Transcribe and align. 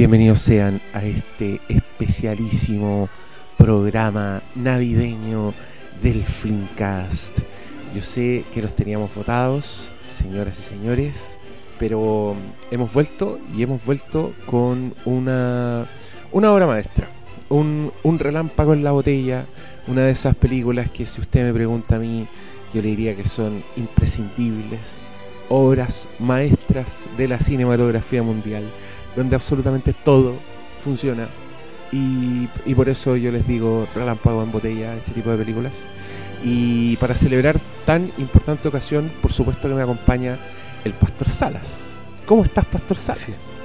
Bienvenidos 0.00 0.40
sean 0.40 0.80
a 0.94 1.04
este 1.04 1.60
especialísimo 1.68 3.10
programa 3.58 4.42
navideño 4.54 5.52
del 6.02 6.24
Flimcast. 6.24 7.40
Yo 7.94 8.00
sé 8.00 8.46
que 8.50 8.62
los 8.62 8.74
teníamos 8.74 9.14
votados, 9.14 9.94
señoras 10.00 10.58
y 10.58 10.62
señores, 10.62 11.38
pero 11.78 12.34
hemos 12.70 12.94
vuelto 12.94 13.38
y 13.54 13.62
hemos 13.62 13.84
vuelto 13.84 14.32
con 14.46 14.94
una, 15.04 15.86
una 16.32 16.50
obra 16.50 16.66
maestra, 16.66 17.10
un, 17.50 17.92
un 18.02 18.18
relámpago 18.18 18.72
en 18.72 18.82
la 18.82 18.92
botella, 18.92 19.44
una 19.86 20.04
de 20.06 20.12
esas 20.12 20.34
películas 20.34 20.88
que 20.88 21.04
si 21.04 21.20
usted 21.20 21.44
me 21.44 21.52
pregunta 21.52 21.96
a 21.96 21.98
mí, 21.98 22.26
yo 22.72 22.80
le 22.80 22.88
diría 22.88 23.14
que 23.14 23.28
son 23.28 23.62
imprescindibles, 23.76 25.10
obras 25.50 26.08
maestras 26.18 27.06
de 27.18 27.28
la 27.28 27.38
cinematografía 27.38 28.22
mundial, 28.22 28.64
donde 29.16 29.36
absolutamente 29.36 29.92
todo 29.92 30.36
funciona. 30.82 31.28
Y, 31.92 32.48
y 32.64 32.74
por 32.76 32.88
eso 32.88 33.16
yo 33.16 33.32
les 33.32 33.46
digo 33.48 33.88
relámpago 33.94 34.42
en 34.44 34.52
botella, 34.52 34.94
este 34.94 35.10
tipo 35.12 35.30
de 35.30 35.38
películas. 35.38 35.88
Y 36.44 36.96
para 36.98 37.14
celebrar 37.14 37.60
tan 37.84 38.12
importante 38.18 38.68
ocasión, 38.68 39.10
por 39.20 39.32
supuesto 39.32 39.68
que 39.68 39.74
me 39.74 39.82
acompaña 39.82 40.38
el 40.84 40.92
Pastor 40.92 41.28
Salas. 41.28 42.00
¿Cómo 42.26 42.44
estás, 42.44 42.64
Pastor 42.66 42.96
Salas? 42.96 43.56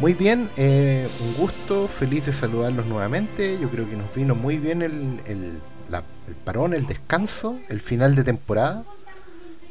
Muy 0.00 0.12
bien, 0.12 0.50
eh, 0.56 1.08
un 1.20 1.34
gusto, 1.34 1.86
feliz 1.86 2.26
de 2.26 2.32
saludarlos 2.32 2.84
nuevamente. 2.86 3.56
Yo 3.60 3.70
creo 3.70 3.88
que 3.88 3.94
nos 3.96 4.12
vino 4.12 4.34
muy 4.34 4.58
bien 4.58 4.82
el, 4.82 5.20
el, 5.26 5.52
la- 5.88 6.02
el 6.26 6.34
parón, 6.34 6.74
el 6.74 6.84
descanso, 6.86 7.60
el 7.68 7.80
final 7.80 8.16
de 8.16 8.24
temporada. 8.24 8.82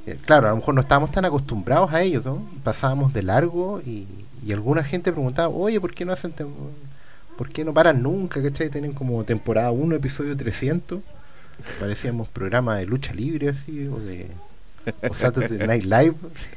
Eh, 0.05 0.17
claro, 0.25 0.47
a 0.47 0.49
lo 0.51 0.57
mejor 0.57 0.75
no 0.75 0.81
estábamos 0.81 1.11
tan 1.11 1.25
acostumbrados 1.25 1.93
a 1.93 2.01
ello, 2.01 2.21
¿no? 2.25 2.43
Pasábamos 2.63 3.13
de 3.13 3.23
largo 3.23 3.81
y, 3.85 4.05
y 4.45 4.51
alguna 4.51 4.83
gente 4.83 5.11
preguntaba, 5.11 5.49
oye, 5.49 5.79
¿por 5.79 5.93
qué 5.93 6.05
no 6.05 6.13
hacen 6.13 6.33
¿Por 7.37 7.49
qué 7.49 7.65
no 7.65 7.73
paran 7.73 8.03
nunca? 8.03 8.41
¿Cachai? 8.43 8.69
Tienen 8.69 8.93
como 8.93 9.23
temporada 9.23 9.71
1, 9.71 9.95
episodio 9.95 10.37
300. 10.37 11.01
Parecíamos 11.79 12.27
programa 12.29 12.77
de 12.77 12.85
lucha 12.85 13.13
libre 13.13 13.49
así, 13.49 13.87
o 13.87 13.99
de 13.99 14.27
o 15.09 15.13
Saturday 15.13 15.59
Night 15.67 15.83
Live. 15.85 16.15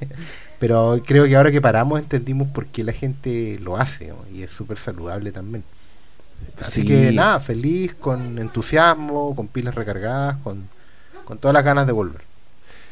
Pero 0.59 1.01
creo 1.07 1.25
que 1.27 1.37
ahora 1.37 1.51
que 1.53 1.61
paramos 1.61 1.99
entendimos 2.01 2.49
por 2.49 2.67
qué 2.67 2.85
la 2.85 2.93
gente 2.93 3.59
lo 3.61 3.77
hace 3.77 4.09
¿no? 4.09 4.17
y 4.33 4.43
es 4.43 4.51
súper 4.51 4.79
saludable 4.79 5.33
también. 5.33 5.65
Así 6.59 6.83
Sí. 6.83 6.85
que 6.85 7.13
nada, 7.13 7.41
feliz, 7.41 7.95
con 7.95 8.39
entusiasmo, 8.39 9.35
con 9.37 9.49
pilas 9.49 9.75
recargadas, 9.75 10.39
con, 10.39 10.69
con 11.25 11.39
todas 11.39 11.55
las 11.55 11.65
ganas 11.65 11.87
de 11.87 11.93
volver. 11.93 12.26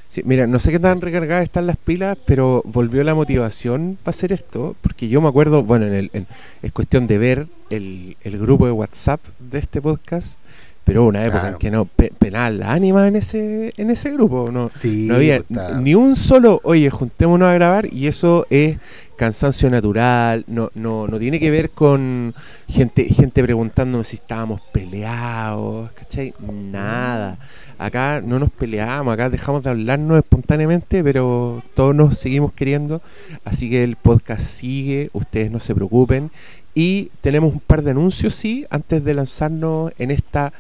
Sí, 0.09 0.23
mira, 0.25 0.47
no 0.47 0.59
sé 0.61 0.71
qué 0.71 0.79
tan 0.79 1.01
recargadas 1.01 1.43
están 1.45 1.67
las 1.67 1.77
pilas, 1.77 2.17
pero 2.25 2.63
volvió 2.67 3.03
la 3.03 3.15
motivación 3.15 3.99
para 4.03 4.15
hacer 4.15 4.33
esto, 4.33 4.77
porque 4.81 5.09
yo 5.09 5.21
me 5.21 5.29
acuerdo, 5.29 5.63
bueno, 5.65 5.87
en 5.87 5.95
el, 5.95 6.11
en- 6.13 6.27
es 6.63 6.71
cuestión 6.73 7.07
de 7.09 7.19
ver 7.19 7.47
el, 7.71 8.17
el 8.23 8.39
grupo 8.39 8.67
de 8.67 8.73
WhatsApp 8.73 9.21
de 9.41 9.59
este 9.59 9.83
podcast, 9.83 10.41
pero 10.85 11.01
hubo 11.03 11.09
una 11.09 11.25
época 11.25 11.41
Claro. 11.41 11.55
en 11.57 11.59
que 11.59 11.71
no, 11.71 11.85
pe- 11.87 12.13
penal 12.17 12.61
la 12.61 12.73
ánima 12.73 13.09
en 13.09 13.17
ese, 13.17 13.73
en 13.77 13.91
ese 13.91 14.11
grupo, 14.13 14.51
no, 14.53 14.69
Sí, 14.69 15.07
no 15.09 15.17
había 15.17 15.39
pues, 15.41 15.51
está- 15.51 15.81
ni 15.81 15.95
un 15.97 16.15
solo, 16.15 16.61
oye, 16.63 16.91
juntémonos 16.91 17.49
a 17.49 17.55
grabar 17.55 17.93
y 17.93 18.07
eso 18.07 18.47
es 18.51 18.77
cansancio 19.17 19.71
natural, 19.71 20.45
no, 20.47 20.71
no, 20.75 21.07
no 21.07 21.19
tiene 21.19 21.39
que 21.39 21.51
ver 21.51 21.71
con 21.71 22.35
gente, 22.69 23.05
gente 23.05 23.43
preguntándome 23.43 24.05
si 24.05 24.17
estábamos 24.17 24.61
peleados, 24.73 25.91
¿cachai? 25.93 26.35
Nada. 26.41 27.39
Acá 27.79 28.21
no 28.21 28.39
nos 28.39 28.51
peleamos, 28.51 29.13
acá 29.13 29.31
dejamos 29.31 29.63
de 29.63 29.71
hablarnos 29.71 30.19
espontáneamente, 30.19 31.03
pero 31.03 31.63
todos 31.75 31.95
nos 31.95 32.19
seguimos 32.19 32.53
queriendo, 32.53 33.03
así 33.45 33.69
que 33.69 33.83
el 33.83 33.97
podcast 33.97 34.43
sigue, 34.43 35.11
ustedes 35.13 35.51
no 35.51 35.61
se 35.61 35.75
preocupen. 35.75 36.31
Y 36.75 37.11
tenemos 37.21 37.53
un 37.53 37.61
par 37.61 37.83
de 37.83 37.93
anuncios, 37.93 38.35
sí, 38.35 38.67
antes 38.71 39.05
de 39.05 39.15
lanzarnos 39.15 39.93
en 39.99 40.11
esta 40.11 40.53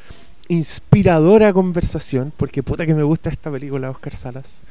inspiradora 0.48 1.52
conversación, 1.52 2.32
porque 2.36 2.62
puta 2.62 2.86
que 2.86 2.94
me 2.94 3.02
gusta 3.02 3.30
esta 3.30 3.50
película, 3.50 3.90
Oscar 3.90 4.14
Salas. 4.14 4.62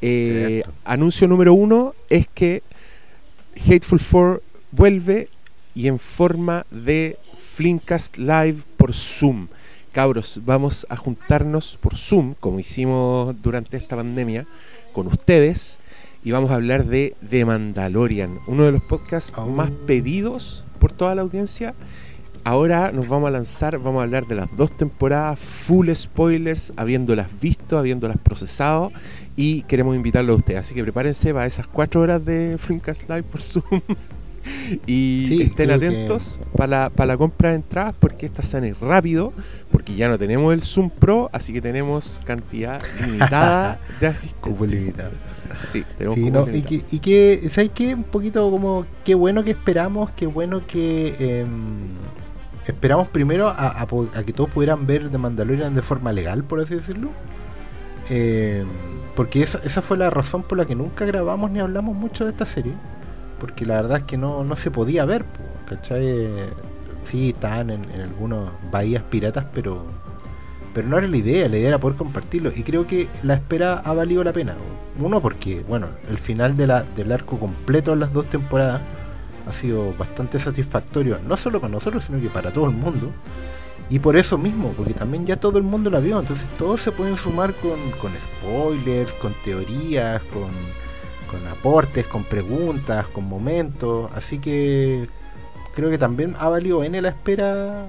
Eh, 0.00 0.64
anuncio 0.84 1.28
número 1.28 1.54
uno 1.54 1.94
es 2.10 2.26
que 2.26 2.62
Hateful 3.56 4.00
Four 4.00 4.42
vuelve 4.70 5.28
y 5.74 5.88
en 5.88 5.98
forma 5.98 6.66
de 6.70 7.18
Flimcast 7.38 8.16
Live 8.16 8.58
por 8.76 8.94
Zoom. 8.94 9.48
Cabros, 9.92 10.40
vamos 10.44 10.86
a 10.88 10.96
juntarnos 10.96 11.78
por 11.80 11.96
Zoom, 11.96 12.34
como 12.40 12.58
hicimos 12.58 13.34
durante 13.42 13.76
esta 13.76 13.96
pandemia, 13.96 14.46
con 14.92 15.06
ustedes 15.06 15.78
y 16.24 16.30
vamos 16.30 16.50
a 16.50 16.54
hablar 16.54 16.86
de 16.86 17.14
The 17.28 17.44
Mandalorian, 17.44 18.38
uno 18.46 18.64
de 18.64 18.72
los 18.72 18.82
podcasts 18.82 19.32
Oh. 19.36 19.46
más 19.46 19.70
pedidos 19.86 20.64
por 20.78 20.92
toda 20.92 21.14
la 21.14 21.22
audiencia. 21.22 21.74
Ahora 22.44 22.90
nos 22.90 23.06
vamos 23.08 23.28
a 23.28 23.30
lanzar, 23.30 23.78
vamos 23.78 24.00
a 24.00 24.02
hablar 24.02 24.26
de 24.26 24.34
las 24.34 24.54
dos 24.56 24.76
temporadas, 24.76 25.38
full 25.38 25.88
spoilers, 25.94 26.72
habiéndolas 26.76 27.28
visto, 27.40 27.78
habiéndolas 27.78 28.16
procesado 28.18 28.90
y 29.36 29.62
queremos 29.62 29.94
invitarlo 29.94 30.32
a 30.32 30.36
ustedes. 30.36 30.58
Así 30.60 30.74
que 30.74 30.82
prepárense 30.82 31.32
para 31.32 31.46
esas 31.46 31.68
cuatro 31.68 32.00
horas 32.00 32.24
de 32.24 32.56
Flimcast 32.58 33.08
Live 33.08 33.22
por 33.22 33.40
Zoom. 33.40 33.62
y 34.88 35.26
Sí, 35.28 35.42
estén 35.42 35.68
que- 35.68 35.74
atentos 35.74 36.40
para 36.56 36.66
la, 36.66 36.90
para 36.90 37.06
la 37.12 37.16
compra 37.16 37.50
de 37.50 37.56
entradas 37.56 37.94
porque 38.00 38.26
estas 38.26 38.48
salen 38.48 38.74
rápido, 38.80 39.32
porque 39.70 39.94
ya 39.94 40.08
no 40.08 40.18
tenemos 40.18 40.52
el 40.52 40.62
Zoom 40.62 40.90
Pro, 40.90 41.30
así 41.32 41.52
que 41.52 41.60
tenemos 41.60 42.20
cantidad 42.24 42.82
limitada 43.06 43.78
de 44.00 44.06
asistentes. 44.08 44.96
Sí, 45.62 45.84
tenemos 45.96 46.16
Sí, 46.16 46.28
no, 46.28 46.48
y 46.52 46.62
que, 46.62 46.82
y 46.90 46.98
que, 46.98 47.48
¿sabes 47.52 47.70
qué? 47.72 47.94
Un 47.94 48.02
poquito 48.02 48.50
como, 48.50 48.84
qué 49.04 49.14
bueno 49.14 49.44
que 49.44 49.52
esperamos, 49.52 50.10
qué 50.16 50.26
bueno 50.26 50.66
que 50.66 51.14
em, 51.20 51.90
esperamos 52.66 53.08
primero 53.08 53.48
a, 53.48 53.86
que 54.24 54.32
todos 54.32 54.50
pudieran 54.50 54.86
ver 54.86 55.10
The 55.10 55.18
Mandalorian 55.18 55.74
de 55.74 55.82
forma 55.82 56.12
legal, 56.12 56.44
por 56.44 56.60
así 56.60 56.74
decirlo. 56.74 57.10
Em, 58.08 58.66
porque 59.14 59.42
esa, 59.42 59.58
esa 59.64 59.82
fue 59.82 59.96
la 59.96 60.10
razón 60.10 60.42
por 60.42 60.58
la 60.58 60.64
que 60.64 60.74
nunca 60.74 61.04
grabamos 61.04 61.50
ni 61.50 61.60
hablamos 61.60 61.96
mucho 61.96 62.24
de 62.24 62.30
esta 62.30 62.46
serie. 62.46 62.72
Porque 63.38 63.66
la 63.66 63.76
verdad 63.76 63.98
es 63.98 64.04
que 64.04 64.16
no, 64.16 64.44
no 64.44 64.56
se 64.56 64.70
podía 64.70 65.04
ver, 65.04 65.24
¿cachai? 65.66 66.06
Eh, 66.06 66.50
Sí, 67.04 67.30
estaban 67.30 67.70
en, 67.70 67.82
en 67.92 68.00
algunas 68.00 68.50
bahías 68.70 69.02
piratas, 69.02 69.46
pero 69.52 69.84
pero 70.74 70.88
no 70.88 70.96
era 70.96 71.06
la 71.06 71.16
idea, 71.18 71.48
la 71.50 71.58
idea 71.58 71.68
era 71.68 71.78
poder 71.78 71.98
compartirlo. 71.98 72.50
Y 72.54 72.62
creo 72.62 72.86
que 72.86 73.06
la 73.22 73.34
espera 73.34 73.74
ha 73.74 73.92
valido 73.92 74.24
la 74.24 74.32
pena. 74.32 74.56
Uno, 74.98 75.20
porque, 75.20 75.62
bueno, 75.68 75.88
el 76.08 76.16
final 76.16 76.56
de 76.56 76.66
la, 76.66 76.82
del 76.82 77.12
arco 77.12 77.38
completo 77.38 77.92
en 77.92 78.00
las 78.00 78.12
dos 78.14 78.24
temporadas 78.26 78.80
ha 79.46 79.52
sido 79.52 79.94
bastante 79.94 80.38
satisfactorio, 80.38 81.18
no 81.26 81.36
solo 81.36 81.60
para 81.60 81.72
nosotros, 81.72 82.04
sino 82.06 82.20
que 82.20 82.28
para 82.28 82.50
todo 82.50 82.66
el 82.66 82.76
mundo. 82.76 83.10
Y 83.90 83.98
por 83.98 84.16
eso 84.16 84.38
mismo, 84.38 84.72
porque 84.76 84.94
también 84.94 85.26
ya 85.26 85.36
todo 85.36 85.58
el 85.58 85.64
mundo 85.64 85.90
la 85.90 86.00
vio, 86.00 86.18
entonces 86.18 86.46
todos 86.58 86.80
se 86.80 86.92
pueden 86.92 87.16
sumar 87.16 87.52
con, 87.54 87.78
con 88.00 88.12
spoilers, 88.14 89.14
con 89.14 89.34
teorías, 89.44 90.22
con, 90.22 90.50
con 91.30 91.46
aportes, 91.48 92.06
con 92.06 92.24
preguntas, 92.24 93.06
con 93.08 93.24
momentos. 93.24 94.10
Así 94.14 94.38
que 94.38 95.08
creo 95.74 95.90
que 95.90 95.98
también 95.98 96.36
ha 96.38 96.48
valido 96.48 96.84
N 96.84 97.02
la 97.02 97.08
espera 97.08 97.86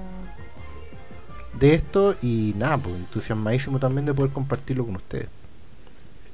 de 1.58 1.74
esto 1.74 2.16
y 2.20 2.54
nada, 2.58 2.78
pues 2.78 2.96
entusiasmadísimo 2.96 3.78
también 3.78 4.06
de 4.06 4.14
poder 4.14 4.32
compartirlo 4.32 4.84
con 4.84 4.96
ustedes. 4.96 5.28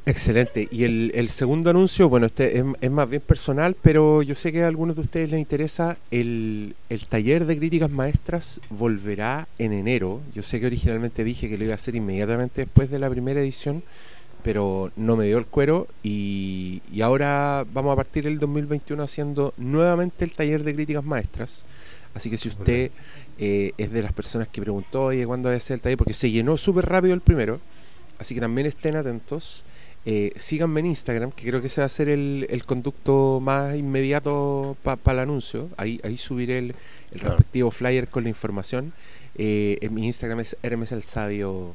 Excelente. 0.06 0.66
Y 0.70 0.84
el, 0.84 1.12
el 1.14 1.28
segundo 1.28 1.70
anuncio, 1.70 2.08
bueno, 2.08 2.26
este 2.26 2.58
es, 2.58 2.64
es 2.80 2.90
más 2.90 3.08
bien 3.08 3.22
personal, 3.22 3.76
pero 3.80 4.22
yo 4.22 4.34
sé 4.34 4.50
que 4.50 4.62
a 4.62 4.66
algunos 4.66 4.96
de 4.96 5.02
ustedes 5.02 5.30
les 5.30 5.40
interesa. 5.40 5.98
El, 6.10 6.74
el 6.88 7.06
taller 7.06 7.44
de 7.44 7.58
críticas 7.58 7.90
maestras 7.90 8.60
volverá 8.70 9.46
en 9.58 9.72
enero. 9.72 10.22
Yo 10.34 10.42
sé 10.42 10.58
que 10.58 10.66
originalmente 10.66 11.22
dije 11.22 11.48
que 11.48 11.58
lo 11.58 11.64
iba 11.64 11.72
a 11.72 11.76
hacer 11.76 11.96
inmediatamente 11.96 12.62
después 12.62 12.90
de 12.90 12.98
la 12.98 13.10
primera 13.10 13.40
edición, 13.40 13.82
pero 14.42 14.90
no 14.96 15.16
me 15.16 15.26
dio 15.26 15.36
el 15.36 15.46
cuero. 15.46 15.86
Y, 16.02 16.80
y 16.90 17.02
ahora 17.02 17.66
vamos 17.72 17.92
a 17.92 17.96
partir 17.96 18.26
el 18.26 18.38
2021 18.38 19.02
haciendo 19.02 19.52
nuevamente 19.58 20.24
el 20.24 20.32
taller 20.32 20.64
de 20.64 20.74
críticas 20.74 21.04
maestras. 21.04 21.66
Así 22.14 22.30
que 22.30 22.38
si 22.38 22.48
usted 22.48 22.90
eh, 23.38 23.72
es 23.76 23.92
de 23.92 24.02
las 24.02 24.14
personas 24.14 24.48
que 24.48 24.62
preguntó, 24.62 25.04
oye, 25.04 25.26
¿cuándo 25.26 25.50
va 25.50 25.54
a 25.54 25.60
ser 25.60 25.74
el 25.74 25.80
taller? 25.82 25.98
Porque 25.98 26.14
se 26.14 26.30
llenó 26.30 26.56
súper 26.56 26.86
rápido 26.86 27.12
el 27.12 27.20
primero. 27.20 27.60
Así 28.18 28.34
que 28.34 28.40
también 28.40 28.66
estén 28.66 28.96
atentos. 28.96 29.64
Eh, 30.06 30.32
síganme 30.36 30.80
en 30.80 30.86
Instagram, 30.86 31.30
que 31.30 31.46
creo 31.46 31.60
que 31.60 31.66
ese 31.66 31.82
va 31.82 31.84
a 31.84 31.88
ser 31.90 32.08
el, 32.08 32.46
el 32.48 32.64
conducto 32.64 33.38
más 33.40 33.76
inmediato 33.76 34.76
para 34.82 34.98
el 35.12 35.18
anuncio. 35.18 35.68
Ahí, 35.76 36.00
ahí 36.04 36.16
subiré 36.16 36.58
el, 36.58 36.74
el 37.12 37.20
Claro. 37.20 37.36
respectivo 37.36 37.70
flyer 37.70 38.08
con 38.08 38.22
la 38.22 38.28
información. 38.30 38.92
Eh, 39.36 39.78
en 39.82 39.92
mi 39.94 40.06
Instagram 40.06 40.40
es 40.40 40.56
Hermes 40.62 40.92
el 40.92 41.02
Sabio. 41.02 41.74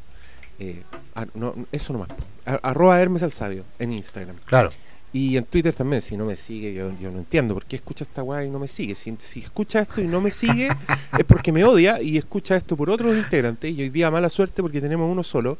eh, 0.60 0.81
ah, 1.16 1.25
no, 1.36 1.54
eso 1.72 1.94
nomás. 1.94 2.10
Arroba 2.45 3.00
Hermes 3.00 3.22
el 3.22 3.31
Sabio 3.31 3.63
en 3.80 3.92
Instagram. 3.94 4.38
Claro. 4.45 4.72
Y 5.13 5.38
en 5.38 5.45
Twitter 5.45 5.74
también, 5.74 6.01
si 6.01 6.18
no 6.18 6.25
me 6.25 6.36
sigue, 6.36 6.74
yo, 6.74 6.92
yo 7.00 7.10
no 7.10 7.19
entiendo 7.19 7.54
por 7.54 7.66
qué 7.66 7.77
escucha 7.77 8.04
esta 8.04 8.22
weá 8.22 8.44
y 8.44 8.50
no 8.50 8.60
me 8.60 8.68
sigue. 8.68 8.95
Si, 8.95 9.16
si 9.19 9.39
escucha 9.42 9.80
esto 9.81 10.01
y 10.01 10.07
no 10.07 10.19
me 10.19 10.30
sigue, 10.31 10.68
es 11.18 11.25
porque 11.25 11.51
me 11.54 11.63
odia 11.63 12.01
y 12.01 12.18
escucha 12.18 12.56
esto 12.57 12.75
por 12.75 12.89
otros 12.89 13.16
integrantes. 13.16 13.72
Y 13.72 13.81
hoy 13.83 13.89
día 13.89 14.12
mala 14.12 14.27
suerte 14.30 14.62
porque 14.62 14.81
tenemos 14.81 15.10
uno 15.10 15.24
solo, 15.24 15.57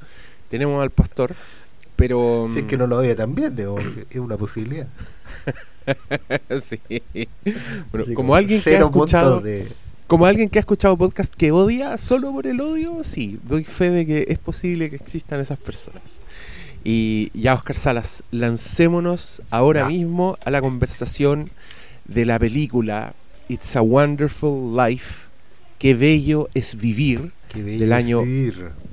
tenemos 0.50 0.82
al 0.82 0.90
pastor, 0.90 1.34
pero... 1.96 2.48
Si 2.52 2.60
es 2.60 2.66
que 2.66 2.78
no 2.78 2.88
lo 2.88 2.98
odia 2.98 3.16
también, 3.16 3.56
porque 3.56 4.06
es 4.10 4.18
una 4.18 4.38
posibilidad. 4.38 4.88
sí. 6.62 6.80
Bueno, 7.92 8.06
como 8.16 8.36
alguien 8.36 8.62
que 8.62 8.76
ha 8.76 8.80
escuchado 8.80 9.44
como 10.08 10.28
alguien 10.28 10.50
que 10.50 10.60
ha 10.60 10.62
escuchado 10.62 10.96
podcast 10.98 11.34
que 11.34 11.52
odia 11.52 11.98
solo 11.98 12.32
por 12.32 12.46
el 12.46 12.62
odio, 12.62 13.04
sí, 13.04 13.40
doy 13.44 13.64
fe 13.64 13.90
de 13.90 14.06
que 14.06 14.26
es 14.28 14.38
posible 14.38 14.92
que 14.92 14.98
existan 14.98 15.40
esas 15.40 15.58
personas. 15.58 16.22
Y 16.84 17.32
ya, 17.34 17.56
Oscar 17.56 17.76
Salas, 17.76 18.24
lancémonos 18.30 19.42
ahora 19.50 19.90
mismo 19.90 20.38
a 20.46 20.52
la 20.52 20.62
conversación 20.62 21.50
de 22.06 22.26
la 22.26 22.38
película 22.38 23.16
It's 23.50 23.76
a 23.76 23.82
Wonderful 23.82 24.78
Life, 24.78 25.26
Qué 25.80 25.96
bello 25.96 26.50
es 26.54 26.76
vivir, 26.76 27.32
del 27.54 27.92
año 27.92 28.22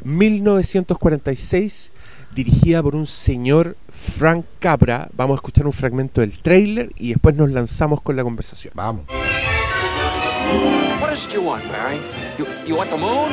1946, 0.05 1.93
dirigida 2.35 2.83
por 2.83 2.95
un 2.95 3.07
señor 3.07 3.77
Frank 3.91 4.45
Capra. 4.59 5.09
Vamos 5.15 5.35
a 5.35 5.37
escuchar 5.37 5.67
un 5.67 5.73
fragmento 5.73 6.21
del 6.21 6.39
trailer 6.39 6.91
y 6.97 7.11
después 7.11 7.35
nos 7.35 7.51
lanzamos 7.51 8.01
con 8.01 8.17
la 8.17 8.23
conversación. 8.23 8.73
Vamos. 8.75 9.05
What 11.01 11.13
is 11.13 11.25
it 11.25 11.33
you 11.33 11.43
want, 11.43 11.65
Barry? 11.71 11.99
You, 12.39 12.47
you 12.67 12.77
want 12.77 12.91
the 12.91 12.97
moon? 12.97 13.33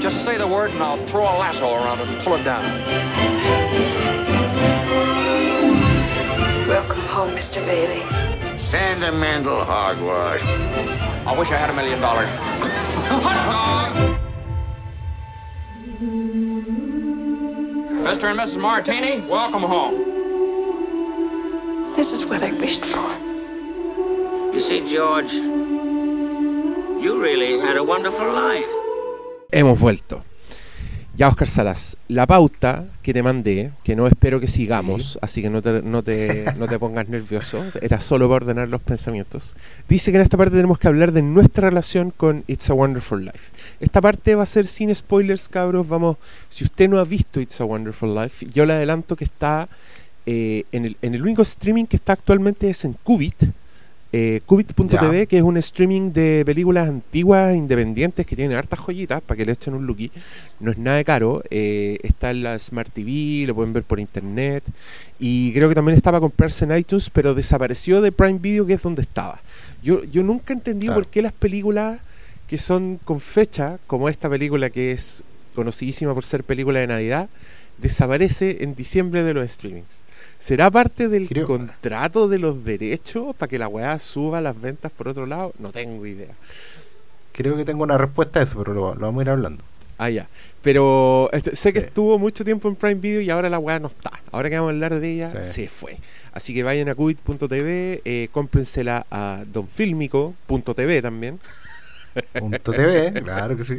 Just 0.00 0.24
say 0.24 0.36
the 0.38 0.46
word 0.46 0.70
and 0.70 0.82
I'll 0.82 1.04
throw 1.06 1.24
a 1.24 1.36
lasso 1.38 1.74
around 1.74 2.00
it 2.00 2.08
and 2.08 2.22
pull 2.22 2.34
it 2.34 2.44
down. 2.44 2.64
Welcome 6.68 7.00
home, 7.02 7.34
Mr. 7.34 7.64
Bailey. 7.64 8.02
Sentimental 8.58 9.64
hogwash. 9.64 10.42
I 11.26 11.38
wish 11.38 11.50
I 11.50 11.56
had 11.56 11.70
a 11.70 11.74
million 11.74 12.00
dollars. 12.00 12.28
Mr. 18.06 18.30
and 18.30 18.38
Mrs. 18.38 18.56
Martini, 18.60 19.18
welcome 19.28 19.62
home. 19.62 19.96
This 21.96 22.12
is 22.12 22.24
what 22.24 22.40
I 22.40 22.52
wished 22.52 22.84
for. 22.84 23.10
You 24.54 24.60
see, 24.60 24.88
George, 24.88 25.32
you 25.32 27.20
really 27.20 27.58
had 27.58 27.76
a 27.76 27.82
wonderful 27.82 28.32
life. 28.32 28.64
Hemos 29.50 29.80
vuelto. 29.80 30.22
Ya, 31.16 31.28
Oscar 31.28 31.48
Salas, 31.48 31.96
la 32.08 32.26
pauta 32.26 32.84
que 33.00 33.14
te 33.14 33.22
mandé, 33.22 33.70
que 33.82 33.96
no 33.96 34.06
espero 34.06 34.38
que 34.38 34.48
sigamos, 34.48 35.18
así 35.22 35.40
que 35.40 35.48
no 35.48 35.62
te, 35.62 35.80
no, 35.80 36.02
te, 36.02 36.44
no 36.58 36.68
te 36.68 36.78
pongas 36.78 37.08
nervioso, 37.08 37.64
era 37.80 38.00
solo 38.00 38.28
para 38.28 38.44
ordenar 38.44 38.68
los 38.68 38.82
pensamientos, 38.82 39.56
dice 39.88 40.10
que 40.10 40.18
en 40.18 40.22
esta 40.24 40.36
parte 40.36 40.56
tenemos 40.56 40.78
que 40.78 40.88
hablar 40.88 41.12
de 41.12 41.22
nuestra 41.22 41.70
relación 41.70 42.12
con 42.14 42.44
It's 42.48 42.68
a 42.68 42.74
Wonderful 42.74 43.24
Life. 43.24 43.50
Esta 43.80 44.02
parte 44.02 44.34
va 44.34 44.42
a 44.42 44.46
ser 44.46 44.66
sin 44.66 44.94
spoilers, 44.94 45.48
cabros, 45.48 45.88
vamos, 45.88 46.18
si 46.50 46.64
usted 46.64 46.86
no 46.86 46.98
ha 46.98 47.04
visto 47.04 47.40
It's 47.40 47.62
a 47.62 47.64
Wonderful 47.64 48.14
Life, 48.14 48.46
yo 48.52 48.66
le 48.66 48.74
adelanto 48.74 49.16
que 49.16 49.24
está 49.24 49.70
eh, 50.26 50.64
en, 50.70 50.84
el, 50.84 50.98
en 51.00 51.14
el 51.14 51.22
único 51.22 51.40
streaming 51.40 51.86
que 51.86 51.96
está 51.96 52.12
actualmente 52.12 52.68
es 52.68 52.84
en 52.84 52.92
Qubit, 52.92 53.42
eh, 54.18 54.40
Cubit.tv, 54.46 55.26
que 55.26 55.36
es 55.36 55.42
un 55.42 55.58
streaming 55.58 56.10
de 56.10 56.42
películas 56.46 56.88
antiguas, 56.88 57.54
independientes, 57.54 58.24
que 58.24 58.34
tiene 58.34 58.54
hartas 58.54 58.78
joyitas 58.78 59.20
para 59.20 59.36
que 59.36 59.44
le 59.44 59.52
echen 59.52 59.74
un 59.74 59.86
looky. 59.86 60.10
No 60.58 60.70
es 60.70 60.78
nada 60.78 60.96
de 60.96 61.04
caro. 61.04 61.42
Eh, 61.50 61.98
está 62.02 62.30
en 62.30 62.42
la 62.42 62.58
Smart 62.58 62.90
TV, 62.90 63.44
lo 63.46 63.54
pueden 63.54 63.74
ver 63.74 63.82
por 63.82 64.00
internet. 64.00 64.64
Y 65.20 65.52
creo 65.52 65.68
que 65.68 65.74
también 65.74 65.98
estaba 65.98 66.16
a 66.16 66.20
comprarse 66.22 66.64
en 66.64 66.78
iTunes, 66.78 67.10
pero 67.10 67.34
desapareció 67.34 68.00
de 68.00 68.10
Prime 68.10 68.38
Video, 68.38 68.64
que 68.64 68.72
es 68.72 68.82
donde 68.82 69.02
estaba. 69.02 69.38
Yo, 69.82 70.02
yo 70.04 70.22
nunca 70.22 70.54
entendí 70.54 70.88
por 70.88 71.06
qué 71.08 71.20
las 71.20 71.34
películas 71.34 72.00
que 72.48 72.56
son 72.56 72.98
con 73.04 73.20
fecha, 73.20 73.78
como 73.86 74.08
esta 74.08 74.30
película 74.30 74.70
que 74.70 74.92
es 74.92 75.24
conocidísima 75.54 76.14
por 76.14 76.24
ser 76.24 76.42
película 76.42 76.80
de 76.80 76.86
Navidad, 76.86 77.28
desaparece 77.76 78.64
en 78.64 78.74
diciembre 78.74 79.24
de 79.24 79.34
los 79.34 79.50
streamings. 79.50 80.05
¿Será 80.38 80.70
parte 80.70 81.08
del 81.08 81.28
contrato 81.44 82.28
de 82.28 82.38
los 82.38 82.64
derechos 82.64 83.34
para 83.36 83.48
que 83.48 83.58
la 83.58 83.68
weá 83.68 83.98
suba 83.98 84.40
las 84.40 84.60
ventas 84.60 84.92
por 84.92 85.08
otro 85.08 85.26
lado? 85.26 85.52
No 85.58 85.72
tengo 85.72 86.04
idea. 86.06 86.34
Creo 87.32 87.56
que 87.56 87.64
tengo 87.64 87.82
una 87.82 87.98
respuesta 87.98 88.40
a 88.40 88.42
eso, 88.42 88.58
pero 88.58 88.74
lo, 88.74 88.94
vamos 88.94 89.20
a 89.20 89.22
ir 89.22 89.30
hablando. 89.30 89.62
Ah, 89.98 90.10
ya. 90.10 90.28
Pero 90.62 91.30
sé 91.52 91.72
que 91.72 91.78
estuvo 91.78 92.18
mucho 92.18 92.44
tiempo 92.44 92.68
en 92.68 92.76
Prime 92.76 92.96
Video 92.96 93.20
y 93.20 93.30
ahora 93.30 93.48
la 93.48 93.58
weá 93.58 93.78
no 93.78 93.88
está. 93.88 94.10
Ahora 94.30 94.50
que 94.50 94.56
vamos 94.56 94.70
a 94.70 94.74
hablar 94.74 95.00
de 95.00 95.10
ella, 95.10 95.42
se 95.42 95.68
fue. 95.68 95.96
Así 96.32 96.52
que 96.52 96.62
vayan 96.62 96.88
a 96.88 96.94
cubit.tv, 96.94 98.02
eh, 98.04 98.28
cómprensela 98.30 99.06
a 99.10 99.42
donfilmico.tv 99.50 101.02
también. 101.02 101.40
Punto 102.38 102.72
TV, 102.72 103.12
claro 103.22 103.56
que 103.56 103.64
sí. 103.64 103.78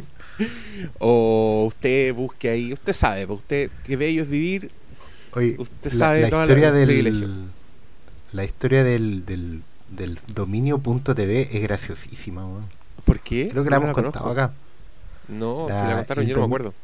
O 0.98 1.66
usted 1.68 2.14
busque 2.14 2.48
ahí, 2.48 2.72
usted 2.72 2.92
sabe, 2.92 3.26
pues 3.26 3.38
usted 3.38 3.70
que 3.84 3.96
bello 3.96 4.22
es 4.22 4.28
vivir, 4.28 4.70
Usted 5.38 5.90
sabe 5.90 6.22
la, 6.22 6.28
historia 6.28 6.72
del, 6.72 7.48
La 8.32 8.44
historia 8.44 8.84
del, 8.84 9.24
del, 9.24 9.62
del 9.90 10.18
dominio.tv 10.34 11.48
es 11.52 11.62
graciosísima. 11.62 12.46
¿Por 13.04 13.20
qué? 13.20 13.48
Creo 13.50 13.64
que 13.64 13.70
la 13.70 13.76
hemos 13.76 13.92
contado 13.92 14.30
acá. 14.30 14.52
No, 15.28 15.66
si 15.66 15.82
la 15.82 15.96
contaron 15.96 16.24
yo 16.26 16.34
no 16.34 16.40
me 16.40 16.46
acuerdo. 16.46 16.74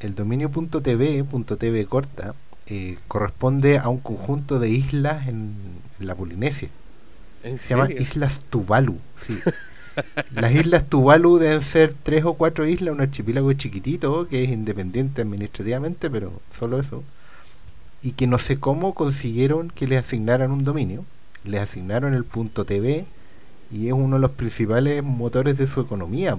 El 0.00 0.14
dominio.tv, 0.14 1.24
.tv 1.58 1.86
corta, 1.86 2.34
eh, 2.66 2.98
corresponde 3.08 3.78
a 3.78 3.88
un 3.88 3.98
conjunto 3.98 4.58
de 4.58 4.68
islas 4.70 5.28
en, 5.28 5.54
la 5.98 6.14
Polinesia. 6.14 6.68
Se 7.42 7.74
llama 7.74 7.90
Islas 7.90 8.42
Tuvalu. 8.50 8.98
Sí. 9.16 9.38
Las 10.34 10.52
islas 10.52 10.84
Tuvalu 10.88 11.38
deben 11.38 11.62
ser 11.62 11.94
tres 12.02 12.24
o 12.24 12.34
cuatro 12.34 12.66
islas, 12.66 12.92
un 12.92 13.00
archipiélago 13.00 13.52
chiquitito 13.54 14.28
que 14.28 14.44
es 14.44 14.50
independiente 14.50 15.22
administrativamente, 15.22 16.10
pero 16.10 16.32
solo 16.58 16.78
eso 16.78 17.02
y 18.06 18.12
que 18.12 18.28
no 18.28 18.38
sé 18.38 18.60
cómo 18.60 18.94
consiguieron 18.94 19.68
que 19.68 19.88
les 19.88 19.98
asignaran 19.98 20.52
un 20.52 20.62
dominio. 20.62 21.04
Les 21.42 21.60
asignaron 21.60 22.14
el 22.14 22.22
punto 22.22 22.64
TV 22.64 23.04
y 23.72 23.88
es 23.88 23.92
uno 23.94 24.14
de 24.14 24.20
los 24.22 24.30
principales 24.30 25.02
motores 25.02 25.58
de 25.58 25.66
su 25.66 25.80
economía. 25.80 26.38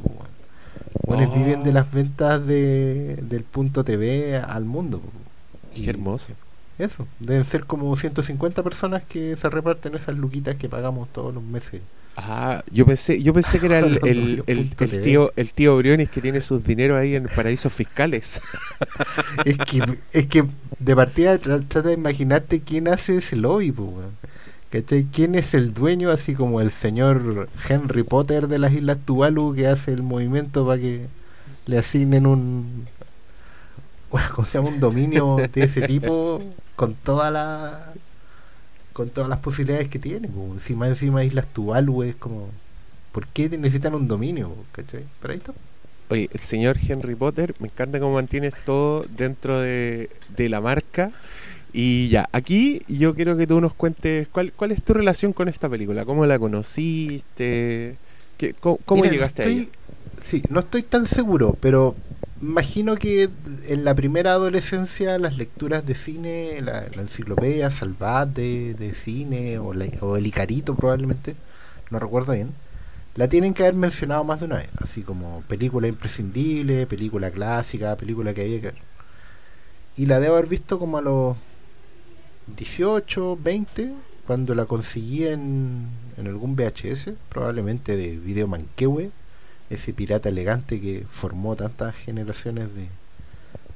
Pues, 1.05 1.33
viven 1.33 1.63
de 1.63 1.73
las 1.73 1.91
ventas 1.91 2.47
de, 2.47 3.17
del 3.21 3.43
punto 3.43 3.83
TV 3.83 4.37
al 4.37 4.63
mundo. 4.63 5.01
Qué 5.75 5.89
hermoso. 5.89 6.31
Eso, 6.79 7.05
deben 7.19 7.43
ser 7.43 7.65
como 7.65 7.93
150 7.93 8.63
personas 8.63 9.03
que 9.03 9.35
se 9.35 9.49
reparten 9.49 9.93
esas 9.93 10.15
luquitas 10.15 10.55
que 10.55 10.69
pagamos 10.69 11.09
todos 11.09 11.33
los 11.33 11.43
meses. 11.43 11.81
Ah, 12.19 12.63
yo 12.71 12.83
pensé, 12.87 13.21
yo 13.21 13.31
pensé 13.31 13.59
que 13.59 13.67
era 13.67 13.77
el, 13.79 14.43
el, 14.47 14.75
tío 14.75 15.31
el 15.35 15.53
tío 15.53 15.77
Briones 15.77 16.09
que 16.09 16.19
tiene 16.19 16.41
sus 16.41 16.63
dineros 16.63 16.99
ahí 16.99 17.15
en 17.15 17.27
paraísos 17.27 17.71
fiscales. 17.71 18.41
es 19.45 19.57
que 19.59 19.83
es 20.11 20.25
que 20.25 20.45
de 20.79 20.95
partida 20.95 21.37
trata 21.37 21.83
de 21.83 21.93
imaginarte 21.93 22.61
quién 22.61 22.87
hace 22.87 23.17
ese 23.17 23.35
lobby, 23.35 23.71
pues, 23.71 23.87
¿Quién 25.13 25.35
es 25.35 25.53
el 25.53 25.73
dueño, 25.73 26.11
así 26.11 26.33
como 26.33 26.59
el 26.59 26.71
señor 26.71 27.47
Henry 27.69 28.03
Potter 28.03 28.47
de 28.47 28.59
las 28.59 28.73
Islas 28.73 28.97
Tuvalu 29.05 29.55
que 29.55 29.67
hace 29.67 29.93
el 29.93 30.03
movimiento 30.03 30.65
para 30.65 30.81
que 30.81 31.05
le 31.67 31.77
asignen 31.77 32.25
un, 32.25 32.87
¿cómo 34.35 34.45
se 34.45 34.57
llama? 34.57 34.69
un 34.69 34.79
dominio 34.79 35.37
de 35.53 35.63
ese 35.63 35.81
tipo 35.81 36.41
con 36.75 36.95
toda 36.95 37.31
la 37.31 37.93
con 38.97 39.11
todas 39.11 39.29
las 39.29 39.37
posibilidades 39.37 39.89
que 39.89 39.99
tiene. 39.99 40.27
Como 40.27 40.53
encima, 40.53 40.87
encima 40.87 41.23
Islas 41.23 41.45
Tuvalu 41.53 42.01
es 42.01 42.15
como... 42.15 42.49
¿Por 43.11 43.27
qué 43.27 43.47
necesitan 43.47 43.93
un 43.93 44.07
dominio? 44.07 44.51
¿Cachai? 44.71 45.03
Pero 45.21 45.33
ahí 45.33 45.37
está. 45.37 45.53
Oye, 46.09 46.27
el 46.33 46.39
señor 46.39 46.77
Henry 46.81 47.13
Potter, 47.13 47.53
me 47.59 47.67
encanta 47.67 47.99
cómo 47.99 48.15
mantienes 48.15 48.55
todo 48.65 49.05
dentro 49.15 49.59
de, 49.59 50.09
la 50.35 50.61
marca. 50.61 51.11
Y 51.71 52.07
ya, 52.09 52.27
aquí 52.31 52.81
yo 52.87 53.13
quiero 53.13 53.37
que 53.37 53.45
tú 53.45 53.61
nos 53.61 53.75
cuentes 53.75 54.29
cuál, 54.29 54.51
cuál 54.51 54.71
es 54.71 54.81
tu 54.81 54.95
relación 54.95 55.31
con 55.31 55.47
esta 55.47 55.69
película, 55.69 56.03
cómo 56.03 56.25
la 56.25 56.39
conociste, 56.39 57.97
¿Qué, 58.39 58.55
cómo, 58.59 59.05
llegaste 59.05 59.43
a 59.43 59.45
ella. 59.45 59.65
Sí, 60.23 60.41
no 60.49 60.61
estoy 60.61 60.81
tan 60.81 61.05
seguro, 61.05 61.55
pero 61.61 61.95
imagino 62.41 62.95
que 62.95 63.29
en 63.67 63.83
la 63.83 63.95
primera 63.95 64.31
adolescencia 64.31 65.17
las 65.17 65.37
lecturas 65.37 65.85
de 65.85 65.95
cine, 65.95 66.61
la, 66.61 66.85
enciclopedia 66.85 67.71
Salvat 67.71 68.29
de, 68.29 68.93
cine 68.95 69.57
o, 69.59 69.73
o, 70.01 70.17
el 70.17 70.27
Icarito 70.27 70.75
probablemente, 70.75 71.35
no 71.89 71.99
recuerdo 71.99 72.33
bien, 72.33 72.53
la 73.15 73.27
tienen 73.27 73.53
que 73.53 73.63
haber 73.63 73.75
mencionado 73.75 74.23
más 74.23 74.39
de 74.39 74.45
una 74.45 74.57
vez, 74.57 74.69
así 74.81 75.01
como 75.01 75.41
película 75.47 75.87
imprescindible, 75.87 76.85
película 76.85 77.31
clásica, 77.31 77.95
película 77.95 78.33
que 78.33 78.41
había 78.41 78.61
que 78.61 78.67
ver. 78.67 78.81
Y 79.97 80.05
la 80.05 80.19
debo 80.19 80.35
haber 80.35 80.47
visto 80.47 80.77
como 80.77 80.99
a 80.99 81.01
los 81.01 81.35
18, 82.55 83.39
20, 83.41 83.93
cuando 84.27 84.53
la 84.53 84.65
conseguí 84.65 85.25
en, 85.25 85.87
en 86.17 86.27
algún 86.27 86.55
VHS, 86.55 87.11
probablemente 87.29 87.95
de 87.97 88.17
Video 88.17 88.47
Manquehue 88.47 89.09
ese 89.69 89.93
pirata 89.93 90.29
elegante 90.29 90.79
que 90.79 91.05
formó 91.09 91.55
tantas 91.55 91.95
generaciones 91.95 92.73
de 92.73 92.87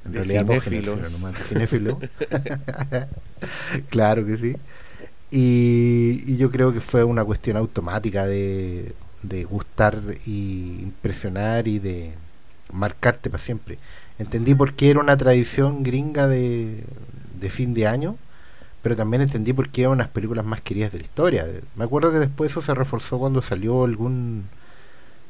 en 0.04 0.14
realidad 0.14 0.46
dos 0.46 0.64
generaciones 0.64 1.80
claro 3.90 4.26
que 4.26 4.36
sí 4.36 4.56
y, 5.30 6.36
yo 6.36 6.50
creo 6.50 6.72
que 6.72 6.80
fue 6.80 7.04
una 7.04 7.24
cuestión 7.24 7.56
automática 7.56 8.26
de, 8.26 8.94
de 9.22 9.44
gustar 9.44 9.98
y 10.26 10.80
impresionar 10.82 11.68
y 11.68 11.78
de 11.78 12.12
marcarte 12.72 13.30
para 13.30 13.42
siempre 13.42 13.78
entendí 14.18 14.54
por 14.54 14.74
qué 14.74 14.90
era 14.90 15.00
una 15.00 15.16
tradición 15.16 15.82
gringa 15.82 16.26
de, 16.26 16.84
de 17.38 17.50
fin 17.50 17.74
de 17.74 17.86
año 17.86 18.16
pero 18.82 18.96
también 18.96 19.22
entendí 19.22 19.52
por 19.52 19.68
qué 19.68 19.82
eran 19.82 19.92
unas 19.92 20.08
películas 20.08 20.44
más 20.44 20.60
queridas 20.60 20.92
de 20.92 20.98
la 20.98 21.04
historia. 21.04 21.46
Me 21.76 21.84
acuerdo 21.84 22.10
que 22.10 22.18
después 22.18 22.50
eso 22.50 22.60
se 22.60 22.74
reforzó 22.74 23.18
cuando 23.18 23.40
salió 23.40 23.84
algún. 23.84 24.48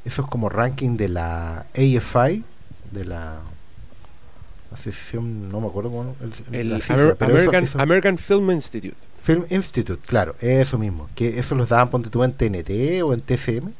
Esos 0.05 0.27
como 0.27 0.49
ranking 0.49 0.97
de 0.97 1.09
la 1.09 1.67
AFI, 1.75 2.43
de 2.91 3.05
la 3.05 3.41
asociación, 4.73 5.49
no 5.51 5.61
me 5.61 5.67
acuerdo 5.69 5.91
cómo. 5.91 6.17
el- 6.51 6.73
El 6.73 6.83
cifra, 6.83 6.95
Amer- 6.97 7.17
eso- 7.17 7.25
American, 7.25 7.65
eso- 7.65 7.81
American 7.81 8.19
Film 8.19 8.51
Institute. 8.51 8.97
Film 9.21 9.45
Institute, 9.51 10.01
claro, 10.07 10.35
eso 10.41 10.79
mismo. 10.79 11.09
Que 11.15 11.39
eso 11.39 11.55
los 11.55 11.69
daban, 11.69 11.89
ponte 11.91 12.11
tú 12.11 12.25
en 12.25 12.33
TNT 12.33 13.03
o 13.03 13.13
en 13.15 13.21
TCM, 13.21 13.73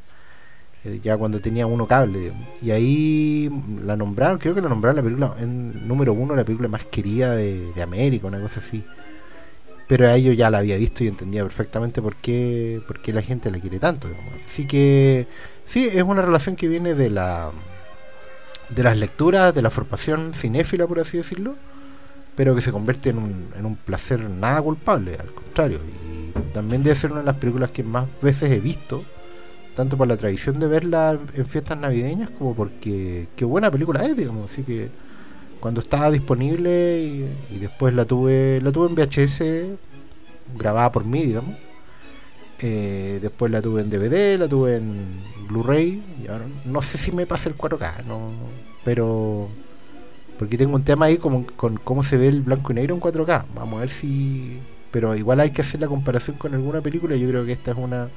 eh, 0.85 1.01
ya 1.03 1.17
cuando 1.17 1.41
tenía 1.41 1.67
uno 1.67 1.87
cable. 1.87 2.19
digamos. 2.21 2.47
Y 2.63 2.71
ahí 2.71 3.51
la 3.85 3.97
nombraron, 3.97 4.39
creo 4.39 4.55
que 4.55 4.61
la 4.61 4.69
nombraron 4.69 4.97
la 4.97 5.03
película, 5.03 5.35
en 5.41 5.89
número 5.89 6.13
uno, 6.13 6.37
la 6.37 6.45
película 6.45 6.69
más 6.69 6.85
querida 6.87 7.35
de, 7.35 7.73
de 7.73 7.83
América, 7.83 8.27
una 8.29 8.41
cosa 8.41 8.61
así. 8.61 8.85
Pero 9.89 10.07
a 10.09 10.15
ello 10.15 10.33
ya 10.33 10.49
la 10.51 10.59
había 10.59 10.77
visto 10.77 11.03
y 11.05 11.09
entendía 11.09 11.43
perfectamente 11.43 12.01
por 12.01 12.17
qué, 12.17 12.81
por 12.87 13.01
qué 13.03 13.13
la 13.13 13.23
gente 13.23 13.51
la 13.51 13.59
quiere 13.59 13.79
tanto. 13.79 14.09
digamos. 14.09 14.35
Así 14.47 14.67
que 14.67 15.27
sí, 15.73 15.89
es 15.93 16.03
una 16.03 16.23
relación 16.23 16.57
que 16.57 16.69
viene 16.69 16.95
de 16.95 17.11
la 17.11 17.51
de 18.69 18.83
las 18.83 18.97
lecturas, 18.97 19.55
de 19.55 19.63
la 19.63 19.71
formación 19.71 20.33
cinéfila, 20.35 20.87
por 20.87 21.01
así 21.01 21.19
decirlo 21.19 21.57
pero 22.35 22.55
que 22.55 22.61
se 22.61 22.73
convierte 22.73 23.11
en 23.11 23.19
un, 23.19 23.47
en 23.57 23.67
un 23.67 23.77
placer 23.77 24.29
nada 24.29 24.63
culpable, 24.63 25.17
al 25.19 25.33
contrario. 25.33 25.81
Y 25.85 26.53
también 26.53 26.83
debe 26.83 26.97
ser 26.97 27.13
una 27.13 27.21
de 27.21 27.27
las 27.27 27.37
películas 27.37 27.71
que 27.71 27.83
más 27.83 28.09
veces 28.23 28.51
he 28.51 28.61
visto, 28.61 29.05
tanto 29.75 29.97
por 29.97 30.09
la 30.09 30.17
tradición 30.17 30.59
de 30.59 30.67
verla 30.67 31.19
en 31.35 31.47
fiestas 31.47 31.79
navideñas 31.79 32.31
como 32.31 32.55
porque 32.55 33.29
qué 33.37 33.45
buena 33.45 33.71
película 33.71 34.05
es, 34.05 34.17
digamos. 34.17 34.51
Así 34.51 34.63
que 34.63 34.89
cuando 35.61 35.81
estaba 35.81 36.11
disponible 36.11 37.01
y, 37.01 37.55
y 37.55 37.59
después 37.59 37.95
la 37.95 38.05
tuve, 38.05 38.61
la 38.63 38.73
tuve 38.73 38.89
en 38.89 38.95
VHS, 38.95 39.43
grabada 40.57 40.91
por 40.91 41.05
mí, 41.05 41.25
digamos. 41.27 41.57
Eh, 42.63 43.19
después 43.21 43.51
la 43.51 43.61
tuve 43.61 43.81
en 43.81 43.91
DVD, 43.91 44.39
la 44.39 44.49
tuve 44.49 44.77
en 44.77 45.21
Blu-ray. 45.49 46.03
No 46.65 46.83
sé 46.83 46.99
si 46.99 47.13
me 47.13 47.27
pasa 47.27 47.49
el 47.49 47.57
4K, 47.57 48.05
no, 48.05 48.31
pero 48.85 49.49
porque 50.43 50.59
tengo 50.59 50.75
un 50.75 50.83
tema 50.83 51.07
ahí 51.07 51.19
como, 51.19 51.47
con 51.47 51.77
cómo 51.77 52.03
se 52.03 52.17
ve 52.17 52.27
el 52.27 52.41
blanco 52.43 52.73
y 52.73 52.75
negro 52.75 52.97
en 52.97 53.01
4K. 53.01 53.45
Vamos 53.55 53.77
a 53.77 53.81
ver 53.81 53.91
si. 53.91 54.59
Pero 54.91 55.15
igual 55.15 55.39
hay 55.39 55.51
que 55.51 55.63
hacer 55.63 55.81
la 55.81 55.87
comparación 55.87 56.37
con 56.37 56.53
alguna 56.53 56.81
película. 56.81 57.15
Yo 57.15 57.29
creo 57.29 57.45
que 57.45 57.53
esta 57.53 57.71
es 57.71 57.77
una. 57.77 58.09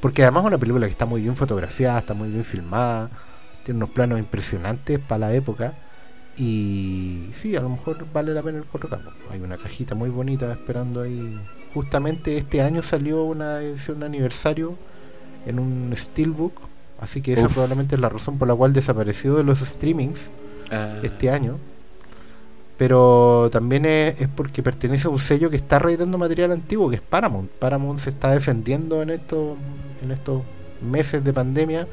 Porque 0.00 0.22
además 0.22 0.42
es 0.42 0.46
una 0.48 0.58
película 0.58 0.86
que 0.86 0.90
está 0.90 1.06
muy 1.06 1.22
bien 1.22 1.36
fotografiada, 1.36 2.00
está 2.00 2.14
muy 2.14 2.28
bien 2.28 2.44
filmada, 2.44 3.10
tiene 3.64 3.78
unos 3.78 3.90
planos 3.90 4.18
impresionantes 4.18 4.98
para 4.98 5.28
la 5.28 5.34
época. 5.34 5.74
Y 6.38 7.30
sí, 7.40 7.56
a 7.56 7.60
lo 7.60 7.68
mejor 7.70 8.06
vale 8.12 8.32
la 8.32 8.42
pena 8.42 8.58
el 8.58 8.64
4K. 8.64 9.00
Hay 9.30 9.40
una 9.40 9.56
cajita 9.56 9.94
muy 9.94 10.10
bonita 10.10 10.50
esperando 10.52 11.02
ahí. 11.02 11.38
Justamente 11.74 12.36
este 12.36 12.62
año 12.62 12.82
salió 12.82 13.24
una 13.24 13.60
edición 13.62 14.00
de 14.00 14.06
aniversario 14.06 14.74
en 15.46 15.58
un 15.58 15.92
Steelbook. 15.96 16.52
Así 17.00 17.22
que 17.22 17.32
esa 17.32 17.46
Uf. 17.46 17.52
probablemente 17.52 17.94
es 17.94 18.00
la 18.00 18.08
razón 18.08 18.38
por 18.38 18.48
la 18.48 18.54
cual 18.54 18.72
desapareció 18.72 19.34
de 19.36 19.44
los 19.44 19.58
streamings 19.60 20.30
Ah, 20.70 20.96
este 21.02 21.30
año. 21.30 21.58
Pero 22.76 23.48
también 23.50 23.84
es, 23.84 24.20
es 24.20 24.28
porque 24.28 24.62
pertenece 24.62 25.08
a 25.08 25.10
un 25.10 25.18
sello 25.18 25.50
que 25.50 25.56
está 25.56 25.78
reeditando 25.78 26.18
material 26.18 26.52
antiguo, 26.52 26.88
que 26.90 26.96
es 26.96 27.02
Paramount. 27.02 27.50
Paramount 27.50 27.98
se 27.98 28.10
está 28.10 28.30
defendiendo 28.30 29.02
en 29.02 29.10
estos, 29.10 29.56
en 30.02 30.12
estos 30.12 30.42
meses 30.80 31.24
de 31.24 31.32
pandemia, 31.32 31.88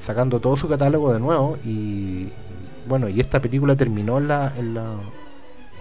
sacando 0.00 0.38
todo 0.38 0.56
su 0.56 0.68
catálogo 0.68 1.12
de 1.12 1.18
nuevo. 1.18 1.58
Y 1.64 2.28
bueno, 2.88 3.08
y 3.08 3.20
esta 3.20 3.40
película 3.40 3.76
terminó 3.76 4.18
en 4.18 4.28
la, 4.28 4.52
en 4.58 4.74
la, 4.74 4.96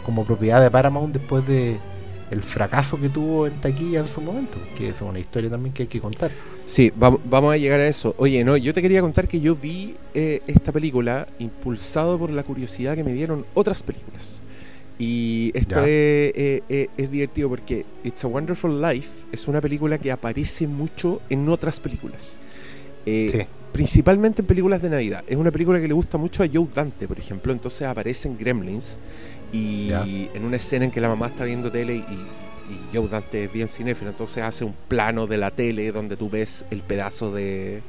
como 0.06 0.26
propiedad 0.26 0.62
de 0.62 0.70
Paramount 0.72 1.14
después 1.14 1.46
de 1.48 1.78
el 2.30 2.44
fracaso 2.44 3.00
que 3.00 3.08
tuvo 3.08 3.48
en 3.48 3.62
taquilla 3.62 4.02
en 4.02 4.08
su 4.10 4.20
momento, 4.20 4.58
que 4.76 4.90
es 4.90 5.02
una 5.02 5.18
historia 5.18 5.50
también 5.50 5.74
que 5.74 5.84
hay 5.84 5.88
que 5.88 6.02
contar. 6.02 6.30
Sí, 6.66 6.92
vam- 7.00 7.20
vamos 7.24 7.54
a 7.54 7.58
llegar 7.58 7.80
a 7.80 7.88
eso. 7.88 8.14
Oye, 8.18 8.44
no, 8.44 8.58
yo 8.58 8.74
te 8.74 8.82
quería 8.82 9.00
contar 9.02 9.28
que 9.30 9.40
yo 9.40 9.56
vi 9.56 9.96
eh, 10.14 10.42
esta 10.46 10.74
película 10.74 11.26
impulsado 11.40 12.20
por 12.20 12.30
la 12.30 12.44
curiosidad 12.44 12.96
que 12.96 13.04
me 13.06 13.14
dieron 13.14 13.46
otras 13.54 13.82
películas. 13.82 14.44
Y 15.00 15.52
esto 15.54 15.80
es, 15.82 15.86
eh, 15.88 16.64
eh, 16.68 16.88
es 16.98 17.12
divertido 17.12 17.48
porque 17.50 17.86
It's 18.04 18.26
a 18.26 18.28
Wonderful 18.28 18.82
Life 18.82 19.28
es 19.32 19.48
una 19.48 19.62
película 19.62 19.98
que 19.98 20.12
aparece 20.12 20.68
mucho 20.68 21.22
en 21.30 21.48
otras 21.50 21.80
películas. 21.80 22.42
Eh, 23.06 23.28
Sí. 23.32 23.48
Principalmente 23.74 24.42
en 24.42 24.48
películas 24.48 24.82
de 24.82 24.90
Navidad. 24.90 25.24
Es 25.28 25.38
una 25.38 25.52
película 25.52 25.80
que 25.80 25.88
le 25.88 25.94
gusta 25.94 26.18
mucho 26.18 26.44
a 26.44 26.48
Joe 26.52 26.68
Dante, 26.74 27.08
por 27.08 27.20
ejemplo. 27.20 27.52
Entonces 27.54 27.88
aparece 27.88 28.28
en 28.28 28.38
Gremlins 28.38 29.00
y 29.54 29.92
en 30.34 30.44
una 30.44 30.58
escena 30.58 30.86
en 30.86 30.92
que 30.92 31.00
la 31.00 31.10
mamá 31.10 31.28
está 31.28 31.46
viendo 31.46 31.72
tele 31.72 31.96
y, 31.96 32.00
y 32.00 32.96
Joe 32.96 33.08
Dante 33.08 33.44
es 33.46 33.54
bien 33.54 33.68
cinéfilo. 33.68 34.10
Entonces 34.10 34.44
hace 34.44 34.66
un 34.66 34.74
plano 34.88 35.28
de 35.28 35.38
la 35.38 35.52
tele 35.52 35.92
donde 35.92 36.18
tú 36.18 36.30
ves 36.30 36.66
el 36.72 36.82
pedazo 36.82 37.32
de, 37.32 37.82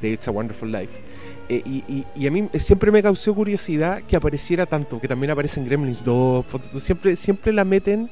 de 0.00 0.10
It's 0.10 0.28
a 0.28 0.30
Wonderful 0.30 0.70
Life. 0.70 1.00
Eh, 1.48 1.62
y, 1.66 1.78
y- 1.92 2.06
y 2.14 2.26
a 2.26 2.30
mí 2.30 2.48
siempre 2.58 2.92
me 2.92 3.02
causó 3.02 3.34
curiosidad 3.34 4.02
que 4.04 4.14
apareciera 4.16 4.66
tanto, 4.66 5.00
que 5.00 5.08
también 5.08 5.30
aparece 5.32 5.58
en 5.58 5.66
Gremlins 5.66 6.04
2. 6.04 6.44
ponte 6.46 6.68
tú, 6.68 6.78
Siempre, 6.78 7.16
siempre 7.16 7.52
la 7.52 7.64
meten. 7.64 8.08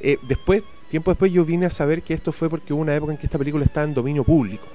eh, 0.00 0.16
después, 0.26 0.62
tiempo 0.88 1.10
después, 1.10 1.30
yo 1.32 1.44
vine 1.44 1.66
a 1.66 1.70
saber 1.70 2.02
que 2.02 2.14
esto 2.14 2.32
fue 2.32 2.48
porque 2.48 2.72
hubo 2.72 2.80
una 2.82 2.94
época 2.94 3.12
en 3.12 3.18
que 3.18 3.26
esta 3.26 3.38
película 3.38 3.64
estaba 3.64 3.84
en 3.84 3.92
dominio 3.94 4.24
público. 4.24 4.66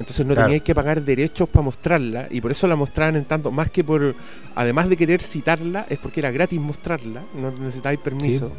Entonces 0.00 0.24
no 0.26 0.32
Claro. 0.34 0.46
teníais 0.48 0.62
que 0.62 0.74
pagar 0.74 1.02
derechos 1.02 1.48
para 1.48 1.62
mostrarla 1.62 2.26
y 2.30 2.40
por 2.40 2.50
eso 2.50 2.66
la 2.66 2.74
mostraban 2.74 3.16
en 3.16 3.24
tanto, 3.26 3.52
más 3.52 3.70
que 3.70 3.84
por, 3.84 4.16
además 4.54 4.88
de 4.88 4.96
querer 4.96 5.20
citarla, 5.22 5.86
es 5.88 5.98
porque 5.98 6.20
era 6.20 6.30
gratis 6.32 6.58
mostrarla, 6.58 7.22
no 7.34 7.50
necesitáis 7.52 7.98
permiso. 7.98 8.50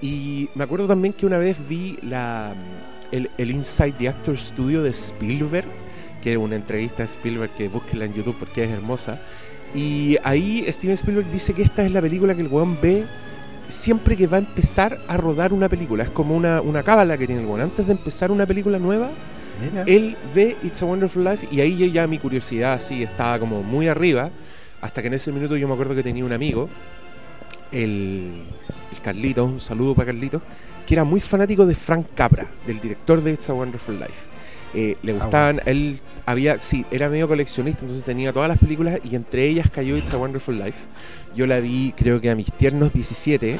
Sí. 0.00 0.06
Y 0.06 0.48
me 0.54 0.62
acuerdo 0.64 0.86
también 0.86 1.12
que 1.12 1.26
una 1.26 1.38
vez 1.38 1.56
vi 1.68 1.98
la, 2.02 2.54
el, 3.10 3.28
el 3.36 3.50
Inside 3.50 3.94
the 3.98 4.08
Actor 4.08 4.38
Studio 4.38 4.82
de 4.82 4.90
Spielberg, 4.90 5.66
que 6.22 6.32
es 6.32 6.38
una 6.38 6.54
entrevista 6.56 6.98
de 6.98 7.04
Spielberg 7.08 7.52
que 7.56 7.68
búsquenla 7.68 8.04
en 8.04 8.12
YouTube 8.14 8.36
porque 8.38 8.62
es 8.64 8.70
hermosa. 8.70 9.20
Y 9.74 10.16
ahí 10.22 10.64
Steven 10.68 10.94
Spielberg 10.94 11.30
dice 11.32 11.52
que 11.52 11.62
esta 11.62 11.84
es 11.84 11.90
la 11.92 12.00
película 12.00 12.34
que 12.34 12.42
el 12.42 12.48
weón 12.48 12.78
ve 12.80 13.06
siempre 13.68 14.16
que 14.16 14.26
va 14.28 14.36
a 14.36 14.40
empezar 14.40 15.00
a 15.08 15.16
rodar 15.16 15.52
una 15.52 15.68
película. 15.68 16.04
Es 16.04 16.10
como 16.10 16.36
una, 16.36 16.60
una 16.60 16.84
cábala 16.84 17.18
que 17.18 17.26
tiene 17.26 17.42
el 17.42 17.48
weón. 17.48 17.60
Antes 17.62 17.86
de 17.86 17.92
empezar 17.92 18.30
una 18.30 18.46
película 18.46 18.78
nueva, 18.78 19.10
Mira. 19.60 19.84
él 19.86 20.16
ve 20.34 20.56
It's 20.62 20.82
a 20.82 20.86
Wonderful 20.86 21.24
Life 21.24 21.48
y 21.50 21.60
ahí 21.60 21.76
yo 21.76 21.86
ya 21.86 22.06
mi 22.06 22.18
curiosidad 22.18 22.74
así 22.74 23.02
estaba 23.02 23.38
como 23.38 23.62
muy 23.62 23.88
arriba. 23.88 24.30
Hasta 24.80 25.00
que 25.00 25.08
en 25.08 25.14
ese 25.14 25.32
minuto 25.32 25.56
yo 25.56 25.66
me 25.66 25.72
acuerdo 25.74 25.94
que 25.94 26.02
tenía 26.02 26.24
un 26.24 26.32
amigo, 26.32 26.68
el, 27.72 28.44
el 28.92 29.00
Carlito, 29.02 29.44
un 29.44 29.58
saludo 29.60 29.94
para 29.94 30.06
Carlito, 30.06 30.42
que 30.86 30.94
era 30.94 31.04
muy 31.04 31.20
fanático 31.20 31.66
de 31.66 31.74
Frank 31.74 32.06
Capra, 32.14 32.48
del 32.66 32.78
director 32.80 33.22
de 33.22 33.32
It's 33.32 33.48
a 33.50 33.54
Wonderful 33.54 33.98
Life. 33.98 34.28
Eh, 34.74 34.96
le 35.02 35.12
Ah, 35.12 35.14
gustaban, 35.14 35.60
él 35.64 35.98
había, 36.26 36.58
sí, 36.58 36.84
era 36.90 37.08
medio 37.08 37.26
coleccionista, 37.26 37.80
entonces 37.80 38.04
tenía 38.04 38.32
todas 38.32 38.48
las 38.48 38.58
películas 38.58 39.00
y 39.02 39.16
entre 39.16 39.46
ellas 39.46 39.70
cayó 39.70 39.96
It's 39.96 40.12
a 40.12 40.18
Wonderful 40.18 40.58
Life. 40.58 40.78
Yo 41.34 41.46
la 41.46 41.58
vi 41.60 41.94
creo 41.96 42.20
que 42.20 42.30
a 42.30 42.36
mis 42.36 42.52
tiernos 42.52 42.92
17 42.92 43.58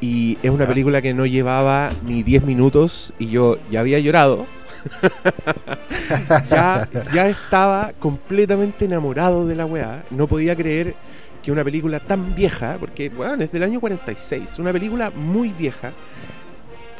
y 0.00 0.38
es 0.42 0.50
una 0.50 0.66
película 0.66 1.00
que 1.02 1.14
no 1.14 1.26
llevaba 1.26 1.90
ni 2.04 2.22
10 2.22 2.44
minutos 2.44 3.14
y 3.18 3.28
yo 3.28 3.58
ya 3.70 3.80
había 3.80 3.98
llorado. 4.00 4.46
ya, 6.50 6.88
ya 7.12 7.28
estaba 7.28 7.92
completamente 7.98 8.84
enamorado 8.84 9.46
de 9.46 9.54
la 9.54 9.66
weá. 9.66 10.04
No 10.10 10.26
podía 10.26 10.54
creer 10.56 10.94
que 11.42 11.52
una 11.52 11.64
película 11.64 12.00
tan 12.00 12.34
vieja, 12.34 12.76
porque 12.80 13.08
weón, 13.08 13.42
es 13.42 13.52
del 13.52 13.62
año 13.62 13.80
46, 13.80 14.58
una 14.58 14.72
película 14.72 15.10
muy 15.10 15.50
vieja, 15.50 15.92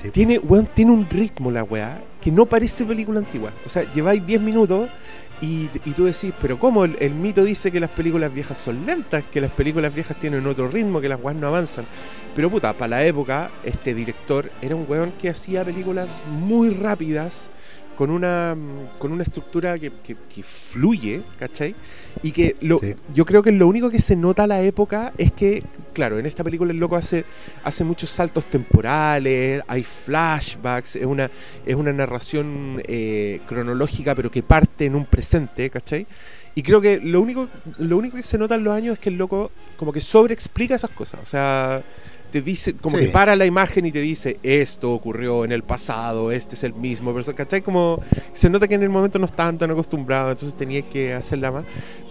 Sí. 0.00 0.10
tiene, 0.10 0.38
weón, 0.38 0.68
tiene 0.72 0.92
un 0.92 1.10
ritmo 1.10 1.50
la 1.50 1.64
weá 1.64 2.00
que 2.20 2.30
no 2.30 2.46
parece 2.46 2.84
película 2.84 3.18
antigua. 3.18 3.52
O 3.66 3.68
sea, 3.68 3.82
lleváis 3.92 4.24
10 4.24 4.40
minutos 4.40 4.88
y, 5.40 5.68
y 5.84 5.92
tú 5.92 6.04
decís, 6.04 6.32
pero 6.40 6.56
¿cómo? 6.56 6.84
El, 6.84 6.96
el 7.00 7.16
mito 7.16 7.42
dice 7.42 7.72
que 7.72 7.80
las 7.80 7.90
películas 7.90 8.32
viejas 8.32 8.58
son 8.58 8.86
lentas, 8.86 9.24
que 9.24 9.40
las 9.40 9.50
películas 9.50 9.92
viejas 9.92 10.16
tienen 10.16 10.46
otro 10.46 10.68
ritmo, 10.68 11.00
que 11.00 11.08
las 11.08 11.20
weas 11.20 11.36
no 11.36 11.48
avanzan. 11.48 11.84
Pero 12.32 12.48
puta, 12.48 12.72
para 12.74 12.90
la 12.90 13.04
época, 13.04 13.50
este 13.64 13.92
director 13.92 14.52
era 14.62 14.76
un 14.76 14.84
weón 14.88 15.10
que 15.18 15.30
hacía 15.30 15.64
películas 15.64 16.22
muy 16.28 16.70
rápidas, 16.70 17.50
con 17.98 18.10
una, 18.10 18.56
con 19.00 19.10
una 19.10 19.24
estructura 19.24 19.76
que, 19.76 19.90
que- 20.04 20.16
que 20.32 20.42
fluye, 20.44 21.24
¿cachai? 21.36 21.74
Y 22.22 22.30
que 22.30 22.54
lo, 22.60 22.78
Sí. 22.78 22.94
yo 23.12 23.24
creo 23.24 23.42
que 23.42 23.50
lo 23.50 23.66
único 23.66 23.90
que 23.90 23.98
se 23.98 24.14
nota 24.14 24.44
a 24.44 24.46
la 24.46 24.62
época 24.62 25.12
es 25.18 25.32
que, 25.32 25.64
claro, 25.94 26.16
en 26.20 26.24
esta 26.24 26.44
película 26.44 26.70
el 26.70 26.78
loco 26.78 26.94
hace, 26.94 27.24
hace 27.64 27.82
muchos 27.82 28.08
saltos 28.08 28.46
temporales, 28.48 29.62
hay 29.66 29.82
flashbacks, 29.82 30.94
es 30.94 31.06
una, 31.06 31.28
es 31.66 31.74
una 31.74 31.92
narración 31.92 32.80
eh, 32.86 33.40
cronológica 33.48 34.14
pero 34.14 34.30
que 34.30 34.44
parte 34.44 34.84
en 34.84 34.94
un 34.94 35.04
presente, 35.04 35.68
¿cachai? 35.68 36.06
Y 36.54 36.62
creo 36.62 36.80
que 36.80 37.00
lo 37.00 37.20
único, 37.20 37.48
lo 37.78 37.96
único 37.98 38.16
que 38.16 38.22
se 38.22 38.38
nota 38.38 38.54
en 38.54 38.62
los 38.62 38.74
años 38.74 38.92
es 38.94 38.98
que 39.00 39.08
el 39.10 39.16
loco 39.18 39.50
como 39.76 39.92
que 39.92 40.00
sobreexplica 40.00 40.76
esas 40.76 40.90
cosas, 40.90 41.18
o 41.20 41.26
sea, 41.26 41.82
te 42.30 42.42
dice, 42.42 42.74
como 42.74 42.98
Sí. 42.98 43.06
que 43.06 43.10
para 43.10 43.34
la 43.36 43.46
imagen 43.46 43.86
y 43.86 43.92
te 43.92 44.00
dice, 44.00 44.38
esto 44.42 44.92
ocurrió 44.92 45.44
en 45.44 45.52
el 45.52 45.62
pasado, 45.62 46.30
este 46.32 46.54
es 46.54 46.62
el 46.64 46.74
mismo, 46.74 47.14
pero, 47.14 47.34
¿cachai? 47.34 47.62
Como 47.62 48.00
se 48.32 48.48
nota 48.50 48.68
que 48.68 48.74
en 48.74 48.82
el 48.82 48.90
momento 48.90 49.18
no 49.18 49.26
estaban 49.26 49.58
tan 49.58 49.70
acostumbrados, 49.70 50.30
entonces 50.32 50.54
tenía 50.56 50.82
que 50.82 51.14
hacerla 51.14 51.50
más. 51.50 51.64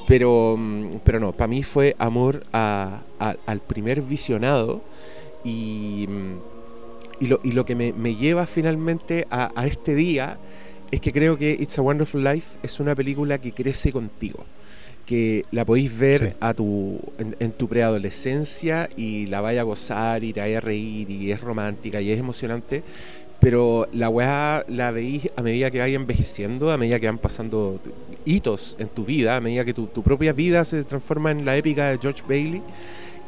Pero, 0.08 0.56
mm, 0.58 1.00
pero 1.04 1.20
no, 1.20 1.32
para 1.34 1.48
mí 1.48 1.64
fue 1.64 1.96
amor 2.00 2.44
a- 2.54 3.02
a- 3.20 3.36
al 3.46 3.60
primer 3.62 4.02
visionado 4.02 4.82
y, 5.44 6.06
mm, 6.10 7.24
y, 7.24 7.28
lo, 7.28 7.40
y 7.44 7.52
lo 7.52 7.66
que 7.66 7.76
me, 7.76 7.94
me 7.94 8.16
lleva 8.16 8.46
finalmente 8.46 9.28
a, 9.30 9.52
a 9.56 9.66
este 9.68 9.96
día 9.96 10.38
es 10.92 11.02
que 11.02 11.12
creo 11.12 11.38
que 11.38 11.52
It's 11.60 11.78
a 11.78 11.82
Wonderful 11.82 12.24
Life 12.24 12.58
es 12.64 12.80
una 12.80 12.96
película 12.96 13.40
que 13.40 13.52
crece 13.52 13.92
contigo 13.92 14.46
que 15.08 15.46
la 15.52 15.66
podéis 15.66 15.98
ver 15.98 16.32
Sí. 16.32 16.38
a 16.42 16.54
tu, 16.54 17.00
en, 17.18 17.36
en 17.40 17.52
tu 17.54 17.68
preadolescencia 17.68 18.90
y 18.96 19.26
la 19.28 19.42
vaya 19.42 19.62
a 19.62 19.64
gozar 19.64 20.24
y 20.24 20.34
te 20.34 20.42
vaya 20.42 20.58
a 20.60 20.62
reír 20.62 21.10
y 21.10 21.32
es 21.32 21.42
romántica 21.42 22.02
y 22.02 22.12
es 22.12 22.20
emocionante, 22.20 22.84
pero 23.40 23.88
la 23.94 24.10
weá 24.10 24.66
la 24.68 24.92
veís 24.92 25.30
a 25.38 25.42
medida 25.42 25.72
que 25.72 25.80
vaya 25.80 25.96
envejeciendo, 25.96 26.72
a 26.72 26.78
medida 26.78 27.00
que 27.00 27.06
van 27.08 27.20
pasando 27.20 27.80
hitos 28.26 28.76
en 28.80 28.90
tu 28.90 29.06
vida, 29.06 29.38
a 29.38 29.42
medida 29.42 29.64
que 29.64 29.74
tu, 29.74 29.88
tu 29.88 30.04
propia 30.04 30.34
vida 30.34 30.66
se 30.66 30.84
transforma 30.84 31.32
en 31.32 31.46
la 31.46 31.56
épica 31.56 31.90
de 31.90 32.00
George 32.00 32.24
Bailey 32.28 32.62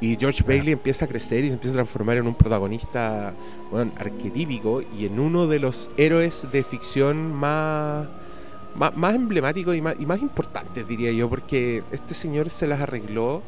y 0.01 0.15
George 0.19 0.43
Bailey 0.45 0.73
empieza 0.73 1.05
a 1.05 1.07
crecer 1.07 1.43
y 1.43 1.47
se 1.47 1.53
empieza 1.53 1.73
a 1.75 1.77
transformar 1.77 2.17
en 2.17 2.27
un 2.27 2.35
protagonista 2.35 3.33
bueno, 3.71 3.91
arquetípico 3.97 4.81
y 4.97 5.05
en 5.05 5.19
uno 5.19 5.47
de 5.47 5.59
los 5.59 5.91
héroes 5.97 6.47
de 6.51 6.63
ficción 6.63 7.31
más 7.33 8.07
más, 8.79 8.95
más 8.97 9.13
emblemáticos 9.13 9.75
y 9.75 9.81
más, 9.81 9.95
y 9.99 10.05
más 10.05 10.21
importantes, 10.21 10.87
diría 10.87 11.11
yo, 11.11 11.29
porque 11.29 11.83
este 11.91 12.13
señor 12.13 12.49
se 12.49 12.65
las 12.65 12.79
arregló 12.81 13.43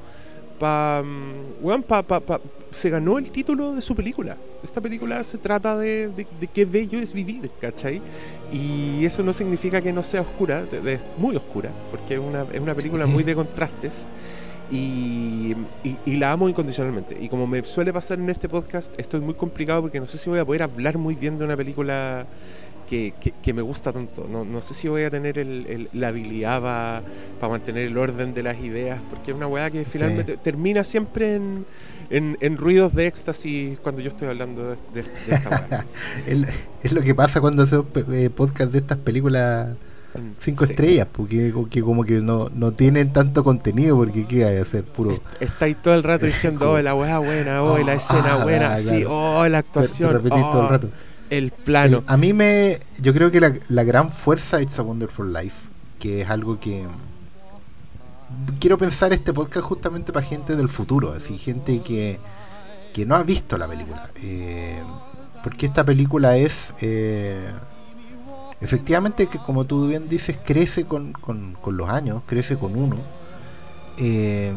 pa, 0.60 1.02
mm, 1.04 1.82
pa, 1.88 2.04
pa- 2.04 2.20
pa- 2.20 2.42
se 2.70 2.90
ganó 2.90 3.18
el 3.18 3.32
título 3.32 3.74
de 3.74 3.82
su 3.82 3.96
película. 3.96 4.38
Esta 4.64 4.80
película 4.80 5.24
se 5.24 5.38
trata 5.40 5.76
de, 5.78 6.08
de, 6.10 6.28
de 6.40 6.48
qué 6.48 6.66
bello 6.66 7.00
es 7.00 7.14
vivir, 7.14 7.50
¿cachai? 7.60 8.02
Y 8.52 9.04
eso 9.04 9.24
no 9.24 9.34
significa 9.34 9.82
que 9.82 9.92
no 9.92 10.04
sea 10.04 10.22
oscura, 10.22 10.64
es 10.86 11.02
muy 11.18 11.36
oscura, 11.36 11.72
porque 11.90 12.14
es 12.14 12.20
una, 12.20 12.44
es 12.54 12.60
una 12.60 12.76
película 12.76 13.06
muy 13.08 13.24
de 13.24 13.34
contrastes. 13.42 14.08
Y, 14.72 15.54
y- 15.84 15.98
y 16.06 16.16
la 16.16 16.32
amo 16.32 16.48
incondicionalmente. 16.48 17.18
Y 17.20 17.28
como 17.28 17.46
me 17.48 17.66
suele 17.66 17.92
pasar 17.92 18.20
en 18.20 18.30
este 18.30 18.48
podcast, 18.48 18.98
esto 19.00 19.18
es 19.18 19.24
muy 19.24 19.34
complicado 19.34 19.82
porque 19.82 20.00
no 20.00 20.08
sé 20.08 20.18
si 20.18 20.30
voy 20.30 20.40
a 20.40 20.46
poder 20.46 20.64
hablar 20.64 20.98
muy 20.98 21.16
bien 21.16 21.38
de 21.38 21.44
una 21.44 21.58
película 21.58 22.26
que, 22.92 23.14
que- 23.22 23.32
que 23.42 23.54
me 23.54 23.62
gusta 23.62 23.94
tanto. 23.94 24.28
No, 24.30 24.44
no 24.44 24.60
sé 24.60 24.74
si 24.74 24.90
voy 24.90 25.04
a 25.04 25.10
tener 25.10 25.40
el- 25.40 25.66
el- 25.68 25.90
la 25.94 26.10
habilidad 26.10 26.62
para 27.40 27.50
mantener 27.50 27.88
el 27.88 27.98
orden 27.98 28.34
de 28.34 28.44
las 28.44 28.60
ideas, 28.60 29.00
porque 29.10 29.32
es 29.32 29.38
una 29.38 29.48
weá 29.48 29.70
que 29.72 29.86
finalmente 29.86 30.36
termina 30.36 30.84
siempre 30.84 31.36
en, 31.36 31.66
en- 32.10 32.38
en 32.42 32.58
ruidos 32.58 32.94
de 32.94 33.08
éxtasis 33.08 33.80
cuando 33.80 34.02
yo 34.02 34.10
estoy 34.10 34.28
hablando 34.28 34.72
de, 34.72 34.76
de- 34.94 35.04
de 35.04 35.36
esta 35.36 35.50
weá. 35.70 35.86
Es, 36.84 36.92
lo 36.92 37.02
que 37.02 37.16
pasa 37.16 37.40
cuando 37.40 37.64
hacemos 37.64 37.86
eh, 38.12 38.30
podcast 38.30 38.72
de 38.74 38.80
estas 38.80 38.98
películas 38.98 39.70
cinco 40.42 40.66
Sí. 40.66 40.74
estrellas, 40.74 41.08
porque 41.10 41.54
que 41.70 41.82
como 41.82 42.04
que 42.04 42.20
no, 42.20 42.50
no 42.54 42.74
tienen 42.74 43.14
tanto 43.14 43.46
contenido, 43.46 43.96
porque 43.96 44.26
qué 44.28 44.44
hay 44.44 44.56
que 44.56 44.62
hacer 44.62 44.84
puro. 44.84 45.18
Estáis 45.40 45.78
todo 45.82 45.94
el 45.94 46.04
rato 46.04 46.26
diciendo, 46.34 46.72
oh, 46.74 46.82
la 46.82 46.94
weá 46.94 47.20
buena, 47.20 47.64
oh, 47.64 47.78
la 47.78 47.94
Oh, 47.94 47.96
escena 48.02 48.34
ah, 48.34 48.44
buena, 48.44 48.68
claro. 48.76 48.82
sí, 48.82 49.04
oh, 49.08 49.48
la 49.48 49.60
actuación, 49.60 50.10
te 50.10 50.14
repetís 50.18 50.42
todo 50.52 50.60
el 50.62 50.66
oh, 50.66 50.70
rato. 50.70 50.90
El 51.32 51.50
plano. 51.52 52.04
A 52.06 52.18
mí 52.18 52.34
me. 52.34 52.80
Yo 53.00 53.14
creo 53.14 53.32
que 53.32 53.40
la, 53.68 53.84
gran 53.84 54.12
fuerza 54.12 54.58
de 54.58 54.64
It's 54.64 54.78
a 54.78 54.84
Wonderful 54.84 55.34
Life, 55.34 55.68
que 56.00 56.22
es 56.22 56.30
algo 56.30 56.60
que. 56.60 56.86
Quiero 58.60 58.78
pensar 58.78 59.12
este 59.12 59.34
podcast 59.34 59.66
justamente 59.66 60.14
para 60.14 60.26
gente 60.26 60.56
del 60.56 60.70
futuro, 60.70 61.12
así, 61.12 61.38
gente 61.38 61.82
que, 61.82 62.20
que 62.94 63.06
no 63.06 63.16
ha 63.16 63.24
visto 63.24 63.58
la 63.58 63.68
película. 63.68 64.10
Eh, 64.22 64.82
porque 65.44 65.66
esta 65.66 65.84
película 65.84 66.38
es. 66.38 66.74
eh, 66.82 67.52
efectivamente, 68.62 69.28
que 69.28 69.40
como 69.40 69.66
tú 69.66 69.88
bien 69.88 70.08
dices, 70.08 70.38
crece 70.44 70.86
con, 70.86 71.14
con- 71.14 71.54
con 71.62 71.76
los 71.78 71.90
años, 71.90 72.22
crece 72.28 72.58
con 72.58 72.76
uno. 72.78 72.98
Eh, 73.98 74.54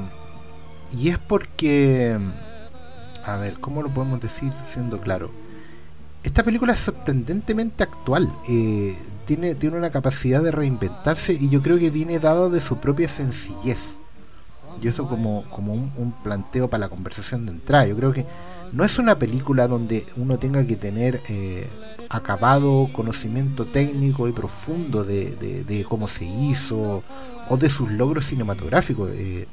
y 0.92 1.08
es 1.08 1.18
porque. 1.18 2.18
A 3.24 3.36
ver, 3.38 3.54
¿cómo 3.58 3.82
lo 3.82 3.88
podemos 3.88 4.20
decir 4.20 4.52
siendo 4.72 5.00
claro? 5.00 5.30
Esta 6.24 6.42
película 6.42 6.72
es 6.72 6.80
sorprendentemente 6.80 7.84
actual. 7.84 8.32
eh, 8.48 8.96
tiene, 9.26 9.54
tiene 9.54 9.78
una 9.78 9.90
capacidad 9.90 10.42
de 10.42 10.50
reinventarse 10.50 11.32
y 11.32 11.48
yo 11.48 11.62
creo 11.62 11.78
que 11.78 11.88
viene 11.90 12.18
dado 12.18 12.50
de 12.50 12.60
su 12.60 12.76
propia 12.78 13.08
sencillez. 13.08 13.96
Y 14.82 14.88
eso 14.88 15.08
como, 15.08 15.44
como 15.50 15.72
un, 15.72 16.12
planteo 16.22 16.68
para 16.68 16.80
la 16.82 16.88
conversación 16.88 17.46
de 17.46 17.52
entrada. 17.52 17.86
Yo 17.86 17.96
creo 17.96 18.12
que 18.12 18.26
no 18.72 18.84
es 18.84 18.98
una 18.98 19.18
película 19.18 19.66
donde 19.68 20.04
uno 20.16 20.36
tenga 20.38 20.66
que 20.66 20.76
tener 20.76 21.22
eh, 21.28 21.68
acabado 22.10 22.90
conocimiento 22.92 23.66
técnico 23.66 24.28
y 24.28 24.32
profundo 24.32 25.04
de, 25.04 25.36
de- 25.36 25.64
de 25.64 25.84
cómo 25.84 26.08
se 26.08 26.24
hizo 26.24 27.02
o 27.48 27.56
de 27.56 27.68
sus 27.70 27.90
logros 27.92 28.26
cinematográficos. 28.26 29.10
eh, 29.14 29.46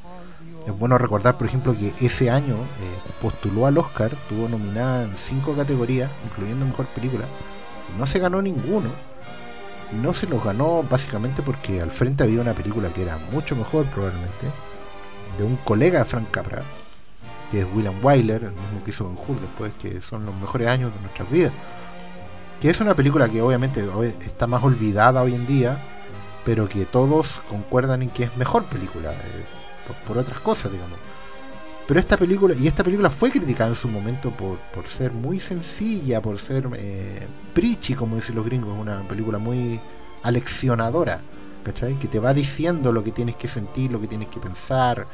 es 0.66 0.78
bueno 0.78 0.98
recordar, 0.98 1.38
por 1.38 1.48
ejemplo, 1.48 1.76
que 1.76 1.94
ese 2.06 2.30
año 2.30 2.56
eh, 2.56 3.12
postuló 3.22 3.66
al 3.66 3.78
Oscar, 3.78 4.12
tuvo 4.30 4.48
nominada 4.48 5.04
en 5.04 5.16
cinco 5.18 5.54
categorías, 5.56 6.12
incluyendo 6.26 6.66
Mejor 6.66 6.86
Película, 6.88 7.26
y 7.94 8.00
no 8.00 8.06
se 8.06 8.20
ganó 8.20 8.42
ninguno. 8.42 8.90
Y 9.92 9.96
no 9.96 10.14
se 10.14 10.28
los 10.28 10.44
ganó 10.44 10.84
básicamente 10.90 11.42
porque 11.42 11.82
al 11.82 11.92
frente 11.92 12.24
había 12.24 12.42
una 12.42 12.54
película 12.54 12.90
que 12.90 13.02
era 13.02 13.18
mucho 13.32 13.56
mejor 13.56 13.86
probablemente, 13.88 14.48
de 15.38 15.44
un 15.44 15.58
colega 15.58 16.00
de 16.00 16.06
Frank 16.06 16.30
Capra, 16.32 16.62
que 17.50 17.62
es 17.62 17.68
William 17.74 17.96
Wyler, 18.02 18.44
el 18.44 18.52
mismo 18.52 18.84
que 18.86 18.92
hizo 18.92 19.06
Ben 19.06 19.18
Hur 19.18 19.42
después, 19.42 19.74
que 19.82 20.00
son 20.02 20.26
los 20.26 20.36
mejores 20.36 20.68
años 20.68 20.94
de 20.94 21.02
nuestras 21.02 21.30
vidas. 21.30 21.54
Que 22.62 22.70
es 22.70 22.80
una 22.80 22.96
película 22.96 23.28
que 23.28 23.42
obviamente 23.42 23.84
está 24.22 24.46
más 24.46 24.64
olvidada 24.64 25.24
hoy 25.24 25.34
en 25.34 25.48
día, 25.48 25.80
pero 26.46 26.70
que 26.70 26.86
todos 26.86 27.42
concuerdan 27.50 28.04
en 28.04 28.12
que 28.12 28.24
es 28.24 28.38
mejor 28.38 28.66
película, 28.66 29.12
eh, 29.12 29.46
por, 29.88 29.96
por 30.08 30.18
otras 30.18 30.40
cosas, 30.40 30.72
digamos. 30.72 31.00
Pero 31.88 32.00
esta 32.00 32.16
película, 32.16 32.56
y 32.56 32.68
esta 32.68 32.84
película 32.84 33.10
fue 33.10 33.30
criticada 33.30 33.70
en 33.70 33.76
su 33.76 33.88
momento 33.88 34.32
por, 34.32 34.58
por 34.74 34.88
ser 34.88 35.12
muy 35.12 35.40
sencilla, 35.40 36.22
por 36.22 36.40
ser 36.40 36.70
eh, 36.78 37.28
preachy, 37.54 37.96
como 37.96 38.16
dicen 38.16 38.36
los 38.36 38.46
gringos, 38.46 38.78
una 38.78 39.06
película 39.08 39.38
muy 39.40 39.80
aleccionadora, 40.24 41.20
¿cachai? 41.64 41.96
Que 42.00 42.08
te 42.08 42.20
va 42.20 42.34
diciendo 42.34 42.92
lo 42.92 43.04
que 43.04 43.12
tienes 43.12 43.36
que 43.36 43.48
sentir, 43.48 43.92
lo 43.92 44.00
que 44.00 44.08
tienes 44.08 44.30
que 44.30 44.40
pensar, 44.40 45.06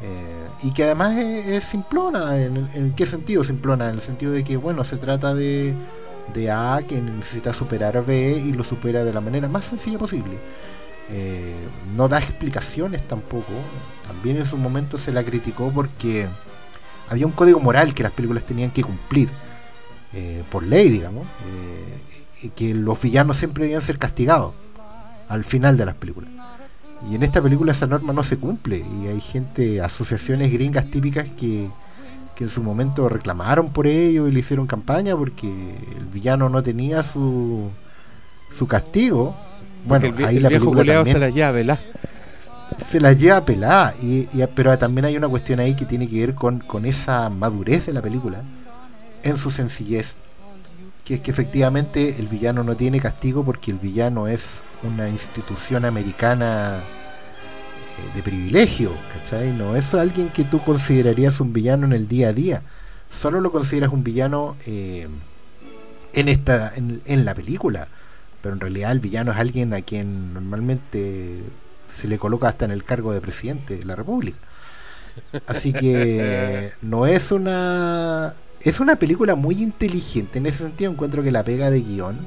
eh, 0.00 0.46
y 0.62 0.72
que 0.72 0.84
además 0.84 1.16
es, 1.18 1.64
simplona. 1.64 2.40
¿En, 2.40 2.68
¿En 2.72 2.92
qué 2.94 3.06
sentido 3.06 3.42
simplona? 3.42 3.88
En 3.88 3.96
el 3.96 4.00
sentido 4.00 4.32
de 4.32 4.44
que, 4.44 4.56
bueno, 4.56 4.84
se 4.84 4.98
trata 4.98 5.34
de, 5.34 5.74
de 6.34 6.50
A 6.50 6.80
que 6.86 7.00
necesita 7.00 7.52
superar 7.52 8.04
B 8.04 8.42
y 8.46 8.52
lo 8.52 8.64
supera 8.64 9.04
de 9.04 9.12
la 9.12 9.20
manera 9.20 9.48
más 9.48 9.64
sencilla 9.64 9.98
posible. 9.98 10.38
Eh, 11.10 11.54
no 11.94 12.08
da 12.08 12.18
explicaciones 12.18 13.06
tampoco. 13.06 13.52
También 14.06 14.36
en 14.38 14.46
su 14.46 14.56
momento 14.56 14.98
se 14.98 15.12
la 15.12 15.22
criticó 15.24 15.70
porque 15.74 16.28
había 17.08 17.26
un 17.26 17.32
código 17.32 17.60
moral 17.60 17.94
que 17.94 18.02
las 18.02 18.12
películas 18.12 18.44
tenían 18.44 18.70
que 18.70 18.82
cumplir 18.82 19.30
eh, 20.12 20.42
por 20.50 20.62
ley, 20.62 20.88
digamos, 20.88 21.26
eh, 21.26 22.00
y 22.42 22.48
que 22.50 22.74
los 22.74 23.00
villanos 23.00 23.36
siempre 23.36 23.64
debían 23.64 23.82
ser 23.82 23.98
castigados 23.98 24.54
al 25.28 25.44
final 25.44 25.76
de 25.76 25.86
las 25.86 25.94
películas. 25.94 26.30
Y 27.10 27.14
en 27.14 27.22
esta 27.22 27.42
película 27.42 27.72
esa 27.72 27.86
norma 27.86 28.12
no 28.12 28.22
se 28.22 28.36
cumple 28.36 28.78
y 28.78 29.08
hay 29.08 29.20
gente, 29.20 29.80
asociaciones 29.80 30.52
gringas 30.52 30.90
típicas 30.90 31.26
que, 31.38 31.68
que 32.36 32.44
en 32.44 32.50
su 32.50 32.62
momento 32.62 33.08
reclamaron 33.08 33.72
por 33.72 33.86
ello 33.86 34.28
y 34.28 34.32
le 34.32 34.40
hicieron 34.40 34.66
campaña 34.66 35.16
porque 35.16 35.48
el 35.48 36.06
villano 36.12 36.48
no 36.48 36.62
tenía 36.62 37.02
su, 37.02 37.70
su 38.54 38.66
castigo. 38.66 39.34
Bueno, 39.84 40.06
el, 40.06 40.24
ahí 40.24 40.36
el 40.36 40.42
la 40.42 40.48
viejo 40.48 40.72
también 40.72 41.04
se 41.06 41.18
las 41.18 41.34
llave, 41.34 41.64
¿la? 41.64 41.80
se 42.88 43.00
las 43.00 43.18
lleva 43.18 43.44
pelada. 43.44 43.94
Y, 44.02 44.28
y- 44.32 44.46
pero 44.54 44.76
también 44.78 45.04
hay 45.04 45.16
una 45.16 45.28
cuestión 45.28 45.60
ahí 45.60 45.74
que 45.74 45.84
tiene 45.86 46.08
que 46.08 46.18
ver 46.20 46.34
con, 46.34 46.60
con 46.60 46.86
esa 46.86 47.28
madurez 47.30 47.86
de 47.86 47.92
la 47.92 48.02
película, 48.02 48.42
en 49.22 49.36
su 49.36 49.50
sencillez. 49.50 50.16
Que 51.04 51.14
es 51.16 51.20
que 51.20 51.30
efectivamente 51.32 52.16
el 52.18 52.28
villano 52.28 52.62
no 52.62 52.76
tiene 52.76 53.00
castigo 53.00 53.44
porque 53.44 53.72
el 53.72 53.78
villano 53.78 54.28
es 54.28 54.62
una 54.84 55.08
institución 55.08 55.84
americana 55.84 56.80
eh, 56.80 58.16
de 58.16 58.22
privilegio, 58.22 58.92
¿cachai? 59.12 59.52
No 59.52 59.74
es 59.76 59.94
alguien 59.94 60.28
que 60.30 60.44
tú 60.44 60.60
considerarías 60.62 61.40
un 61.40 61.52
villano 61.52 61.86
en 61.86 61.92
el 61.92 62.06
día 62.08 62.28
a 62.28 62.32
día. 62.32 62.62
Solo 63.10 63.40
lo 63.40 63.50
consideras 63.50 63.92
un 63.92 64.04
villano 64.04 64.56
eh, 64.66 65.08
en, 66.14 66.28
esta, 66.28 66.72
en, 66.76 67.02
en 67.04 67.24
la 67.24 67.34
película. 67.34 67.88
Pero 68.42 68.54
en 68.54 68.60
realidad 68.60 68.92
el 68.92 69.00
villano 69.00 69.32
es 69.32 69.38
alguien 69.38 69.72
a 69.72 69.82
quien 69.82 70.34
normalmente 70.34 71.42
se 71.88 72.08
le 72.08 72.18
coloca 72.18 72.48
hasta 72.48 72.64
en 72.64 72.72
el 72.72 72.84
cargo 72.84 73.12
de 73.12 73.20
presidente 73.20 73.76
de 73.76 73.84
la 73.84 73.94
República. 73.94 74.38
Así 75.46 75.72
que 75.72 76.72
no 76.82 77.06
es 77.06 77.32
una 77.32 78.34
es 78.60 78.80
una 78.80 78.96
película 78.96 79.34
muy 79.34 79.62
inteligente 79.62 80.38
en 80.38 80.46
ese 80.46 80.58
sentido. 80.58 80.90
Encuentro 80.90 81.22
que 81.22 81.30
la 81.30 81.44
pega 81.44 81.70
de 81.70 81.80
guion, 81.80 82.18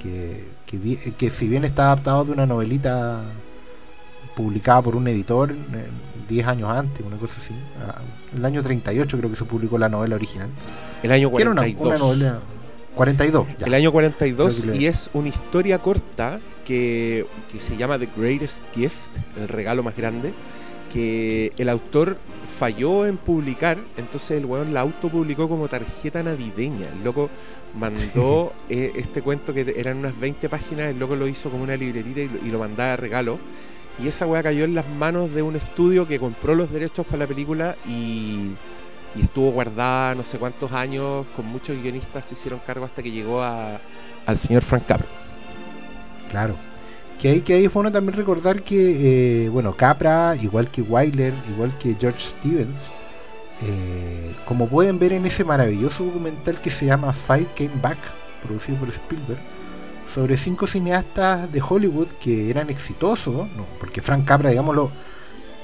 que, 0.00 0.48
que, 0.66 1.14
que 1.16 1.30
si 1.30 1.48
bien 1.48 1.64
está 1.64 1.84
adaptado 1.84 2.24
de 2.24 2.32
una 2.32 2.46
novelita 2.46 3.22
publicada 4.34 4.82
por 4.82 4.96
un 4.96 5.06
editor 5.08 5.52
eh, 5.52 5.86
10 6.28 6.46
años 6.46 6.70
antes, 6.70 7.04
una 7.04 7.16
cosa 7.16 7.34
así, 7.42 7.54
ah, 7.86 8.00
el 8.34 8.44
año 8.44 8.62
38 8.62 9.18
creo 9.18 9.30
que 9.30 9.36
se 9.36 9.44
publicó 9.44 9.78
la 9.78 9.88
novela 9.88 10.16
original. 10.16 10.48
El 11.02 11.12
año 11.12 11.30
Que 11.30 11.42
era 11.42 11.50
una, 11.50 11.62
42. 11.62 11.88
una 11.88 11.98
novela 11.98 12.40
42. 12.94 13.46
ya. 13.58 13.66
El 13.66 13.74
año 13.74 13.92
42 13.92 14.60
Creo 14.60 14.72
que 14.72 14.78
le- 14.78 14.84
y 14.84 14.86
es 14.86 15.10
una 15.12 15.28
historia 15.28 15.78
corta 15.78 16.40
que, 16.64 17.26
que 17.50 17.58
se 17.60 17.76
llama 17.76 17.98
The 17.98 18.08
Greatest 18.16 18.64
Gift, 18.74 19.16
el 19.36 19.48
regalo 19.48 19.82
más 19.82 19.96
grande, 19.96 20.32
que 20.92 21.52
el 21.56 21.68
autor 21.68 22.16
falló 22.46 23.06
en 23.06 23.16
publicar, 23.16 23.78
entonces 23.96 24.32
el 24.32 24.44
weón 24.44 24.74
la 24.74 24.80
autopublicó 24.80 25.48
como 25.48 25.66
tarjeta 25.68 26.22
navideña. 26.22 26.88
El 26.96 27.02
loco 27.04 27.30
mandó 27.74 28.52
eh, 28.68 28.92
este 28.96 29.22
cuento 29.22 29.54
que 29.54 29.74
eran 29.76 29.96
unas 29.98 30.18
20 30.20 30.48
páginas, 30.48 30.90
el 30.90 30.98
loco 30.98 31.16
lo 31.16 31.26
hizo 31.26 31.50
como 31.50 31.64
una 31.64 31.76
libretita 31.76 32.20
y 32.20 32.28
lo, 32.28 32.46
y 32.46 32.50
lo 32.50 32.58
mandaba 32.58 32.90
de 32.90 32.96
regalo. 32.98 33.38
Y 33.98 34.08
esa 34.08 34.26
weá 34.26 34.42
cayó 34.42 34.64
en 34.64 34.74
las 34.74 34.88
manos 34.88 35.32
de 35.34 35.42
un 35.42 35.56
estudio 35.56 36.06
que 36.06 36.18
compró 36.18 36.54
los 36.54 36.70
derechos 36.72 37.04
para 37.06 37.18
la 37.18 37.26
película 37.26 37.76
y, 37.88 38.52
y 39.14 39.22
estuvo 39.22 39.50
guardada 39.50 40.14
no 40.14 40.24
sé 40.24 40.38
cuántos 40.38 40.72
años, 40.72 41.26
con 41.36 41.46
muchos 41.46 41.80
guionistas 41.80 42.24
se 42.26 42.34
hicieron 42.34 42.60
cargo 42.66 42.84
hasta 42.84 43.02
que 43.02 43.10
llegó 43.10 43.42
a, 43.42 43.80
al 44.26 44.36
señor 44.36 44.62
Frank 44.62 44.86
Capra. 44.86 45.06
Claro. 46.30 46.56
Que 47.18 47.28
ahí, 47.28 47.40
que 47.42 47.54
ahí 47.54 47.68
fue 47.68 47.82
bueno 47.82 47.92
también 47.92 48.16
recordar 48.16 48.62
que, 48.62 49.44
eh, 49.44 49.48
bueno, 49.48 49.76
Capra, 49.76 50.34
igual 50.40 50.70
que 50.70 50.82
Wyler, 50.82 51.34
igual 51.48 51.76
que 51.78 51.94
George 52.00 52.20
Stevens, 52.20 52.90
eh, 53.62 54.34
como 54.44 54.66
pueden 54.66 54.98
ver 54.98 55.12
en 55.12 55.24
ese 55.26 55.44
maravilloso 55.44 56.04
documental 56.04 56.60
que 56.60 56.70
se 56.70 56.86
llama 56.86 57.12
Fight 57.12 57.48
Came 57.54 57.80
Back, 57.80 57.98
producido 58.42 58.78
por 58.78 58.88
Spielberg, 58.88 59.40
sobre 60.12 60.36
cinco 60.36 60.66
cineastas 60.66 61.50
de 61.52 61.62
Hollywood 61.62 62.08
que 62.20 62.50
eran 62.50 62.70
exitosos, 62.70 63.34
¿no? 63.34 63.66
porque 63.78 64.02
Frank 64.02 64.24
Capra, 64.24 64.50
digámoslo, 64.50 64.90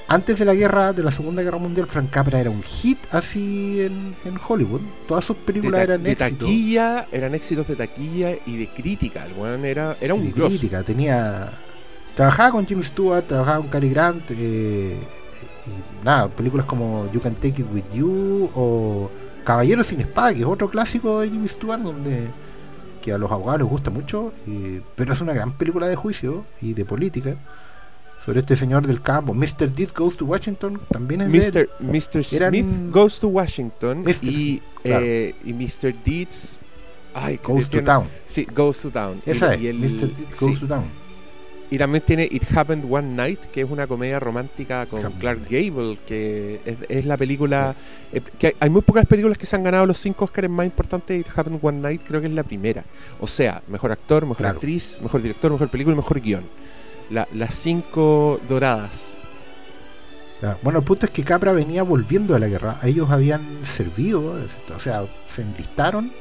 antes 0.09 0.39
de 0.39 0.45
la 0.45 0.53
guerra, 0.55 0.91
de 0.91 1.03
la 1.03 1.11
Segunda 1.11 1.43
Guerra 1.43 1.59
Mundial, 1.59 1.85
Frank 1.87 2.09
Capra 2.09 2.39
era 2.39 2.49
un 2.49 2.63
hit 2.63 2.97
así 3.11 3.81
en, 3.81 4.15
en 4.25 4.39
Hollywood. 4.45 4.81
Todas 5.07 5.23
sus 5.23 5.37
películas 5.37 5.81
eran 5.81 6.03
de 6.03 6.11
éxitos. 6.11 6.39
taquilla, 6.39 7.07
eran 7.11 7.35
éxitos 7.35 7.67
de 7.67 7.75
taquilla 7.75 8.31
y 8.45 8.57
de 8.57 8.67
crítica. 8.69 9.25
El 9.25 9.65
era, 9.65 9.95
era 10.01 10.15
Sí, 10.15 10.19
un 10.19 10.31
grosso. 10.31 10.49
crítica, 10.49 10.83
tenía 10.83 11.51
trabajaba 12.15 12.51
con 12.51 12.65
Jim 12.67 12.81
Stewart, 12.83 13.25
trabajaba 13.27 13.59
con 13.59 13.67
Cary 13.69 13.89
Grant 13.91 14.31
eh, 14.31 14.97
y 15.67 16.05
nada, 16.05 16.27
películas 16.27 16.65
como 16.65 17.09
You 17.13 17.21
Can 17.21 17.35
Take 17.35 17.61
It 17.61 17.67
With 17.71 17.85
You 17.93 18.49
o 18.55 19.09
Caballero 19.45 19.83
sin 19.83 20.01
espada, 20.01 20.33
que 20.33 20.39
es 20.41 20.45
otro 20.45 20.69
clásico 20.69 21.21
de 21.21 21.29
Jim 21.29 21.47
Stewart 21.47 21.79
donde 21.81 22.27
que 23.01 23.13
a 23.13 23.17
los 23.17 23.31
abogados 23.31 23.61
les 23.61 23.69
gusta 23.69 23.89
mucho, 23.91 24.33
eh, 24.47 24.81
pero 24.95 25.13
es 25.13 25.21
una 25.21 25.33
gran 25.33 25.53
película 25.53 25.87
de 25.87 25.95
juicio 25.95 26.43
y 26.61 26.73
de 26.73 26.83
política 26.83 27.35
sobre 28.25 28.41
este 28.41 28.55
señor 28.55 28.85
del 28.85 29.01
campo, 29.01 29.33
Mr. 29.33 29.69
Deed 29.73 29.89
Goes 29.95 30.17
to 30.17 30.25
Washington, 30.25 30.79
también 30.91 31.21
es 31.21 31.53
de 31.53 31.61
él. 31.61 31.69
Mr. 31.79 32.23
Smith 32.23 32.65
Goes 32.91 33.19
to 33.19 33.27
Washington 33.29 34.03
y, 34.21 34.61
claro. 34.83 35.05
eh, 35.05 35.35
y 35.45 35.53
Mr. 35.53 35.93
Deeds 36.03 36.61
ay, 37.13 37.39
Goes 37.43 37.63
to 37.63 37.69
tiene- 37.69 37.85
Town. 37.85 38.07
Sí, 38.25 38.45
Goes 38.55 38.81
to 38.81 38.91
Town. 38.91 39.21
Y- 39.25 39.31
Esa 39.31 39.55
y, 39.55 39.67
es, 39.67 39.69
el- 39.73 39.79
Mr. 39.79 40.15
Deed 40.15 40.25
sí. 40.31 40.45
Goes 40.45 40.59
to 40.59 40.67
Town. 40.67 40.85
Y 41.71 41.77
también 41.77 42.03
tiene 42.03 42.27
It 42.31 42.43
Happened 42.55 42.85
One 42.89 43.09
Night, 43.15 43.41
que 43.51 43.61
es 43.61 43.69
una 43.69 43.85
comedia 43.85 44.19
romántica 44.19 44.87
con 44.87 44.99
Happened 45.05 45.19
Clark 45.21 45.39
Gable, 45.49 45.99
que 46.07 46.59
es, 46.65 46.77
es 46.89 47.05
la 47.05 47.15
película... 47.15 47.75
eh, 48.11 48.21
que 48.39 48.55
hay, 48.59 48.69
muy 48.71 48.81
pocas 48.81 49.05
películas 49.05 49.37
que 49.37 49.45
se 49.45 49.55
han 49.55 49.63
ganado 49.63 49.85
los 49.85 49.97
cinco 49.99 50.25
Oscars 50.25 50.49
más 50.49 50.65
importantes. 50.65 51.19
It 51.21 51.27
Happened 51.35 51.59
One 51.61 51.77
Night 51.79 52.01
creo 52.07 52.21
que 52.21 52.27
es 52.27 52.33
la 52.33 52.41
primera. 52.43 52.83
O 53.19 53.27
sea, 53.27 53.61
mejor 53.67 53.91
actor, 53.91 54.23
mejor 54.23 54.37
Claro. 54.37 54.55
actriz, 54.55 54.99
mejor 55.03 55.21
director, 55.21 55.51
mejor 55.51 55.69
película 55.69 55.93
y 55.93 55.97
mejor 55.97 56.19
guion. 56.19 56.45
La- 57.09 57.27
las 57.33 57.55
cinco 57.55 58.39
doradas. 58.47 59.17
Bueno, 60.63 60.79
el 60.79 60.85
punto 60.85 61.05
es 61.05 61.11
que 61.11 61.23
Capra 61.23 61.51
venía 61.51 61.83
volviendo 61.83 62.33
de 62.33 62.39
la 62.39 62.47
guerra. 62.47 62.79
Ellos 62.83 63.09
habían 63.09 63.65
servido, 63.65 64.37
o 64.73 64.79
sea, 64.79 65.05
se 65.27 65.41
enlistaron. 65.41 66.11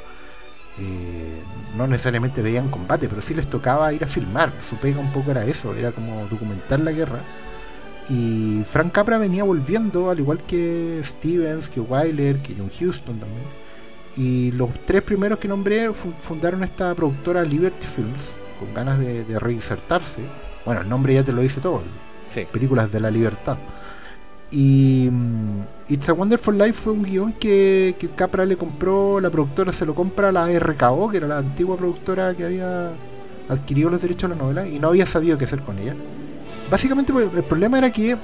eh, 0.80 1.42
no 1.76 1.88
necesariamente 1.88 2.40
veían 2.40 2.68
combate, 2.68 3.08
pero 3.08 3.20
sí 3.20 3.34
les 3.34 3.48
tocaba 3.50 3.92
ir 3.92 4.04
a 4.04 4.06
filmar. 4.06 4.52
Su 4.68 4.76
pega 4.76 5.00
un 5.00 5.12
poco 5.12 5.32
era 5.32 5.44
eso, 5.44 5.74
era 5.74 5.90
como 5.92 6.26
documentar 6.28 6.78
la 6.80 6.92
guerra. 6.92 7.20
Y 8.08 8.62
Frank 8.64 8.92
Capra 8.92 9.18
venía 9.18 9.42
volviendo, 9.44 10.08
al 10.10 10.20
igual 10.20 10.38
que 10.44 11.00
Stevens, 11.04 11.68
que 11.68 11.80
Wyler, 11.80 12.40
que 12.42 12.54
John 12.54 12.66
Huston 12.70 13.18
también. 13.18 13.42
Y 14.16 14.52
los 14.52 14.70
tres 14.86 15.02
primeros 15.02 15.38
que 15.40 15.48
nombré 15.48 15.92
fu- 15.92 16.12
fundaron 16.12 16.62
esta 16.64 16.94
productora 16.94 17.42
Liberty 17.44 17.86
Films, 17.86 18.22
con 18.60 18.72
ganas 18.72 18.98
de, 19.00 19.24
de 19.24 19.38
reinsertarse. 19.40 20.20
Bueno, 20.64 20.82
el 20.82 20.88
nombre 20.88 21.14
ya 21.14 21.22
te 21.24 21.32
lo 21.32 21.42
dice 21.42 21.60
todo, 21.60 21.82
Sí. 22.26 22.46
películas 22.52 22.92
de 22.92 23.00
la 23.00 23.10
libertad. 23.10 23.56
Y 24.50 25.08
mm, 25.10 25.60
It's 25.90 26.08
a 26.08 26.12
Wonderful 26.14 26.56
Life 26.56 26.72
fue 26.72 26.92
un 26.94 27.02
guion 27.02 27.32
que, 27.34 27.96
que 27.98 28.08
Capra 28.10 28.44
le 28.46 28.56
compró, 28.56 29.20
la 29.20 29.30
productora 29.30 29.72
se 29.72 29.84
lo 29.86 29.94
compra 29.94 30.30
a 30.30 30.32
la 30.32 30.46
RKO, 30.58 31.10
que 31.10 31.18
era 31.18 31.26
la 31.28 31.38
antigua 31.38 31.76
productora 31.76 32.34
que 32.34 32.44
había 32.44 32.90
adquirido 33.48 33.90
los 33.90 34.00
derechos 34.00 34.24
a 34.30 34.34
la 34.34 34.40
novela 34.40 34.66
y 34.68 34.78
no 34.78 34.88
había 34.88 35.06
sabido 35.06 35.36
qué 35.38 35.44
hacer 35.44 35.60
con 35.62 35.78
ella. 35.78 35.94
Básicamente 36.70 37.12
pues, 37.12 37.28
el 37.34 37.44
problema 37.44 37.78
era 37.78 37.90
que 37.90 38.16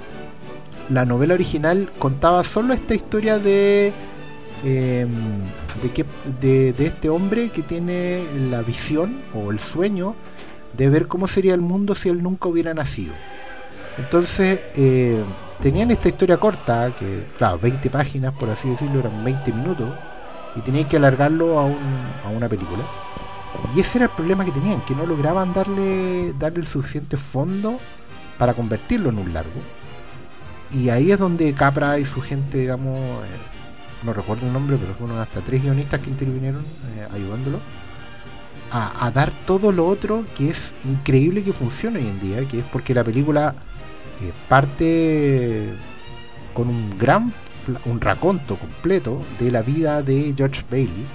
la 0.90 1.04
novela 1.06 1.34
original 1.34 1.90
contaba 1.98 2.44
solo 2.44 2.74
esta 2.74 2.94
historia 2.94 3.38
de 3.38 3.92
em, 4.64 5.10
de, 5.82 5.90
que, 5.92 6.04
de, 6.40 6.72
de 6.72 6.86
este 6.86 7.08
hombre 7.10 7.50
que 7.50 7.62
tiene 7.62 8.22
la 8.50 8.62
visión 8.62 9.16
o 9.34 9.50
el 9.50 9.58
sueño 9.58 10.14
de 10.76 10.88
ver 10.88 11.06
cómo 11.06 11.26
sería 11.26 11.54
el 11.54 11.60
mundo 11.60 11.94
si 11.94 12.08
él 12.08 12.22
nunca 12.22 12.48
hubiera 12.48 12.74
nacido. 12.74 13.14
Entonces, 13.98 14.60
eh, 14.74 15.22
tenían 15.60 15.90
esta 15.90 16.08
historia 16.08 16.36
corta, 16.36 16.92
que, 16.98 17.26
claro, 17.38 17.58
20 17.58 17.90
páginas, 17.90 18.34
por 18.34 18.50
así 18.50 18.68
decirlo, 18.68 19.00
eran 19.00 19.24
20 19.24 19.52
minutos, 19.52 19.88
y 20.56 20.60
tenían 20.60 20.88
que 20.88 20.96
alargarlo 20.96 21.58
a, 21.58 21.64
un, 21.64 21.78
a 22.24 22.28
una 22.28 22.48
película. 22.48 22.84
Y 23.74 23.80
ese 23.80 23.98
era 23.98 24.06
el 24.06 24.12
problema 24.12 24.44
que 24.44 24.50
tenían, 24.50 24.84
que 24.84 24.94
no 24.94 25.06
lograban 25.06 25.52
darle, 25.52 26.30
el 26.30 26.66
suficiente 26.66 27.16
fondo 27.16 27.78
para 28.36 28.54
convertirlo 28.54 29.10
en 29.10 29.18
un 29.18 29.32
largo. 29.32 29.60
Y 30.72 30.88
ahí 30.88 31.12
es 31.12 31.18
donde 31.20 31.52
Capra 31.54 32.00
y 32.00 32.04
su 32.04 32.20
gente, 32.20 32.58
digamos, 32.58 32.98
eh, 32.98 33.28
no 34.02 34.12
recuerdo 34.12 34.46
el 34.46 34.52
nombre, 34.52 34.76
pero 34.76 34.94
fueron 34.94 35.18
hasta 35.18 35.40
tres 35.40 35.62
guionistas 35.62 36.00
que 36.00 36.10
intervinieron 36.10 36.62
eh, 36.62 37.06
ayudándolo 37.12 37.60
a, 38.76 39.10
dar 39.12 39.32
todo 39.46 39.70
lo 39.70 39.86
otro 39.86 40.24
que 40.36 40.50
es 40.50 40.74
increíble 40.84 41.44
que 41.44 41.52
funcione 41.52 42.00
hoy 42.00 42.08
en 42.08 42.20
día, 42.20 42.48
que 42.48 42.58
es 42.58 42.64
porque 42.64 42.92
la 42.92 43.04
película 43.04 43.54
eh, 44.20 44.32
parte 44.48 45.74
con 46.52 46.68
un 46.68 46.98
gran 46.98 47.32
un 47.86 48.00
raconto 48.00 48.56
completo 48.56 49.22
de 49.38 49.50
la 49.50 49.62
vida 49.62 50.02
de 50.02 50.34
George 50.36 50.64
Bailey 50.70 51.06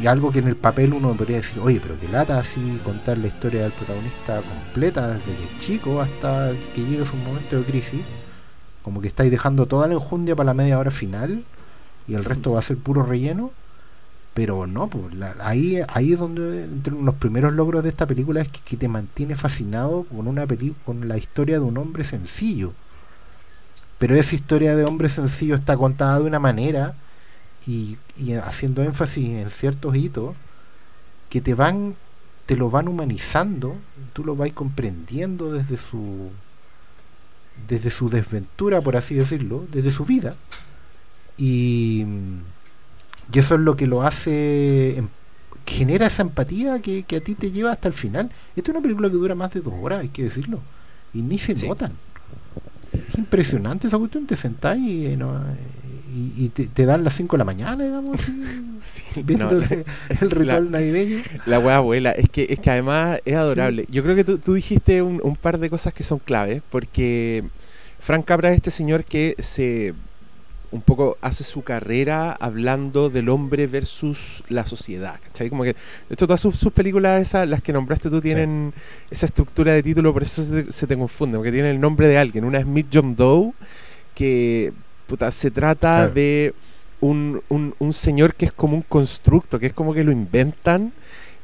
y 0.00 0.06
algo 0.06 0.32
que 0.32 0.40
en 0.40 0.48
el 0.48 0.56
papel 0.56 0.92
uno 0.92 1.14
podría 1.14 1.38
decir, 1.38 1.60
oye, 1.60 1.80
pero 1.80 1.98
que 1.98 2.08
lata 2.08 2.38
así 2.38 2.80
contar 2.84 3.16
la 3.18 3.28
historia 3.28 3.62
del 3.62 3.72
protagonista 3.72 4.42
completa 4.42 5.08
desde 5.08 5.24
que 5.24 5.44
es 5.44 5.60
chico 5.60 6.00
hasta 6.00 6.52
que 6.74 6.84
llega 6.84 7.06
su 7.06 7.16
momento 7.16 7.56
de 7.56 7.64
crisis, 7.64 8.02
como 8.82 9.00
que 9.00 9.08
estáis 9.08 9.30
dejando 9.30 9.66
toda 9.66 9.86
la 9.86 9.94
enjundia 9.94 10.36
para 10.36 10.48
la 10.48 10.54
media 10.54 10.78
hora 10.78 10.90
final 10.90 11.44
y 12.08 12.14
el 12.14 12.24
resto 12.24 12.52
va 12.52 12.58
a 12.58 12.62
ser 12.62 12.76
puro 12.76 13.02
relleno. 13.02 13.52
Pero 14.36 14.66
no, 14.66 14.88
pues, 14.88 15.14
ahí, 15.40 15.80
ahí 15.88 16.12
es 16.12 16.18
donde 16.18 16.64
entre 16.64 16.92
los 16.92 17.14
primeros 17.14 17.54
logros 17.54 17.82
de 17.82 17.88
esta 17.88 18.04
película 18.04 18.42
es 18.42 18.48
que, 18.48 18.76
te 18.76 18.86
mantiene 18.86 19.34
fascinado 19.34 20.04
con 20.04 20.28
una 20.28 20.46
con 20.84 21.08
la 21.08 21.16
historia 21.16 21.54
de 21.54 21.64
un 21.64 21.78
hombre 21.78 22.04
sencillo. 22.04 22.74
Pero 23.98 24.14
esa 24.14 24.34
historia 24.34 24.76
de 24.76 24.84
hombre 24.84 25.08
sencillo 25.08 25.54
está 25.54 25.74
contada 25.78 26.18
de 26.18 26.26
una 26.26 26.38
manera 26.38 26.96
y, 27.66 27.96
y 28.18 28.34
haciendo 28.34 28.82
énfasis 28.82 29.26
en 29.26 29.50
ciertos 29.50 29.96
hitos 29.96 30.36
que 31.30 31.40
te 31.40 31.54
van, 31.54 31.94
te 32.44 32.58
lo 32.58 32.68
van 32.68 32.88
humanizando, 32.88 33.74
tú 34.12 34.22
lo 34.22 34.36
vas 34.36 34.52
comprendiendo 34.52 35.50
desde 35.50 35.78
su 35.78 36.30
desde 37.68 37.90
su 37.90 38.10
desventura, 38.10 38.82
por 38.82 38.98
así 38.98 39.14
decirlo, 39.14 39.64
desde 39.72 39.90
su 39.90 40.04
vida. 40.04 40.36
Y, 41.38 42.04
y 43.32 43.38
eso 43.38 43.54
es 43.56 43.60
lo 43.60 43.76
que 43.76 43.86
lo 43.86 44.02
hace, 44.02 44.96
em- 44.98 45.08
genera 45.66 46.06
esa 46.06 46.22
empatía 46.22 46.78
que, 46.80 47.02
que 47.04 47.16
a 47.16 47.20
ti 47.20 47.34
te 47.34 47.50
lleva 47.50 47.72
hasta 47.72 47.88
el 47.88 47.94
final. 47.94 48.30
Esta 48.54 48.70
es 48.70 48.74
una 48.76 48.82
película 48.82 49.08
que 49.08 49.16
dura 49.16 49.34
más 49.34 49.52
de 49.52 49.60
dos 49.60 49.74
horas, 49.80 50.00
hay 50.00 50.08
que 50.10 50.24
decirlo. 50.24 50.60
Y 51.12 51.22
ni 51.22 51.38
se 51.38 51.54
Sí. 51.56 51.66
notan. 51.68 51.92
Es 52.92 53.18
impresionante 53.18 53.88
esa 53.88 53.98
cuestión, 53.98 54.26
te 54.26 54.36
sentás 54.36 54.78
y, 54.78 55.06
eh, 55.06 55.16
no, 55.16 55.40
y, 56.14 56.44
y 56.44 56.48
te, 56.50 56.66
te 56.68 56.86
dan 56.86 57.04
las 57.04 57.14
5 57.14 57.36
de 57.36 57.38
la 57.38 57.44
mañana, 57.44 57.84
digamos, 57.84 58.20
Sí, 58.78 59.22
viendo 59.24 59.50
no, 59.50 59.62
el, 59.62 59.84
el 60.20 60.30
ritual 60.30 60.70
navideño. 60.70 61.18
La 61.46 61.58
wea 61.58 61.76
abuela, 61.76 62.12
es 62.12 62.28
que, 62.30 62.46
es 62.48 62.58
que 62.58 62.70
además 62.70 63.18
es 63.24 63.34
adorable. 63.34 63.86
Yo 63.90 64.02
creo 64.02 64.14
que 64.14 64.24
tú, 64.24 64.38
tú 64.38 64.54
dijiste 64.54 65.02
un, 65.02 65.20
un 65.22 65.36
par 65.36 65.58
de 65.58 65.68
cosas 65.68 65.92
que 65.92 66.02
son 66.04 66.18
claves, 66.20 66.62
porque 66.70 67.44
Frank 67.98 68.24
Capra 68.24 68.50
es 68.50 68.56
este 68.56 68.70
señor 68.70 69.04
que 69.04 69.34
se 69.38 69.94
un 70.76 70.82
poco 70.82 71.18
hace 71.20 71.42
su 71.44 71.62
carrera 71.62 72.32
hablando 72.38 73.10
del 73.10 73.28
hombre 73.28 73.66
versus 73.66 74.44
la 74.48 74.66
sociedad, 74.66 75.18
¿cachai? 75.24 75.48
Como 75.50 75.64
que, 75.64 75.72
de 75.72 76.12
hecho, 76.12 76.26
todas 76.26 76.40
sus, 76.40 76.56
sus 76.56 76.72
películas, 76.72 77.20
esas, 77.22 77.48
las 77.48 77.62
que 77.62 77.72
nombraste 77.72 78.10
tú, 78.10 78.20
tienen 78.20 78.72
esa 79.10 79.26
estructura 79.26 79.72
de 79.72 79.82
título, 79.82 80.12
por 80.12 80.22
eso 80.22 80.42
se 80.44 80.62
te, 80.64 80.72
se 80.72 80.86
te 80.86 80.96
confunde, 80.96 81.36
porque 81.38 81.52
tienen 81.52 81.72
el 81.72 81.80
nombre 81.80 82.06
de 82.08 82.18
alguien. 82.18 82.44
Una 82.44 82.58
es 82.58 82.64
Smith 82.64 82.86
John 82.92 83.16
Doe, 83.16 83.52
que 84.14 84.72
puta, 85.06 85.30
se 85.30 85.50
trata 85.50 85.96
Claro. 85.96 86.12
de 86.14 86.54
un, 87.00 87.42
un, 87.48 87.74
un 87.78 87.92
señor 87.92 88.34
que 88.34 88.46
es 88.46 88.52
como 88.52 88.76
un 88.76 88.82
constructo, 88.82 89.58
que 89.58 89.66
es 89.66 89.72
como 89.72 89.92
que 89.94 90.04
lo 90.04 90.12
inventan 90.12 90.92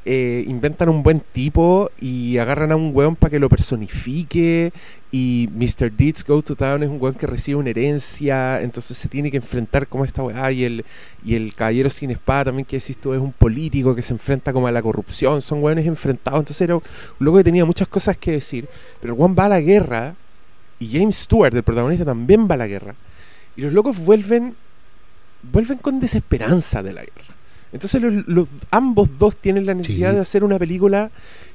eh, 0.05 0.43
inventan 0.47 0.89
un 0.89 1.01
buen 1.01 1.21
tipo 1.21 1.89
y 1.99 2.37
agarran 2.37 2.71
a 2.71 2.75
un 2.75 2.91
weón 2.93 3.15
para 3.15 3.31
que 3.31 3.39
lo 3.39 3.49
personifique. 3.49 4.73
Y 5.11 5.49
Mr. 5.53 5.91
Deeds 5.91 6.25
Go 6.25 6.41
to 6.41 6.55
Town 6.55 6.83
es 6.83 6.89
un 6.89 6.99
weón 6.99 7.15
que 7.15 7.27
recibe 7.27 7.57
una 7.57 7.69
herencia, 7.69 8.61
entonces 8.61 8.97
se 8.97 9.07
tiene 9.07 9.29
que 9.29 9.37
enfrentar 9.37 9.87
como 9.87 10.03
esta 10.03 10.23
weá. 10.23 10.51
Y 10.51 10.63
el, 10.63 10.85
y 11.23 11.35
el 11.35 11.53
caballero 11.53 11.89
sin 11.89 12.11
espada 12.11 12.45
también, 12.45 12.65
que 12.65 12.79
decís 12.79 12.97
tú, 12.97 13.13
es 13.13 13.21
un 13.21 13.31
político 13.31 13.95
que 13.95 14.01
se 14.01 14.13
enfrenta 14.13 14.51
como 14.51 14.67
a 14.67 14.71
la 14.71 14.81
corrupción. 14.81 15.41
Son 15.41 15.63
weones 15.63 15.85
enfrentados. 15.85 16.39
Entonces 16.39 16.61
era 16.61 16.75
un 16.75 16.83
loco 17.19 17.37
que 17.37 17.43
tenía 17.43 17.65
muchas 17.65 17.87
cosas 17.87 18.17
que 18.17 18.31
decir. 18.33 18.67
Pero 18.99 19.13
el 19.13 19.19
weón 19.19 19.35
va 19.37 19.45
a 19.45 19.49
la 19.49 19.61
guerra 19.61 20.15
y 20.79 20.99
James 20.99 21.15
Stewart, 21.15 21.55
el 21.55 21.63
protagonista, 21.63 22.03
también 22.03 22.47
va 22.49 22.55
a 22.55 22.57
la 22.57 22.67
guerra. 22.67 22.95
Y 23.55 23.61
los 23.61 23.71
locos 23.71 23.97
vuelven, 23.99 24.55
vuelven 25.43 25.77
con 25.77 25.99
desesperanza 25.99 26.83
de 26.83 26.93
la 26.93 27.01
guerra. 27.01 27.35
Entonces 27.73 28.01
los, 28.01 28.13
los- 28.27 28.49
ambos 28.71 29.17
dos 29.19 29.35
tienen 29.35 29.65
la 29.65 29.73
necesidad 29.73 30.11
Sí. 30.11 30.15
de 30.15 30.21
hacer 30.21 30.43
una 30.43 30.57
película 30.59 31.11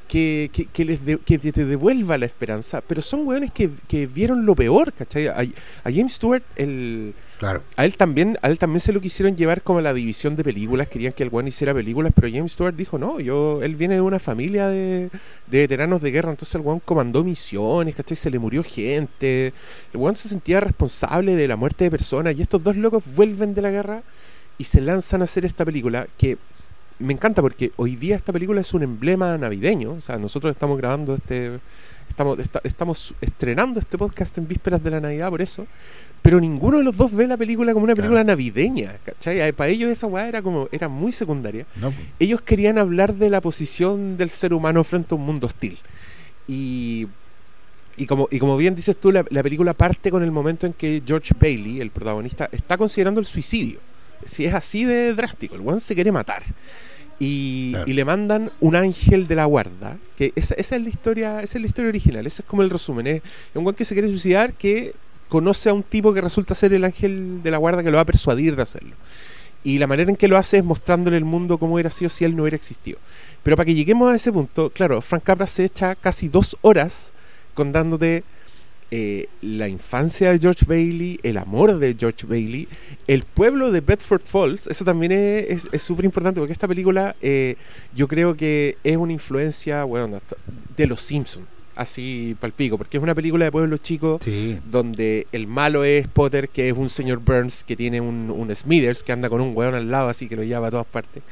que, 0.09 0.49
que, 0.55 0.65
que 0.65 0.85
les 0.87 1.05
de- 1.05 1.19
que 1.19 1.39
te 1.39 1.65
devuelva 1.67 2.17
la 2.19 2.25
esperanza. 2.27 2.81
Pero 2.87 3.03
son 3.03 3.27
weones 3.27 3.51
que, 3.53 3.71
que 3.89 4.07
vieron 4.07 4.47
lo 4.47 4.55
peor, 4.57 4.93
¿cachai? 4.93 5.29
A, 5.29 5.37
a 5.41 5.93
James 5.93 6.13
Stewart, 6.15 6.43
el, 6.57 7.15
Claro. 7.39 7.63
a 7.77 7.85
él 7.85 7.97
también 7.97 8.37
a 8.43 8.49
él 8.49 8.59
también 8.59 8.81
se 8.81 8.93
lo 8.93 9.01
quisieron 9.01 9.37
llevar 9.37 9.63
como 9.63 9.79
a 9.79 9.83
la 9.83 9.95
división 9.95 10.35
de 10.35 10.43
películas 10.43 10.89
querían 10.89 11.13
que 11.13 11.23
el 11.23 11.29
weón 11.29 11.47
hiciera 11.47 11.73
películas 11.73 12.13
pero 12.13 12.27
James 12.29 12.51
Stewart 12.51 12.75
dijo 12.75 12.99
no 12.99 13.21
yo 13.21 13.61
él 13.63 13.77
viene 13.77 13.95
de 13.95 14.01
una 14.01 14.19
familia 14.19 14.67
de, 14.67 15.09
de 15.47 15.59
veteranos 15.61 16.03
de 16.03 16.11
guerra 16.11 16.31
entonces 16.33 16.53
el 16.57 16.63
weón 16.63 16.81
comandó 16.85 17.23
misiones 17.23 17.95
¿cachai? 17.95 18.17
se 18.17 18.29
le 18.29 18.41
murió 18.41 18.65
gente 18.65 19.53
el 19.93 20.01
weón 20.01 20.17
se 20.17 20.29
sentía 20.29 20.59
responsable 20.59 21.37
de 21.37 21.47
la 21.47 21.55
muerte 21.55 21.85
de 21.85 21.93
personas 21.93 22.37
y 22.37 22.43
estos 22.43 22.61
dos 22.65 22.75
locos 22.75 23.05
vuelven 23.15 23.55
de 23.55 23.63
la 23.63 23.71
guerra 23.71 24.03
y 24.59 24.65
se 24.65 24.81
lanzan 24.81 25.21
a 25.21 25.25
hacer 25.25 25.45
esta 25.45 25.65
película 25.65 26.07
que 26.19 26.37
me 26.99 27.13
encanta 27.13 27.41
porque 27.43 27.71
hoy 27.77 27.95
día 27.97 28.17
esta 28.17 28.33
película 28.33 28.61
es 28.61 28.75
un 28.75 28.83
emblema 28.83 29.39
navideño 29.39 29.93
o 29.93 30.01
sea 30.01 30.19
nosotros 30.19 30.51
estamos 30.51 30.77
grabando 30.79 31.15
este 31.15 31.61
estamos 32.09 32.39
esta- 32.41 32.61
estamos 32.65 33.15
estrenando 33.21 33.79
este 33.79 33.97
podcast 33.97 34.37
en 34.39 34.49
vísperas 34.49 34.83
de 34.83 34.91
la 34.91 35.01
Navidad 35.01 35.29
por 35.31 35.41
eso 35.41 35.67
pero 36.23 36.41
ninguno 36.41 36.79
de 36.79 36.85
los 36.85 36.97
dos 36.97 37.13
ve 37.15 37.29
la 37.29 37.37
película 37.37 37.73
como 37.73 37.85
una 37.85 37.95
Claro. 37.95 38.09
película 38.11 38.25
navideña, 38.25 38.95
¿cachai? 39.05 39.41
Eh, 39.41 39.53
Para 39.53 39.71
ellos 39.71 39.89
esa 39.93 40.09
weá 40.09 40.29
era 40.29 40.43
como, 40.43 40.69
era 40.73 40.89
muy 40.89 41.13
secundaria. 41.13 41.65
No, 41.77 41.93
pues, 41.93 42.07
Ellos 42.19 42.41
querían 42.43 42.77
hablar 42.77 43.15
de 43.15 43.31
la 43.31 43.41
posición 43.41 44.17
del 44.17 44.29
ser 44.29 44.53
humano 44.53 44.83
frente 44.83 45.15
a 45.15 45.17
un 45.17 45.25
mundo 45.25 45.47
hostil. 45.47 45.79
Y, 46.49 47.07
y, 47.97 48.07
como, 48.07 48.27
y 48.33 48.41
como 48.41 48.57
bien 48.57 48.75
dices 48.75 48.97
tú, 48.97 49.13
la, 49.13 49.25
la 49.31 49.43
película 49.45 49.75
parte 49.75 50.11
con 50.11 50.25
el 50.25 50.33
momento 50.33 50.67
en 50.67 50.73
que 50.73 51.03
George 51.07 51.35
Bailey, 51.39 51.81
el 51.81 51.91
protagonista, 51.93 52.49
está 52.51 52.77
considerando 52.77 53.21
el 53.21 53.27
suicidio. 53.27 53.79
Si 54.25 54.45
es 54.45 54.55
así 54.55 54.85
de 54.85 55.15
drástico, 55.15 55.55
el 55.55 55.63
one 55.67 55.81
se 55.81 55.95
quiere 55.95 56.13
matar. 56.13 56.43
Y, 57.21 57.73
Claro. 57.73 57.91
y 57.91 57.93
le 57.95 58.05
mandan 58.05 58.53
un 58.61 58.77
ángel 58.77 59.27
de 59.27 59.35
la 59.35 59.45
guarda, 59.45 59.97
que 60.17 60.33
esa, 60.37 60.55
esa 60.55 60.77
es 60.77 60.83
la 60.83 60.89
historia, 60.89 61.43
esa 61.43 61.59
es 61.59 61.63
la 61.63 61.67
historia 61.67 61.89
original, 61.89 62.27
ese 62.27 62.43
es 62.43 62.49
como 62.49 62.63
el 62.63 62.71
resumen, 62.71 63.07
es 63.09 63.23
un 63.55 63.67
one 63.67 63.77
que 63.77 63.85
se 63.85 63.95
quiere 63.95 64.09
suicidar 64.09 64.53
que 64.53 64.95
conoce 65.29 65.69
a 65.69 65.73
un 65.75 65.83
tipo 65.83 66.15
que 66.15 66.21
resulta 66.21 66.55
ser 66.55 66.73
el 66.75 66.85
ángel 66.85 67.43
de 67.43 67.51
la 67.51 67.57
guarda 67.59 67.83
que 67.83 67.91
lo 67.91 67.97
va 67.97 68.03
a 68.03 68.07
persuadir 68.07 68.55
de 68.55 68.63
hacerlo. 68.63 68.95
Y 69.65 69.79
la 69.79 69.89
manera 69.89 70.09
en 70.09 70.17
que 70.17 70.29
lo 70.29 70.39
hace 70.39 70.59
es 70.59 70.65
mostrándole 70.65 71.17
el 71.17 71.25
mundo 71.25 71.59
cómo 71.59 71.75
hubiera 71.75 71.91
sido 71.91 72.09
si 72.09 72.25
él 72.25 72.37
no 72.37 72.43
hubiera 72.43 72.57
existido. 72.57 72.99
Pero 73.43 73.57
para 73.57 73.67
que 73.67 73.75
lleguemos 73.75 74.11
a 74.13 74.15
ese 74.15 74.31
punto, 74.33 74.71
claro, 74.71 75.03
Frank 75.03 75.25
Capra 75.25 75.47
se 75.49 75.65
echa 75.65 75.97
casi 75.97 76.29
dos 76.29 76.57
horas 76.63 77.13
contándote 77.55 78.23
eh, 78.91 79.27
la 79.43 79.69
infancia 79.69 80.31
de 80.33 80.39
George 80.39 80.65
Bailey, 80.67 81.21
el 81.23 81.37
amor 81.37 81.79
de 81.79 81.95
George 81.99 82.27
Bailey, 82.27 82.69
el 83.07 83.23
pueblo 83.23 83.71
de 83.71 83.81
Bedford 83.81 84.23
Falls. 84.27 84.67
Eso 84.67 84.85
también 84.85 85.13
es 85.13 85.69
súper 85.83 86.07
importante 86.07 86.41
porque 86.41 86.53
esta 86.53 86.69
película 86.69 87.15
eh, 87.21 87.57
yo 87.95 88.09
creo 88.09 88.37
que 88.37 88.79
es 88.85 88.97
una 88.97 89.13
influencia 89.13 89.85
bueno, 89.85 90.21
de 90.77 90.87
los 90.87 91.03
Simpsons, 91.03 91.47
así 91.79 92.37
palpico, 92.39 92.77
porque 92.77 92.97
es 92.97 93.03
una 93.03 93.15
película 93.15 93.45
de 93.45 93.53
pueblos 93.53 93.81
chicos 93.81 94.21
sí. 94.23 94.59
donde 94.67 95.27
el 95.33 95.47
malo 95.47 95.85
es 95.85 96.09
Potter, 96.09 96.49
que 96.49 96.69
es 96.69 96.75
un 96.77 96.91
señor 96.91 97.21
Burns 97.21 97.65
que 97.65 97.77
tiene 97.77 98.01
un, 98.01 98.31
un 98.31 98.55
Smithers 98.55 99.03
que 99.03 99.13
anda 99.13 99.31
con 99.31 99.41
un 99.41 99.57
weón 99.57 99.75
al 99.75 99.91
lado, 99.91 100.09
así 100.09 100.29
que 100.29 100.37
lo 100.37 100.43
lleva 100.43 100.67
a 100.67 100.71
todas 100.71 100.87
partes. 100.87 101.23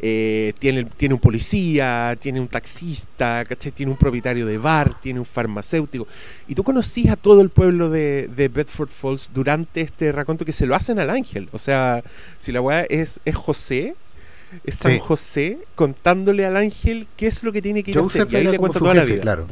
Eh, 0.00 0.52
tiene, 0.58 0.84
tiene 0.84 1.14
un 1.14 1.20
policía, 1.20 2.14
tiene 2.20 2.38
un 2.38 2.48
taxista, 2.48 3.42
¿cachai? 3.48 3.72
tiene 3.72 3.90
un 3.90 3.96
propietario 3.96 4.44
de 4.44 4.58
bar, 4.58 5.00
tiene 5.00 5.18
un 5.18 5.24
farmacéutico. 5.24 6.06
Y 6.46 6.54
tú 6.54 6.62
conocís 6.62 7.08
a 7.08 7.16
todo 7.16 7.40
el 7.40 7.48
pueblo 7.48 7.88
de, 7.88 8.28
de 8.36 8.48
Bedford 8.48 8.90
Falls 8.90 9.30
durante 9.32 9.80
este 9.80 10.12
raconto 10.12 10.44
que 10.44 10.52
se 10.52 10.66
lo 10.66 10.74
hacen 10.74 10.98
al 10.98 11.08
ángel. 11.08 11.48
O 11.52 11.58
sea, 11.58 12.04
si 12.38 12.52
la 12.52 12.60
weá 12.60 12.82
es, 12.82 13.20
es 13.24 13.34
José. 13.34 13.94
Es 14.64 14.76
San 14.76 14.92
Sí. 14.92 14.98
José 15.00 15.58
contándole 15.74 16.44
al 16.44 16.56
ángel 16.56 17.06
qué 17.16 17.26
es 17.26 17.42
lo 17.42 17.52
que 17.52 17.60
tiene 17.62 17.82
que 17.82 17.90
ir 17.92 17.98
a 17.98 18.00
hacer. 18.00 18.26
Y 18.30 18.36
ahí 18.36 18.44
le 18.44 18.58
cuenta 18.58 18.78
toda 18.78 18.94
la 18.94 19.04
vida. 19.04 19.22
Claro. 19.22 19.46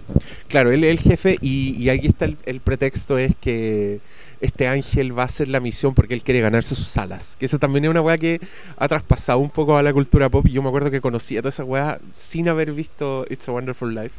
Claro, 0.49 0.71
él 0.71 0.85
es 0.85 0.91
el 0.91 1.01
jefe 1.01 1.39
y, 1.41 1.75
y 1.77 1.89
aquí 1.89 2.09
está 2.09 2.27
el, 2.27 2.37
el 2.47 2.61
pretexto 2.61 3.19
es 3.19 3.35
que 3.41 4.01
este 4.41 4.67
ángel 4.67 5.17
va 5.17 5.23
a 5.23 5.27
hacer 5.27 5.49
la 5.49 5.61
misión 5.61 5.95
porque 5.95 6.15
él 6.15 6.23
quiere 6.23 6.41
ganarse 6.41 6.75
sus 6.75 6.97
alas. 6.97 7.37
Que 7.39 7.47
eso 7.47 7.59
también 7.59 7.85
es 7.85 7.91
una 7.91 8.01
weá 8.01 8.19
que 8.19 8.41
ha 8.77 8.89
traspasado 8.89 9.39
un 9.39 9.51
poco 9.51 9.77
a 9.77 9.83
la 9.83 9.93
cultura 9.93 10.29
pop. 10.29 10.47
Yo 10.49 10.63
me 10.63 10.69
acuerdo 10.69 10.91
que 10.91 11.01
conocía 11.01 11.41
toda 11.41 11.51
esa 11.51 11.65
weá 11.65 11.99
sin 12.13 12.49
haber 12.49 12.73
visto 12.73 13.25
It's 13.31 13.49
a 13.49 13.53
Wonderful 13.53 13.95
Life. 13.95 14.17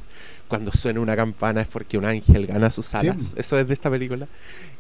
Cuando 0.48 0.72
suena 0.72 1.00
una 1.00 1.16
campana 1.16 1.62
es 1.62 1.68
porque 1.68 1.98
un 1.98 2.06
ángel 2.06 2.48
gana 2.48 2.70
sus 2.70 2.94
alas. 2.96 3.34
Eso 3.38 3.60
es 3.60 3.68
de 3.68 3.74
esta 3.74 3.90
película. 3.90 4.28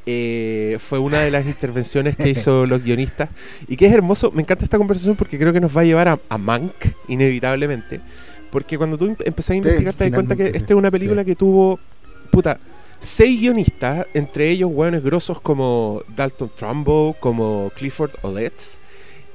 Eh, 0.06 0.78
fue 0.80 1.00
una 1.00 1.22
de 1.22 1.32
las 1.32 1.46
intervenciones 1.48 2.16
que 2.16 2.30
hizo 2.30 2.66
los 2.66 2.84
guionistas. 2.84 3.30
Y 3.68 3.76
que 3.78 3.86
es 3.86 3.94
hermoso. 3.94 4.32
Me 4.32 4.42
encanta 4.42 4.63
esta 4.63 4.78
conversación 4.78 5.16
porque 5.16 5.38
creo 5.38 5.54
que 5.54 5.62
nos 5.62 5.76
va 5.76 5.82
a 5.82 5.86
llevar 5.86 6.08
a, 6.08 6.20
a 6.30 6.38
Mank, 6.38 6.74
inevitablemente. 7.08 8.02
Porque 8.50 8.78
cuando 8.78 8.98
tú 8.98 9.06
em- 9.06 9.16
empezás 9.26 9.52
a 9.52 9.56
investigar 9.56 9.94
te 9.94 10.04
das 10.06 10.13
cuenta 10.13 10.36
que 10.36 10.48
esta 10.48 10.74
es 10.74 10.78
una 10.78 10.92
película 10.92 11.26
que 11.26 11.36
tuvo, 11.36 11.80
puta, 12.32 12.60
seis 13.00 13.39
guionistas, 13.39 14.06
entre 14.13 14.50
ellos 14.50 14.70
hueones 14.72 15.04
grosos 15.04 15.42
como 15.42 16.02
Dalton 16.16 16.52
Trumbo, 16.56 17.16
como 17.20 17.72
Clifford 17.76 18.12
Odets. 18.22 18.80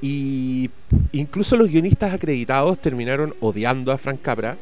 Y 0.01 0.69
incluso 1.11 1.57
los 1.57 1.67
guionistas 1.69 2.13
acreditados 2.13 2.79
terminaron 2.79 3.35
odiando 3.41 3.91
a 3.91 3.97
Frank 3.97 4.21
Capra. 4.21 4.57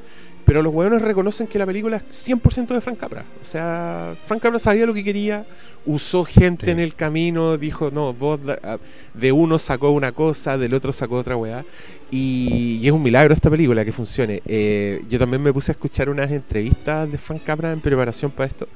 Pero 0.47 0.61
los 0.63 0.73
hueones 0.73 1.01
reconocen 1.01 1.45
que 1.45 1.59
la 1.59 1.65
película 1.65 1.97
es 1.97 2.03
100% 2.29 2.67
de 2.67 2.79
Frank 2.81 2.97
Capra. 2.97 3.25
O 3.41 3.43
sea, 3.43 4.15
Frank 4.23 4.41
Capra 4.41 4.57
sabía 4.59 4.85
lo 4.85 4.93
que 4.93 5.03
quería, 5.03 5.45
usó 5.85 6.23
gente 6.23 6.65
Sí. 6.67 6.71
en 6.71 6.79
el 6.79 6.95
camino, 6.95 7.57
dijo, 7.57 7.91
no, 7.91 8.13
vos 8.13 8.39
ah, 8.63 8.77
de 9.13 9.31
uno 9.33 9.59
sacó 9.59 9.91
una 9.91 10.13
cosa, 10.13 10.57
del 10.57 10.73
otro 10.73 10.93
sacó 10.93 11.17
otra 11.17 11.35
weá. 11.35 11.65
Y, 12.09 12.79
y 12.81 12.87
es 12.87 12.93
un 12.93 13.03
milagro 13.03 13.33
esta 13.33 13.49
película 13.49 13.83
que 13.83 13.91
funcione. 13.91 14.41
Eh, 14.45 15.03
yo 15.09 15.19
también 15.19 15.43
me 15.43 15.51
puse 15.51 15.71
a 15.71 15.73
escuchar 15.73 16.09
unas 16.09 16.31
entrevistas 16.31 17.11
de 17.11 17.17
Frank 17.17 17.43
Capra 17.43 17.73
en 17.73 17.81
preparación 17.81 18.31
para 18.31 18.47
esto. 18.47 18.69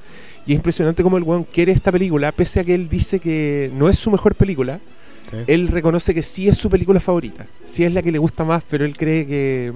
Y 0.44 0.52
es 0.52 0.56
impresionante 0.56 1.02
cómo 1.02 1.16
el 1.16 1.22
weón 1.22 1.44
quiere 1.44 1.72
esta 1.72 1.90
película, 1.90 2.32
pese 2.32 2.60
a 2.60 2.64
que 2.64 2.74
él 2.74 2.86
dice 2.88 3.18
que 3.18 3.70
no 3.74 3.88
es 3.88 3.98
su 3.98 4.10
mejor 4.10 4.34
película. 4.34 4.78
Sí. 5.30 5.38
Él 5.46 5.68
reconoce 5.68 6.12
que 6.12 6.20
sí 6.20 6.48
es 6.48 6.58
su 6.58 6.68
película 6.68 7.00
favorita, 7.00 7.46
sí 7.64 7.82
es 7.84 7.94
la 7.94 8.02
que 8.02 8.12
le 8.12 8.18
gusta 8.18 8.44
más, 8.44 8.62
pero 8.68 8.84
él 8.84 8.94
cree 8.94 9.26
que. 9.26 9.72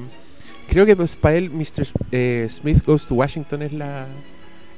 Creo 0.69 0.87
que 0.87 0.97
pues, 0.97 1.17
para 1.17 1.37
él, 1.37 1.51
Mr. 1.51 1.87
Eh, 2.13 2.47
Smith 2.49 2.85
Goes 2.85 3.07
to 3.07 3.15
Washington 3.15 3.63
es 3.63 3.73
la, 3.73 4.07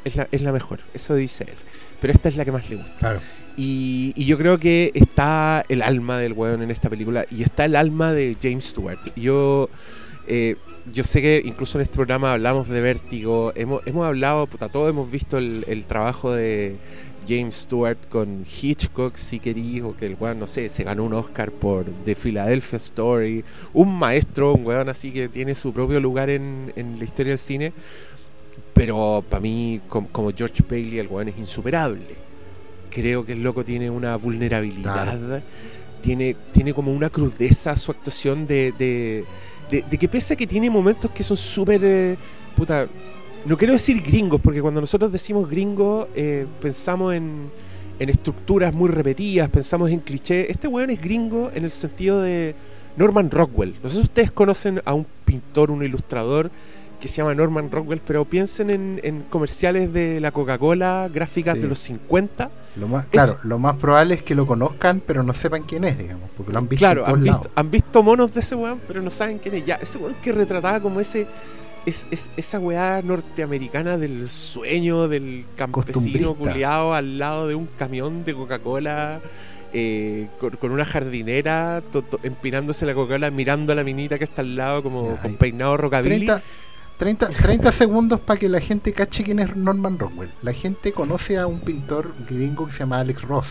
es, 0.05 0.17
la, 0.17 0.29
es 0.31 0.43
la 0.43 0.53
mejor, 0.53 0.81
eso 0.95 1.15
dice 1.15 1.45
él. 1.45 1.57
Pero 2.01 2.13
esta 2.13 2.29
es 2.29 2.37
la 2.37 2.45
que 2.45 2.53
más 2.53 2.69
le 2.71 2.77
gusta. 2.77 2.97
Claro. 2.99 3.21
Y, 3.57 4.13
y 4.15 4.25
yo 4.25 4.39
creo 4.39 4.59
que 4.59 4.93
está 4.95 5.65
el 5.69 5.83
alma 5.83 6.19
del 6.19 6.33
weón 6.33 6.63
en 6.63 6.71
esta 6.71 6.89
película 6.89 7.27
y 7.31 7.43
está 7.43 7.65
el 7.65 7.75
alma 7.75 8.13
de 8.13 8.37
James 8.41 8.67
Stewart. 8.67 9.01
Yo, 9.17 9.69
eh, 10.29 10.55
yo 10.93 11.03
sé 11.03 11.21
que 11.21 11.43
incluso 11.45 11.79
en 11.79 11.83
este 11.83 11.97
programa 11.97 12.35
hablamos 12.35 12.69
de 12.69 12.81
Vértigo, 12.81 13.53
hemos, 13.57 13.83
hemos 13.85 14.07
hablado, 14.07 14.47
puta, 14.47 14.69
todos 14.69 14.89
hemos 14.91 15.11
visto 15.11 15.39
el, 15.39 15.65
el 15.67 15.87
trabajo 15.87 16.33
de 16.33 16.77
James 17.29 17.55
Stewart 17.57 18.09
con 18.09 18.45
Hitchcock, 18.45 19.17
si 19.17 19.39
querís, 19.39 19.83
o 19.83 19.95
que 19.95 20.07
el 20.07 20.17
weón, 20.19 20.39
no 20.39 20.47
sé, 20.47 20.69
se 20.71 20.83
ganó 20.85 21.05
un 21.05 21.13
Oscar 21.13 21.51
por 21.53 21.85
The 22.05 22.15
Philadelphia 22.15 22.77
Story, 22.79 23.45
un 23.75 23.99
maestro, 23.99 24.55
un 24.55 24.65
weón 24.67 24.89
así 24.89 25.11
que 25.13 25.29
tiene 25.29 25.55
su 25.55 25.73
propio 25.73 26.01
lugar 26.01 26.31
en, 26.31 26.73
en 26.77 26.99
la 26.99 27.05
historia 27.05 27.33
del 27.33 27.39
cine. 27.39 27.73
Pero 28.75 29.25
para 29.29 29.41
mí, 29.41 29.81
com- 29.89 30.07
como 30.11 30.31
George 30.35 30.63
Bailey, 30.69 30.99
el 31.01 31.09
weón 31.09 31.29
es 31.29 31.39
insuperable. 31.39 32.17
Creo 32.91 33.25
que 33.25 33.33
el 33.33 33.43
loco 33.43 33.65
tiene 33.65 33.91
una 33.91 34.17
vulnerabilidad, 34.17 35.43
tiene, 36.01 36.37
tiene 36.53 36.73
como 36.73 36.93
una 36.93 37.11
crudeza 37.11 37.73
a 37.73 37.77
su 37.77 37.91
actuación 37.91 38.47
de, 38.47 38.73
de, 38.79 39.25
de- 39.71 39.83
de 39.83 39.99
que 39.99 40.09
pese 40.09 40.35
a 40.35 40.37
que 40.37 40.47
tiene 40.47 40.71
momentos 40.71 41.11
que 41.11 41.23
son 41.23 41.37
súper, 41.37 41.81
eh, 41.85 42.17
puta, 42.57 42.87
no 43.47 43.57
quiero 43.57 43.73
decir 43.73 44.03
gringos, 44.03 44.41
porque 44.41 44.61
cuando 44.61 44.81
nosotros 44.81 45.11
decimos 45.13 45.49
gringos 45.49 46.09
eh, 46.15 46.47
pensamos 46.61 47.15
en, 47.15 47.51
en 47.99 48.09
estructuras 48.09 48.73
muy 48.75 48.89
repetidas, 48.91 49.49
pensamos 49.49 49.91
en 49.91 50.01
clichés, 50.01 50.47
este 50.51 50.69
weón 50.69 50.91
es 50.91 51.01
gringo 51.01 51.51
en 51.55 51.65
el 51.65 51.73
sentido 51.73 52.21
de 52.21 52.55
Norman 52.97 53.31
Rockwell. 53.31 53.75
No 53.83 53.89
sé 53.89 53.97
si 53.97 54.03
ustedes 54.03 54.31
conocen 54.31 54.83
a 54.85 54.93
un 54.93 55.07
pintor, 55.25 55.71
un 55.71 55.83
ilustrador 55.85 56.51
que 57.01 57.07
se 57.07 57.19
llama 57.19 57.33
Norman 57.33 57.71
Rockwell, 57.71 58.01
pero 58.05 58.25
piensen 58.25 58.71
en, 58.71 59.01
en 59.05 59.23
comerciales 59.31 59.93
de 59.93 60.19
la 60.19 60.33
Coca-Cola, 60.33 61.09
gráficas 61.15 61.55
Sí. 61.55 61.61
de 61.61 61.69
los 61.69 61.79
50. 61.79 62.51
Lo 62.81 62.89
más, 62.89 63.05
Es- 63.05 63.11
claro, 63.11 63.39
lo 63.45 63.59
más 63.61 63.77
probable 63.77 64.15
es 64.15 64.23
que 64.25 64.35
lo 64.35 64.49
conozcan, 64.49 65.01
pero 65.07 65.23
no 65.23 65.33
sepan 65.33 65.63
quién 65.63 65.85
es, 65.85 65.97
digamos, 65.97 66.29
porque 66.37 66.53
lo 66.53 66.59
han 66.59 66.69
visto 66.69 66.81
claro, 66.81 67.03
en 67.03 67.07
todos 67.07 67.19
han 67.21 67.25
lados. 67.25 67.41
visto, 67.43 67.53
han 67.61 67.71
visto 67.71 68.03
monos 68.03 68.35
de 68.35 68.41
ese 68.41 68.57
weón, 68.57 68.81
pero 68.89 69.01
no 69.01 69.11
saben 69.11 69.39
quién 69.39 69.55
es. 69.55 69.65
Ya, 69.65 69.77
ese 69.77 69.97
weón 69.99 70.17
que 70.21 70.33
retrataba 70.33 70.81
como 70.81 70.99
ese. 70.99 71.27
Es, 71.89 72.07
es- 72.11 72.31
esa 72.37 72.59
weá 72.59 73.01
norteamericana 73.03 73.97
del 73.97 74.29
sueño 74.29 75.09
del 75.09 75.47
campesino 75.57 76.35
culiado 76.35 76.95
al 76.95 77.19
lado 77.19 77.49
de 77.49 77.55
un 77.55 77.67
camión 77.79 78.25
de 78.25 78.35
Coca-Cola, 78.35 79.21
eh, 79.73 80.29
con, 80.39 80.51
con 80.57 80.71
una 80.73 80.85
jardinera, 80.85 81.83
to- 81.93 82.03
to- 82.03 82.21
empinándose 82.23 82.85
la 82.87 82.95
Coca-Cola, 82.95 83.31
mirando 83.31 83.73
a 83.73 83.77
la 83.77 83.85
minita 83.85 84.19
que 84.19 84.25
está 84.25 84.43
al 84.43 84.55
lado, 84.57 84.83
como 84.83 85.17
con 85.17 85.35
peinado 85.37 85.77
rockabilly. 85.77 86.27
30, 86.27 86.43
30, 86.99 87.29
30 87.31 87.73
segundos 87.73 88.21
para 88.21 88.39
que 88.41 88.49
la 88.49 88.61
gente 88.61 88.93
cache 88.93 89.25
quién 89.25 89.39
es 89.39 89.55
Norman 89.57 89.99
Rockwell. 89.99 90.31
La 90.43 90.53
gente 90.53 90.93
conoce 90.93 91.39
a 91.39 91.47
un 91.47 91.61
pintor 91.61 92.13
gringo 92.29 92.67
que 92.67 92.73
se 92.73 92.81
llama 92.81 93.01
Alex 93.01 93.23
Ross, 93.23 93.47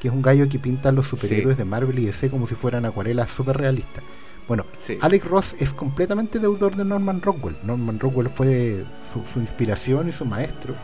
que 0.00 0.08
es 0.08 0.14
un 0.14 0.22
gallo 0.22 0.48
que 0.48 0.58
pinta 0.58 0.90
los 0.92 1.06
superhéroes 1.06 1.56
Sí. 1.56 1.58
de 1.58 1.64
Marvel 1.64 1.98
y 2.00 2.06
DC 2.06 2.30
como 2.30 2.46
si 2.48 2.54
fueran 2.54 2.84
acuarelas 2.84 3.30
súper 3.30 3.58
realistas. 3.58 4.02
Bueno, 4.48 4.64
Sí. 4.76 4.98
Alex 5.00 5.24
Ross 5.26 5.54
es 5.58 5.72
completamente 5.72 6.38
deudor 6.38 6.76
de 6.76 6.84
Norman 6.84 7.20
Rockwell. 7.20 7.56
Norman 7.64 7.98
Rockwell 7.98 8.28
fue 8.28 8.84
su, 9.12 9.22
su 9.32 9.40
inspiración 9.40 10.08
y 10.08 10.12
su 10.12 10.24
maestro, 10.24 10.74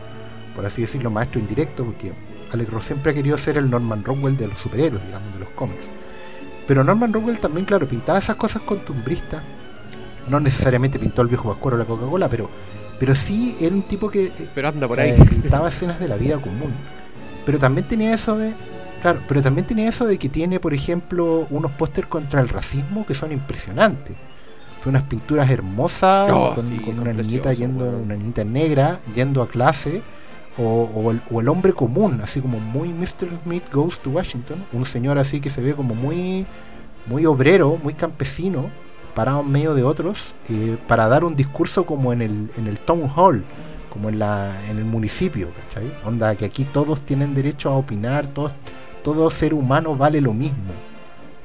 por 0.55 0.65
así 0.65 0.81
decirlo, 0.81 1.09
maestro 1.09 1.39
indirecto, 1.39 1.85
porque 1.85 2.11
Alex 2.51 2.69
Ross 2.69 2.85
siempre 2.85 3.11
ha 3.11 3.15
querido 3.15 3.37
ser 3.37 3.57
el 3.57 3.69
Norman 3.69 4.03
Rockwell 4.03 4.35
de 4.37 4.47
los 4.47 4.59
superhéroes, 4.59 5.03
digamos, 5.05 5.33
de 5.33 5.39
los 5.39 5.49
cómics. 5.49 5.85
Pero 6.67 6.83
Norman 6.83 7.13
Rockwell 7.13 7.39
también, 7.39 7.65
claro, 7.65 7.87
pintaba 7.87 8.19
esas 8.19 8.35
cosas 8.35 8.61
costumbristas. 8.63 9.41
No 10.27 10.39
necesariamente 10.39 10.99
pintó 10.99 11.21
el 11.21 11.27
viejo 11.27 11.49
Pascuero 11.49 11.75
o 11.75 11.79
la 11.79 11.85
Coca-Cola, 11.85 12.29
pero, 12.29 12.49
pero 12.99 13.13
sí 13.15 13.57
era 13.59 13.75
un 13.75 13.81
tipo 13.81 14.09
que 14.09 14.25
eh, 14.27 14.31
Pero 14.55 14.69
anda 14.69 14.87
por 14.87 14.99
ahí. 14.99 15.13
pintaba 15.29 15.67
escenas 15.69 15.99
de 15.99 16.07
la 16.07 16.15
vida 16.15 16.37
común. 16.37 16.73
Pero 17.45 17.59
también 17.59 17.87
tenía 17.87 18.13
eso 18.13 18.37
de. 18.37 18.53
Claro, 19.03 19.19
pero 19.27 19.41
también 19.41 19.67
tenía 19.67 19.89
eso 19.89 20.05
de 20.05 20.17
que 20.17 20.29
tiene, 20.29 20.61
por 20.61 20.73
ejemplo, 20.73 21.45
unos 21.49 21.71
pósters 21.73 22.07
contra 22.07 22.39
el 22.39 22.47
racismo 22.47 23.05
que 23.05 23.13
son 23.13 23.33
impresionantes. 23.33 24.15
Son 24.81 24.91
unas 24.91 25.03
pinturas 25.03 25.49
hermosas 25.49 26.31
Oh, 26.31 26.53
con, 26.55 26.63
sí, 26.63 26.77
con 26.77 26.95
son 26.95 27.09
una 27.09 27.21
niñita 27.21 27.51
yendo, 27.51 27.85
una 27.99 28.15
niñita 28.15 28.45
negra 28.45 28.99
yendo 29.13 29.41
a 29.41 29.49
clase. 29.49 30.01
O, 30.57 30.89
o 30.95 31.11
el, 31.11 31.21
o 31.31 31.41
el 31.41 31.49
hombre 31.49 31.73
común, 31.73 32.21
así 32.23 32.39
como 32.39 32.59
muy 32.59 32.89
Mr. 32.93 33.27
Smith 33.43 33.63
Goes 33.73 33.99
to 33.99 34.11
Washington. 34.11 34.63
Un 34.71 34.85
señor 34.85 35.17
así 35.17 35.41
que 35.41 35.49
se 35.49 35.59
ve 35.61 35.73
como 35.73 35.95
muy, 35.95 36.45
muy 37.05 37.25
obrero, 37.25 37.77
muy 37.83 37.95
campesino, 37.95 38.69
parado 39.15 39.41
en 39.41 39.51
medio 39.51 39.73
de 39.73 39.83
otros, 39.83 40.33
eh, 40.49 40.77
para 40.87 41.07
dar 41.09 41.25
un 41.25 41.35
discurso 41.35 41.85
como 41.85 42.13
en 42.13 42.21
el, 42.21 42.49
en 42.55 42.67
el 42.67 42.79
town 42.79 43.09
hall, 43.13 43.43
como 43.89 44.09
en, 44.09 44.19
la, 44.19 44.55
en 44.69 44.77
el 44.77 44.85
municipio, 44.85 45.49
¿cachai? 45.55 45.91
Onda 46.05 46.35
que 46.35 46.45
aquí 46.45 46.65
todos 46.65 47.01
tienen 47.01 47.33
derecho 47.35 47.69
a 47.69 47.73
opinar, 47.73 48.27
todos, 48.27 48.53
todo 49.03 49.29
ser 49.29 49.53
humano 49.53 49.95
vale 49.95 50.21
lo 50.21 50.33
mismo. 50.33 50.73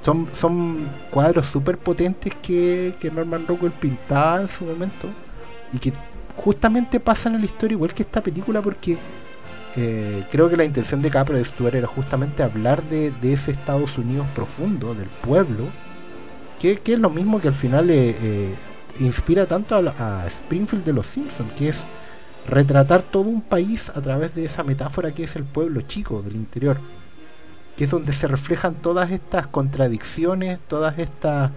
Son, 0.00 0.28
son 0.32 0.88
cuadros 1.10 1.46
súper 1.46 1.76
potentes 1.76 2.32
que, 2.40 2.94
que 3.00 3.10
Norman 3.10 3.46
Rockwell 3.46 3.72
pintaba 3.72 4.40
en 4.40 4.48
su 4.48 4.64
momento 4.64 5.08
y 5.72 5.78
que 5.78 5.92
justamente 6.36 7.00
pasan 7.00 7.34
en 7.34 7.40
la 7.40 7.46
historia 7.46 7.74
igual 7.74 7.92
que 7.92 8.04
esta 8.04 8.22
película 8.22 8.62
porque 8.62 8.96
eh, 9.76 10.24
creo 10.30 10.48
que 10.48 10.56
la 10.56 10.64
intención 10.64 11.02
de 11.02 11.10
Capra 11.10 11.36
de 11.36 11.44
Stewart 11.44 11.74
era 11.74 11.86
justamente 11.86 12.42
hablar 12.42 12.82
de, 12.84 13.10
de 13.10 13.32
ese 13.32 13.50
Estados 13.50 13.98
Unidos 13.98 14.26
profundo, 14.34 14.94
del 14.94 15.08
pueblo, 15.08 15.66
que, 16.60 16.78
que 16.78 16.94
es 16.94 16.98
lo 16.98 17.10
mismo 17.10 17.40
que 17.40 17.48
al 17.48 17.54
final 17.54 17.90
eh, 17.90 18.16
eh, 18.20 18.54
inspira 19.00 19.46
tanto 19.46 19.74
a, 19.74 20.22
a 20.22 20.26
Springfield 20.28 20.84
de 20.84 20.92
los 20.92 21.06
Simpsons, 21.06 21.52
que 21.52 21.68
es 21.68 21.76
retratar 22.48 23.02
todo 23.02 23.24
un 23.24 23.42
país 23.42 23.90
a 23.90 24.00
través 24.00 24.34
de 24.34 24.44
esa 24.44 24.64
metáfora 24.64 25.12
que 25.12 25.24
es 25.24 25.36
el 25.36 25.44
pueblo 25.44 25.82
chico 25.82 26.22
del 26.22 26.36
interior, 26.36 26.78
que 27.78 27.84
es 27.84 27.90
donde 27.92 28.12
se 28.12 28.26
reflejan 28.26 28.74
todas 28.74 29.12
estas 29.12 29.46
contradicciones, 29.46 30.58
todas 30.66 30.98
estas 30.98 31.52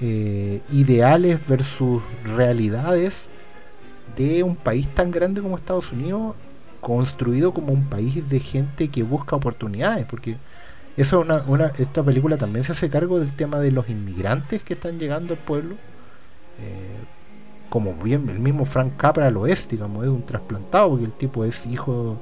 eh, 0.00 0.62
ideales 0.72 1.46
versus 1.46 2.02
realidades 2.24 3.28
de 4.16 4.42
un 4.42 4.56
país 4.56 4.88
tan 4.88 5.10
grande 5.10 5.42
como 5.42 5.58
Estados 5.58 5.92
Unidos, 5.92 6.36
construido 6.80 7.52
como 7.52 7.74
un 7.74 7.84
país 7.84 8.30
de 8.30 8.40
gente 8.40 8.88
que 8.88 9.02
busca 9.02 9.36
oportunidades, 9.36 10.06
porque 10.06 10.38
eso 10.96 11.22
esta 11.76 12.02
película 12.02 12.38
también 12.38 12.64
se 12.64 12.72
hace 12.72 12.88
cargo 12.88 13.20
del 13.20 13.36
tema 13.36 13.60
de 13.60 13.70
los 13.70 13.90
inmigrantes 13.90 14.62
que 14.62 14.72
están 14.72 14.98
llegando 14.98 15.34
al 15.34 15.40
pueblo. 15.40 15.74
eh, 16.60 16.96
como 17.68 17.92
bien 17.92 18.26
el 18.30 18.38
mismo 18.38 18.64
Frank 18.64 18.96
Capra 18.96 19.30
lo 19.30 19.46
es, 19.46 19.68
digamos, 19.68 20.04
es 20.04 20.08
un 20.10 20.22
trasplantado, 20.22 20.88
porque 20.88 21.04
el 21.04 21.12
tipo 21.12 21.44
es 21.44 21.66
hijo 21.66 22.16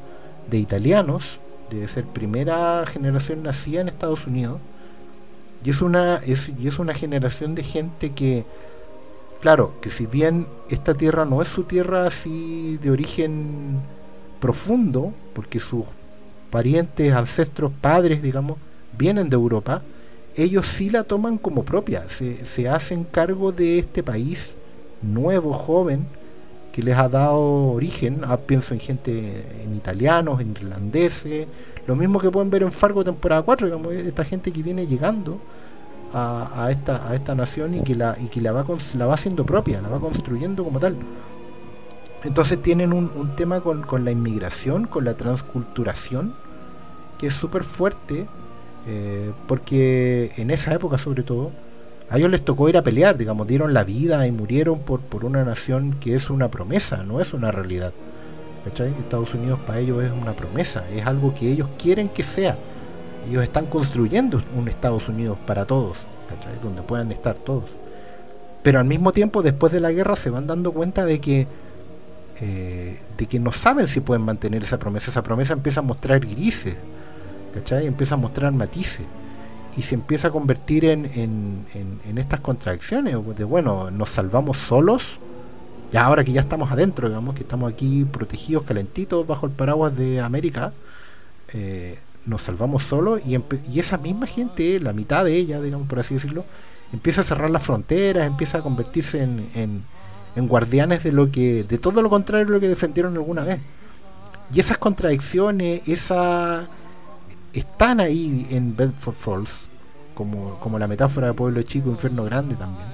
de 0.50 0.59
italianos, 0.59 1.38
debe 1.70 1.88
ser 1.88 2.05
primera 2.05 2.85
generación 2.87 3.42
nacida 3.42 3.81
en 3.81 3.88
Estados 3.88 4.26
Unidos. 4.26 4.61
Y 5.64 5.70
es 5.70 5.83
una, 5.83 6.16
es, 6.16 6.50
y 6.61 6.68
es 6.68 6.79
una 6.79 6.94
generación 6.94 7.55
de 7.55 7.62
gente 7.62 8.12
que, 8.12 8.44
claro, 9.40 9.74
que 9.81 9.90
si 9.90 10.07
bien 10.07 10.46
esta 10.70 10.94
tierra 10.94 11.24
no 11.24 11.42
es 11.42 11.48
su 11.48 11.64
tierra 11.64 12.07
así 12.07 12.79
de 12.83 12.90
origen 12.90 13.81
profundo, 14.40 15.12
porque 15.35 15.59
sus 15.59 15.85
parientes, 16.50 17.12
ancestros, 17.12 17.72
padres, 17.81 18.22
digamos, 18.22 18.59
vienen 18.96 19.29
de 19.29 19.35
Europa, 19.35 19.83
ellos 20.37 20.66
sí 20.66 20.90
la 20.90 21.05
toman 21.05 21.38
como 21.38 21.64
propia, 21.64 22.09
se, 22.09 22.44
se 22.44 22.68
hacen 22.68 23.05
cargo 23.05 23.52
de 23.52 23.79
este 23.79 24.02
país 24.02 24.55
nuevo, 25.02 25.52
joven, 25.52 26.07
que 26.76 26.82
les 26.82 26.94
ha 26.94 27.08
dado 27.08 27.72
origen, 27.72 28.20
ah, 28.26 28.36
pienso 28.36 28.74
en 28.74 28.80
gente, 28.80 29.46
en 29.64 29.74
italianos, 29.74 30.42
en 30.42 30.50
irlandeses, 30.50 31.48
lo 31.86 31.96
mismo 31.96 32.20
que 32.20 32.30
pueden 32.30 32.50
ver 32.50 32.64
en 32.64 32.70
Fargo 32.70 33.02
temporada 33.02 33.40
4, 33.40 33.66
digamos, 33.66 33.94
esta 33.94 34.24
gente 34.24 34.52
que 34.52 34.62
viene 34.62 34.86
llegando 34.86 35.38
a, 36.12 36.68
esta, 36.70 37.08
a 37.08 37.14
esta 37.14 37.34
nación 37.34 37.76
y 37.76 37.80
que, 37.80 37.94
la, 37.94 38.14
y 38.20 38.26
que 38.26 38.42
la, 38.42 38.52
va, 38.52 38.66
la 38.94 39.06
va 39.06 39.14
haciendo 39.14 39.46
propia, 39.46 39.80
la 39.80 39.88
va 39.88 40.00
construyendo 40.00 40.64
como 40.64 40.78
tal. 40.78 40.96
Entonces 42.24 42.60
tienen 42.60 42.92
un, 42.92 43.10
un 43.14 43.34
tema 43.36 43.62
con, 43.62 43.80
con 43.80 44.04
la 44.04 44.10
inmigración, 44.10 44.86
con 44.86 45.06
la 45.06 45.14
transculturación, 45.14 46.34
que 47.16 47.28
es 47.28 47.34
súper 47.34 47.64
fuerte, 47.64 48.26
eh, 48.86 49.32
porque 49.48 50.30
en 50.36 50.50
esa 50.50 50.74
época 50.74 50.98
sobre 50.98 51.22
todo, 51.22 51.52
a 52.09 52.19
ellos 52.19 52.31
les 52.31 52.45
tocó 52.45 52.69
ir 52.69 52.77
a 52.77 52.83
pelear, 52.83 53.16
digamos, 53.16 53.47
dieron 53.47 53.75
la 53.75 53.85
vida 53.85 54.27
y 54.27 54.33
murieron 54.33 54.81
por, 54.81 55.01
por 55.01 55.25
una 55.25 55.45
nación 55.45 55.97
que 56.01 56.14
es 56.14 56.31
una 56.31 56.49
promesa, 56.49 57.03
no 57.03 57.21
es 57.21 57.33
una 57.33 57.51
realidad. 57.51 57.92
¿Cachai? 58.64 58.92
Estados 58.99 59.33
Unidos 59.35 59.61
para 59.66 59.79
ellos 59.79 60.03
es 60.03 60.11
una 60.11 60.35
promesa, 60.35 60.85
es 60.92 61.07
algo 61.07 61.35
que 61.35 61.51
ellos 61.51 61.69
quieren 61.81 62.09
que 62.09 62.23
sea. 62.23 62.57
Ellos 63.29 63.42
están 63.42 63.66
construyendo 63.66 64.42
un 64.57 64.69
Estados 64.69 65.09
Unidos 65.09 65.38
para 65.47 65.64
todos, 65.64 65.99
¿cachai? 66.29 66.53
Donde 66.62 66.83
puedan 66.83 67.11
estar 67.12 67.35
todos. 67.35 67.64
Pero 68.62 68.81
al 68.81 68.85
mismo 68.85 69.12
tiempo, 69.12 69.42
después 69.42 69.73
de 69.73 69.81
la 69.81 69.92
guerra, 69.92 70.16
se 70.16 70.31
van 70.31 70.47
dando 70.47 70.73
cuenta 70.73 71.05
de 71.05 71.21
que 71.21 71.47
eh, 72.40 72.99
de 73.16 73.27
que 73.27 73.38
no 73.38 73.51
saben 73.51 73.87
si 73.88 74.01
pueden 74.01 74.23
mantener 74.23 74.62
esa 74.62 74.79
promesa. 74.79 75.11
Esa 75.11 75.23
promesa 75.23 75.55
empieza 75.55 75.81
a 75.81 75.83
mostrar 75.83 76.21
grises, 76.21 76.77
¿cachai? 77.55 77.87
Empieza 77.87 78.14
a 78.14 78.19
mostrar 78.19 78.53
matices. 78.53 79.07
Y 79.76 79.82
se 79.82 79.94
empieza 79.94 80.28
a 80.28 80.30
convertir 80.30 80.84
en, 80.86 81.04
en, 81.14 81.66
en- 82.04 82.18
estas 82.18 82.40
contradicciones, 82.40 83.14
de 83.36 83.44
bueno, 83.44 83.90
nos 83.90 84.08
salvamos 84.08 84.56
solos, 84.56 85.02
ya 85.92 86.04
ahora 86.06 86.24
que 86.24 86.32
ya 86.32 86.40
estamos 86.40 86.70
adentro, 86.72 87.08
digamos, 87.08 87.34
que 87.34 87.42
estamos 87.42 87.70
aquí 87.72 88.04
protegidos, 88.04 88.64
calentitos, 88.64 89.26
bajo 89.26 89.46
el 89.46 89.52
paraguas 89.52 89.94
de 89.96 90.20
América, 90.20 90.72
eh, 91.52 91.98
nos 92.24 92.42
salvamos 92.42 92.82
solos 92.84 93.20
y, 93.26 93.36
y 93.72 93.78
esa 93.80 93.98
misma 93.98 94.26
gente, 94.26 94.80
la 94.80 94.92
mitad 94.92 95.24
de 95.24 95.36
ella, 95.36 95.60
digamos, 95.60 95.86
por 95.88 96.00
así 96.00 96.14
decirlo, 96.14 96.44
empieza 96.92 97.20
a 97.20 97.24
cerrar 97.24 97.50
las 97.50 97.62
fronteras, 97.62 98.26
empieza 98.26 98.58
a 98.58 98.62
convertirse 98.62 99.22
en, 99.22 99.48
en- 99.54 99.82
en 100.36 100.48
guardianes 100.48 101.02
de 101.04 101.12
lo 101.12 101.30
que, 101.30 101.64
de 101.64 101.78
todo 101.78 102.02
lo 102.02 102.10
contrario 102.10 102.46
de 102.46 102.52
lo 102.52 102.60
que 102.60 102.68
defendieron 102.68 103.14
alguna 103.14 103.42
vez. 103.44 103.60
Y 104.52 104.60
esas 104.60 104.78
contradicciones, 104.78 105.86
esa 105.88 106.66
están 107.61 108.01
ahí 108.01 108.47
en 108.51 108.77
Bedford 108.77 109.14
Falls, 109.14 109.64
como, 110.14 110.59
como 110.61 110.79
la 110.79 110.88
metáfora 110.88 111.29
de 111.29 111.35
pueblo 111.35 111.62
chico, 111.62 111.90
infierno 111.90 112.25
grande 112.25 112.55
también. 112.55 112.88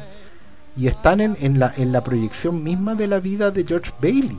Y 0.76 0.86
están 0.86 1.20
en, 1.20 1.36
en 1.40 1.58
la, 1.58 1.72
en 1.76 1.92
la 1.92 2.02
proyección 2.02 2.62
misma 2.62 2.94
de 2.94 3.06
la 3.06 3.20
vida 3.20 3.50
de 3.50 3.64
George 3.64 3.92
Bailey. 4.00 4.38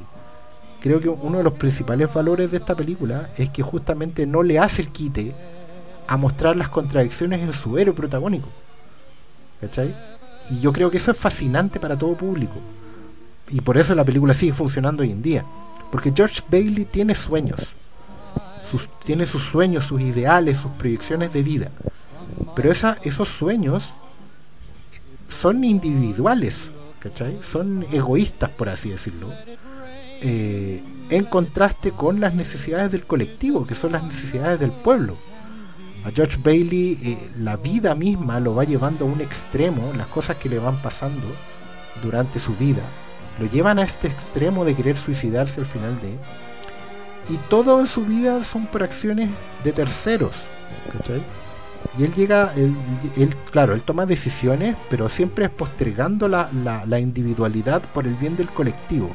Creo 0.81 0.99
que 0.99 1.07
uno 1.07 1.37
de 1.37 1.43
los 1.43 1.53
principales 1.53 2.13
valores 2.13 2.51
de 2.51 2.57
esta 2.57 2.75
película 2.75 3.29
es 3.37 3.49
que 3.49 3.63
justamente 3.63 4.25
no 4.25 4.43
le 4.43 4.59
hace 4.59 4.81
el 4.81 4.89
quite 4.89 5.33
a 6.07 6.17
mostrar 6.17 6.57
las 6.57 6.69
contradicciones 6.69 7.39
en 7.41 7.53
su 7.53 7.77
héroe 7.77 7.95
protagónico. 7.95 8.49
¿Cachai? 9.61 9.95
Y 10.49 10.59
yo 10.59 10.73
creo 10.73 10.91
que 10.91 10.97
eso 10.97 11.11
es 11.11 11.17
fascinante 11.17 11.79
para 11.79 11.97
todo 11.97 12.15
público. 12.15 12.55
Y 13.49 13.61
por 13.61 13.77
eso 13.77 13.95
la 13.95 14.03
película 14.03 14.33
sigue 14.33 14.53
funcionando 14.53 15.03
hoy 15.03 15.11
en 15.11 15.21
día. 15.21 15.45
Porque 15.91 16.11
George 16.13 16.41
Bailey 16.49 16.85
tiene 16.85 17.15
sueños. 17.15 17.59
Sus, 18.63 18.87
tiene 19.03 19.25
sus 19.25 19.43
sueños, 19.43 19.85
sus 19.85 20.01
ideales, 20.01 20.57
sus 20.57 20.71
proyecciones 20.71 21.33
de 21.33 21.43
vida. 21.43 21.71
Pero 22.55 22.71
esa, 22.71 22.97
esos 23.03 23.29
sueños 23.29 23.83
son 25.29 25.63
individuales. 25.63 26.71
¿cachai? 26.99 27.39
Son 27.43 27.85
egoístas, 27.91 28.49
por 28.51 28.69
así 28.69 28.89
decirlo. 28.89 29.29
eh, 30.21 30.81
en 31.09 31.25
contraste 31.25 31.91
con 31.91 32.19
las 32.21 32.33
necesidades 32.33 32.91
del 32.91 33.05
colectivo, 33.05 33.67
que 33.67 33.75
son 33.75 33.91
las 33.91 34.03
necesidades 34.03 34.59
del 34.59 34.71
pueblo. 34.71 35.17
A 36.05 36.11
George 36.11 36.37
Bailey 36.41 36.97
eh, 37.03 37.29
la 37.39 37.57
vida 37.57 37.93
misma 37.93 38.39
lo 38.39 38.55
va 38.55 38.63
llevando 38.63 39.05
a 39.05 39.07
un 39.09 39.21
extremo, 39.21 39.91
las 39.95 40.07
cosas 40.07 40.37
que 40.37 40.49
le 40.49 40.59
van 40.59 40.81
pasando 40.81 41.27
durante 42.01 42.39
su 42.39 42.55
vida, 42.55 42.83
lo 43.39 43.47
llevan 43.47 43.79
a 43.79 43.83
este 43.83 44.07
extremo 44.07 44.65
de 44.65 44.75
querer 44.75 44.97
suicidarse 44.97 45.59
al 45.59 45.65
final 45.65 45.99
de... 46.01 46.17
Y 47.29 47.37
todo 47.49 47.79
en 47.79 47.87
su 47.87 48.05
vida 48.05 48.43
son 48.43 48.67
por 48.67 48.83
acciones 48.83 49.29
de 49.63 49.71
terceros. 49.71 50.35
¿cachai? 50.91 51.23
Y 51.97 52.03
él 52.03 52.13
llega, 52.13 52.51
él, 52.55 52.75
él, 53.17 53.35
claro, 53.51 53.73
él 53.73 53.81
toma 53.83 54.05
decisiones, 54.05 54.75
pero 54.89 55.09
siempre 55.09 55.45
es 55.45 55.51
postergando 55.51 56.27
la, 56.27 56.49
la- 56.53 56.99
individualidad 56.99 57.81
por 57.93 58.07
el 58.07 58.15
bien 58.15 58.35
del 58.35 58.49
colectivo. 58.49 59.11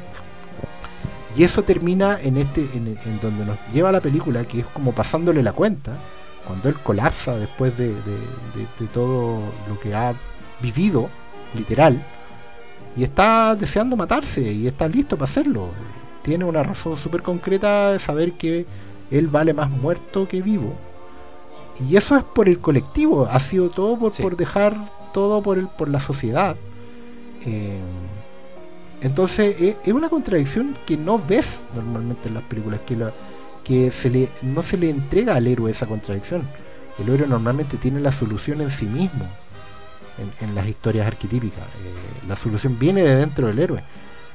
Y 1.36 1.44
eso 1.44 1.62
termina 1.62 2.18
en 2.20 2.36
este, 2.36 2.60
en, 2.74 2.96
donde 3.20 3.44
nos 3.44 3.58
lleva 3.72 3.92
la 3.92 4.00
película, 4.00 4.44
que 4.44 4.60
es 4.60 4.66
como 4.66 4.92
pasándole 4.92 5.42
la 5.42 5.52
cuenta, 5.52 5.98
cuando 6.46 6.68
él 6.68 6.76
colapsa 6.76 7.36
después 7.36 7.76
de, 7.76 7.88
de- 7.88 7.94
de- 7.94 8.68
de 8.78 8.86
todo 8.92 9.40
lo 9.68 9.78
que 9.78 9.94
ha 9.94 10.14
vivido, 10.60 11.08
literal, 11.54 12.02
y 12.96 13.04
está 13.04 13.54
deseando 13.54 13.96
matarse 13.96 14.40
y 14.52 14.66
está 14.66 14.88
listo 14.88 15.16
para 15.16 15.30
hacerlo. 15.30 15.70
Tiene 16.28 16.44
una 16.44 16.62
razón 16.62 16.98
súper 16.98 17.22
concreta 17.22 17.92
de 17.92 17.98
saber 17.98 18.32
que 18.32 18.66
él 19.10 19.28
vale 19.28 19.54
más 19.54 19.70
muerto 19.70 20.28
que 20.28 20.42
vivo. 20.42 20.74
Y 21.88 21.96
eso 21.96 22.18
es 22.18 22.22
por 22.22 22.50
el 22.50 22.58
colectivo, 22.58 23.26
ha 23.30 23.40
sido 23.40 23.70
todo 23.70 23.98
por, 23.98 24.12
Sí. 24.12 24.22
por 24.22 24.36
dejar 24.36 24.76
todo 25.14 25.40
por, 25.42 25.56
el, 25.56 25.68
por 25.68 25.88
la 25.88 26.00
sociedad. 26.00 26.54
Eh, 27.46 27.80
entonces 29.00 29.58
eh, 29.62 29.76
es 29.82 29.92
una 29.94 30.10
contradicción 30.10 30.76
que 30.84 30.98
no 30.98 31.18
ves 31.18 31.64
normalmente 31.74 32.28
en 32.28 32.34
las 32.34 32.42
películas, 32.44 32.80
que, 32.84 32.94
la, 32.96 33.10
que 33.64 33.90
se 33.90 34.10
le, 34.10 34.28
no 34.42 34.60
se 34.62 34.76
le 34.76 34.90
entrega 34.90 35.34
al 35.34 35.46
héroe 35.46 35.70
esa 35.70 35.86
contradicción. 35.86 36.42
El 36.98 37.08
héroe 37.08 37.26
normalmente 37.26 37.78
tiene 37.78 38.00
la 38.00 38.12
solución 38.12 38.60
en 38.60 38.68
sí 38.70 38.84
mismo, 38.84 39.24
en, 40.18 40.46
en 40.46 40.54
las 40.54 40.68
historias 40.68 41.06
arquetípicas. 41.06 41.62
Eh, 41.62 42.26
la 42.28 42.36
solución 42.36 42.78
viene 42.78 43.00
de 43.02 43.16
dentro 43.16 43.46
del 43.46 43.60
héroe, 43.60 43.82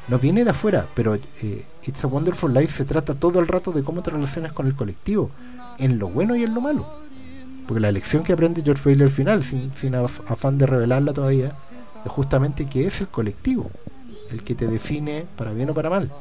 no 0.08 0.20
viene 0.20 0.44
de 0.44 0.50
afuera, 0.52 0.88
pero 0.94 1.16
eh, 1.16 1.66
It's 1.86 2.04
a 2.04 2.08
Wonderful 2.08 2.54
Life 2.54 2.74
se 2.78 2.86
trata 2.86 3.16
todo 3.16 3.40
el 3.40 3.48
rato 3.48 3.72
de 3.72 3.84
cómo 3.84 4.02
te 4.04 4.12
relacionas 4.12 4.52
con 4.54 4.68
el 4.68 4.76
colectivo, 4.76 5.32
en 5.80 5.98
lo 6.00 6.08
bueno 6.10 6.36
y 6.36 6.44
en 6.44 6.54
lo 6.54 6.62
malo. 6.62 7.02
Porque 7.68 7.80
la 7.80 7.92
lección 7.92 8.24
que 8.24 8.34
aprende 8.34 8.62
George 8.62 8.82
Bailey 8.84 9.06
al 9.06 9.12
final, 9.12 9.44
sin, 9.44 9.74
sin 9.76 9.94
af- 9.94 10.22
afán 10.28 10.58
de 10.58 10.66
revelarla 10.66 11.14
todavía, 11.14 11.54
es 12.06 12.12
justamente 12.12 12.66
que 12.66 12.86
es 12.88 13.00
el 13.02 13.08
colectivo 13.08 13.72
el 14.30 14.44
que 14.44 14.56
te 14.56 14.68
define 14.68 15.26
para 15.38 15.52
bien 15.54 15.70
o 15.70 15.74
para 15.74 15.90
mal. 15.90 16.12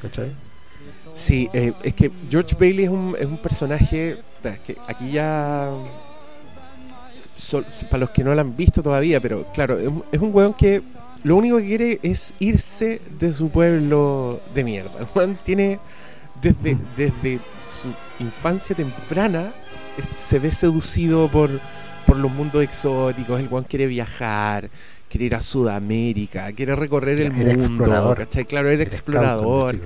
¿Cachai? 0.00 0.32
Sí, 1.12 1.50
eh, 1.52 1.72
es 1.82 1.92
que 1.94 2.10
George 2.30 2.56
Bailey 2.58 2.84
es 2.84 2.90
un, 2.90 3.14
es 3.18 3.26
un 3.26 3.36
personaje. 3.38 4.22
aquí 4.88 5.10
ya. 5.10 5.70
para 7.90 7.98
los 7.98 8.10
que 8.10 8.24
no 8.24 8.34
lo 8.34 8.40
han 8.40 8.56
visto 8.56 8.82
todavía, 8.82 9.20
pero 9.20 9.46
claro, 9.52 9.78
es 9.78 9.88
un, 9.88 10.04
es 10.10 10.20
un 10.20 10.34
weón 10.34 10.54
que 10.54 10.82
lo 11.24 11.36
único 11.36 11.58
que 11.58 11.66
quiere 11.66 12.00
es 12.02 12.34
irse 12.38 13.00
de 13.18 13.32
su 13.32 13.50
pueblo 13.50 14.40
de 14.54 14.64
mierda. 14.64 15.00
El 15.00 15.06
weón 15.14 15.38
tiene. 15.44 15.78
Desde, 16.40 16.76
desde 16.96 17.38
su 17.66 17.86
infancia 18.18 18.74
temprana 18.74 19.54
se 20.16 20.40
ve 20.40 20.50
seducido 20.50 21.30
por, 21.30 21.50
por 22.04 22.16
los 22.16 22.32
mundos 22.32 22.64
exóticos. 22.64 23.38
El 23.38 23.46
weón 23.46 23.62
quiere 23.64 23.86
viajar, 23.86 24.68
quiere 25.08 25.26
ir 25.26 25.34
a 25.36 25.40
Sudamérica, 25.40 26.50
quiere 26.52 26.74
recorrer 26.74 27.20
el 27.20 27.26
era 27.26 27.34
mundo. 27.36 27.52
explorador. 27.52 28.18
¿cachai? 28.18 28.44
Claro, 28.44 28.70
era 28.70 28.82
explorador. 28.82 29.78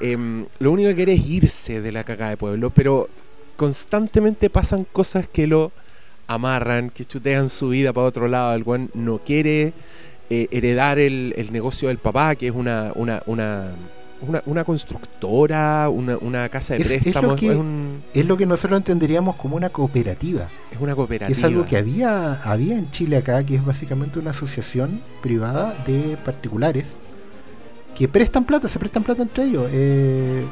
Em, 0.00 0.46
lo 0.58 0.72
único 0.72 0.88
que 0.88 0.96
quiere 0.96 1.12
es 1.12 1.28
irse 1.28 1.80
de 1.80 1.92
la 1.92 2.02
cagada 2.02 2.30
de 2.30 2.36
pueblo, 2.36 2.70
pero 2.70 3.08
constantemente 3.56 4.50
pasan 4.50 4.84
cosas 4.90 5.28
que 5.28 5.46
lo 5.46 5.70
amarran, 6.26 6.90
que 6.90 7.04
chutean 7.04 7.48
su 7.48 7.68
vida 7.68 7.92
para 7.92 8.06
otro 8.06 8.26
lado. 8.26 8.54
El 8.54 8.64
weón 8.64 8.90
no 8.94 9.18
quiere 9.18 9.74
eh, 10.30 10.48
heredar 10.50 10.98
el, 10.98 11.34
el 11.36 11.52
negocio 11.52 11.88
del 11.88 11.98
papá, 11.98 12.34
que 12.36 12.46
es 12.48 12.54
una, 12.54 12.92
una, 12.94 13.22
una, 13.26 13.72
una, 14.22 14.42
una 14.46 14.64
constructora, 14.64 15.88
una, 15.88 16.16
una 16.18 16.48
casa 16.48 16.74
de 16.74 16.82
Es- 16.82 16.90
es 16.90 16.96
lo 16.98 17.02
préstamos, 17.02 17.34
es, 17.34 17.40
que- 17.40 17.56
un- 17.56 18.02
Es 18.14 18.26
lo 18.26 18.36
que 18.36 18.46
nosotros 18.46 18.78
entenderíamos 18.78 19.36
como 19.36 19.56
una 19.56 19.70
cooperativa. 19.70 20.48
es 20.70 20.78
una 20.80 20.94
cooperativa. 20.94 21.36
es 21.38 21.44
algo 21.44 21.66
que 21.66 21.76
había, 21.76 22.34
había 22.44 22.78
en 22.78 22.90
Chile 22.90 23.16
acá, 23.18 23.42
que 23.44 23.56
es 23.56 23.64
básicamente 23.64 24.18
una 24.18 24.30
asociación 24.30 25.00
privada 25.20 25.74
de 25.86 26.16
particulares 26.24 26.96
que 27.96 28.08
prestan 28.08 28.44
plata, 28.44 28.68
se 28.68 28.78
prestan 28.78 29.02
plata 29.02 29.22
entre 29.22 29.44
ellos. 29.44 29.68
Eh, 29.72 30.44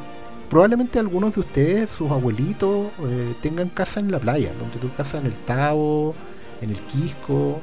probablemente 0.51 0.99
algunos 0.99 1.35
de 1.35 1.41
ustedes, 1.41 1.91
sus 1.91 2.11
abuelitos, 2.11 2.89
eh, 3.07 3.35
tengan 3.43 3.69
casa 3.69 4.01
en 4.01 4.11
la 4.11 4.19
playa, 4.19 4.51
donde 4.59 4.77
tu 4.79 4.93
casa 4.95 5.19
en 5.19 5.27
el 5.27 5.33
Tabo, 5.33 6.15
en 6.61 6.71
el 6.71 6.81
Quisco, 6.81 7.61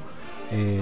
eh, 0.52 0.80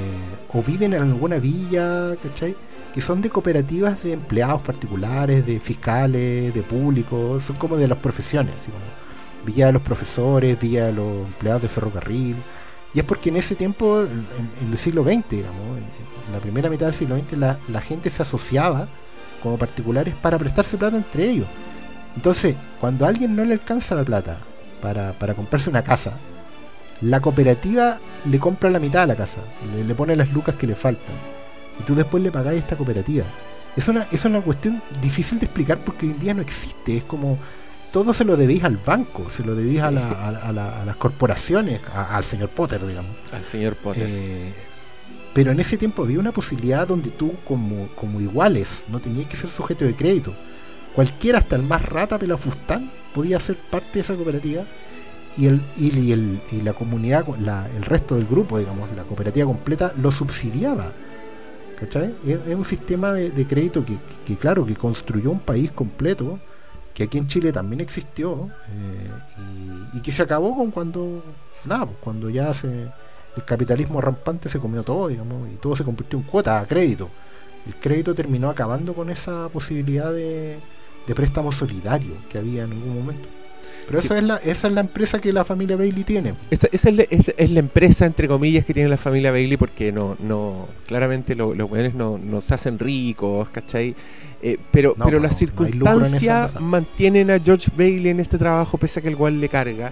o 0.49 0.61
viven 0.61 0.93
en 0.93 1.01
alguna 1.01 1.37
villa, 1.37 2.15
¿cachai? 2.21 2.55
Que 2.93 3.01
son 3.01 3.21
de 3.21 3.29
cooperativas 3.29 4.03
de 4.03 4.13
empleados 4.13 4.61
particulares, 4.61 5.45
de 5.45 5.59
fiscales, 5.59 6.53
de 6.53 6.63
públicos, 6.63 7.43
son 7.43 7.55
como 7.55 7.77
de 7.77 7.87
las 7.87 7.97
profesiones, 7.97 8.53
como 8.65 9.03
Villa 9.45 9.65
de 9.67 9.73
los 9.73 9.81
profesores, 9.81 10.59
Villa 10.59 10.85
de 10.85 10.93
los 10.93 11.27
empleados 11.27 11.63
de 11.63 11.67
ferrocarril. 11.67 12.35
Y 12.93 12.99
es 12.99 13.05
porque 13.05 13.29
en 13.29 13.37
ese 13.37 13.55
tiempo, 13.55 14.01
en, 14.01 14.25
en 14.61 14.71
el 14.71 14.77
siglo 14.77 15.03
XX, 15.03 15.29
digamos, 15.29 15.77
en, 15.77 15.83
la 16.31 16.39
primera 16.39 16.69
mitad 16.69 16.85
del 16.85 16.95
siglo 16.95 17.17
XX, 17.17 17.33
la, 17.33 17.59
la 17.67 17.81
gente 17.81 18.09
se 18.09 18.21
asociaba 18.21 18.87
como 19.41 19.57
particulares 19.57 20.15
para 20.15 20.39
prestarse 20.39 20.77
plata 20.77 20.95
entre 20.95 21.29
ellos. 21.29 21.47
Entonces, 22.15 22.55
cuando 22.79 23.05
a 23.05 23.09
alguien 23.09 23.35
no 23.35 23.43
le 23.43 23.53
alcanza 23.53 23.95
la 23.95 24.03
plata 24.03 24.37
para, 24.81 25.13
para 25.13 25.33
comprarse 25.33 25.69
una 25.69 25.83
casa, 25.83 26.17
la 27.03 27.19
cooperativa 27.21 27.99
le 28.25 28.39
compra 28.39 28.69
la 28.69 28.79
mitad 28.79 29.03
a 29.03 29.07
la 29.07 29.15
casa, 29.15 29.39
le, 29.75 29.83
le 29.83 29.95
pone 29.95 30.15
las 30.15 30.31
lucas 30.31 30.55
que 30.55 30.67
le 30.67 30.75
faltan. 30.75 31.15
Y 31.79 31.83
tú 31.83 31.95
después 31.95 32.21
le 32.23 32.31
pagás 32.31 32.53
a 32.53 32.57
esta 32.57 32.75
cooperativa. 32.75 33.25
Es 33.75 33.87
una, 33.87 34.05
es 34.11 34.23
una 34.25 34.41
cuestión 34.41 34.81
difícil 35.01 35.39
de 35.39 35.45
explicar 35.45 35.79
porque 35.79 36.05
hoy 36.05 36.11
en 36.13 36.19
día 36.19 36.33
no 36.33 36.41
existe. 36.41 36.97
Es 36.97 37.03
como 37.03 37.37
todo 37.91 38.13
se 38.13 38.23
lo 38.25 38.37
debéis 38.37 38.63
al 38.63 38.77
banco, 38.77 39.29
se 39.29 39.43
lo 39.43 39.55
debéis 39.55 39.81
a, 39.81 39.89
Sí. 39.89 39.95
la- 39.95 40.27
a 40.27 40.31
la- 40.31 40.39
a 40.39 40.51
la- 40.51 40.81
a 40.81 40.85
las 40.85 40.95
corporaciones, 40.95 41.81
al 41.93 42.23
señor 42.23 42.49
Potter, 42.49 42.85
digamos. 42.85 43.11
Al 43.31 43.43
señor 43.43 43.75
Potter. 43.75 44.07
Eh, 44.09 44.53
pero 45.33 45.51
en 45.51 45.59
ese 45.59 45.77
tiempo 45.77 46.03
había 46.03 46.19
una 46.19 46.31
posibilidad 46.31 46.87
donde 46.87 47.09
tú, 47.09 47.33
como, 47.43 47.87
como 47.95 48.21
iguales, 48.21 48.85
no 48.89 48.99
tenías 48.99 49.27
que 49.27 49.35
ser 49.37 49.49
sujeto 49.49 49.83
de 49.85 49.95
crédito. 49.95 50.33
Cualquiera, 50.93 51.39
hasta 51.39 51.55
el 51.55 51.63
más 51.63 51.81
rata 51.83 52.19
pelafustán, 52.19 52.91
podía 53.15 53.39
ser 53.39 53.57
parte 53.57 53.89
de 53.93 53.99
esa 54.01 54.15
cooperativa 54.15 54.63
y, 55.37 55.47
el, 55.47 55.61
y, 56.51 56.61
la 56.61 56.73
comunidad, 56.73 57.25
la- 57.39 57.67
el 57.75 57.83
resto 57.83 58.15
del 58.15 58.25
grupo, 58.25 58.59
digamos, 58.59 58.89
la 58.95 59.03
cooperativa 59.03 59.45
completa, 59.45 59.93
lo 60.01 60.11
subsidiaba. 60.11 60.91
¿Cachai? 61.79 62.15
Es, 62.25 62.39
un 62.55 62.65
sistema 62.65 63.13
de, 63.13 63.47
crédito 63.47 63.83
que, 63.85 64.35
claro, 64.37 64.65
que 64.65 64.75
construyó 64.75 65.31
un 65.31 65.39
país 65.39 65.71
completo, 65.71 66.39
que 66.93 67.03
aquí 67.03 67.17
en 67.17 67.27
Chile 67.27 67.51
también 67.51 67.81
existió, 67.81 68.49
eh, 68.69 69.09
y, 69.93 69.97
y 69.97 70.01
que 70.01 70.11
se 70.11 70.21
acabó 70.21 70.55
con 70.55 70.71
cuando, 70.71 71.23
nada, 71.65 71.85
pues, 71.87 71.97
cuando 72.01 72.29
ya 72.29 72.53
se, 72.53 72.67
el 73.35 73.43
capitalismo 73.45 73.99
rampante 74.01 74.49
se 74.49 74.59
comió 74.59 74.83
todo, 74.83 75.07
digamos, 75.07 75.49
y 75.51 75.55
todo 75.55 75.75
se 75.75 75.83
convirtió 75.83 76.19
en 76.19 76.25
cuota 76.25 76.59
a 76.59 76.65
crédito. 76.67 77.09
El 77.65 77.75
crédito 77.75 78.13
terminó 78.13 78.49
acabando 78.49 78.93
con 78.93 79.09
esa 79.09 79.49
posibilidad 79.49 80.11
de, 80.13 80.59
de 81.07 81.15
préstamo 81.15 81.51
solidario 81.51 82.13
que 82.29 82.37
había 82.37 82.63
en 82.63 82.71
algún 82.73 82.95
momento. 82.95 83.27
Pero 83.87 83.99
Sí. 83.99 84.05
eso 84.07 84.15
es 84.15 84.23
la, 84.23 84.37
esa 84.37 84.67
es 84.67 84.73
la 84.73 84.81
empresa 84.81 85.19
que 85.19 85.33
la 85.33 85.43
familia 85.45 85.75
Bailey 85.75 86.03
tiene. 86.03 86.33
Esa, 86.49 86.67
esa 86.71 86.89
es, 86.89 86.95
la, 86.95 87.03
es- 87.03 87.33
es 87.35 87.51
la 87.51 87.59
empresa, 87.59 88.05
entre 88.05 88.27
comillas, 88.27 88.65
que 88.65 88.73
tiene 88.73 88.89
la 88.89 88.97
familia 88.97 89.31
Bailey 89.31 89.57
porque 89.57 89.91
no, 89.91 90.15
no 90.19 90.67
claramente 90.87 91.35
lo- 91.35 91.53
los 91.53 91.69
weones 91.69 91.93
no, 91.95 92.17
no 92.17 92.39
se 92.41 92.53
hacen 92.53 92.79
ricos, 92.79 93.49
¿cachai? 93.49 93.93
Eh, 94.41 94.57
pero 94.71 94.93
No, 94.97 95.05
pero 95.05 95.17
no, 95.17 95.23
las 95.23 95.31
esa 95.31 95.39
circunstancias 95.39 96.59
mantienen 96.59 97.31
a 97.31 97.39
George 97.39 97.71
Bailey 97.75 98.09
en 98.09 98.19
este 98.19 98.37
trabajo 98.37 98.77
pese 98.77 98.99
a 98.99 99.03
que 99.03 99.09
el 99.09 99.17
cual 99.17 99.39
le 99.39 99.49
carga. 99.49 99.91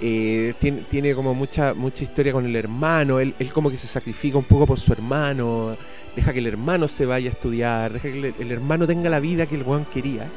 Eh, 0.00 0.54
tiene, 0.58 0.82
tiene 0.82 1.14
como 1.14 1.34
mucha 1.34 1.72
mucha 1.72 2.02
historia 2.02 2.32
con 2.32 2.44
el 2.44 2.54
hermano, 2.56 3.20
él, 3.20 3.32
él 3.38 3.52
como 3.52 3.70
que 3.70 3.76
se 3.76 3.86
sacrifica 3.86 4.36
un 4.36 4.44
poco 4.44 4.66
por 4.66 4.78
su 4.78 4.92
hermano, 4.92 5.76
deja 6.16 6.32
que 6.32 6.40
el 6.40 6.48
hermano 6.48 6.88
se 6.88 7.06
vaya 7.06 7.28
a 7.30 7.32
estudiar, 7.32 7.92
deja 7.92 8.08
que 8.10 8.18
el, 8.18 8.34
el 8.38 8.52
hermano 8.52 8.86
tenga 8.88 9.08
la 9.08 9.20
vida 9.20 9.46
que 9.46 9.54
el 9.54 9.62
weón 9.62 9.84
quería. 9.86 10.28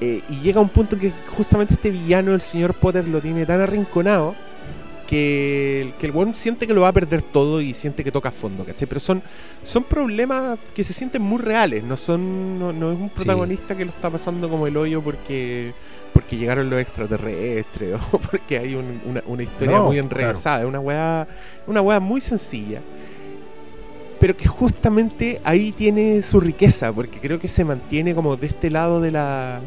Eh, 0.00 0.22
y 0.28 0.40
llega 0.40 0.58
a 0.58 0.62
un 0.62 0.68
punto 0.68 0.98
que 0.98 1.12
justamente 1.36 1.74
este 1.74 1.90
villano, 1.90 2.34
el 2.34 2.40
señor 2.40 2.74
Potter, 2.74 3.06
lo 3.08 3.20
tiene 3.20 3.46
tan 3.46 3.60
arrinconado 3.60 4.34
que, 5.06 5.80
el- 5.82 5.94
que 5.94 6.06
el 6.06 6.12
weón 6.12 6.34
siente 6.34 6.66
que 6.66 6.74
lo 6.74 6.82
va 6.82 6.88
a 6.88 6.92
perder 6.92 7.22
todo 7.22 7.60
y 7.60 7.72
siente 7.74 8.02
que 8.02 8.10
toca 8.10 8.30
fondo, 8.32 8.64
¿cachai? 8.64 8.86
Pero 8.88 9.00
son, 9.00 9.22
son 9.62 9.84
problemas 9.84 10.58
que 10.74 10.82
se 10.82 10.92
sienten 10.92 11.22
muy 11.22 11.38
reales, 11.40 11.84
no 11.84 11.96
son 11.96 12.58
no, 12.58 12.72
no 12.72 12.92
es 12.92 12.98
un 12.98 13.08
protagonista 13.10 13.76
que 13.76 13.84
lo 13.84 13.90
está 13.90 14.10
pasando 14.10 14.48
como 14.50 14.66
el 14.66 14.76
hoyo 14.76 15.00
porque 15.02 15.72
porque 16.12 16.36
llegaron 16.38 16.68
los 16.70 16.80
extraterrestres 16.80 18.00
o 18.12 18.18
porque 18.18 18.58
hay 18.58 18.74
un- 18.74 19.00
una, 19.06 19.22
una 19.26 19.42
historia 19.42 19.76
No, 19.76 19.84
muy 19.84 19.96
claro. 19.96 20.06
enrevesada, 20.10 20.60
es 20.62 20.66
una 20.66 20.80
weá, 20.80 21.26
una 21.66 21.80
weá 21.82 22.00
muy 22.00 22.20
sencilla. 22.20 22.80
Pero 24.26 24.36
que 24.36 24.48
justamente 24.48 25.40
ahí 25.44 25.70
tiene 25.70 26.20
su 26.20 26.40
riqueza, 26.40 26.92
porque 26.92 27.20
creo 27.20 27.38
que 27.38 27.46
se 27.46 27.64
mantiene 27.64 28.12
como 28.12 28.36
de 28.36 28.48
este 28.48 28.72
lado 28.72 29.00
de 29.00 29.12
la, 29.12 29.60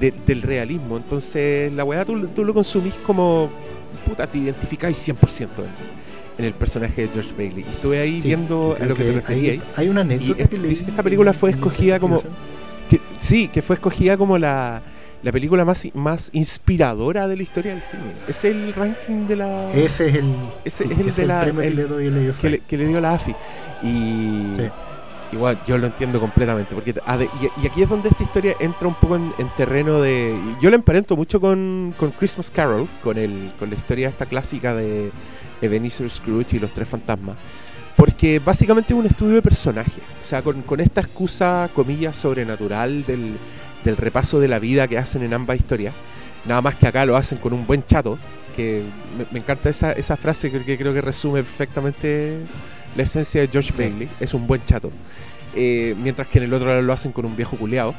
de- 0.00 0.14
del 0.26 0.40
realismo. 0.40 0.96
Entonces, 0.96 1.70
la 1.74 1.84
weá 1.84 2.06
tú, 2.06 2.26
tú 2.28 2.42
lo 2.42 2.54
consumís 2.54 2.94
como, 3.06 3.50
puta, 4.06 4.26
te 4.26 4.38
identificáis 4.38 4.96
100% 5.06 5.42
en, 5.58 5.64
en 6.38 6.44
el 6.46 6.54
personaje 6.54 7.02
de 7.02 7.08
George 7.12 7.34
Bailey. 7.36 7.66
Y 7.68 7.70
estuve 7.70 7.98
ahí 7.98 8.18
Sí, 8.22 8.28
viendo 8.28 8.74
a 8.80 8.86
lo 8.86 8.94
que 8.94 9.04
te 9.04 9.12
refería 9.12 9.52
ahí. 9.52 9.62
Hay 9.76 9.88
una 9.90 10.00
anécdota 10.00 10.42
es- 10.42 10.48
que 10.48 10.58
que 10.58 10.68
esta 10.72 11.02
película 11.02 11.34
fue 11.34 11.50
escogida 11.50 12.00
como-. 12.00 12.22
Que, 12.88 13.02
sí, 13.18 13.48
que 13.48 13.60
fue 13.60 13.74
escogida 13.74 14.16
como 14.16 14.38
la, 14.38 14.80
la 15.22 15.32
película 15.32 15.64
más, 15.64 15.86
más 15.94 16.30
inspiradora 16.32 17.26
de 17.26 17.36
la 17.36 17.42
historia 17.42 17.72
del 17.72 17.82
cine. 17.82 18.12
Es 18.28 18.44
el 18.44 18.72
ranking 18.74 19.26
de 19.26 19.36
la... 19.36 19.68
Ese 19.72 20.08
es 20.08 20.14
el, 20.16 20.34
Ese 20.64 20.84
sí, 20.84 20.90
es 20.92 21.06
el 21.06 21.14
de 21.14 21.26
la- 21.26 21.40
premio 21.42 21.62
el- 21.62 21.70
que 21.70 21.74
le 21.76 21.84
doy 21.86 22.06
a 22.06 22.10
Leo 22.10 22.34
que 22.40 22.50
le, 22.50 22.58
que 22.60 22.76
le 22.76 22.86
dio 22.86 23.00
la 23.00 23.14
AFI. 23.14 23.34
Y 23.82 24.52
Sí. 24.56 24.62
igual 25.32 25.60
yo 25.66 25.76
lo 25.76 25.86
entiendo 25.86 26.20
completamente. 26.20 26.74
porque 26.74 26.94
y, 27.62 27.66
aquí 27.66 27.82
es 27.82 27.88
donde 27.88 28.08
esta 28.08 28.22
historia 28.22 28.54
entra 28.60 28.86
un 28.88 28.94
poco 28.94 29.16
en, 29.16 29.32
en 29.38 29.48
terreno 29.56 30.00
de. 30.00 30.38
Yo 30.60 30.70
la 30.70 30.76
emparento 30.76 31.16
mucho 31.16 31.40
con, 31.40 31.94
con 31.98 32.10
Christmas 32.12 32.50
Carol, 32.50 32.88
con, 33.02 33.18
el, 33.18 33.52
con 33.58 33.68
la 33.70 33.76
historia 33.76 34.08
esta 34.08 34.26
clásica 34.26 34.74
de 34.74 35.10
Ebenezer 35.60 36.08
Scrooge 36.08 36.56
y 36.56 36.58
los 36.60 36.72
tres 36.72 36.88
fantasmas. 36.88 37.36
Porque 37.96 38.38
básicamente 38.38 38.92
es 38.94 38.98
un 38.98 39.06
estudio 39.06 39.34
de 39.34 39.42
personaje. 39.42 40.00
O 40.20 40.24
sea, 40.24 40.40
con, 40.42 40.62
con 40.62 40.78
esta 40.78 41.00
excusa, 41.00 41.68
comillas, 41.74 42.14
sobrenatural 42.14 43.04
del, 43.04 43.36
del 43.84 43.96
repaso 43.96 44.40
de 44.40 44.48
la 44.48 44.58
vida 44.58 44.86
que 44.88 44.98
hacen 44.98 45.22
en 45.22 45.34
ambas 45.34 45.56
historias. 45.58 45.94
Nada 46.44 46.62
más 46.62 46.76
que 46.76 46.86
acá 46.86 47.04
lo 47.06 47.16
hacen 47.16 47.38
con 47.38 47.52
un 47.52 47.66
buen 47.66 47.84
chato. 47.84 48.18
Que 48.56 48.82
me, 49.16 49.26
me 49.30 49.38
encanta 49.38 49.68
esa, 49.70 49.92
esa 49.92 50.16
frase 50.16 50.50
que, 50.50 50.64
que 50.64 50.76
creo 50.78 50.92
que 50.92 51.00
resume 51.00 51.42
perfectamente 51.42 52.38
la 52.96 53.02
esencia 53.04 53.40
de 53.40 53.48
George 53.48 53.72
Sí. 53.76 53.82
Bailey. 53.82 54.08
Es 54.20 54.34
un 54.34 54.46
buen 54.46 54.64
chato. 54.64 54.90
Eh, 55.54 55.94
mientras 55.98 56.26
que 56.28 56.38
en 56.38 56.44
el 56.44 56.54
otro 56.54 56.80
lo 56.82 56.92
hacen 56.92 57.12
con 57.12 57.24
un 57.24 57.36
viejo 57.36 57.56
culeado. 57.56 57.94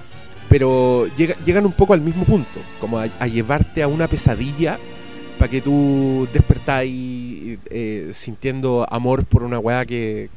Pero 0.50 1.08
llega- 1.16 1.36
llegan 1.46 1.66
un 1.66 1.74
poco 1.74 1.94
al 1.94 2.02
mismo 2.02 2.26
punto. 2.26 2.60
Como 2.80 3.00
a, 3.00 3.08
a 3.20 3.28
llevarte 3.28 3.84
a 3.84 3.88
una 3.88 4.08
pesadilla 4.08 4.80
para 5.38 5.50
que 5.50 5.62
tú 5.62 6.28
despertáis 6.34 7.60
eh, 7.70 8.10
sintiendo 8.12 8.86
amor 8.90 9.26
por 9.26 9.44
una 9.44 9.58
weá 9.60 9.86
que, 9.86 10.30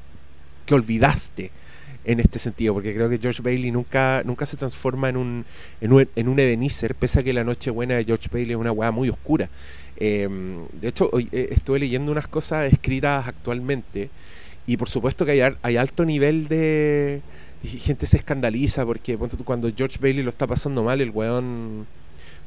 que 0.65 0.75
olvidaste 0.75 1.51
en 2.05 2.21
este 2.21 2.39
sentido, 2.39 2.75
porque 2.75 2.95
creo 2.95 3.09
que 3.09 3.19
George 3.19 3.43
Bailey 3.43 3.71
nunca, 3.71 4.23
nunca 4.25 4.47
se 4.47 4.57
transforma 4.57 5.09
en 5.09 5.17
un, 5.17 5.45
en 5.81 5.93
un, 5.93 6.09
en 6.17 6.29
un 6.29 6.39
Ebenezer, 6.39 6.95
pese 6.95 7.21
a 7.21 7.23
que 7.23 7.33
la 7.33 7.45
noche 7.45 7.71
buena 7.71 7.95
de 7.95 8.05
George 8.05 8.29
Bailey 8.33 8.53
es 8.53 8.57
una 8.57 8.73
weá 8.73 8.91
muy 8.91 9.09
oscura. 9.09 9.49
Eh, 9.97 10.29
de 10.81 10.89
hecho, 10.89 11.09
hoy 11.13 11.29
eh, 11.33 11.49
estuve 11.53 11.79
leyendo 11.79 12.11
unas 12.11 12.27
cosas 12.27 12.73
escritas 12.73 13.29
actualmente 13.29 14.11
y 14.67 14.77
por 14.77 14.89
supuesto 14.89 15.25
que 15.25 15.33
hay, 15.33 15.55
hay 15.63 15.77
alto 15.77 16.05
nivel 16.05 16.49
de... 16.49 17.23
gente 17.63 18.07
se 18.07 18.17
escandaliza 18.17 18.85
porque 18.85 19.17
cuando 19.45 19.71
George 19.75 19.99
Bailey 20.01 20.23
lo 20.23 20.31
está 20.31 20.47
pasando 20.47 20.83
mal, 20.83 21.01
el 21.01 21.11
weón... 21.11 21.87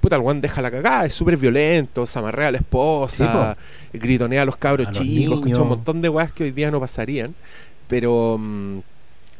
Puta, 0.02 0.18
el 0.18 0.22
weón 0.22 0.42
deja 0.42 0.62
la 0.62 0.70
cagada, 0.70 1.06
es 1.06 1.14
súper 1.14 1.38
violento, 1.38 2.06
se 2.06 2.20
amarrea 2.20 2.50
a 2.50 2.52
la 2.52 2.58
esposa, 2.58 3.58
gritonea 3.94 4.42
a 4.44 4.46
los 4.46 4.58
cabros 4.58 4.90
A 4.90 4.92
chicos, 4.92 5.40
un 5.58 5.68
montón 5.70 6.02
de 6.02 6.10
weas 6.10 6.32
que 6.32 6.44
hoy 6.44 6.52
día 6.52 6.70
no 6.70 6.80
pasarían. 6.80 7.34
Pero, 7.88 8.38
mm, 8.38 8.80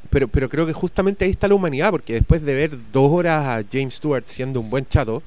pero, 0.10 0.28
pero 0.28 0.50
creo 0.50 0.66
que 0.66 0.74
justamente 0.74 1.26
ahí 1.26 1.32
está 1.32 1.48
la 1.48 1.56
humanidad, 1.56 1.92
porque 1.92 2.14
después 2.14 2.42
de 2.44 2.54
ver 2.54 2.72
dos 2.92 3.12
horas 3.12 3.46
a 3.46 3.68
James 3.72 3.96
Stewart 3.96 4.26
siendo 4.26 4.60
un 4.60 4.70
buen 4.70 4.88
chato, 4.88 5.22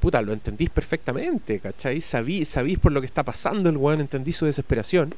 puta, 0.00 0.22
lo 0.22 0.32
entendís 0.32 0.70
perfectamente, 0.70 1.60
¿cachai? 1.60 2.00
Sabí, 2.00 2.44
sabís 2.44 2.78
por 2.78 2.92
lo 2.92 3.00
que 3.00 3.06
está 3.06 3.22
pasando 3.22 3.68
el 3.68 3.76
weón, 3.76 4.00
entendí 4.00 4.32
su 4.32 4.46
desesperación. 4.46 5.14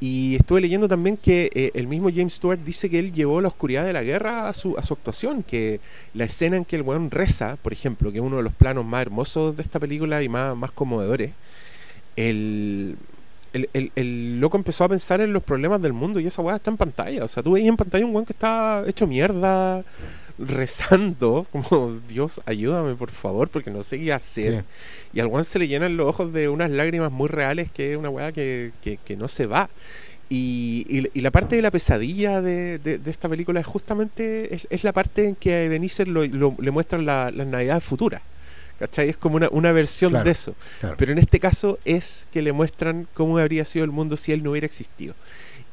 Y 0.00 0.34
estuve 0.36 0.60
leyendo 0.60 0.88
también 0.88 1.16
que 1.16 1.50
eh, 1.54 1.70
el 1.74 1.86
mismo 1.86 2.10
James 2.10 2.34
Stewart 2.34 2.58
dice 2.58 2.90
que 2.90 2.98
él 2.98 3.12
llevó 3.12 3.40
la 3.40 3.48
oscuridad 3.48 3.84
de 3.84 3.92
la 3.92 4.02
guerra 4.02 4.48
a 4.48 4.52
su, 4.52 4.76
a 4.76 4.82
su 4.82 4.94
actuación, 4.94 5.42
que 5.42 5.80
la 6.14 6.24
escena 6.24 6.56
en 6.56 6.64
que 6.64 6.76
el 6.76 6.82
weón 6.82 7.10
reza, 7.10 7.56
por 7.62 7.72
ejemplo, 7.72 8.10
que 8.10 8.18
es 8.18 8.24
uno 8.24 8.38
de 8.38 8.42
los 8.42 8.52
planos 8.52 8.84
más 8.84 9.02
hermosos 9.02 9.56
de 9.56 9.62
esta 9.62 9.78
película 9.78 10.22
y 10.22 10.28
más, 10.28 10.56
más 10.56 10.72
conmovedores, 10.72 11.32
el, 12.16 12.96
el, 13.54 13.70
el- 13.72 13.92
el 13.96 14.40
loco 14.40 14.56
empezó 14.58 14.84
a 14.84 14.88
pensar 14.90 15.20
en 15.22 15.32
los 15.32 15.42
problemas 15.42 15.80
del 15.80 15.94
mundo 15.94 16.20
y 16.20 16.26
esa 16.26 16.42
weá 16.42 16.56
está 16.56 16.70
en 16.70 16.76
pantalla. 16.76 17.24
O 17.24 17.28
sea, 17.28 17.42
tú 17.42 17.52
veías 17.52 17.68
en 17.70 17.76
pantalla 17.78 18.04
un 18.04 18.12
weón 18.14 18.26
que 18.26 18.32
está 18.34 18.84
hecho 18.86 19.06
mierda, 19.06 19.82
rezando, 20.38 21.46
como 21.52 21.92
Dios, 22.08 22.40
ayúdame 22.46 22.94
por 22.94 23.10
favor, 23.10 23.48
porque 23.48 23.70
no 23.70 23.82
sé 23.82 23.98
qué 23.98 24.12
hacer. 24.12 24.60
Sí. 24.60 24.64
Y 25.14 25.20
al 25.20 25.26
weón 25.28 25.44
se 25.44 25.58
le 25.58 25.68
llenan 25.68 25.96
los 25.96 26.06
ojos 26.08 26.32
de 26.32 26.48
unas 26.48 26.70
lágrimas 26.70 27.10
muy 27.10 27.28
reales 27.28 27.70
que 27.70 27.92
es 27.92 27.96
una 27.98 28.10
weá 28.10 28.32
que, 28.32 28.72
que, 28.82 28.96
que 28.98 29.16
no 29.16 29.28
se 29.28 29.46
va. 29.46 29.70
Y, 30.30 30.86
y, 30.88 31.18
y 31.18 31.20
la 31.20 31.30
parte 31.30 31.54
de 31.56 31.62
la 31.62 31.70
pesadilla 31.70 32.40
de, 32.40 32.78
de- 32.78 32.98
de 32.98 33.10
esta 33.10 33.28
película 33.28 33.60
es 33.60 33.66
justamente 33.66 34.54
es, 34.54 34.66
es 34.70 34.82
la 34.82 34.92
parte 34.92 35.28
en 35.28 35.34
que 35.36 35.52
a 35.54 35.62
Ebenezer 35.64 36.08
lo, 36.08 36.24
lo- 36.26 36.56
le 36.58 36.70
muestran 36.70 37.04
la- 37.06 37.30
las 37.30 37.46
navidades 37.46 37.84
futuras. 37.84 38.22
¿Cachai? 38.78 39.08
Es 39.08 39.16
como 39.16 39.36
una, 39.36 39.48
una 39.50 39.72
versión 39.72 40.10
Claro, 40.10 40.24
de 40.24 40.30
eso. 40.32 40.54
claro. 40.80 40.96
Pero 40.98 41.12
en 41.12 41.18
este 41.18 41.38
caso 41.40 41.78
es 41.84 42.26
que 42.32 42.42
le 42.42 42.52
muestran 42.52 43.06
cómo 43.14 43.38
habría 43.38 43.64
sido 43.64 43.84
el 43.84 43.90
mundo 43.92 44.16
si 44.16 44.32
él 44.32 44.42
no 44.42 44.50
hubiera 44.50 44.66
existido. 44.66 45.14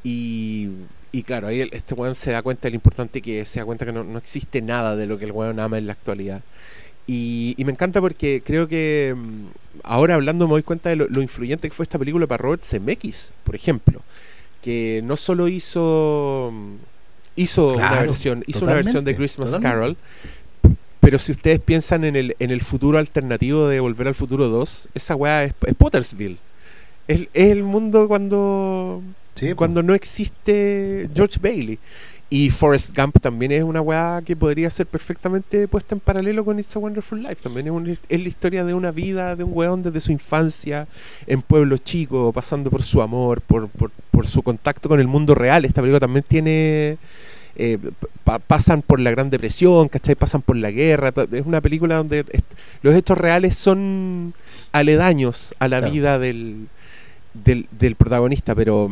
Y, 0.03 0.69
y 1.11 1.23
claro, 1.23 1.47
ahí 1.47 1.67
este 1.71 1.93
weón 1.95 2.15
se 2.15 2.31
da 2.31 2.41
cuenta 2.41 2.63
de 2.63 2.71
lo 2.71 2.75
importante 2.75 3.21
que 3.21 3.41
es, 3.41 3.49
se 3.49 3.59
da 3.59 3.65
cuenta 3.65 3.85
que 3.85 3.91
no, 3.91 4.03
no 4.03 4.17
existe 4.17 4.61
nada 4.61 4.95
de 4.95 5.07
lo 5.07 5.17
que 5.17 5.25
el 5.25 5.31
weón 5.31 5.59
ama 5.59 5.77
en 5.77 5.87
la 5.87 5.93
actualidad. 5.93 6.41
Y, 7.07 7.55
y 7.57 7.65
me 7.65 7.71
encanta 7.71 7.99
porque 7.99 8.41
creo 8.45 8.67
que 8.67 9.13
mm, 9.17 9.45
ahora 9.83 10.13
hablando 10.15 10.47
me 10.47 10.53
doy 10.53 10.63
cuenta 10.63 10.89
de 10.89 10.95
lo, 10.95 11.07
lo 11.07 11.21
influyente 11.21 11.67
que 11.67 11.75
fue 11.75 11.83
esta 11.83 11.97
película 11.99 12.27
para 12.27 12.41
Robert 12.43 12.63
Zemeckis, 12.63 13.33
por 13.43 13.55
ejemplo, 13.55 14.01
que 14.61 15.01
no 15.03 15.17
solo 15.17 15.47
hizo 15.47 16.51
mm, 16.53 16.75
hizo 17.35 17.73
una 17.75 17.99
versión, 18.01 18.43
hizo 18.47 18.65
una 18.65 18.75
versión 18.75 19.03
de 19.03 19.15
Christmas 19.15 19.49
totalmente. 19.51 19.73
Carol, 19.75 19.97
pero 21.01 21.19
si 21.19 21.33
ustedes 21.33 21.59
piensan 21.59 22.05
en 22.05 22.15
el, 22.15 22.35
en 22.39 22.51
el 22.51 22.61
futuro 22.61 22.97
alternativo 22.97 23.67
de 23.67 23.81
Volver 23.81 24.07
al 24.07 24.15
Futuro 24.15 24.47
2, 24.47 24.89
esa 24.93 25.15
weá 25.15 25.43
es, 25.43 25.53
es 25.67 25.73
Pottersville. 25.75 26.37
Es, 27.07 27.21
es 27.33 27.51
el 27.51 27.63
mundo 27.63 28.07
cuando, 28.07 29.01
Sí, 29.35 29.53
cuando 29.53 29.83
no 29.83 29.93
existe 29.93 31.09
George 31.13 31.39
Bailey. 31.41 31.79
Y 32.33 32.49
Forrest 32.49 32.95
Gump 32.97 33.19
también 33.19 33.51
es 33.51 33.61
una 33.61 33.81
weá 33.81 34.21
que 34.23 34.37
podría 34.37 34.69
ser 34.69 34.87
perfectamente 34.87 35.67
puesta 35.67 35.95
en 35.95 35.99
paralelo 35.99 36.45
con 36.45 36.59
It's 36.59 36.73
a 36.77 36.79
Wonderful 36.79 37.21
Life. 37.21 37.41
También 37.43 37.67
es, 37.67 37.73
un- 37.73 37.89
es 37.89 38.21
la 38.21 38.27
historia 38.29 38.63
de 38.63 38.73
una 38.73 38.91
vida 38.91 39.35
de 39.35 39.43
un 39.43 39.51
weón 39.53 39.83
desde 39.83 39.99
su 39.99 40.13
infancia 40.13 40.87
en 41.27 41.41
pueblo 41.41 41.77
chico, 41.77 42.31
pasando 42.31 42.69
por 42.71 42.83
su 42.83 43.01
amor, 43.01 43.41
por, 43.41 43.67
por, 43.67 43.91
por 44.11 44.27
su 44.27 44.43
contacto 44.43 44.87
con 44.87 45.01
el 45.01 45.07
mundo 45.07 45.35
real. 45.35 45.65
Esta 45.65 45.81
película 45.81 45.99
también 45.99 46.23
tiene... 46.25 46.97
eh, 47.55 47.77
pa- 48.23 48.39
pasan 48.39 48.81
por 48.81 48.99
la 48.99 49.11
Gran 49.11 49.29
Depresión, 49.29 49.87
¿cachai? 49.89 50.15
Pasan 50.15 50.41
por 50.41 50.55
la 50.55 50.71
guerra. 50.71 51.13
Es 51.31 51.45
una 51.45 51.61
película 51.61 51.95
donde 51.97 52.25
los 52.81 52.95
hechos 52.95 53.17
reales 53.17 53.55
son 53.55 54.33
aledaños 54.71 55.53
a 55.59 55.67
la 55.67 55.79
Claro. 55.79 55.93
vida 55.93 56.19
del, 56.19 56.67
del, 57.33 57.67
del 57.71 57.95
protagonista, 57.95 58.55
pero, 58.55 58.89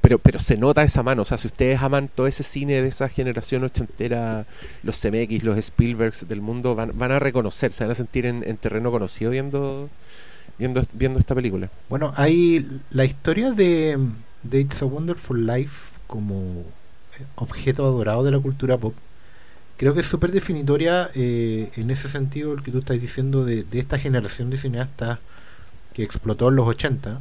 pero, 0.00 0.18
pero 0.18 0.38
se 0.38 0.56
nota 0.56 0.82
esa 0.82 1.02
mano. 1.02 1.22
O 1.22 1.24
sea, 1.24 1.38
si 1.38 1.46
ustedes 1.46 1.80
aman 1.80 2.10
todo 2.14 2.26
ese 2.26 2.42
cine 2.42 2.82
de 2.82 2.88
esa 2.88 3.08
generación 3.08 3.64
ochentera, 3.64 4.46
los 4.82 5.00
CMX, 5.00 5.42
los 5.44 5.56
Spielbergs 5.58 6.28
del 6.28 6.40
mundo, 6.42 6.74
van, 6.74 6.92
van 6.94 7.12
a 7.12 7.18
reconocer, 7.18 7.72
se 7.72 7.84
van 7.84 7.92
a 7.92 7.94
sentir 7.94 8.26
en, 8.26 8.44
en 8.46 8.56
terreno 8.58 8.90
conocido 8.90 9.30
viendo, 9.30 9.88
viendo, 10.58 10.82
viendo 10.92 11.18
esta 11.18 11.34
película. 11.34 11.70
Bueno, 11.88 12.12
hay 12.16 12.66
la 12.90 13.04
historia 13.06 13.52
de, 13.52 13.98
de 14.42 14.60
It's 14.60 14.82
a 14.82 14.84
Wonderful 14.84 15.46
Life 15.46 15.92
como 16.06 16.64
objeto 17.36 17.84
adorado 17.84 18.24
de 18.24 18.32
la 18.32 18.38
cultura 18.38 18.76
pop. 18.78 18.94
Creo 19.76 19.94
que 19.94 20.00
es 20.00 20.06
súper 20.06 20.30
definitoria 20.30 21.10
eh, 21.14 21.70
en 21.76 21.90
ese 21.90 22.08
sentido 22.08 22.52
el 22.52 22.62
que 22.62 22.70
tú 22.70 22.78
estás 22.78 23.00
diciendo 23.00 23.44
de, 23.44 23.66
esta 23.72 23.98
generación 23.98 24.50
de 24.50 24.56
cineastas 24.56 25.18
que 25.92 26.04
explotó 26.04 26.48
en 26.48 26.56
los 26.56 26.68
80, 26.68 27.20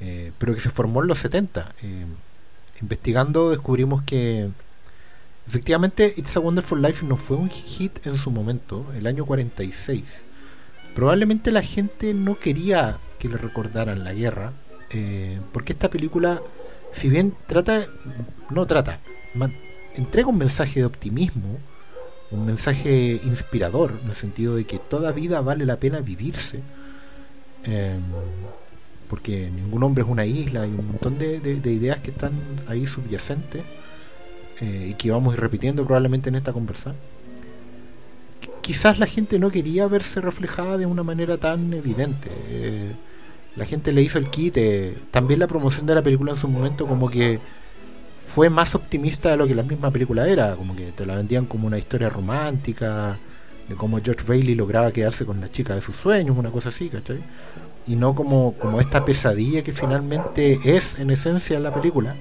eh, 0.00 0.32
pero 0.38 0.54
que 0.54 0.60
se 0.60 0.70
formó 0.70 1.02
en 1.02 1.08
los 1.08 1.18
70. 1.18 1.74
Eh, 1.82 2.06
investigando 2.80 3.50
descubrimos 3.50 4.02
que 4.02 4.50
efectivamente 5.46 6.14
It's 6.16 6.36
a 6.36 6.40
Wonderful 6.40 6.82
Life 6.82 7.06
no 7.06 7.16
fue 7.16 7.36
un 7.36 7.48
hit 7.48 8.06
en 8.06 8.16
su 8.16 8.30
momento, 8.30 8.86
el 8.96 9.06
año 9.06 9.24
46 9.24 10.22
probablemente 10.98 11.52
la 11.52 11.62
gente 11.62 12.12
no 12.12 12.36
quería 12.40 12.98
que 13.20 13.28
le 13.28 13.36
recordaran 13.36 14.02
la 14.02 14.14
guerra, 14.14 14.52
porque 15.52 15.72
esta 15.72 15.90
película, 15.90 16.42
si 16.92 17.08
bien 17.08 17.34
trata, 17.46 17.86
no 18.50 18.66
trata, 18.66 19.00
entrega 19.94 20.28
un 20.28 20.38
mensaje 20.38 20.80
de 20.80 20.86
optimismo, 20.86 21.58
un 22.30 22.44
mensaje 22.46 23.20
inspirador, 23.24 23.98
en 24.02 24.10
el 24.10 24.16
sentido 24.16 24.56
de 24.56 24.64
que 24.64 24.78
toda 24.78 25.12
vida 25.12 25.40
vale 25.40 25.64
la 25.64 25.76
pena 25.76 26.00
vivirse, 26.00 26.60
em, 27.64 28.00
porque 29.08 29.50
ningún 29.50 29.82
hombre 29.82 30.04
es 30.04 30.10
una 30.10 30.26
isla, 30.26 30.62
hay 30.62 30.70
un 30.70 30.86
montón 30.88 31.18
de, 31.18 31.40
de- 31.40 31.60
de 31.60 31.72
ideas 31.72 31.98
que 32.00 32.10
están 32.10 32.32
ahí 32.66 32.86
subyacentes 32.86 33.62
eh, 34.60 34.88
y 34.90 34.94
que 34.94 35.10
vamos 35.10 35.32
a 35.32 35.36
ir 35.36 35.40
repitiendo 35.40 35.84
probablemente 35.84 36.28
en 36.28 36.34
esta 36.34 36.52
conversación 36.52 36.96
quizás 38.60 38.98
la 38.98 39.06
gente 39.06 39.38
no 39.38 39.50
quería 39.50 39.86
verse 39.86 40.20
reflejada 40.20 40.76
de 40.76 40.84
una 40.84 41.02
manera 41.02 41.38
tan 41.38 41.72
evidente. 41.72 42.28
Eh, 42.48 42.92
la 43.58 43.66
gente 43.66 43.92
le 43.92 44.02
hizo 44.02 44.18
el 44.18 44.30
kit. 44.30 44.56
eh, 44.56 44.96
también 45.10 45.40
la 45.40 45.46
promoción 45.46 45.84
de 45.86 45.94
la 45.94 46.02
película 46.02 46.32
en 46.32 46.38
su 46.38 46.48
momento 46.48 46.86
como 46.86 47.10
que 47.10 47.40
fue 48.16 48.50
más 48.50 48.74
optimista 48.74 49.30
de 49.30 49.36
lo 49.36 49.46
que 49.46 49.54
la 49.54 49.62
misma 49.62 49.90
película 49.90 50.28
era, 50.28 50.54
como 50.54 50.76
que 50.76 50.92
te 50.92 51.04
la 51.04 51.16
vendían 51.16 51.46
como 51.46 51.66
una 51.66 51.78
historia 51.78 52.08
romántica, 52.08 53.18
de 53.68 53.74
cómo 53.74 53.98
George 54.02 54.24
Bailey 54.26 54.54
lograba 54.54 54.92
quedarse 54.92 55.26
con 55.26 55.40
la 55.40 55.50
chica 55.50 55.74
de 55.74 55.80
sus 55.80 55.96
sueños, 55.96 56.36
una 56.36 56.50
cosa 56.50 56.68
así, 56.68 56.88
¿cachai? 56.88 57.18
Y 57.86 57.96
no 57.96 58.14
como, 58.14 58.54
como 58.54 58.80
esta 58.80 59.04
pesadilla 59.04 59.64
que 59.64 59.72
finalmente 59.72 60.58
es 60.64 60.98
en 61.00 61.10
esencia 61.10 61.58
la 61.58 61.74
película. 61.74 62.14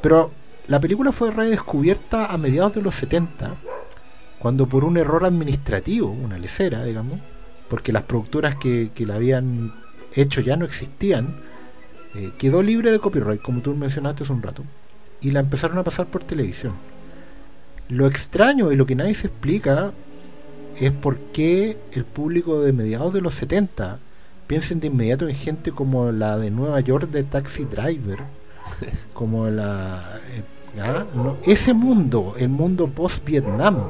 Pero 0.00 0.30
la 0.68 0.78
película 0.80 1.12
fue 1.12 1.30
redescubierta 1.30 2.26
a 2.26 2.38
mediados 2.38 2.74
de 2.74 2.82
los 2.82 2.94
70, 2.94 3.54
cuando 4.38 4.66
por 4.66 4.84
un 4.84 4.96
error 4.96 5.24
administrativo, 5.24 6.10
una 6.10 6.38
lecera, 6.38 6.84
digamos, 6.84 7.20
porque 7.68 7.92
las 7.92 8.04
productoras 8.04 8.56
que, 8.56 8.90
que 8.94 9.06
la 9.06 9.16
habían 9.16 9.72
hecho 10.14 10.40
ya 10.40 10.56
no 10.56 10.64
existían, 10.64 11.40
eh, 12.14 12.32
quedó 12.38 12.62
libre 12.62 12.90
de 12.90 12.98
copyright, 12.98 13.40
como 13.40 13.60
tú 13.60 13.74
mencionaste 13.74 14.24
hace 14.24 14.32
un 14.32 14.42
rato, 14.42 14.64
y 15.20 15.30
la 15.30 15.40
empezaron 15.40 15.78
a 15.78 15.84
pasar 15.84 16.06
por 16.06 16.24
televisión. 16.24 16.74
Lo 17.88 18.06
extraño 18.06 18.72
y 18.72 18.76
lo 18.76 18.86
que 18.86 18.94
nadie 18.94 19.14
se 19.14 19.28
explica 19.28 19.92
es 20.78 20.92
por 20.92 21.18
qué 21.18 21.76
el 21.92 22.04
público 22.04 22.60
de 22.60 22.72
mediados 22.72 23.12
de 23.12 23.20
los 23.20 23.34
70 23.34 23.98
piensen 24.46 24.80
de 24.80 24.88
inmediato 24.88 25.28
en 25.28 25.34
gente 25.34 25.72
como 25.72 26.10
la 26.10 26.36
de 26.38 26.50
Nueva 26.50 26.80
York 26.80 27.08
de 27.10 27.22
Taxi 27.22 27.64
Driver, 27.64 28.18
como 29.14 29.48
la... 29.48 30.20
eh, 30.30 30.80
¿ah? 30.80 31.04
No, 31.14 31.38
ese 31.44 31.74
mundo, 31.74 32.34
el 32.38 32.48
mundo 32.48 32.88
post-Vietnam, 32.88 33.88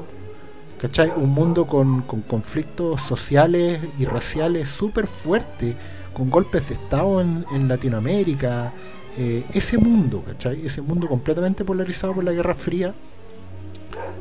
¿cachai? 0.78 1.12
Un 1.16 1.30
mundo 1.30 1.66
con, 1.66 2.02
con 2.02 2.22
conflictos 2.22 3.00
sociales 3.00 3.80
y 3.98 4.04
raciales 4.04 4.68
súper 4.68 5.06
fuertes, 5.06 5.76
con 6.20 6.28
golpes 6.28 6.68
de 6.68 6.74
Estado 6.74 7.22
en, 7.22 7.66
Latinoamérica, 7.66 8.74
eh, 9.16 9.42
ese 9.54 9.78
mundo, 9.78 10.22
¿cachai? 10.26 10.66
Ese 10.66 10.82
mundo 10.82 11.08
completamente 11.08 11.64
polarizado 11.64 12.12
por 12.12 12.24
la 12.24 12.32
Guerra 12.32 12.54
Fría, 12.54 12.92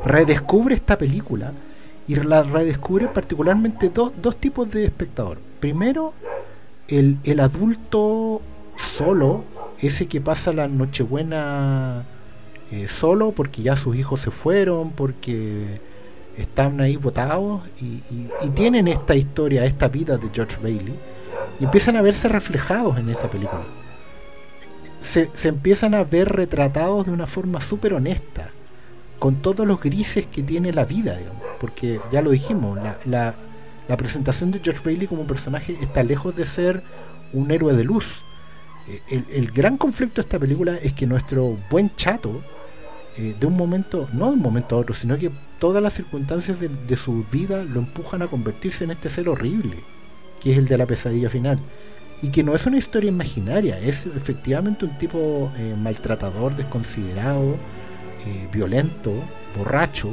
redescubre 0.06 0.76
esta 0.76 0.98
película 0.98 1.52
y 2.08 2.16
la 2.16 2.44
redescubre 2.44 3.10
particularmente 3.10 3.90
do- 3.90 4.14
dos 4.22 4.38
tipos 4.38 4.72
de 4.72 4.86
espectador. 4.86 5.40
Primero, 5.60 6.14
el, 6.88 7.18
el 7.26 7.42
adulto 7.42 8.42
solo, 8.78 9.44
ese 9.82 10.08
que 10.08 10.22
pasa 10.22 10.54
la 10.54 10.70
Nochebuena 10.70 12.06
eh, 12.72 12.88
solo 12.88 13.34
porque 13.34 13.62
ya 13.62 13.76
sus 13.76 13.98
hijos 13.98 14.22
se 14.22 14.32
fueron, 14.32 14.92
porque 14.92 15.82
están 16.38 16.80
ahí 16.80 16.96
votados 16.96 17.62
y- 17.82 18.02
y 18.42 18.50
tienen 18.56 18.88
esta 18.88 19.16
historia, 19.16 19.66
esta 19.66 19.90
vida 19.90 20.16
de 20.18 20.30
George 20.34 20.56
Bailey 20.64 20.98
y 21.60 21.66
empiezan 21.66 21.96
a 21.96 22.02
verse 22.02 22.30
reflejados 22.30 22.98
en 22.98 23.10
esa 23.10 23.30
película. 23.30 23.64
Se, 25.02 25.30
se 25.34 25.48
empiezan 25.50 25.94
a 25.94 26.04
ver 26.04 26.30
retratados 26.30 27.06
de 27.06 27.12
una 27.12 27.28
forma 27.28 27.62
súper 27.62 27.94
honesta, 27.94 28.50
con 29.18 29.36
todos 29.42 29.66
los 29.68 29.82
grises 29.82 30.28
que 30.28 30.44
tiene 30.44 30.72
la 30.74 30.86
vida, 30.86 31.18
digamos, 31.18 31.42
porque 31.60 32.00
ya 32.12 32.22
lo 32.22 32.32
dijimos, 32.32 32.78
la, 32.82 32.98
la- 33.88 33.98
presentación 33.98 34.52
de 34.52 34.60
George 34.64 34.82
Bailey 34.86 35.08
como 35.08 35.26
personaje 35.26 35.76
está 35.82 36.04
lejos 36.04 36.36
de 36.36 36.46
ser 36.46 36.84
un 37.34 37.50
héroe 37.52 37.74
de 37.74 37.84
luz. 37.84 38.06
Eh, 38.88 39.02
El, 39.10 39.26
el 39.32 39.52
gran 39.52 39.78
conflicto 39.78 40.22
de 40.22 40.26
esta 40.26 40.40
película 40.40 40.76
es 40.76 40.94
que 40.94 41.06
nuestro 41.08 41.58
buen 41.70 41.94
chato, 41.96 42.42
eh, 43.18 43.36
de 43.40 43.46
un 43.48 43.58
momento, 43.58 44.08
no 44.14 44.28
de 44.28 44.34
un 44.34 44.42
momento 44.42 44.76
a 44.76 44.80
otro, 44.80 44.94
sino 44.96 45.18
que 45.18 45.32
todas 45.60 45.82
las 45.84 45.94
circunstancias 45.94 46.60
de, 46.60 46.70
de 46.70 46.98
su 46.98 47.26
vida 47.32 47.64
lo 47.64 47.80
empujan 47.80 48.22
a 48.22 48.28
convertirse 48.28 48.84
en 48.86 48.92
este 48.92 49.10
ser 49.10 49.28
horrible, 49.28 49.78
que 50.40 50.52
es 50.52 50.58
el 50.58 50.68
de 50.68 50.78
la 50.78 50.86
pesadilla 50.86 51.30
final. 51.30 51.60
Y 52.22 52.30
que 52.30 52.44
no 52.44 52.54
es 52.56 52.66
una 52.66 52.78
historia 52.78 53.10
imaginaria, 53.10 53.80
es 53.80 54.06
efectivamente 54.06 54.86
un 54.86 54.98
tipo 54.98 55.52
eh, 55.58 55.76
maltratador, 55.78 56.56
desconsiderado, 56.56 57.56
eh, 58.26 58.48
violento, 58.52 59.14
borracho, 59.58 60.12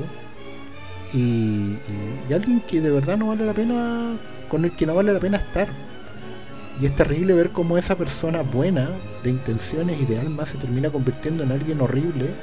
y, 1.13 1.19
y- 1.19 2.25
y 2.29 2.33
alguien 2.33 2.61
que 2.61 2.81
de 2.81 2.91
verdad 2.91 3.17
no 3.17 3.29
vale 3.29 3.45
la 3.45 3.55
pena, 3.55 4.17
con 4.49 4.65
el 4.65 4.73
que 4.77 4.87
no 4.87 4.95
vale 4.95 5.13
la 5.13 5.21
pena 5.21 5.39
estar. 5.39 5.69
Y 6.81 6.87
es 6.87 6.95
terrible 6.95 7.35
ver 7.35 7.51
cómo 7.53 7.79
esa 7.79 7.97
persona 7.97 8.43
buena, 8.43 8.91
de 9.23 9.31
intenciones 9.31 10.01
y 10.01 10.05
de 10.07 10.19
alma, 10.21 10.45
se 10.47 10.59
termina 10.59 10.91
convirtiendo 10.91 11.43
en 11.43 11.53
alguien 11.53 11.81
horrible 11.81 12.37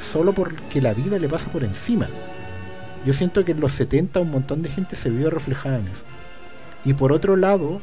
solo 0.00 0.32
porque 0.34 0.80
la 0.82 0.94
vida 0.94 1.18
le 1.18 1.28
pasa 1.28 1.50
por 1.50 1.64
encima. 1.64 2.08
Yo 3.04 3.12
siento 3.14 3.44
que 3.44 3.52
en 3.52 3.60
los 3.60 3.72
70 3.72 4.20
un 4.20 4.30
montón 4.30 4.62
de 4.62 4.68
gente 4.70 4.96
se 4.96 5.10
vio 5.10 5.30
reflejada 5.30 5.78
en 5.78 5.88
eso. 5.88 6.07
Y 6.84 6.94
por 6.94 7.12
otro 7.12 7.36
lado, 7.36 7.80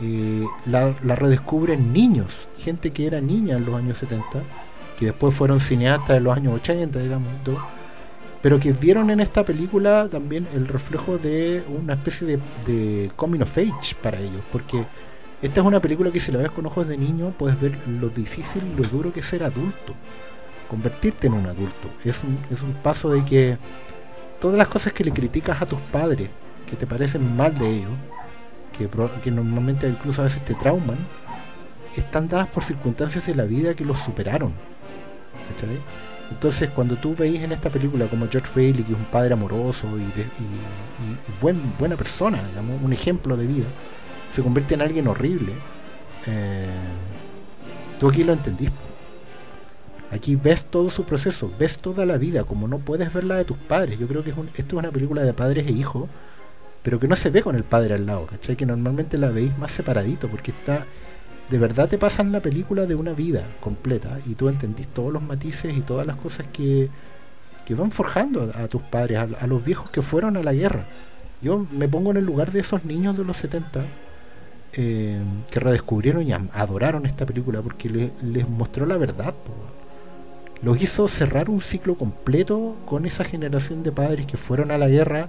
eh, 0.00 0.44
la, 0.66 0.94
la 1.02 1.14
redescubren 1.14 1.92
niños, 1.92 2.32
gente 2.58 2.92
que 2.92 3.06
era 3.06 3.20
niña 3.20 3.56
en 3.56 3.64
los 3.64 3.74
años 3.74 3.98
70, 3.98 4.42
que 4.98 5.06
después 5.06 5.34
fueron 5.34 5.60
cineastas 5.60 6.16
en 6.16 6.24
los 6.24 6.36
años 6.36 6.54
80, 6.54 6.98
digamos, 6.98 7.44
todo, 7.44 7.58
pero 8.42 8.60
que 8.60 8.72
vieron 8.72 9.10
en 9.10 9.20
esta 9.20 9.44
película 9.44 10.08
también 10.10 10.46
el 10.52 10.66
reflejo 10.66 11.16
de 11.18 11.62
una 11.68 11.94
especie 11.94 12.26
de, 12.26 12.38
de 12.66 13.10
coming 13.16 13.40
of 13.40 13.56
age 13.56 13.96
para 14.02 14.20
ellos, 14.20 14.42
porque 14.52 14.84
esta 15.44 15.60
es 15.60 15.66
una 15.66 15.80
película 15.80 16.10
que 16.10 16.20
si 16.20 16.32
la 16.32 16.38
ves 16.38 16.50
con 16.50 16.66
ojos 16.66 16.88
de 16.88 16.96
niño 16.96 17.34
puedes 17.38 17.60
ver 17.60 17.78
lo 17.86 18.08
difícil, 18.08 18.62
lo 18.76 18.82
duro 18.88 19.12
que 19.12 19.20
es 19.20 19.26
ser 19.26 19.44
adulto, 19.44 19.94
convertirte 20.68 21.26
en 21.26 21.34
un 21.34 21.46
adulto. 21.46 21.90
Es 22.04 22.22
un, 22.24 22.38
es 22.50 22.62
un 22.62 22.72
paso 22.74 23.10
de 23.10 23.24
que 23.24 23.58
todas 24.40 24.56
las 24.56 24.68
cosas 24.68 24.92
que 24.92 25.04
le 25.04 25.12
criticas 25.12 25.60
a 25.60 25.66
tus 25.66 25.80
padres, 25.80 26.30
que 26.66 26.76
te 26.76 26.86
parecen 26.86 27.36
mal 27.36 27.56
de 27.58 27.68
ellos, 27.68 27.90
que, 28.76 28.88
que 29.22 29.30
normalmente 29.30 29.88
incluso 29.88 30.20
a 30.22 30.24
veces 30.24 30.44
te 30.44 30.54
trauman, 30.54 30.98
están 31.96 32.28
dadas 32.28 32.48
por 32.48 32.64
circunstancias 32.64 33.26
de 33.26 33.34
la 33.34 33.44
vida 33.44 33.74
que 33.74 33.84
los 33.84 33.98
superaron. 34.00 34.52
¿cachai? 35.50 35.78
Entonces, 36.30 36.70
cuando 36.70 36.96
tú 36.96 37.14
veis 37.14 37.42
en 37.42 37.52
esta 37.52 37.70
película 37.70 38.06
como 38.06 38.26
George 38.28 38.50
Bailey, 38.54 38.82
que 38.82 38.92
es 38.92 38.98
un 38.98 39.04
padre 39.04 39.34
amoroso 39.34 39.86
y, 39.96 40.04
de- 40.18 40.22
y- 40.22 41.04
y- 41.04 41.12
y 41.28 41.40
buen, 41.40 41.60
buena 41.78 41.96
persona, 41.96 42.42
digamos, 42.48 42.82
un 42.82 42.92
ejemplo 42.92 43.36
de 43.36 43.46
vida, 43.46 43.66
se 44.32 44.42
convierte 44.42 44.74
en 44.74 44.82
alguien 44.82 45.06
horrible, 45.06 45.52
eh, 46.26 46.66
tú 48.00 48.08
aquí 48.08 48.24
lo 48.24 48.32
entendís. 48.32 48.70
po. 48.70 48.76
Aquí 50.10 50.36
ves 50.36 50.66
todo 50.66 50.90
su 50.90 51.04
proceso, 51.04 51.50
ves 51.58 51.78
toda 51.78 52.06
la 52.06 52.16
vida, 52.18 52.44
como 52.44 52.68
no 52.68 52.78
puedes 52.78 53.12
ver 53.12 53.24
la 53.24 53.36
de 53.36 53.44
tus 53.44 53.56
padres. 53.58 53.98
Yo 53.98 54.06
creo 54.08 54.22
que 54.24 54.30
es 54.30 54.36
un- 54.36 54.48
esto 54.48 54.62
es 54.62 54.72
una 54.74 54.90
película 54.90 55.22
de 55.22 55.34
padres 55.34 55.66
e 55.66 55.72
hijos, 55.72 56.08
pero 56.84 57.00
que 57.00 57.08
no 57.08 57.16
se 57.16 57.30
ve 57.30 57.42
con 57.42 57.56
el 57.56 57.64
padre 57.64 57.94
al 57.96 58.06
lado, 58.06 58.26
¿cachai? 58.26 58.54
Que 58.56 58.66
normalmente 58.66 59.18
la 59.18 59.30
veis 59.30 59.56
más 59.58 59.72
separadito, 59.72 60.28
porque 60.28 60.52
está. 60.52 60.86
De 61.50 61.58
verdad 61.58 61.88
te 61.88 61.98
pasan 61.98 62.30
la 62.32 62.40
película 62.40 62.86
de 62.86 62.94
una 62.94 63.12
vida 63.14 63.44
completa 63.60 64.18
y 64.26 64.34
tú 64.36 64.48
entendís 64.48 64.86
todos 64.88 65.12
los 65.12 65.22
matices 65.22 65.76
y 65.76 65.80
todas 65.82 66.06
las 66.06 66.16
cosas 66.16 66.46
que, 66.52 66.88
que 67.66 67.74
van 67.74 67.90
forjando 67.90 68.50
a, 68.54 68.68
tus 68.68 68.82
padres, 68.82 69.18
a, 69.40 69.46
los 69.48 69.64
viejos 69.64 69.90
que 69.90 70.02
fueron 70.02 70.36
a 70.38 70.42
la 70.42 70.52
guerra. 70.54 70.86
Yo 71.42 71.66
me 71.72 71.88
pongo 71.88 72.12
en 72.12 72.18
el 72.18 72.24
lugar 72.24 72.52
de 72.52 72.60
esos 72.60 72.84
niños 72.86 73.16
de 73.18 73.24
los 73.24 73.36
70 73.36 73.82
eh, 74.76 75.20
que 75.50 75.60
redescubrieron 75.60 76.26
y 76.26 76.32
adoraron 76.32 77.06
esta 77.06 77.26
película 77.26 77.60
porque 77.62 77.88
le- 77.90 78.12
les 78.22 78.48
mostró 78.48 78.86
la 78.86 78.96
verdad. 78.96 79.34
po. 79.34 79.52
Los 80.62 80.80
hizo 80.80 81.08
cerrar 81.08 81.50
un 81.50 81.60
ciclo 81.60 81.94
completo 81.96 82.76
con 82.86 83.04
esa 83.06 83.24
generación 83.24 83.82
de 83.82 83.92
padres 83.92 84.26
que 84.26 84.36
fueron 84.38 84.70
a 84.70 84.78
la 84.78 84.88
guerra 84.88 85.28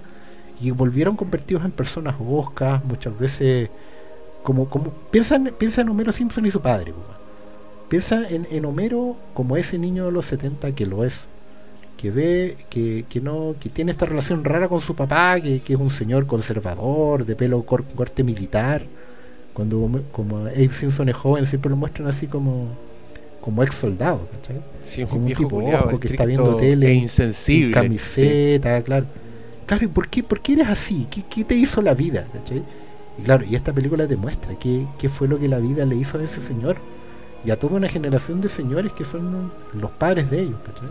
y 0.60 0.70
volvieron 0.70 1.16
convertidos 1.16 1.64
en 1.64 1.70
personas 1.72 2.14
hoscas, 2.20 2.84
muchas 2.84 3.18
veces 3.18 3.70
como, 4.42 4.68
como 4.68 4.90
piensa, 5.10 5.36
en, 5.36 5.52
piensa 5.58 5.82
en 5.82 5.88
Homero 5.90 6.12
Simpson 6.12 6.46
y 6.46 6.50
su 6.50 6.60
padre. 6.60 6.92
po. 6.92 7.00
Piensa 7.88 8.28
en, 8.28 8.46
en 8.50 8.64
Homero 8.64 9.16
como 9.34 9.56
ese 9.56 9.78
niño 9.78 10.06
de 10.06 10.12
los 10.12 10.26
70 10.26 10.72
que 10.72 10.86
lo 10.86 11.04
es, 11.04 11.26
que 11.96 12.10
ve 12.10 12.56
que, 12.70 13.04
que 13.08 13.20
no 13.20 13.54
que 13.60 13.70
tiene 13.70 13.92
esta 13.92 14.06
relación 14.06 14.44
rara 14.44 14.68
con 14.68 14.80
su 14.80 14.94
papá, 14.96 15.40
que, 15.40 15.60
que 15.62 15.74
es 15.74 15.80
un 15.80 15.90
señor 15.90 16.26
conservador, 16.26 17.24
de 17.26 17.36
pelo 17.36 17.62
cor- 17.64 17.84
corte 17.94 18.24
militar. 18.24 18.82
Cuando 19.54 19.88
como 20.12 20.38
Abe 20.38 20.70
Simpson 20.72 21.08
es 21.08 21.16
joven, 21.16 21.46
siempre 21.46 21.70
lo 21.70 21.76
muestran 21.76 22.08
así 22.08 22.26
como 22.26 22.78
como 23.40 23.62
ex 23.62 23.76
soldado, 23.76 24.28
¿cachai? 24.32 24.60
Sí, 24.80 25.04
un 25.04 25.08
Como 25.08 25.26
un 25.26 25.34
tipo 25.34 25.48
culiao, 25.48 25.86
ojo 25.86 26.00
que 26.00 26.08
está 26.08 26.24
viendo 26.26 26.54
tele, 26.56 26.90
e 26.90 26.94
insensible. 26.94 27.98
sí. 27.98 28.50
camiseta, 28.60 28.82
claro. 28.82 29.06
Claro, 29.66 29.84
¿y 29.84 29.88
por 29.88 30.08
qué, 30.08 30.22
por 30.22 30.40
qué 30.40 30.54
eres 30.54 30.68
así? 30.68 31.08
¿Qué, 31.10 31.24
qué 31.28 31.44
te 31.44 31.54
hizo 31.56 31.82
la 31.82 31.94
vida? 31.94 32.26
Y 33.18 33.22
claro, 33.22 33.44
y 33.44 33.56
esta 33.56 33.72
película 33.72 34.06
te 34.06 34.16
muestra 34.16 34.54
qué, 34.58 34.86
qué 34.98 35.08
fue 35.08 35.26
lo 35.26 35.38
que 35.38 35.48
la 35.48 35.58
vida 35.58 35.84
le 35.84 35.96
hizo 35.96 36.18
a 36.18 36.22
ese 36.22 36.40
señor 36.40 36.76
y 37.44 37.50
a 37.50 37.58
toda 37.58 37.76
una 37.76 37.88
generación 37.88 38.40
de 38.40 38.48
señores 38.48 38.92
que 38.92 39.04
son 39.04 39.50
los 39.74 39.90
padres 39.90 40.30
de 40.30 40.42
ellos. 40.42 40.58
¿cachai? 40.64 40.88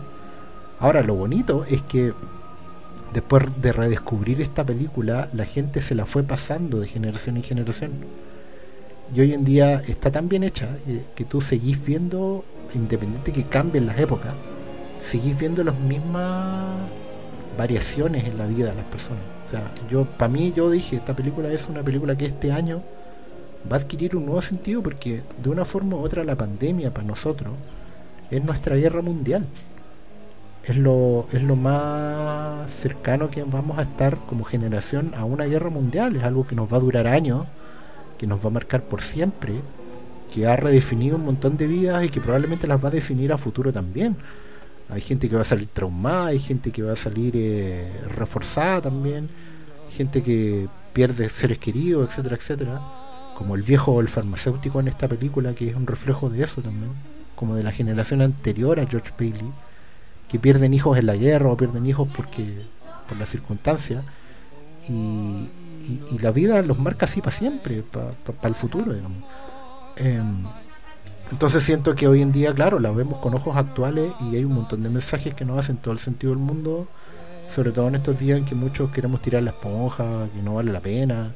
Ahora, 0.78 1.02
lo 1.02 1.14
bonito 1.14 1.64
es 1.64 1.82
que 1.82 2.12
después 3.14 3.44
de 3.62 3.72
redescubrir 3.72 4.40
esta 4.42 4.64
película, 4.64 5.30
la 5.32 5.46
gente 5.46 5.80
se 5.80 5.94
la 5.94 6.04
fue 6.04 6.22
pasando 6.22 6.80
de 6.80 6.88
generación 6.88 7.36
en 7.38 7.42
generación. 7.42 7.92
Y 9.14 9.20
hoy 9.20 9.32
en 9.32 9.44
día 9.44 9.76
está 9.76 10.10
tan 10.10 10.28
bien 10.28 10.42
hecha 10.42 10.68
eh, 10.86 11.04
que 11.14 11.24
tú 11.24 11.40
seguís 11.40 11.82
viendo, 11.82 12.44
independiente 12.74 13.32
que 13.32 13.44
cambien 13.44 13.86
las 13.86 13.98
épocas, 13.98 14.34
seguís 15.00 15.38
viendo 15.38 15.62
las 15.64 15.78
mismas 15.78 16.74
variaciones 17.56 18.24
en 18.24 18.38
la 18.38 18.46
vida 18.46 18.70
de 18.70 18.76
las 18.76 18.84
personas. 18.86 19.22
O 19.46 19.50
sea, 19.50 19.62
yo, 19.90 20.04
para 20.04 20.28
mí, 20.28 20.52
yo 20.54 20.70
dije, 20.70 20.96
esta 20.96 21.14
película 21.14 21.50
es 21.52 21.68
una 21.68 21.82
película 21.82 22.16
que 22.16 22.26
este 22.26 22.52
año 22.52 22.82
va 23.70 23.76
a 23.76 23.80
adquirir 23.80 24.16
un 24.16 24.26
nuevo 24.26 24.42
sentido 24.42 24.82
porque 24.82 25.22
de 25.42 25.50
una 25.50 25.64
forma 25.64 25.96
u 25.96 26.00
otra 26.00 26.24
la 26.24 26.36
pandemia 26.36 26.92
para 26.92 27.06
nosotros 27.06 27.52
es 28.30 28.44
nuestra 28.44 28.76
guerra 28.76 29.02
mundial. 29.02 29.46
Es 30.64 30.76
lo, 30.76 31.26
es 31.32 31.42
lo 31.42 31.54
más 31.54 32.70
cercano 32.72 33.30
que 33.30 33.44
vamos 33.44 33.78
a 33.78 33.82
estar 33.82 34.18
como 34.26 34.44
generación 34.44 35.12
a 35.16 35.24
una 35.24 35.44
guerra 35.44 35.70
mundial. 35.70 36.16
Es 36.16 36.24
algo 36.24 36.46
que 36.46 36.56
nos 36.56 36.72
va 36.72 36.78
a 36.78 36.80
durar 36.80 37.06
años, 37.06 37.46
que 38.18 38.26
nos 38.26 38.44
va 38.44 38.48
a 38.48 38.50
marcar 38.50 38.82
por 38.82 39.00
siempre, 39.00 39.54
que 40.34 40.46
ha 40.46 40.56
redefinido 40.56 41.16
un 41.16 41.24
montón 41.24 41.56
de 41.56 41.68
vidas 41.68 42.04
y 42.04 42.08
que 42.08 42.20
probablemente 42.20 42.66
las 42.66 42.84
va 42.84 42.88
a 42.88 42.90
definir 42.90 43.32
a 43.32 43.38
futuro 43.38 43.72
también. 43.72 44.16
Hay 44.88 45.00
gente 45.00 45.28
que 45.28 45.36
va 45.36 45.42
a 45.42 45.44
salir 45.44 45.68
traumada, 45.68 46.26
hay 46.26 46.38
gente 46.38 46.70
que 46.70 46.82
va 46.82 46.92
a 46.92 46.96
salir 46.96 47.34
eh, 47.36 47.90
reforzada 48.08 48.82
también, 48.82 49.28
gente 49.90 50.22
que 50.22 50.68
pierde 50.92 51.28
seres 51.28 51.58
queridos, 51.58 52.08
etcétera, 52.08 52.36
etcétera. 52.36 52.80
Como 53.34 53.54
el 53.54 53.62
viejo 53.62 54.00
el 54.00 54.08
farmacéutico 54.08 54.80
en 54.80 54.88
esta 54.88 55.08
película, 55.08 55.54
que 55.54 55.68
es 55.68 55.76
un 55.76 55.86
reflejo 55.86 56.30
de 56.30 56.44
eso 56.44 56.62
también, 56.62 56.92
como 57.34 57.54
de 57.56 57.62
la 57.62 57.72
generación 57.72 58.22
anterior 58.22 58.80
a 58.80 58.86
George 58.86 59.10
Bailey, 59.18 59.52
que 60.28 60.38
pierden 60.38 60.72
hijos 60.72 60.96
en 60.98 61.06
la 61.06 61.16
guerra 61.16 61.50
o 61.50 61.56
pierden 61.56 61.84
hijos 61.86 62.08
porque 62.14 62.44
por 63.08 63.18
las 63.18 63.28
circunstancias. 63.28 64.04
Y, 64.88 65.48
la 66.20 66.32
vida 66.32 66.62
los 66.62 66.78
marca 66.78 67.06
así 67.06 67.20
para 67.20 67.36
siempre, 67.36 67.82
para 67.82 68.48
el 68.48 68.54
futuro, 68.56 68.92
digamos. 68.92 69.22
Em, 69.96 70.44
entonces 71.30 71.64
siento 71.64 71.94
que 71.94 72.06
hoy 72.06 72.22
en 72.22 72.32
día, 72.32 72.54
claro, 72.54 72.78
la 72.78 72.90
vemos 72.92 73.18
con 73.18 73.34
ojos 73.34 73.56
actuales 73.56 74.12
y 74.20 74.36
hay 74.36 74.44
un 74.44 74.54
montón 74.54 74.82
de 74.82 74.90
mensajes 74.90 75.34
que 75.34 75.44
nos 75.44 75.58
hacen 75.58 75.76
todo 75.76 75.92
el 75.92 76.00
sentido 76.00 76.32
del 76.32 76.42
mundo, 76.42 76.86
sobre 77.54 77.72
todo 77.72 77.88
en 77.88 77.96
estos 77.96 78.18
días 78.18 78.38
en 78.38 78.44
que 78.44 78.54
muchos 78.54 78.90
queremos 78.90 79.20
tirar 79.20 79.42
la 79.42 79.50
esponja, 79.50 80.28
que 80.34 80.42
no 80.42 80.54
vale 80.54 80.72
la 80.72 80.80
pena, 80.80 81.32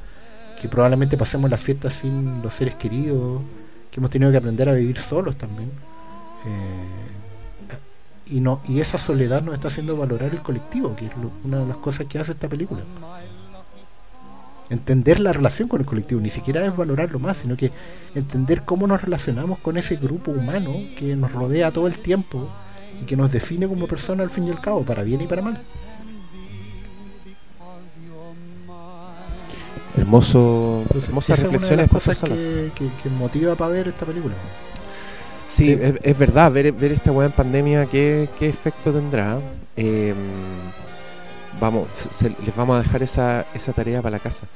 que 0.59 0.69
probablemente 0.69 1.17
pasemos 1.17 1.49
la 1.49 1.57
fiesta 1.57 1.89
sin 1.89 2.41
los 2.41 2.53
seres 2.53 2.75
queridos, 2.75 3.41
que 3.91 3.99
hemos 3.99 4.09
tenido 4.09 4.31
que 4.31 4.37
aprender 4.37 4.69
a 4.69 4.73
vivir 4.73 4.97
solos 4.97 5.35
también. 5.35 5.71
Eh, 6.45 7.11
y, 8.27 8.39
no, 8.39 8.61
y 8.67 8.79
esa 8.79 8.97
soledad 8.97 9.41
nos 9.41 9.55
está 9.55 9.67
haciendo 9.67 9.97
valorar 9.97 10.31
el 10.31 10.41
colectivo, 10.41 10.95
que 10.95 11.07
es 11.07 11.11
una 11.43 11.59
de 11.59 11.65
las 11.65 11.77
cosas 11.77 12.07
que 12.07 12.17
hace 12.17 12.31
esta 12.31 12.47
película. 12.47 12.81
Entender 14.71 15.19
la 15.19 15.33
relación 15.33 15.67
con 15.67 15.81
el 15.81 15.85
colectivo, 15.85 16.21
ni 16.21 16.29
siquiera 16.29 16.65
es 16.65 16.75
valorarlo 16.75 17.19
más, 17.19 17.37
sino 17.37 17.57
que 17.57 17.71
entender 18.15 18.63
cómo 18.63 18.87
nos 18.87 19.01
relacionamos 19.01 19.59
con 19.59 19.77
ese 19.77 19.97
grupo 19.97 20.31
humano 20.31 20.73
que 20.95 21.15
nos 21.15 21.31
rodea 21.33 21.71
todo 21.71 21.87
el 21.87 21.99
tiempo 21.99 22.49
y 23.01 23.05
que 23.05 23.17
nos 23.17 23.31
define 23.31 23.67
como 23.67 23.85
persona 23.85 24.23
al 24.23 24.29
fin 24.29 24.47
y 24.47 24.49
al 24.49 24.61
cabo, 24.61 24.83
para 24.83 25.03
bien 25.03 25.21
y 25.21 25.27
para 25.27 25.41
mal. 25.41 25.61
Hermoso, 29.97 30.85
hermosas 30.95 31.43
reflexiones 31.43 31.89
que, 32.73 32.89
que 33.03 33.09
motiva 33.09 33.55
para 33.55 33.71
ver 33.71 33.89
esta 33.89 34.05
película. 34.05 34.35
Sí, 35.51 35.77
Es, 36.01 36.17
verdad, 36.17 36.49
ver, 36.49 36.71
ver 36.71 36.93
esta 36.93 37.11
weá 37.11 37.27
en 37.27 37.33
pandemia, 37.33 37.85
¿qué, 37.87 38.29
qué 38.39 38.47
efecto 38.47 38.93
tendrá? 38.93 39.41
Em, 39.75 40.15
vamos, 41.59 42.09
les 42.43 42.55
vamos 42.55 42.77
a 42.77 42.83
dejar 42.83 43.03
esa, 43.03 43.45
esa 43.53 43.73
tarea 43.73 44.01
para 44.01 44.17
la 44.17 44.19
casa. 44.19 44.47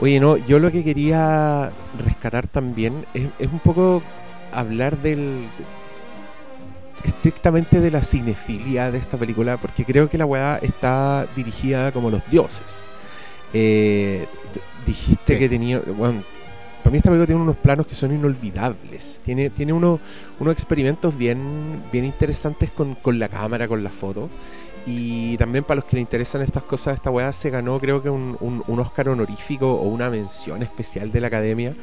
Oye, 0.00 0.18
no, 0.18 0.36
yo 0.36 0.58
lo 0.58 0.70
que 0.70 0.82
quería 0.82 1.70
rescatar 1.98 2.46
también 2.46 3.04
es, 3.14 3.28
un 3.52 3.60
poco 3.60 4.02
hablar 4.52 4.98
del 4.98 5.48
estrictamente 7.04 7.80
de 7.80 7.90
la 7.90 8.02
cinefilia 8.02 8.90
de 8.90 8.98
esta 8.98 9.18
película, 9.18 9.56
porque 9.58 9.84
creo 9.84 10.08
que 10.08 10.18
la 10.18 10.24
weá 10.24 10.58
está 10.62 11.26
dirigida 11.36 11.92
como 11.92 12.10
los 12.10 12.22
dioses. 12.30 12.88
Eh, 13.52 14.26
dijiste 14.86 15.38
que 15.38 15.48
tenía, 15.48 15.80
bueno, 15.80 16.22
mí 16.92 16.98
esta 16.98 17.10
película 17.10 17.26
tiene 17.26 17.42
unos 17.42 17.56
planos 17.56 17.86
que 17.86 17.94
son 17.94 18.12
inolvidables. 18.12 19.20
Tiene, 19.24 19.50
tiene 19.50 19.72
unos, 19.72 19.98
unos 20.38 20.52
experimentos 20.52 21.16
bien, 21.16 21.82
bien 21.90 22.04
interesantes 22.04 22.70
con, 22.70 22.96
la 23.18 23.28
cámara, 23.28 23.66
con 23.66 23.82
la 23.82 23.90
foto. 23.90 24.30
Y 24.86 25.36
también 25.38 25.64
para 25.64 25.76
los 25.76 25.84
que 25.84 25.96
le 25.96 26.02
interesan 26.02 26.42
estas 26.42 26.62
cosas, 26.64 26.94
esta 26.94 27.10
weá 27.10 27.32
se 27.32 27.50
ganó 27.50 27.78
creo 27.80 28.02
que 28.02 28.10
un, 28.10 28.36
un, 28.40 28.78
Oscar 28.80 29.08
honorífico 29.08 29.72
o 29.72 29.88
una 29.88 30.10
mención 30.10 30.62
especial 30.62 31.12
de 31.12 31.20
la 31.20 31.28
academia 31.28 31.74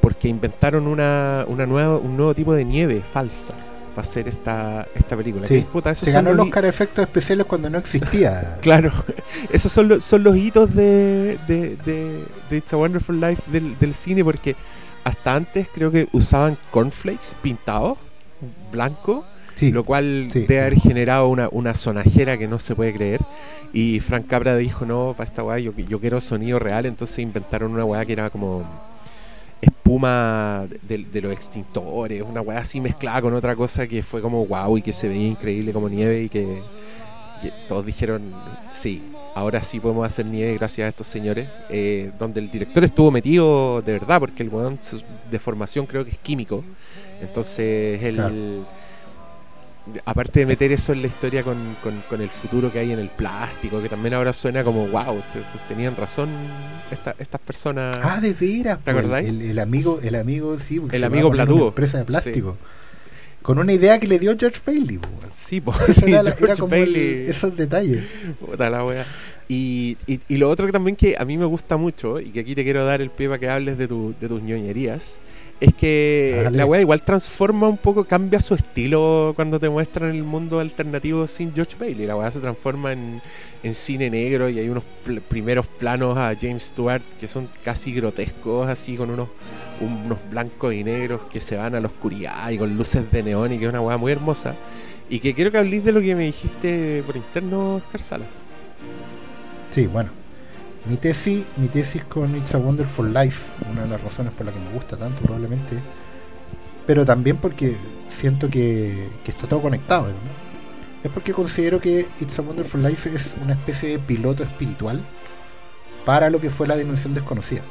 porque 0.00 0.28
inventaron 0.28 0.86
una, 0.86 1.44
una 1.46 1.66
nueva, 1.66 1.96
un 1.96 2.16
nuevo 2.16 2.34
tipo 2.34 2.52
de 2.54 2.64
nieve 2.64 3.02
falsa 3.02 3.54
para 3.90 4.02
hacer 4.02 4.28
esta, 4.28 4.86
esta 4.94 5.16
película. 5.16 5.46
Sí. 5.46 5.66
se 5.94 6.12
ganó 6.12 6.32
los 6.32 6.46
Oscar 6.46 6.64
efectos 6.64 7.02
especiales 7.02 7.46
cuando 7.46 7.70
no 7.70 7.78
existía. 7.78 8.58
claro, 8.62 8.92
esos 9.50 9.70
son 9.70 9.88
los, 9.88 10.04
son 10.04 10.22
los 10.22 10.36
hitos 10.36 10.74
de, 10.74 11.38
de, 11.46 11.76
de, 11.76 12.56
It's 12.56 12.72
a 12.72 12.76
Wonderful 12.76 13.20
Life 13.20 13.42
del, 13.50 13.78
del, 13.78 13.94
cine 13.94 14.24
porque 14.24 14.56
hasta 15.04 15.34
antes 15.34 15.68
creo 15.72 15.90
que 15.90 16.08
usaban 16.12 16.58
cornflakes 16.70 17.34
pintados, 17.42 17.98
blanco. 18.72 19.24
lo 19.60 19.84
cual 19.84 20.30
debe 20.30 20.60
haber 20.60 20.74
generado 20.76 21.28
una, 21.28 21.48
una 21.52 21.74
sonajera 21.74 22.38
que 22.38 22.48
no 22.48 22.58
se 22.58 22.74
puede 22.74 22.94
creer. 22.94 23.20
Y 23.72 24.00
Frank 24.00 24.26
Cabra 24.26 24.56
dijo, 24.56 24.86
no, 24.86 25.14
para 25.16 25.28
esta 25.28 25.44
weá 25.44 25.58
yo, 25.58 25.72
yo 25.76 26.00
quiero 26.00 26.20
sonido 26.20 26.58
real, 26.58 26.86
entonces 26.86 27.18
inventaron 27.18 27.72
una 27.72 27.84
weá 27.84 28.04
que 28.04 28.14
era 28.14 28.30
como 28.30 28.64
espuma 29.90 30.68
de, 30.82 31.20
los 31.20 31.32
extintores, 31.32 32.22
una 32.22 32.40
weá 32.40 32.58
así 32.60 32.80
mezclada 32.80 33.22
con 33.22 33.34
otra 33.34 33.56
cosa 33.56 33.88
que 33.88 34.02
fue 34.04 34.22
como 34.22 34.46
wow 34.46 34.78
y 34.78 34.82
que 34.82 34.92
se 34.92 35.08
veía 35.08 35.26
increíble 35.26 35.72
como 35.72 35.88
nieve 35.88 36.22
y 36.22 36.28
que, 36.28 36.62
todos 37.66 37.84
dijeron, 37.84 38.32
sí, 38.68 39.02
ahora 39.34 39.62
sí 39.62 39.80
podemos 39.80 40.06
hacer 40.06 40.26
nieve 40.26 40.54
gracias 40.54 40.84
a 40.84 40.88
estos 40.90 41.06
señores, 41.06 41.48
eh, 41.70 42.12
donde 42.18 42.38
el 42.38 42.50
director 42.50 42.84
estuvo 42.84 43.10
metido 43.10 43.82
de 43.82 43.92
verdad, 43.94 44.20
porque 44.20 44.42
el 44.42 44.50
weón 44.50 44.78
de 45.28 45.38
formación 45.38 45.86
creo 45.86 46.04
que 46.04 46.12
es 46.12 46.18
químico, 46.18 46.62
entonces 47.20 48.00
el 48.02 48.64
aparte 50.04 50.40
de 50.40 50.46
meter 50.46 50.72
eso 50.72 50.92
en 50.92 51.02
la 51.02 51.08
historia 51.08 51.42
con, 51.42 51.76
con, 52.08 52.20
el 52.20 52.28
futuro 52.28 52.72
que 52.72 52.78
hay 52.78 52.92
en 52.92 52.98
el 52.98 53.08
plástico, 53.08 53.82
que 53.82 53.88
también 53.88 54.14
ahora 54.14 54.32
suena 54.32 54.64
como, 54.64 54.86
wow, 54.88 55.22
tenían 55.68 55.96
razón 55.96 56.30
estas 56.90 57.40
personas. 57.40 57.98
Ah, 58.02 58.20
de 58.20 58.32
veras. 58.32 58.78
¿Te 58.84 58.90
acordáis? 58.90 59.28
El, 59.28 59.58
amigo, 59.58 60.00
el 60.02 60.14
amigo, 60.14 60.58
sí. 60.58 60.80
El 60.92 61.04
amigo 61.04 61.30
Platudo. 61.30 61.68
empresa 61.68 61.98
de 61.98 62.04
plástico. 62.04 62.56
Con 63.42 63.58
una 63.58 63.72
idea 63.72 63.98
que 63.98 64.06
le 64.06 64.18
dio 64.18 64.36
George 64.38 64.60
Bailey. 64.64 65.00
Sí, 65.30 65.60
pues 65.60 65.78
sí, 65.94 66.06
George 66.06 66.62
Bailey. 66.68 67.26
esos 67.28 67.56
detalles. 67.56 68.04
Puta 68.38 68.68
la 68.68 68.84
wea. 68.84 69.06
Y, 69.48 69.96
y, 70.06 70.20
y, 70.28 70.36
lo 70.36 70.48
otro 70.48 70.66
que 70.66 70.72
también 70.72 70.94
que 70.94 71.16
a 71.18 71.24
mí 71.24 71.36
me 71.36 71.46
gusta 71.46 71.76
mucho, 71.76 72.20
y 72.20 72.30
que 72.30 72.40
aquí 72.40 72.54
te 72.54 72.62
quiero 72.62 72.84
dar 72.84 73.00
el 73.00 73.10
pie 73.10 73.26
para 73.28 73.40
que 73.40 73.48
hables 73.48 73.78
de, 73.78 73.88
tu, 73.88 74.14
de 74.20 74.28
tus 74.28 74.40
ñoñerías, 74.40 75.18
es 75.60 75.74
que 75.74 76.48
la 76.52 76.64
weá 76.64 76.80
igual 76.80 77.02
transforma 77.02 77.68
un 77.68 77.76
poco, 77.76 78.04
cambia 78.04 78.40
su 78.40 78.54
estilo 78.54 79.34
cuando 79.36 79.60
te 79.60 79.68
muestran 79.68 80.10
el 80.10 80.22
mundo 80.22 80.58
alternativo 80.58 81.26
sin 81.26 81.54
George 81.54 81.76
Bailey. 81.78 82.06
La 82.06 82.16
weá 82.16 82.30
se 82.30 82.40
transforma 82.40 82.92
en, 82.92 83.20
cine 83.70 84.08
negro 84.08 84.48
y 84.48 84.58
hay 84.58 84.70
unos 84.70 84.84
primeros 85.28 85.66
planos 85.66 86.16
a 86.16 86.34
James 86.40 86.62
Stewart 86.64 87.04
que 87.18 87.26
son 87.26 87.50
casi 87.62 87.92
grotescos, 87.92 88.68
así 88.70 88.96
con 88.96 89.10
unos, 89.10 89.28
unos 89.80 90.18
blancos 90.30 90.72
y 90.72 90.82
negros 90.82 91.22
que 91.30 91.42
se 91.42 91.56
van 91.56 91.74
a 91.74 91.80
la 91.80 91.88
oscuridad 91.88 92.48
y 92.50 92.56
con 92.56 92.74
luces 92.74 93.10
de 93.10 93.22
neón 93.22 93.52
y 93.52 93.58
que 93.58 93.64
es 93.64 93.70
una 93.70 93.82
weá 93.82 93.98
muy 93.98 94.12
hermosa. 94.12 94.56
Y 95.10 95.18
que 95.18 95.34
quiero 95.34 95.52
que 95.52 95.58
habléis 95.58 95.84
de 95.84 95.92
lo 95.92 96.00
que 96.00 96.14
me 96.14 96.24
dijiste 96.24 97.02
por 97.04 97.16
interno, 97.16 97.76
Oscar 97.76 98.00
Salas. 98.00 98.48
Sí, 99.72 99.86
bueno 99.86 100.19
mi 100.86 100.96
tesis, 100.96 101.44
mi 101.56 101.68
tesis 101.68 102.04
con 102.04 102.36
It's 102.36 102.54
a 102.54 102.58
Wonderful 102.58 103.12
Life, 103.12 103.52
una 103.70 103.82
de 103.82 103.88
las 103.88 104.02
razones 104.02 104.32
por 104.32 104.46
las 104.46 104.54
que 104.54 104.60
me 104.60 104.72
gusta 104.72 104.96
tanto 104.96 105.20
probablemente, 105.20 105.76
pero 106.86 107.04
también 107.04 107.36
porque 107.36 107.76
siento 108.08 108.48
que, 108.48 109.08
está 109.26 109.46
todo 109.46 109.62
conectado, 109.62 110.08
es 111.04 111.10
porque 111.10 111.32
considero 111.32 111.80
que 111.80 112.08
It's 112.20 112.38
a 112.38 112.42
Wonderful 112.42 112.82
Life 112.82 113.10
es 113.14 113.34
una 113.42 113.54
especie 113.54 113.90
de 113.90 113.98
piloto 113.98 114.42
espiritual 114.42 115.00
para 116.04 116.30
lo 116.30 116.40
que 116.40 116.50
fue 116.50 116.66
la 116.66 116.76
dimensión 116.76 117.14
desconocida, 117.14 117.62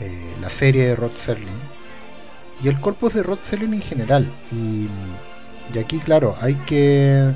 eh, 0.00 0.34
la 0.40 0.50
serie 0.50 0.88
de 0.88 0.96
Rod 0.96 1.12
Serling. 1.14 1.82
Y 2.62 2.68
el 2.68 2.78
corpus 2.80 3.14
de 3.14 3.24
Rod 3.24 3.40
Serling 3.42 3.74
en 3.74 3.82
general. 3.82 4.32
Y, 4.52 4.86
y 5.74 5.78
aquí, 5.78 5.98
claro, 5.98 6.36
hay 6.40 6.54
que, 6.54 7.34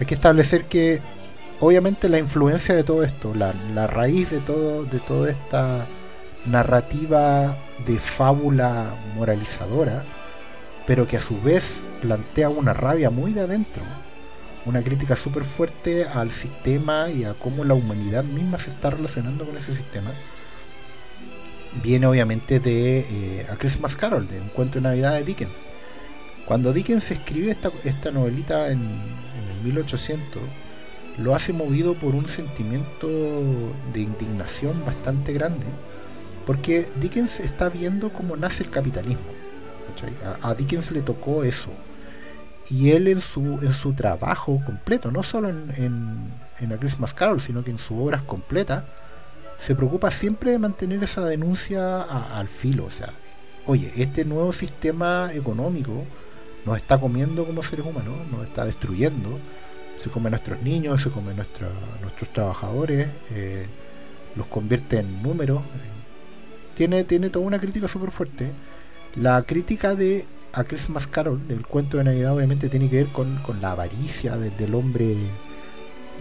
hay 0.00 0.06
que 0.06 0.14
establecer 0.14 0.64
que 0.64 1.00
obviamente 1.60 2.08
la 2.08 2.18
influencia 2.18 2.74
de 2.74 2.84
todo 2.84 3.02
esto, 3.02 3.34
la, 3.34 3.86
raíz 3.86 4.30
de 4.30 4.38
todo, 4.38 4.84
de 4.84 5.00
toda 5.00 5.30
esta 5.30 5.86
narrativa 6.46 7.56
de 7.86 7.98
fábula 7.98 8.94
moralizadora, 9.14 10.04
pero 10.86 11.06
que 11.06 11.16
a 11.16 11.20
su 11.20 11.40
vez 11.40 11.84
plantea 12.00 12.48
una 12.48 12.72
rabia 12.72 13.10
muy 13.10 13.32
de 13.32 13.42
adentro, 13.42 13.82
una 14.64 14.82
crítica 14.82 15.16
súper 15.16 15.44
fuerte 15.44 16.04
al 16.04 16.30
sistema 16.30 17.10
y 17.10 17.24
a 17.24 17.34
cómo 17.34 17.64
la 17.64 17.74
humanidad 17.74 18.24
misma 18.24 18.58
se 18.58 18.70
está 18.70 18.90
relacionando 18.90 19.44
con 19.44 19.56
ese 19.56 19.74
sistema, 19.74 20.12
viene 21.82 22.06
obviamente 22.06 22.60
de 22.60 23.00
eh, 23.00 23.46
A 23.50 23.56
Christmas 23.56 23.96
Carol, 23.96 24.26
de 24.28 24.40
Un 24.40 24.48
cuento 24.48 24.78
de 24.78 24.82
Navidad 24.82 25.14
de 25.14 25.24
Dickens. 25.24 25.56
Cuando 26.46 26.72
Dickens 26.72 27.10
escribe 27.10 27.50
esta, 27.50 27.70
esta 27.84 28.10
novelita 28.10 28.70
en, 28.70 28.80
en 28.80 29.56
el 29.56 29.64
1800, 29.64 30.40
lo 31.18 31.34
hace 31.34 31.52
movido 31.52 31.94
por 31.94 32.14
un 32.14 32.28
sentimiento 32.28 33.08
de 33.92 34.00
indignación 34.00 34.84
bastante 34.84 35.32
grande, 35.32 35.66
porque 36.46 36.86
Dickens 37.00 37.40
está 37.40 37.68
viendo 37.68 38.12
cómo 38.12 38.36
nace 38.36 38.62
el 38.64 38.70
capitalismo. 38.70 39.38
A, 40.42 40.54
Dickens 40.54 40.92
le 40.92 41.02
tocó 41.02 41.42
eso. 41.42 41.70
y 42.70 42.90
él 42.90 43.08
en 43.08 43.20
su, 43.20 43.40
en 43.62 43.72
su 43.72 43.94
trabajo 43.94 44.60
completo, 44.64 45.10
no 45.10 45.22
solo 45.22 45.48
en, 45.48 45.72
en, 46.60 46.72
A 46.72 46.76
Christmas 46.76 47.14
Carol, 47.14 47.40
sino 47.40 47.64
que 47.64 47.70
en 47.70 47.78
sus 47.78 47.98
obras 47.98 48.22
completas, 48.22 48.84
se 49.58 49.74
preocupa 49.74 50.10
siempre 50.10 50.52
de 50.52 50.58
mantener 50.58 51.02
esa 51.02 51.24
denuncia 51.24 52.02
al 52.02 52.48
filo. 52.48 52.84
O 52.84 52.90
sea, 52.90 53.10
oye, 53.66 53.90
este 53.96 54.24
nuevo 54.24 54.52
sistema 54.52 55.30
económico 55.32 56.04
nos 56.64 56.76
está 56.76 56.98
comiendo 56.98 57.44
como 57.44 57.62
seres 57.62 57.86
humanos, 57.86 58.14
nos 58.30 58.46
está 58.46 58.64
destruyendo, 58.64 59.38
se 59.98 60.10
come 60.10 60.28
a 60.28 60.30
nuestros 60.30 60.62
niños, 60.62 61.02
se 61.02 61.10
come 61.10 61.32
a 61.32 61.34
nuestros 61.34 62.32
trabajadores, 62.32 63.08
eh, 63.30 63.66
los 64.36 64.46
convierte 64.46 64.98
en 64.98 65.22
números. 65.22 65.62
Tiene, 66.74 67.04
tiene 67.04 67.28
toda 67.30 67.44
una 67.44 67.58
crítica 67.58 67.88
súper 67.88 68.10
fuerte. 68.10 68.52
La 69.16 69.42
crítica 69.42 69.94
de 69.94 70.26
A 70.52 70.64
Christmas 70.64 71.06
Carol, 71.06 71.46
del 71.48 71.66
cuento 71.66 71.98
de 71.98 72.04
Navidad, 72.04 72.34
obviamente 72.34 72.68
tiene 72.68 72.88
que 72.88 72.96
ver 73.04 73.08
con, 73.12 73.38
con 73.38 73.60
la 73.60 73.72
avaricia 73.72 74.36
de- 74.36 74.50
del 74.50 74.74
hombre, 74.74 75.16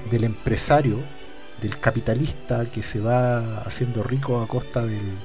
del 0.10 0.24
empresario, 0.24 0.98
del 1.62 1.80
capitalista 1.80 2.66
que 2.66 2.84
se 2.84 3.00
va 3.00 3.60
haciendo 3.62 4.04
rico 4.04 4.42
a 4.42 4.48
costa 4.48 4.86
del, 4.86 5.18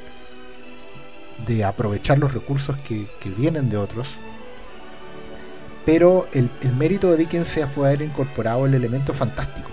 de 1.47 1.65
aprovechar 1.65 2.19
los 2.19 2.33
recursos 2.35 2.77
que 2.79 3.07
vienen 3.37 3.71
de 3.71 3.77
otros. 3.79 4.09
Pero 5.85 6.29
el, 6.33 6.49
el 6.63 6.73
mérito 6.73 7.11
de 7.11 7.17
Dickens 7.17 7.59
fue 7.75 7.89
haber 7.89 8.03
incorporado 8.03 8.67
el 8.67 8.75
elemento 8.75 9.13
fantástico, 9.13 9.71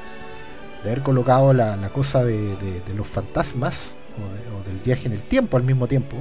de 0.83 0.91
haber 0.91 1.03
colocado 1.03 1.53
la, 1.53 1.75
la 1.75 1.89
cosa 1.89 2.23
de, 2.23 2.55
de- 2.55 2.93
los 2.95 3.07
fantasmas 3.07 3.93
o, 4.17 4.21
de- 4.33 4.59
o 4.59 4.63
del 4.67 4.79
viaje 4.83 5.05
en 5.07 5.13
el 5.13 5.21
tiempo 5.21 5.57
al 5.57 5.63
mismo 5.63 5.87
tiempo, 5.87 6.17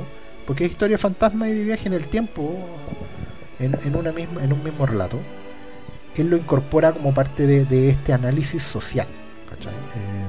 porque 0.46 0.64
es 0.66 0.70
historia 0.72 0.98
fantasma 0.98 1.48
y 1.48 1.54
de 1.54 1.64
viaje 1.64 1.88
en 1.88 1.94
el 1.94 2.06
tiempo 2.08 2.54
en, 3.58 3.76
en 3.82 3.96
una 3.96 4.12
misma, 4.12 4.44
en 4.44 4.52
un 4.52 4.62
mismo 4.62 4.84
relato. 4.86 5.18
Él 6.16 6.28
lo 6.30 6.36
incorpora 6.36 6.92
como 6.92 7.14
parte 7.14 7.46
de, 7.46 7.88
este 7.88 8.12
análisis 8.12 8.62
social. 8.62 9.06
Eh, 9.08 10.26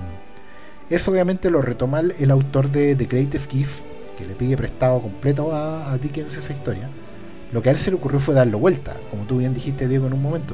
eso 0.95 1.11
obviamente 1.11 1.49
lo 1.49 1.61
retoma 1.61 1.99
el, 1.99 2.11
el 2.19 2.31
autor 2.31 2.69
de 2.69 2.95
The 2.95 3.05
Greatest 3.05 3.51
Gift, 3.51 3.81
que 4.17 4.25
le 4.25 4.35
pide 4.35 4.57
prestado 4.57 5.01
completo 5.01 5.53
a, 5.53 5.91
a 5.91 5.97
Dickens 5.97 6.35
esa 6.35 6.53
historia. 6.53 6.89
Lo 7.51 7.61
que 7.61 7.69
a 7.69 7.71
él 7.71 7.77
se 7.79 7.89
le 7.89 7.97
ocurrió 7.97 8.19
fue 8.19 8.35
darlo 8.35 8.59
vuelta, 8.59 8.95
como 9.09 9.23
tú 9.23 9.37
bien 9.37 9.53
dijiste, 9.53 9.87
Diego, 9.87 10.07
en 10.07 10.13
un 10.13 10.21
momento. 10.21 10.53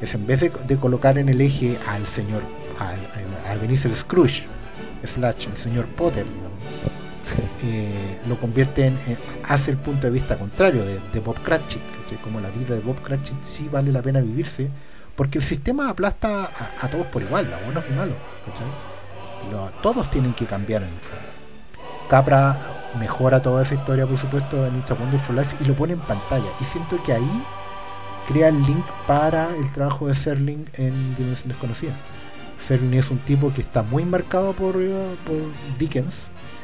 Es 0.00 0.14
en 0.14 0.26
vez 0.26 0.40
de, 0.40 0.50
de 0.66 0.76
colocar 0.76 1.18
en 1.18 1.28
el 1.28 1.40
eje 1.40 1.78
al 1.86 2.06
señor, 2.06 2.42
al, 2.78 2.98
a, 3.46 3.50
a 3.50 3.54
Ebenezer 3.54 3.94
Scrooge, 3.94 4.44
slash 5.04 5.46
el 5.48 5.56
señor 5.56 5.86
Potter, 5.86 6.24
digamos, 6.24 6.50
eh, 7.64 8.18
lo 8.26 8.38
convierte 8.40 8.86
en, 8.86 8.98
en- 9.06 9.18
hace 9.46 9.70
el 9.70 9.76
punto 9.76 10.06
de 10.06 10.12
vista 10.12 10.36
contrario 10.38 10.84
de, 10.84 10.98
de 11.12 11.20
Bob 11.20 11.40
Cratchit, 11.42 11.82
¿cachai? 12.02 12.18
como 12.22 12.40
la 12.40 12.48
vida 12.50 12.74
de 12.74 12.80
Bob 12.80 13.00
Cratchit 13.02 13.42
sí 13.42 13.68
vale 13.70 13.92
la 13.92 14.00
pena 14.00 14.20
vivirse, 14.22 14.70
porque 15.14 15.36
el 15.38 15.44
sistema 15.44 15.90
aplasta 15.90 16.44
a, 16.44 16.86
a 16.86 16.88
todos 16.88 17.06
por 17.08 17.20
igual, 17.22 17.52
a 17.52 17.62
buenos 17.64 17.84
y 17.90 17.92
malos. 17.92 18.16
Lo- 19.52 19.70
todos 19.82 20.10
tienen 20.10 20.32
que 20.34 20.46
cambiar 20.46 20.82
en 20.82 20.88
el 20.88 21.00
fondo. 21.00 21.24
Capra 22.08 22.58
mejora 22.98 23.40
toda 23.40 23.62
esa 23.62 23.74
historia, 23.74 24.06
por 24.06 24.18
supuesto, 24.18 24.66
en 24.66 24.78
It's 24.78 24.90
a 24.90 24.94
Wonderful 24.94 25.36
Life 25.36 25.56
y 25.60 25.64
lo 25.64 25.74
pone 25.74 25.92
en 25.94 26.00
pantalla. 26.00 26.48
Y 26.60 26.64
siento 26.64 27.02
que 27.02 27.12
ahí 27.12 27.42
crea 28.26 28.48
el 28.48 28.62
link 28.62 28.84
para 29.06 29.54
el 29.56 29.72
trabajo 29.72 30.06
de 30.08 30.14
Serling 30.14 30.66
en 30.74 31.14
Dimensión 31.16 31.48
Desconocida. 31.48 31.94
Serling 32.66 32.94
es 32.94 33.10
un 33.10 33.18
tipo 33.18 33.52
que 33.52 33.62
está 33.62 33.82
muy 33.82 34.04
marcado 34.04 34.52
por, 34.52 34.74
por 34.74 35.36
Dickens. 35.78 36.14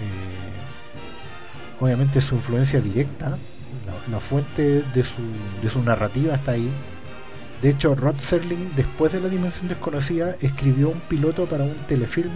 eh, 0.01 1.81
obviamente 1.81 2.21
su 2.21 2.35
influencia 2.37 2.81
directa, 2.81 3.31
la, 3.87 3.95
la 4.11 4.21
fuente 4.21 4.83
de 4.83 5.05
su, 5.05 5.23
de 5.63 5.71
su 5.71 5.83
narrativa 5.83 6.35
está 6.35 6.53
ahí. 6.53 6.71
De 7.63 7.71
hecho, 7.71 7.95
Rod 7.95 8.19
Serling, 8.19 8.73
después 8.77 9.13
de 9.13 9.21
La 9.21 9.29
Dimensión 9.29 9.69
Desconocida, 9.69 10.37
escribió 10.43 10.91
un 10.91 11.01
piloto 11.01 11.47
para 11.47 11.65
un 11.65 11.75
telefilm, 11.89 12.31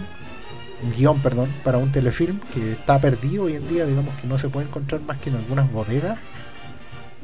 guion, 0.95 1.21
perdón, 1.21 1.49
para 1.63 1.77
un 1.77 1.91
telefilm 1.91 2.39
que 2.53 2.73
está 2.73 2.99
perdido 2.99 3.43
hoy 3.43 3.55
en 3.55 3.67
día, 3.67 3.85
digamos 3.85 4.19
que 4.19 4.27
no 4.27 4.37
se 4.39 4.49
puede 4.49 4.67
encontrar 4.67 5.01
más 5.01 5.17
que 5.19 5.29
en 5.29 5.37
algunas 5.37 5.71
bodegas. 5.71 6.19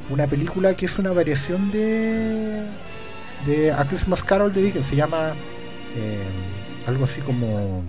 Una 0.10 0.28
película 0.28 0.76
que 0.76 0.86
es 0.86 1.00
una 1.00 1.12
variación 1.12 1.72
de, 1.72 2.64
de 3.46 3.72
A 3.72 3.86
Christmas 3.86 4.24
Carol 4.24 4.54
de 4.54 4.62
Dickens, 4.62 4.86
se 4.88 4.96
llama 4.96 5.34
eh, 5.96 6.24
algo 6.88 7.06
así 7.06 7.20
como 7.22 7.84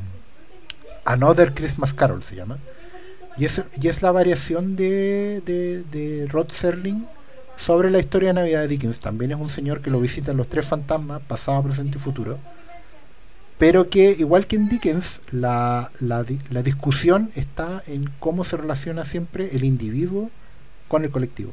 Another 1.04 1.54
Christmas 1.54 1.94
Carol 1.94 2.22
se 2.22 2.36
llama. 2.36 2.58
Y 3.36 3.44
es, 3.44 3.62
y 3.80 3.88
es 3.88 4.02
la 4.02 4.10
variación 4.10 4.74
de, 4.74 5.42
de, 5.46 5.84
de 5.84 6.26
Rod 6.26 6.50
Serling 6.50 7.06
sobre 7.56 7.90
la 7.90 7.98
historia 7.98 8.28
de 8.30 8.34
Navidad 8.34 8.60
de 8.62 8.68
Dickens. 8.68 8.98
También 8.98 9.30
es 9.30 9.38
un 9.38 9.48
señor 9.48 9.80
que 9.80 9.90
lo 9.90 10.00
visitan 10.00 10.36
los 10.36 10.48
tres 10.48 10.66
fantasmas, 10.66 11.22
pasado, 11.22 11.62
presente 11.62 11.98
y 11.98 12.00
futuro. 12.00 12.38
Pero 13.58 13.90
que, 13.90 14.10
igual 14.18 14.46
que 14.46 14.56
en 14.56 14.68
Dickens, 14.68 15.20
la, 15.32 15.90
la, 16.00 16.24
la 16.50 16.62
discusión 16.62 17.30
está 17.34 17.82
en 17.88 18.08
cómo 18.20 18.44
se 18.44 18.56
relaciona 18.56 19.04
siempre 19.04 19.50
el 19.52 19.64
individuo 19.64 20.30
con 20.86 21.04
el 21.04 21.10
colectivo. 21.10 21.52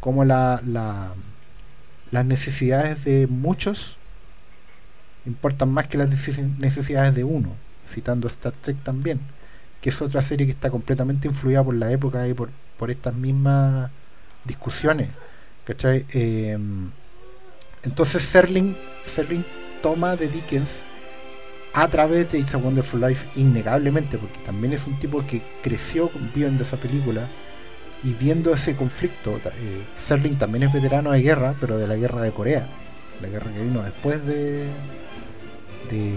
Cómo 0.00 0.24
la, 0.24 0.60
la- 0.66 1.12
las 2.12 2.26
necesidades 2.26 3.04
de 3.04 3.26
muchos 3.26 3.96
importan 5.26 5.70
más 5.70 5.86
que 5.88 5.98
las 5.98 6.10
necesi- 6.10 6.56
necesidades 6.58 7.14
de 7.14 7.24
uno. 7.24 7.54
Citando 7.88 8.28
Star 8.28 8.52
Trek 8.52 8.76
también, 8.84 9.18
que 9.80 9.90
es 9.90 10.00
otra 10.00 10.22
serie 10.22 10.46
que 10.46 10.52
está 10.52 10.70
completamente 10.70 11.26
influida 11.26 11.64
por 11.64 11.74
la 11.74 11.90
época 11.90 12.28
y 12.28 12.34
por, 12.34 12.50
por 12.78 12.90
estas 12.90 13.14
mismas 13.14 13.90
discusiones. 14.44 15.10
¿cachai? 15.64 16.06
Eh, 16.14 16.56
entonces 17.82 18.22
Serling, 18.22 18.76
Serling 19.04 19.44
toma 19.82 20.14
de 20.16 20.28
Dickens 20.28 20.80
a 21.74 21.88
través 21.88 22.32
de 22.32 22.38
It's 22.38 22.54
a 22.54 22.58
Wonderful 22.58 23.00
Life 23.00 23.40
innegablemente, 23.40 24.18
porque 24.18 24.38
también 24.40 24.72
es 24.72 24.86
un 24.86 24.98
tipo 24.98 25.24
que 25.26 25.42
creció 25.62 26.10
viendo 26.34 26.62
esa 26.62 26.76
película 26.76 27.28
y 28.04 28.12
viendo 28.12 28.52
ese 28.52 28.76
conflicto. 28.76 29.36
eh, 29.36 29.82
Serling 29.96 30.36
también 30.36 30.64
es 30.64 30.72
veterano 30.72 31.12
de 31.12 31.22
guerra, 31.22 31.54
pero 31.60 31.78
de 31.78 31.86
la 31.86 31.96
guerra 31.96 32.20
de 32.20 32.32
Corea, 32.32 32.68
la 33.20 33.28
guerra 33.28 33.52
que 33.52 33.62
vino 33.62 33.82
después 33.82 34.24
de, 34.26 34.64
de, 35.90 36.14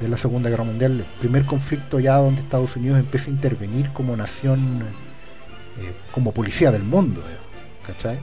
de 0.00 0.08
la 0.08 0.16
Segunda 0.16 0.50
Guerra 0.50 0.64
Mundial, 0.64 0.92
el 1.00 1.04
primer 1.20 1.44
conflicto 1.44 2.00
ya 2.00 2.16
donde 2.16 2.40
Estados 2.42 2.74
Unidos 2.76 2.98
empieza 2.98 3.26
a 3.26 3.34
intervenir 3.34 3.92
como 3.92 4.16
nación, 4.16 4.82
eh, 5.78 5.92
como 6.10 6.32
policía 6.32 6.72
del 6.72 6.82
mundo, 6.82 7.22
¿cachai? 7.86 8.18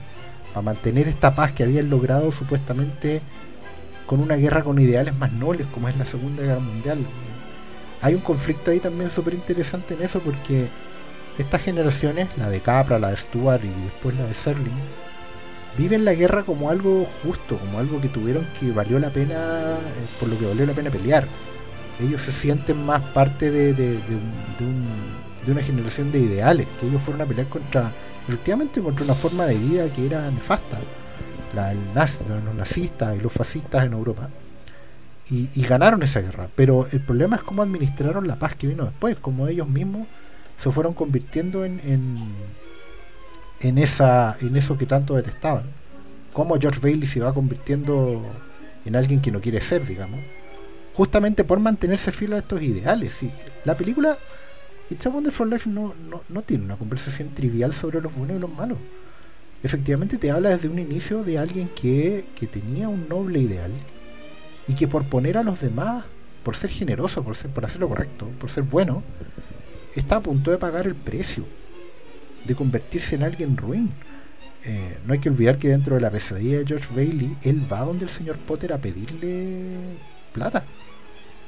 Para 0.52 0.62
mantener 0.62 1.08
esta 1.08 1.34
paz 1.34 1.52
que 1.52 1.62
habían 1.62 1.88
logrado 1.88 2.30
supuestamente 2.32 3.22
con 4.06 4.20
una 4.20 4.36
guerra 4.36 4.62
con 4.62 4.78
ideales 4.78 5.14
más 5.16 5.32
nobles 5.32 5.66
como 5.72 5.88
es 5.88 5.96
la 5.96 6.04
Segunda 6.04 6.42
Guerra 6.42 6.60
Mundial. 6.60 6.98
Hay 8.02 8.14
un 8.14 8.20
conflicto 8.20 8.70
ahí 8.70 8.80
también 8.80 9.10
súper 9.10 9.34
interesante 9.34 9.94
en 9.94 10.02
eso 10.02 10.20
porque 10.20 10.68
estas 11.38 11.62
generaciones, 11.62 12.28
la 12.36 12.50
de 12.50 12.60
Capra, 12.60 12.98
la 12.98 13.10
de 13.10 13.16
Stuart 13.16 13.62
y 13.64 13.82
después 13.84 14.14
la 14.16 14.26
de 14.26 14.34
Serling, 14.34 14.72
viven 15.76 16.04
la 16.04 16.14
guerra 16.14 16.42
como 16.44 16.70
algo 16.70 17.06
justo, 17.22 17.58
como 17.58 17.78
algo 17.78 18.00
que 18.00 18.08
tuvieron 18.08 18.46
que 18.60 18.70
valió 18.72 18.98
la 18.98 19.10
pena, 19.10 19.34
eh, 19.78 20.06
por 20.20 20.28
lo 20.28 20.38
que 20.38 20.46
valió 20.46 20.66
la 20.66 20.72
pena 20.74 20.90
pelear. 20.90 21.26
Ellos 22.00 22.20
se 22.22 22.32
sienten 22.32 22.84
más 22.84 23.00
parte 23.00 23.50
de, 23.50 23.72
de- 23.72 23.92
de 23.98 24.14
un- 24.14 24.32
de 24.58 24.64
un- 24.64 25.24
de 25.46 25.52
una 25.52 25.62
generación 25.62 26.10
de 26.12 26.20
ideales, 26.20 26.66
que 26.80 26.86
ellos 26.86 27.02
fueron 27.02 27.22
a 27.22 27.26
pelear 27.26 27.48
contra, 27.48 27.92
efectivamente, 28.28 28.80
contra 28.80 29.04
una 29.04 29.14
forma 29.14 29.46
de 29.46 29.58
vida 29.58 29.92
que 29.92 30.06
era 30.06 30.30
nefasta 30.30 30.78
los 31.54 32.54
nazistas 32.54 33.16
y 33.16 33.20
los 33.20 33.32
fascistas 33.32 33.84
en 33.86 33.92
Europa 33.92 34.28
y, 35.30 35.62
ganaron 35.62 36.02
esa 36.02 36.20
guerra. 36.20 36.48
Pero 36.54 36.86
el 36.92 37.00
problema 37.00 37.36
es 37.36 37.42
cómo 37.42 37.62
administraron 37.62 38.26
la 38.26 38.36
paz 38.36 38.54
que 38.56 38.66
vino 38.66 38.84
después, 38.84 39.16
cómo 39.20 39.48
ellos 39.48 39.68
mismos 39.68 40.06
se 40.58 40.70
fueron 40.70 40.94
convirtiendo 40.94 41.64
en, 41.64 41.80
en, 41.84 42.16
en 43.60 43.78
esa, 43.78 44.36
en 44.40 44.56
eso 44.56 44.76
que 44.76 44.86
tanto 44.86 45.14
detestaban. 45.14 45.64
Cómo 46.32 46.58
George 46.58 46.80
Bailey 46.80 47.06
se 47.06 47.20
va 47.20 47.32
convirtiendo 47.32 48.22
en 48.84 48.96
alguien 48.96 49.20
que 49.20 49.30
no 49.30 49.40
quiere 49.40 49.60
ser, 49.60 49.86
digamos. 49.86 50.20
Justamente 50.94 51.44
por 51.44 51.58
mantenerse 51.58 52.12
fiel 52.12 52.34
a 52.34 52.38
estos 52.38 52.62
ideales. 52.62 53.22
Y 53.22 53.30
la 53.64 53.76
película 53.76 54.18
It's 54.90 55.06
a 55.06 55.10
Wonderful 55.10 55.48
Life 55.48 55.68
no, 55.68 55.94
no, 56.08 56.22
no 56.28 56.42
tiene 56.42 56.64
una 56.64 56.76
conversación 56.76 57.30
trivial 57.30 57.72
sobre 57.72 58.00
los 58.00 58.14
buenos 58.14 58.36
y 58.36 58.40
los 58.40 58.52
malos 58.52 58.78
efectivamente 59.64 60.18
te 60.18 60.30
habla 60.30 60.50
desde 60.50 60.68
un 60.68 60.78
inicio 60.78 61.24
de 61.24 61.38
alguien 61.38 61.68
que, 61.68 62.26
que 62.36 62.46
tenía 62.46 62.88
un 62.88 63.08
noble 63.08 63.40
ideal 63.40 63.72
y 64.68 64.74
que 64.74 64.86
por 64.86 65.04
poner 65.04 65.38
a 65.38 65.42
los 65.42 65.60
demás, 65.60 66.04
por 66.42 66.56
ser 66.56 66.70
generoso, 66.70 67.24
por, 67.24 67.34
ser, 67.34 67.50
por 67.50 67.64
hacer 67.64 67.80
lo 67.80 67.88
correcto, 67.88 68.28
por 68.38 68.50
ser 68.50 68.64
bueno, 68.64 69.02
está 69.96 70.16
a 70.16 70.20
punto 70.20 70.50
de 70.50 70.58
pagar 70.58 70.86
el 70.86 70.94
precio, 70.94 71.44
de 72.44 72.54
convertirse 72.54 73.14
en 73.14 73.22
alguien 73.22 73.56
ruin. 73.56 73.90
Eh, 74.66 74.98
no 75.06 75.14
hay 75.14 75.18
que 75.18 75.30
olvidar 75.30 75.58
que 75.58 75.68
dentro 75.68 75.94
de 75.94 76.02
la 76.02 76.10
pesadilla 76.10 76.58
de 76.58 76.66
George 76.66 76.88
Bailey, 76.94 77.36
él 77.42 77.66
va 77.70 77.80
donde 77.80 78.04
el 78.04 78.10
señor 78.10 78.36
Potter 78.36 78.72
a 78.72 78.78
pedirle 78.78 79.62
plata. 80.32 80.64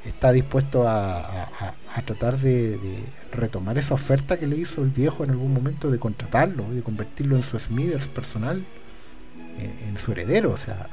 Está 0.07 0.33
dispuesto 0.33 0.87
a, 0.89 1.17
a- 1.21 1.75
a- 1.95 2.03
tratar 2.03 2.39
de, 2.39 2.73
de 2.79 2.99
retomar 3.33 3.77
esa 3.79 3.95
oferta 3.95 4.37
que 4.39 4.47
le 4.47 4.57
hizo 4.57 4.83
el 4.83 4.91
viejo 4.91 5.25
en 5.25 5.31
algún 5.31 5.53
momento 5.53 5.91
de 5.91 5.99
contratarlo 5.99 6.65
de 6.73 6.83
convertirlo 6.83 7.37
en 7.37 7.43
su 7.43 7.59
Smithers 7.59 8.07
personal 8.09 8.63
en, 9.59 9.89
en 9.89 9.99
su 9.99 10.13
heredero. 10.13 10.53
O 10.53 10.59
sea, 10.59 10.89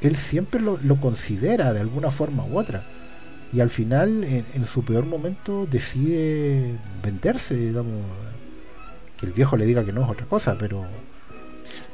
él 0.00 0.16
siempre 0.16 0.60
lo, 0.60 0.78
lo 0.82 0.96
considera 1.00 1.72
de 1.72 1.80
alguna 1.80 2.10
forma 2.10 2.44
u 2.44 2.58
otra. 2.58 2.82
Y 3.52 3.60
al 3.60 3.70
final, 3.70 4.24
en, 4.24 4.44
en 4.54 4.66
su 4.66 4.84
peor 4.84 5.06
momento, 5.06 5.66
decide 5.70 6.74
venderse, 7.02 7.54
digamos. 7.56 7.94
Que 9.18 9.26
el 9.26 9.32
viejo 9.32 9.56
le 9.56 9.64
diga 9.66 9.84
que 9.84 9.92
no 9.92 10.02
es 10.04 10.10
otra 10.10 10.26
cosa, 10.26 10.56
pero 10.58 10.84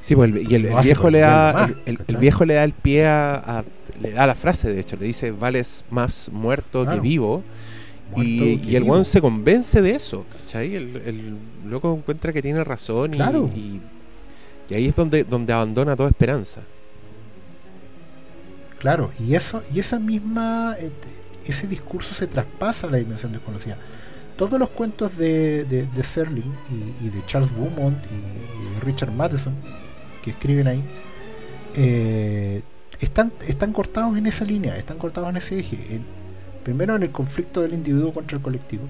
Sí, 0.01 0.15
pues 0.17 0.31
el, 0.31 0.51
y 0.51 0.55
el, 0.55 0.63
viejo 0.83 1.09
le 1.11 1.21
da 1.21 1.53
más, 1.53 1.73
el, 1.87 1.99
viejo 2.19 2.45
le 2.45 2.55
da 2.55 2.65
el 2.65 2.73
pie 2.73 3.07
a, 3.07 3.35
a- 3.37 3.65
le 4.01 4.11
da 4.13 4.27
la 4.27 4.35
frase 4.35 4.73
de 4.73 4.81
hecho, 4.81 4.97
le 4.97 5.07
dice 5.07 5.31
vales 5.31 5.85
más 5.91 6.31
muerto 6.33 6.87
que 6.89 6.99
Claro. 6.99 7.03
vivo 7.03 7.45
muerto 8.11 8.23
y, 8.23 8.59
que 8.59 8.71
y 8.73 8.77
el 8.77 8.83
vivo. 8.83 8.93
weón 8.93 9.05
se 9.05 9.21
convence 9.21 9.81
de 9.83 9.93
eso, 9.95 10.27
¿cachai? 10.41 10.75
El, 10.75 10.97
el 11.07 11.37
loco 11.71 11.95
encuentra 11.97 12.33
que 12.33 12.43
tiene 12.43 12.63
razón 12.65 13.15
y, 13.15 13.17
Claro. 13.17 13.51
y, 13.55 13.81
y 14.69 14.75
ahí 14.75 14.87
es 14.89 14.97
donde, 14.97 15.25
donde 15.25 15.53
abandona 15.53 15.97
toda 15.97 16.09
esperanza. 16.11 16.63
Claro, 18.79 19.11
y 19.19 19.35
eso, 19.35 19.63
y 19.73 19.81
esa 19.81 19.99
misma, 19.99 20.77
eh, 20.79 20.91
ese 21.47 21.67
discurso 21.67 22.15
se 22.15 22.27
traspasa 22.27 22.87
a 22.87 22.91
la 22.91 22.99
dimensión 22.99 23.33
desconocida. 23.33 23.79
Todos 24.37 24.59
los 24.59 24.69
cuentos 24.71 25.17
de, 25.17 25.65
de, 25.65 25.87
de 25.87 26.03
Serling 26.03 26.53
y, 26.71 27.07
y 27.07 27.09
de 27.09 27.25
Charles 27.27 27.51
Beaumont 27.57 27.97
y, 28.11 28.15
y 28.15 28.75
de 28.75 28.81
Richard 28.81 29.13
Matheson 29.13 29.55
que 30.23 30.31
escriben 30.31 30.67
ahí 30.67 30.83
eh, 31.77 32.63
están, 33.01 33.33
están 33.47 33.73
cortados 33.73 34.17
en 34.17 34.27
esa 34.27 34.45
línea, 34.45 34.77
están 34.77 34.99
cortados 34.99 35.31
en 35.31 35.37
ese 35.37 35.59
eje. 35.59 36.01
Primero 36.63 36.97
en 36.97 37.03
el 37.03 37.11
conflicto 37.11 37.61
del 37.61 37.75
individuo 37.75 38.13
contra 38.13 38.37
el 38.37 38.43
colectivo, 38.43 38.85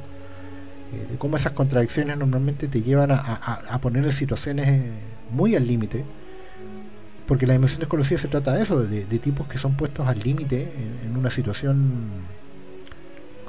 eh, 0.92 1.06
de 1.12 1.18
cómo 1.18 1.36
esas 1.36 1.52
contradicciones 1.52 2.16
normalmente 2.16 2.68
te 2.68 2.82
llevan 2.82 3.10
a, 3.10 3.78
poner 3.80 4.04
en 4.04 4.12
situaciones 4.12 4.68
eh, 4.68 4.82
muy 5.30 5.56
al 5.56 5.66
límite 5.66 6.04
porque 7.26 7.46
la 7.46 7.54
dimensión 7.54 7.80
desconocida 7.80 8.18
se 8.18 8.28
trata 8.28 8.52
de 8.52 8.62
eso, 8.62 8.82
de, 8.82 9.04
tipos 9.18 9.48
que 9.48 9.58
son 9.58 9.74
puestos 9.74 10.06
al 10.06 10.18
límite 10.20 10.62
en, 10.62 11.10
en 11.10 11.16
una 11.16 11.30
situación 11.30 12.10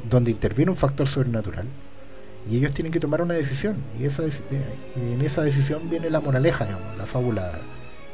donde 0.09 0.31
interviene 0.31 0.71
un 0.71 0.77
factor 0.77 1.07
sobrenatural 1.07 1.65
y 2.49 2.57
ellos 2.57 2.73
tienen 2.73 2.93
que 2.93 2.99
tomar 2.99 3.21
una 3.21 3.33
decisión 3.33 3.75
y, 3.99 4.05
esa, 4.05 4.23
deci- 4.23 4.41
y 4.95 5.13
en 5.13 5.21
esa 5.21 5.41
decisión 5.41 5.89
viene 5.89 6.09
la 6.09 6.21
moraleja, 6.21 6.65
digamos, 6.65 6.97
la 6.97 7.05
fábula 7.05 7.51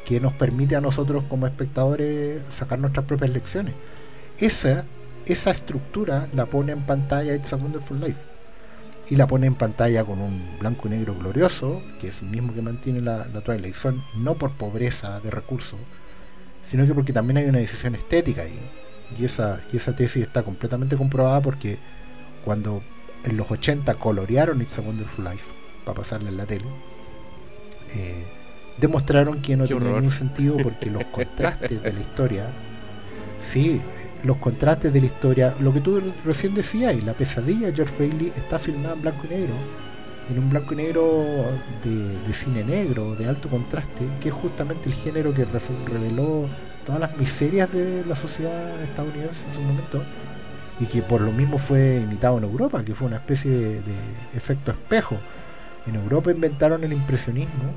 que 0.04 0.20
nos 0.20 0.32
permite 0.32 0.76
a 0.76 0.80
nosotros 0.80 1.24
como 1.28 1.46
espectadores 1.46 2.42
sacar 2.56 2.78
nuestras 2.78 3.06
propias 3.06 3.30
lecciones. 3.30 3.74
Esa, 4.38 4.84
esa 5.26 5.50
estructura 5.50 6.28
la 6.32 6.46
pone 6.46 6.72
en 6.72 6.82
pantalla 6.82 7.34
It's 7.34 7.52
a 7.52 7.56
Wonderful 7.56 8.00
Life 8.00 8.20
y 9.08 9.16
la 9.16 9.26
pone 9.26 9.46
en 9.46 9.54
pantalla 9.54 10.04
con 10.04 10.20
un 10.20 10.58
blanco 10.58 10.88
y 10.88 10.90
negro 10.90 11.14
glorioso, 11.14 11.82
que 12.00 12.08
es 12.08 12.22
el 12.22 12.28
mismo 12.28 12.54
que 12.54 12.62
mantiene 12.62 13.00
la, 13.00 13.26
la 13.32 13.40
Twilight 13.40 13.74
Zone, 13.74 14.02
no 14.16 14.34
por 14.34 14.52
pobreza 14.52 15.20
de 15.20 15.30
recursos, 15.30 15.78
sino 16.70 16.86
que 16.86 16.94
porque 16.94 17.12
también 17.12 17.38
hay 17.38 17.44
una 17.44 17.58
decisión 17.58 17.94
estética 17.94 18.42
ahí. 18.42 18.58
Y 19.18 19.24
esa, 19.24 19.60
y 19.72 19.76
esa 19.76 19.94
tesis 19.94 20.22
está 20.22 20.42
completamente 20.42 20.96
comprobada 20.96 21.40
porque 21.42 21.78
cuando 22.44 22.82
en 23.24 23.36
los 23.36 23.50
80 23.50 23.94
colorearon 23.94 24.62
It's 24.62 24.78
a 24.78 24.80
Wonderful 24.80 25.24
Life 25.24 25.50
para 25.84 25.98
pasarla 25.98 26.30
en 26.30 26.36
la 26.36 26.46
tele, 26.46 26.64
eh, 27.94 28.24
demostraron 28.78 29.40
que 29.40 29.56
no 29.56 29.64
horror. 29.64 29.82
ningún 29.82 30.12
sentido 30.12 30.56
porque 30.62 30.90
los 30.90 31.04
contrastes 31.06 31.82
de 31.82 31.92
la 31.92 32.00
historia, 32.00 32.46
sí, 33.40 33.80
los 34.24 34.36
contrastes 34.38 34.92
de 34.92 35.00
la 35.00 35.06
historia, 35.06 35.54
lo 35.60 35.72
que 35.72 35.80
tú 35.80 36.00
recién 36.24 36.54
decías, 36.54 36.94
y 36.94 37.00
la 37.02 37.12
pesadilla 37.14 37.68
de 37.68 37.74
George 37.74 37.94
Bailey 37.98 38.32
está 38.36 38.58
filmada 38.58 38.94
en 38.94 39.02
blanco 39.02 39.26
y 39.26 39.34
negro, 39.34 39.54
en 40.30 40.38
un 40.38 40.50
blanco 40.50 40.74
y 40.74 40.76
negro 40.76 41.24
de, 41.82 42.18
de 42.26 42.32
cine 42.32 42.64
negro, 42.64 43.16
de 43.16 43.26
alto 43.26 43.48
contraste, 43.48 44.06
que 44.20 44.28
es 44.28 44.34
justamente 44.34 44.88
el 44.88 44.94
género 44.94 45.34
que 45.34 45.44
reveló 45.44 46.46
todas 46.86 47.00
las 47.00 47.16
miserias 47.16 47.72
de 47.72 48.04
la 48.06 48.16
sociedad 48.16 48.80
estadounidense 48.82 49.40
en 49.48 49.54
su 49.54 49.60
momento, 49.60 50.02
y 50.80 50.86
que 50.86 51.02
por 51.02 51.20
lo 51.20 51.32
mismo 51.32 51.58
fue 51.58 52.00
imitado 52.02 52.38
en 52.38 52.44
Europa, 52.44 52.84
que 52.84 52.94
fue 52.94 53.08
una 53.08 53.16
especie 53.16 53.50
de, 53.50 53.68
de 53.82 53.94
efecto 54.34 54.70
espejo. 54.70 55.16
En 55.86 55.96
Europa 55.96 56.30
inventaron 56.30 56.82
el 56.84 56.92
impresionismo, 56.92 57.74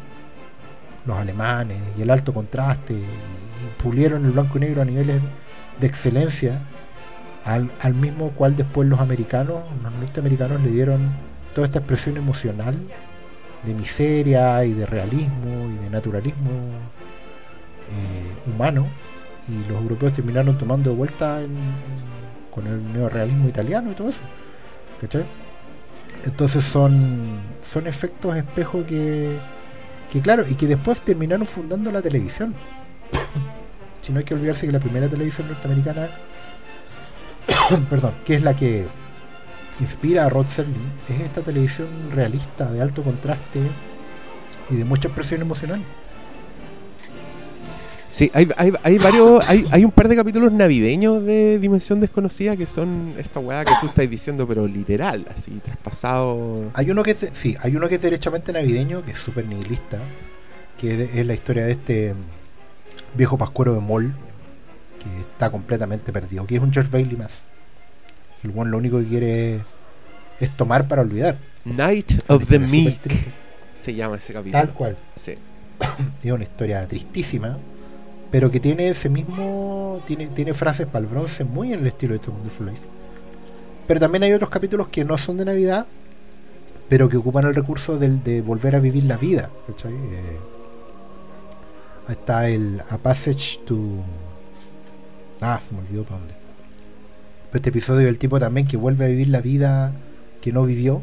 los 1.06 1.18
alemanes, 1.18 1.78
y 1.98 2.02
el 2.02 2.10
alto 2.10 2.34
contraste, 2.34 2.94
y, 2.94 3.06
pulieron 3.82 4.26
el 4.26 4.32
blanco 4.32 4.58
y 4.58 4.62
negro 4.62 4.82
a 4.82 4.86
niveles 4.86 5.22
de 5.80 5.88
excelencia, 5.88 6.60
al, 7.44 7.94
mismo 7.94 8.32
cual 8.32 8.56
después 8.56 8.88
los 8.88 9.00
americanos, 9.00 9.64
los 9.84 9.92
norteamericanos 9.94 10.62
le 10.62 10.72
dieron 10.72 11.12
toda 11.54 11.68
esta 11.68 11.80
expresión 11.80 12.18
emocional 12.18 12.76
de 13.64 13.74
miseria 13.74 14.66
y 14.66 14.74
de 14.74 14.86
realismo 14.86 15.70
y 15.70 15.84
de 15.84 15.90
naturalismo 15.90 16.50
eh, 17.92 18.52
humano, 18.52 18.88
y 19.48 19.70
los 19.70 19.82
europeos 19.82 20.14
terminaron 20.14 20.58
tomando 20.58 20.96
vuelta 20.96 21.40
con 22.52 22.66
el 22.66 22.94
neorealismo 22.94 23.48
italiano 23.48 23.92
y 23.92 23.96
todo 23.96 24.10
eso. 24.10 24.20
¿Cachai? 25.00 25.26
Entonces 26.24 26.66
son, 26.66 27.38
son 27.72 27.86
efectos 27.86 28.36
espejo 28.36 28.84
que, 28.86 29.38
que, 30.16 30.22
claro, 30.22 30.46
y 30.48 30.54
que 30.56 30.66
después 30.66 31.02
terminaron 31.02 31.46
fundando 31.46 31.92
la 31.92 32.02
televisión. 32.02 32.56
si 34.02 34.14
no 34.14 34.20
hay 34.20 34.24
que 34.24 34.34
olvidarse 34.34 34.66
que 34.66 34.72
la 34.72 34.80
primera 34.80 35.10
televisión 35.10 35.50
norteamericana, 35.50 36.08
perdón, 37.90 38.14
que 38.24 38.36
es 38.36 38.42
la 38.42 38.56
que 38.56 38.86
inspira 39.82 40.26
a 40.26 40.30
Rod 40.30 40.46
Serling, 40.46 40.94
es 41.10 41.20
esta 41.20 41.42
televisión 41.42 41.90
realista, 42.14 42.72
de 42.72 42.82
alto 42.82 43.04
contraste 43.04 43.60
y 44.70 44.76
de 44.76 44.86
mucha 44.86 45.10
expresión 45.10 45.42
emocional. 45.42 45.82
Sí, 48.16 48.32
hay, 48.34 48.48
hay, 48.56 48.72
hay 48.82 48.98
varios, 48.98 49.44
hay, 49.46 49.68
hay 49.72 49.84
un 49.84 49.92
par 49.92 50.08
de 50.08 50.16
capítulos 50.16 50.50
navideños 50.54 51.22
de 51.26 51.60
Dimensión 51.60 52.00
Desconocida 52.00 52.56
que 52.56 52.66
son 52.66 53.14
esta 53.18 53.42
weá 53.42 53.66
que 53.66 53.74
tú 53.82 53.88
estás 53.88 54.10
diciendo, 54.10 54.48
pero 54.48 54.66
literal, 54.66 55.28
así, 55.36 55.52
traspasado. 55.62 56.72
Hay 56.76 56.90
uno 56.92 57.04
que 57.04 57.12
es, 57.12 57.30
sí, 57.34 57.58
hay 57.62 57.76
uno 57.76 57.90
que 57.90 57.96
es 57.96 58.02
derechamente 58.02 58.54
navideño, 58.54 59.04
que 59.04 59.12
es 59.12 59.18
súper 59.18 59.46
nihilista, 59.46 60.00
que 60.78 61.10
es, 61.14 61.26
la 61.26 61.34
historia 61.34 61.66
de 61.66 61.74
este 61.74 62.14
mm, 62.14 63.18
viejo 63.18 63.38
pascuero 63.38 63.74
de 63.74 63.82
Moll, 63.82 64.14
que 65.04 65.20
está 65.20 65.50
completamente 65.50 66.14
perdido, 66.14 66.48
que 66.48 66.56
es 66.56 66.62
un 66.62 66.72
George 66.72 66.90
Bailey 66.90 67.18
más. 67.18 67.42
El 68.46 68.54
one 68.56 68.72
lo 68.72 68.78
único 68.78 68.98
que 69.00 69.08
quiere 69.08 69.60
es, 70.40 70.52
tomar 70.52 70.88
para 70.88 71.02
olvidar. 71.02 71.36
Night 71.66 72.14
of 72.28 72.48
the 72.48 72.60
Meek 72.60 73.02
se 73.74 73.94
llama 73.94 74.16
ese 74.16 74.32
capítulo. 74.32 74.64
Tal 74.64 74.74
cual. 74.74 74.98
Sí. 75.12 75.34
Es 76.24 76.32
una 76.32 76.46
historia 76.46 76.88
tristísima, 76.88 77.58
pero 78.36 78.52
que 78.52 78.60
tiene 78.60 78.90
ese 78.90 79.08
mismo. 79.08 80.02
Tiene, 80.06 80.28
tiene 80.28 80.54
frases 80.54 80.88
para 80.88 81.06
el 81.06 81.10
bronce 81.10 81.46
muy 81.46 81.72
en 81.72 81.80
el 81.80 81.88
estilo 81.88 82.16
de 82.16 82.20
Wonderful 82.28 82.66
Life. 82.66 82.82
Pero 83.88 83.98
también 84.02 84.24
hay 84.24 84.34
otros 84.34 84.50
capítulos 84.50 84.90
que 84.90 85.06
no 85.06 85.18
son 85.18 85.38
de 85.38 85.46
Navidad, 85.46 85.86
pero 86.90 87.08
que 87.08 87.16
ocupan 87.16 87.46
el 87.46 87.56
recurso 87.56 87.98
del, 87.98 88.22
de 88.26 88.42
volver 88.42 88.76
a 88.76 88.82
vivir 88.82 89.06
la 89.06 89.16
vida. 89.16 89.52
Eh, 89.70 90.38
está 92.10 92.50
el 92.50 92.82
A 92.90 92.98
Passage 92.98 93.60
to. 93.66 93.80
Ah, 95.40 95.62
se 95.66 95.74
me 95.74 95.80
olvidó 95.80 96.04
para 96.04 96.20
dónde. 96.20 96.34
Este 97.54 97.70
episodio 97.70 98.06
del 98.06 98.20
tipo 98.20 98.38
también 98.38 98.68
que 98.68 98.76
vuelve 98.76 99.06
a 99.06 99.08
vivir 99.08 99.30
la 99.30 99.40
vida 99.40 99.94
que 100.42 100.52
no 100.52 100.66
vivió, 100.66 101.02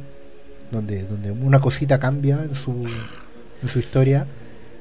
donde, 0.70 1.04
donde 1.04 1.30
una 1.30 1.62
cosita 1.62 1.98
cambia 1.98 2.42
en 2.44 2.54
su, 2.54 2.72
en 3.62 3.68
su 3.70 3.78
historia 3.78 4.26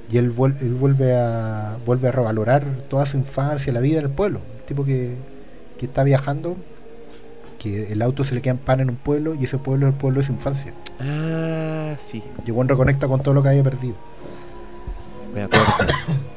y 0.10 0.18
él, 0.18 0.34
vuel- 0.36 0.56
él 0.62 0.74
vuelve 0.74 1.18
a 1.18 1.76
vuelve 1.86 2.08
a 2.08 2.12
revalorar 2.12 2.64
toda 2.90 3.06
su 3.06 3.18
infancia, 3.18 3.72
la 3.74 3.80
vida 3.82 4.00
en 4.00 4.06
el 4.06 4.12
pueblo. 4.12 4.40
Un 4.40 4.66
tipo 4.66 4.86
que, 4.86 5.16
que 5.78 5.86
está 5.86 6.04
viajando, 6.04 6.56
que 7.60 7.92
el 7.92 8.02
auto 8.02 8.24
se 8.24 8.34
le 8.36 8.42
queda 8.42 8.52
en 8.54 8.58
pan 8.60 8.80
en 8.80 8.90
un 8.90 8.96
pueblo 8.96 9.36
y 9.36 9.46
ese 9.46 9.58
pueblo 9.58 9.88
es 9.88 9.94
el 9.94 10.00
pueblo 10.00 10.20
de 10.22 10.26
su 10.28 10.32
infancia. 10.32 10.74
Ah, 11.00 11.94
sí, 11.98 12.24
Y 12.46 12.48
el 12.48 12.54
buen 12.54 12.68
reconecta 12.68 13.08
con 13.08 13.22
todo 13.22 13.34
lo 13.34 13.44
que 13.44 13.50
había 13.50 13.64
perdido. 13.64 13.96
me 15.34 15.44
acuerdo. 15.44 15.66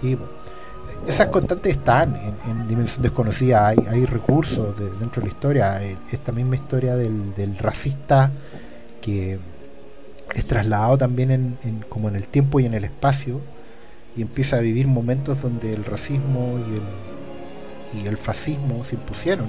Sí, 0.00 0.16
po. 0.16 0.24
esas 1.06 1.26
constantes 1.26 1.76
están 1.76 2.16
en, 2.16 2.50
en 2.50 2.68
Dimensión 2.68 3.02
Desconocida, 3.02 3.66
hay, 3.68 3.76
hay 3.90 4.06
recursos 4.06 4.78
de- 4.78 4.90
dentro 4.92 5.20
de 5.20 5.28
la 5.28 5.32
historia. 5.34 5.82
Eh, 5.84 5.96
Esta 6.10 6.32
misma 6.32 6.54
historia 6.56 6.96
del, 6.96 7.34
del 7.34 7.58
racista 7.58 8.30
que 9.02 9.38
es 10.34 10.46
trasladado 10.46 10.96
también 10.96 11.30
en, 11.30 11.84
como 11.88 12.08
en 12.08 12.16
el 12.16 12.26
tiempo 12.26 12.60
y 12.60 12.66
en 12.66 12.74
el 12.74 12.84
espacio 12.84 13.40
y 14.16 14.22
empieza 14.22 14.56
a 14.56 14.60
vivir 14.60 14.86
momentos 14.86 15.42
donde 15.42 15.72
el 15.72 15.84
racismo 15.84 16.58
y 16.58 17.98
el, 17.98 18.02
y 18.02 18.06
el 18.06 18.16
fascismo 18.16 18.84
se 18.84 18.96
impusieron. 18.96 19.46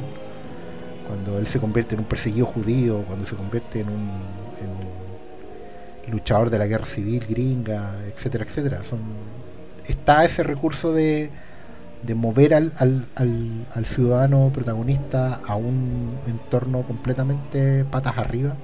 Cuando 1.07 1.39
él 1.39 1.47
se 1.47 1.59
convierte 1.59 1.95
en 1.95 2.01
un 2.01 2.07
perseguido 2.07 2.45
judío, 2.45 3.03
cuando 3.07 3.25
se 3.25 3.35
convierte 3.35 3.81
en 3.81 3.89
un, 3.89 4.09
en 4.61 4.69
un 6.07 6.11
luchador 6.11 6.49
de 6.49 6.57
la 6.57 6.67
guerra 6.67 6.85
civil 6.85 7.25
gringa, 7.27 7.91
etcétera, 8.07 8.45
etcétera. 8.45 8.81
Son, 8.89 8.99
está 9.87 10.23
ese 10.23 10.43
recurso 10.43 10.93
de, 10.93 11.29
de 12.03 12.15
mover 12.15 12.53
al, 12.53 12.71
al, 12.77 13.05
al, 13.15 13.65
al 13.73 13.85
ciudadano 13.85 14.51
protagonista 14.53 15.41
a 15.45 15.55
un 15.55 16.11
entorno 16.27 16.83
completamente 16.83 17.83
patas 17.85 18.17
arriba 18.17 18.55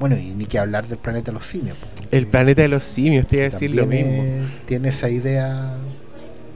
Bueno, 0.00 0.16
y 0.16 0.26
ni 0.26 0.46
que 0.46 0.58
hablar 0.58 0.86
del 0.86 0.98
planeta 0.98 1.32
de 1.32 1.38
los 1.38 1.46
simios. 1.46 1.76
El 2.10 2.26
planeta 2.28 2.62
de 2.62 2.68
los 2.68 2.84
simios, 2.84 3.26
te 3.26 3.36
iba 3.36 3.46
a 3.46 3.48
decir 3.50 3.74
lo 3.74 3.86
mismo. 3.86 4.22
es- 4.22 4.66
Tiene 4.66 4.88
esa 4.90 5.08
idea 5.10 5.72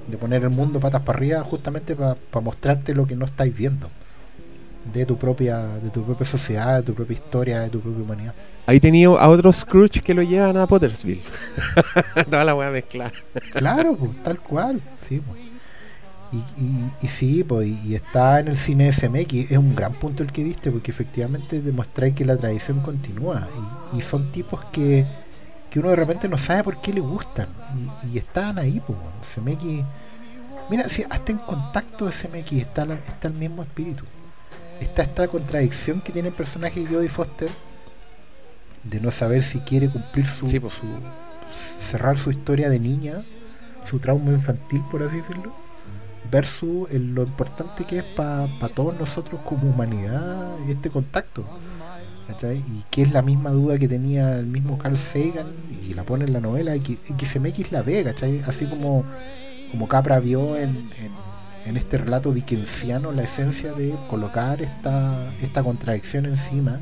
de 0.07 0.17
poner 0.17 0.43
el 0.45 0.51
mundo 0.51 0.79
patas 0.81 1.03
para 1.03 1.19
arriba 1.19 1.43
justamente 1.43 1.95
para 1.97 2.17
mostrarte 2.43 2.95
lo 2.95 3.07
que 3.07 3.17
no 3.17 3.25
estáis 3.27 3.57
viendo 3.57 3.89
de 4.93 5.07
tu 5.07 5.17
propia 5.17 5.59
de 5.83 5.91
tu 5.91 6.03
propia 6.05 6.27
sociedad, 6.27 6.79
de 6.79 6.83
tu 6.83 6.95
propia 6.95 7.15
historia, 7.15 7.61
de 7.61 7.69
tu 7.71 7.81
propia 7.81 8.03
humanidad. 8.03 8.35
Ahí 8.67 8.79
tenía 8.81 9.09
a 9.09 9.29
otro 9.29 9.51
Scrooge 9.53 10.01
que 10.03 10.13
lo 10.15 10.23
llevan 10.23 10.57
a 10.57 10.67
Pottersville. 10.67 11.23
Toda 12.31 12.45
la 12.45 12.55
weá 12.55 12.71
mezclada. 12.71 13.13
Claro, 13.55 13.97
pues, 13.97 14.11
tal 14.25 14.39
cual. 14.41 14.81
Sí, 15.09 15.21
pues. 15.27 15.42
Y, 16.33 16.37
y, 16.63 16.93
y 17.03 17.09
sí, 17.09 17.45
pues, 17.45 17.69
y, 17.69 17.95
está 17.95 18.41
en 18.41 18.49
el 18.49 18.57
cine 18.59 18.91
SMX, 18.93 19.51
es 19.53 19.59
un 19.59 19.75
gran 19.75 19.93
punto 19.95 20.23
el 20.23 20.33
que 20.33 20.43
diste, 20.43 20.71
porque 20.71 20.91
efectivamente 20.91 21.61
demuestráis 21.61 22.15
que 22.15 22.25
la 22.25 22.37
tradición 22.39 22.81
continúa. 22.81 23.47
Y, 23.93 23.99
y 23.99 24.01
son 24.03 24.33
tipos 24.33 24.65
que, 24.73 25.07
que 25.71 25.79
uno 25.79 25.91
de 25.91 25.97
repente 25.97 26.29
no 26.29 26.39
sabe 26.39 26.65
por 26.65 26.81
qué 26.81 26.93
le 26.93 27.01
gustan. 27.01 27.49
Y, 28.13 28.17
están 28.19 28.59
ahí, 28.59 28.81
pues. 28.87 28.99
SMX. 29.35 29.85
Mira, 30.71 30.89
si 30.89 31.03
hasta 31.11 31.33
en 31.33 31.39
contacto 31.39 32.07
de 32.07 32.13
SMX 32.13 32.53
está, 32.53 32.87
la- 32.87 32.95
está 32.95 33.29
el 33.29 33.35
mismo 33.35 33.63
espíritu. 33.63 34.05
Está 34.81 35.03
esta 35.03 35.29
contradicción 35.29 36.01
que 36.01 36.13
tiene 36.13 36.29
el 36.29 36.35
personaje 36.35 36.81
de 36.81 36.87
Jodie 36.87 37.09
Foster 37.09 37.51
de 38.85 39.01
no 39.01 39.11
saber 39.11 39.43
si 39.43 39.61
quiere 39.61 39.89
cumplir 39.91 40.27
su, 40.27 40.47
Sí, 40.47 40.59
su- 40.59 40.71
cerrar 41.85 42.19
su 42.19 42.31
historia 42.31 42.69
de 42.71 42.81
niña, 42.81 43.23
su 43.89 43.99
trauma 44.01 44.31
infantil, 44.33 44.83
por 44.91 45.03
así 45.03 45.17
decirlo, 45.19 45.53
versus 46.31 46.91
el- 46.91 47.15
lo 47.15 47.23
importante 47.23 47.85
que 47.85 47.99
es 47.99 48.05
para 48.05 48.49
todos 48.75 48.99
nosotros 48.99 49.41
como 49.45 49.69
humanidad 49.71 50.55
este 50.69 50.91
contacto. 50.91 51.45
¿cachai? 52.27 52.59
Y 52.59 52.85
que 52.91 53.03
es 53.03 53.13
la 53.13 53.21
misma 53.21 53.51
duda 53.51 53.79
que 53.79 53.89
tenía 53.89 54.39
el 54.39 54.47
mismo 54.47 54.79
Carl 54.79 54.97
Sagan 54.97 55.49
y 55.87 55.93
la 55.93 56.05
pone 56.05 56.25
en 56.25 56.33
la 56.33 56.41
novela 56.41 56.75
y 56.77 56.81
que, 56.81 56.93
y 56.93 57.13
que 57.15 57.67
la 57.71 57.83
ve, 57.83 58.05
¿cachai? 58.05 58.41
Así 58.47 58.65
como, 58.67 59.05
como 59.71 59.89
Capra 59.89 60.19
vio 60.21 60.57
en, 60.57 60.89
en- 60.99 61.23
en 61.67 61.77
este 61.77 61.99
relato 61.99 62.33
dickensiano 62.33 63.13
la 63.13 63.23
esencia 63.23 63.73
de 63.73 63.95
colocar 64.09 64.63
esta, 64.63 65.33
esta 65.43 65.63
contradicción 65.63 66.27
encima 66.27 66.81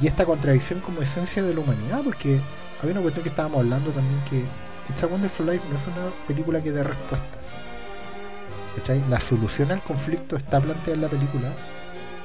y 0.00 0.06
esta 0.06 0.24
contradicción 0.24 0.80
como 0.80 1.02
esencia 1.02 1.42
de 1.42 1.52
la 1.54 1.60
humanidad, 1.60 2.02
porque 2.04 2.40
había 2.80 2.92
una 2.92 3.02
cuestión 3.02 3.22
que 3.22 3.28
estábamos 3.30 3.58
hablando 3.58 3.90
también 3.90 4.20
que 4.28 4.44
It's 4.90 5.02
a 5.02 5.06
Wonderful 5.06 5.46
Life 5.46 5.64
no 5.70 5.76
es 5.76 5.86
una 5.86 6.10
película 6.26 6.62
que 6.62 6.72
dé 6.72 6.82
respuestas. 6.82 7.54
¿Cachai? 8.76 9.02
La 9.08 9.20
solución 9.20 9.70
al 9.70 9.82
conflicto 9.82 10.36
está 10.36 10.60
planteada 10.60 10.94
en 10.94 11.00
la 11.02 11.08
película, 11.08 11.52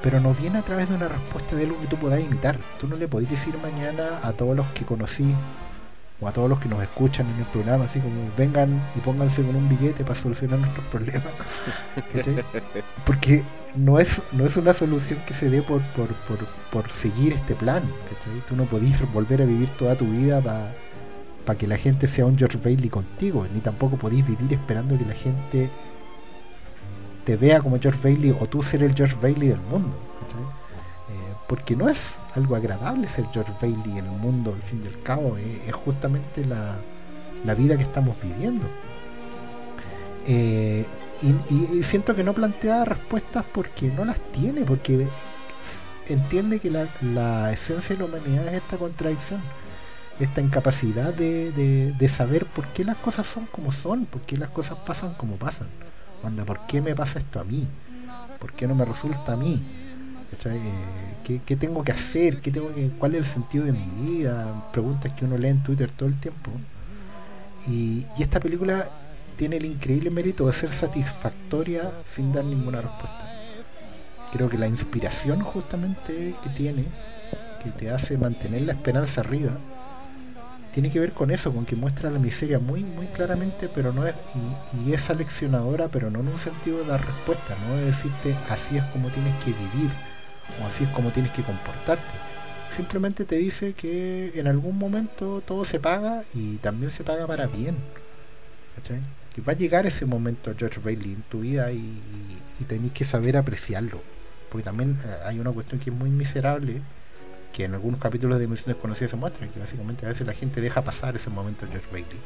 pero 0.01 0.19
no 0.19 0.33
viene 0.33 0.59
a 0.59 0.61
través 0.61 0.89
de 0.89 0.95
una 0.95 1.07
respuesta 1.07 1.55
de 1.55 1.63
algo 1.63 1.79
que 1.81 1.87
tú 1.87 1.97
puedas 1.97 2.19
imitar. 2.19 2.57
Tú 2.79 2.87
no 2.87 2.95
le 2.95 3.07
podés 3.07 3.29
decir 3.29 3.55
mañana 3.61 4.19
a 4.23 4.31
todos 4.31 4.55
los 4.55 4.67
que 4.67 4.85
conocí 4.85 5.33
o 6.21 6.27
a 6.27 6.31
todos 6.31 6.49
los 6.49 6.59
que 6.59 6.67
nos 6.67 6.81
escuchan 6.81 7.27
en 7.29 7.39
el 7.39 7.45
programa, 7.45 7.85
así 7.85 7.99
como 7.99 8.29
vengan 8.37 8.81
y 8.95 8.99
pónganse 8.99 9.41
con 9.41 9.55
un 9.55 9.69
billete 9.69 10.03
para 10.03 10.19
solucionar 10.19 10.59
nuestros 10.59 10.85
problemas. 10.87 11.33
¿cachai? 12.13 12.43
Porque 13.05 13.43
no 13.75 13.99
es, 13.99 14.21
no 14.31 14.45
es 14.45 14.57
una 14.57 14.73
solución 14.73 15.19
que 15.25 15.33
se 15.33 15.49
dé 15.49 15.61
por, 15.61 15.81
por, 15.93 16.07
por, 16.07 16.39
por 16.71 16.91
seguir 16.91 17.33
este 17.33 17.55
plan. 17.55 17.83
¿cachai? 18.03 18.41
Tú 18.47 18.55
no 18.55 18.65
podís 18.65 18.99
volver 19.13 19.41
a 19.41 19.45
vivir 19.45 19.69
toda 19.71 19.95
tu 19.95 20.05
vida 20.05 20.41
para 20.41 21.57
que 21.57 21.67
la 21.67 21.77
gente 21.77 22.07
sea 22.07 22.25
un 22.25 22.37
George 22.37 22.59
Bailey 22.63 22.89
contigo, 22.89 23.47
ni 23.53 23.59
tampoco 23.59 23.97
podéis 23.97 24.27
vivir 24.27 24.53
esperando 24.53 24.97
que 24.97 25.05
la 25.05 25.15
gente 25.15 25.69
te 27.29 27.37
vea 27.37 27.59
como 27.61 27.79
George 27.79 27.99
Bailey 28.01 28.31
o 28.39 28.47
tú 28.47 28.63
ser 28.63 28.81
el 28.81 28.95
George 28.95 29.15
Bailey 29.21 29.49
del 29.49 29.59
mundo. 29.69 29.95
Eh, 31.09 31.33
porque 31.47 31.75
no 31.75 31.87
es 31.87 32.15
algo 32.35 32.55
agradable 32.55 33.07
ser 33.07 33.25
George 33.31 33.53
Bailey 33.61 33.99
en 33.99 34.05
el 34.05 34.11
mundo, 34.25 34.51
al 34.55 34.63
fin 34.63 34.81
y 34.83 34.87
al 34.87 34.99
cabo, 35.03 35.37
eh, 35.37 35.61
es 35.67 35.73
justamente 35.75 36.43
la, 36.43 36.77
la 37.45 37.53
vida 37.53 37.77
que 37.77 37.83
estamos 37.83 38.15
viviendo. 38.19 38.65
Eh, 40.25 40.87
y- 41.21 41.77
y 41.77 41.83
siento 41.83 42.15
que 42.15 42.23
no 42.23 42.33
plantea 42.33 42.83
respuestas 42.83 43.45
porque 43.53 43.89
no 43.89 44.05
las 44.05 44.19
tiene, 44.31 44.61
porque 44.61 45.07
entiende 46.07 46.59
que 46.59 46.71
la, 46.71 46.87
la 47.01 47.51
esencia 47.51 47.95
de 47.95 47.99
la 48.01 48.05
humanidad 48.09 48.47
es 48.47 48.53
esta 48.63 48.77
contradicción, 48.77 49.39
esta 50.19 50.41
incapacidad 50.41 51.13
de, 51.13 51.51
de- 51.51 51.91
de 51.93 52.09
saber 52.09 52.47
por 52.47 52.65
qué 52.69 52.83
las 52.83 52.97
cosas 52.97 53.27
son 53.27 53.45
como 53.45 53.71
son, 53.71 54.07
por 54.07 54.21
qué 54.21 54.35
las 54.35 54.49
cosas 54.49 54.77
pasan 54.83 55.13
como 55.13 55.35
pasan. 55.35 55.67
Anda, 56.23 56.45
¿por 56.45 56.65
qué 56.67 56.81
me 56.81 56.95
pasa 56.95 57.19
esto 57.19 57.39
a 57.39 57.43
mí? 57.43 57.67
¿Por 58.39 58.53
qué 58.53 58.67
no 58.67 58.75
me 58.75 58.85
resulta 58.85 59.33
a 59.33 59.35
mí? 59.35 59.61
Eh, 60.45 60.59
¿qué, 61.23 61.41
qué 61.45 61.55
tengo 61.55 61.83
que 61.83 61.91
hacer? 61.91 62.41
¿Qué 62.41 62.51
tengo 62.51 62.73
que, 62.73 62.89
¿Cuál 62.89 63.15
es 63.15 63.19
el 63.19 63.25
sentido 63.25 63.65
de 63.65 63.71
mi 63.71 63.85
vida? 64.01 64.69
Preguntas 64.71 65.13
que 65.13 65.25
uno 65.25 65.37
lee 65.37 65.49
en 65.49 65.63
Twitter 65.63 65.89
todo 65.95 66.09
el 66.09 66.19
tiempo. 66.19 66.51
Y, 67.67 68.05
y 68.17 68.23
esta 68.23 68.39
película 68.39 68.89
tiene 69.37 69.57
el 69.57 69.65
increíble 69.65 70.09
mérito 70.09 70.47
de 70.47 70.53
ser 70.53 70.73
satisfactoria 70.73 71.91
sin 72.05 72.33
dar 72.33 72.43
ninguna 72.43 72.81
respuesta. 72.81 73.25
Creo 74.31 74.49
que 74.49 74.57
la 74.57 74.67
inspiración 74.67 75.41
justamente 75.41 76.35
que 76.43 76.49
tiene, 76.49 76.85
que 77.63 77.71
te 77.71 77.89
hace 77.89 78.17
mantener 78.17 78.61
la 78.63 78.73
esperanza 78.73 79.21
arriba, 79.21 79.51
tiene 80.73 80.91
que 80.91 80.99
ver 80.99 81.13
con 81.13 81.31
eso, 81.31 81.51
con 81.51 81.65
que 81.65 81.75
muestra 81.75 82.09
la 82.09 82.19
miseria 82.19 82.59
muy, 82.59 82.83
muy 82.83 83.07
claramente, 83.07 83.69
pero 83.73 83.91
no 83.93 84.05
es, 84.05 84.15
y, 84.75 84.89
y 84.89 84.93
es 84.93 85.09
aleccionadora, 85.09 85.87
pero 85.87 86.09
no 86.09 86.19
en 86.19 86.27
un 86.27 86.39
sentido 86.39 86.79
de 86.79 86.85
dar 86.85 87.05
respuesta, 87.05 87.55
no 87.67 87.75
de 87.75 87.85
decirte 87.85 88.35
así 88.49 88.77
es 88.77 88.83
como 88.85 89.09
tienes 89.09 89.35
que 89.43 89.51
vivir, 89.51 89.89
o 90.61 90.65
así 90.65 90.83
es 90.83 90.89
como 90.91 91.09
tienes 91.11 91.31
que 91.31 91.43
comportarte. 91.43 92.03
Simplemente 92.75 93.25
te 93.25 93.35
dice 93.35 93.73
que 93.73 94.31
en 94.35 94.47
algún 94.47 94.77
momento 94.77 95.41
todo 95.45 95.65
se 95.65 95.79
paga 95.79 96.23
y 96.33 96.57
también 96.57 96.91
se 96.91 97.03
paga 97.03 97.27
para 97.27 97.47
bien. 97.47 97.75
¿cachai? 98.75 98.99
Que 99.33 99.41
va 99.41 99.53
a 99.53 99.55
llegar 99.55 99.85
ese 99.85 100.05
momento, 100.05 100.53
George 100.57 100.79
Bailey, 100.79 101.13
en 101.13 101.21
tu 101.23 101.41
vida 101.41 101.71
y, 101.71 101.99
y 102.59 102.63
tenéis 102.63 102.93
que 102.93 103.05
saber 103.05 103.37
apreciarlo. 103.37 104.01
Porque 104.49 104.63
también 104.63 104.97
eh, 105.05 105.15
hay 105.25 105.39
una 105.39 105.51
cuestión 105.51 105.79
que 105.79 105.89
es 105.89 105.95
muy 105.95 106.09
miserable, 106.09 106.81
que 107.59 107.65
en 107.65 107.73
algunos 107.73 107.99
capítulos 107.99 108.37
de 108.37 108.45
Dimensiones 108.45 108.77
Desconocidas 108.77 109.11
se 109.11 109.17
muestra, 109.17 109.45
que 109.49 109.59
básicamente 109.59 110.05
a 110.05 110.09
veces 110.09 110.25
la 110.25 110.31
gente 110.31 110.61
deja 110.61 110.81
pasar 110.81 111.17
ese 111.17 111.29
momento 111.29 111.65
de 111.65 111.73
George 111.73 111.89
Bailey. 111.91 112.17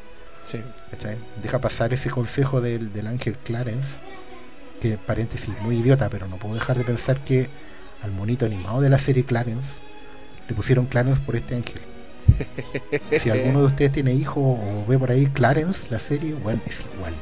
Sí. 0.44 0.60
¿cachai? 0.92 1.18
Deja 1.42 1.60
pasar 1.60 1.92
ese 1.92 2.12
consejo 2.12 2.62
del, 2.62 2.94
del 2.94 3.08
ángel 3.08 3.36
Clarence, 3.44 3.90
que 4.80 4.96
paréntesis, 5.00 5.50
muy 5.62 5.78
idiota, 5.78 6.08
pero 6.10 6.28
no 6.28 6.38
puedo 6.38 6.54
dejar 6.54 6.78
de 6.78 6.84
pensar 6.84 7.24
que 7.24 7.48
al 8.04 8.12
monito 8.12 8.46
animado 8.46 8.80
de 8.82 8.90
la 8.92 9.00
serie 9.00 9.24
Clarence 9.24 9.72
le 10.48 10.54
pusieron 10.54 10.86
Clarence 10.86 11.20
por 11.22 11.36
este 11.36 11.56
ángel. 11.56 11.82
Si 13.20 13.30
alguno 13.32 13.62
de 13.62 13.66
ustedes 13.66 13.92
tiene 13.92 14.14
hijos 14.14 14.44
o 14.60 14.86
ve 14.88 15.00
por 15.00 15.10
ahí 15.10 15.26
Clarence, 15.28 15.90
la 15.90 15.98
serie, 16.00 16.36
bueno, 16.36 16.62
es 16.68 16.80
igual, 16.96 17.14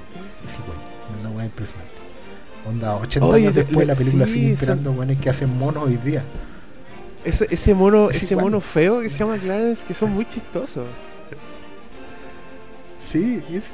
es 0.45 0.53
igual, 0.53 0.77
es 1.15 1.19
una 1.21 1.29
hueá 1.29 1.45
impresionante. 1.45 1.91
Onda, 2.67 2.95
80 2.97 3.25
Oye, 3.25 3.43
años 3.43 3.55
de- 3.55 3.63
después 3.63 3.87
la 3.87 3.95
película 3.95 4.25
sí, 4.25 4.33
sigue 4.33 4.43
son- 4.43 4.51
inspirando 4.51 4.91
weones 4.91 5.17
que 5.19 5.29
hacen 5.29 5.57
monos 5.57 5.85
hoy 5.85 5.95
día. 5.97 6.23
Ese, 7.23 7.47
ese 7.49 7.73
mono, 7.73 8.09
Es 8.09 8.17
ese 8.23 8.33
igual. 8.33 8.45
mono 8.45 8.61
feo 8.61 9.01
que 9.01 9.09
se 9.09 9.19
llama 9.19 9.37
Clarence, 9.37 9.85
que 9.85 9.93
son 9.93 10.11
muy 10.11 10.25
chistosos. 10.25 10.87
Sí, 13.11 13.41
y, 13.49 13.57
es- 13.57 13.71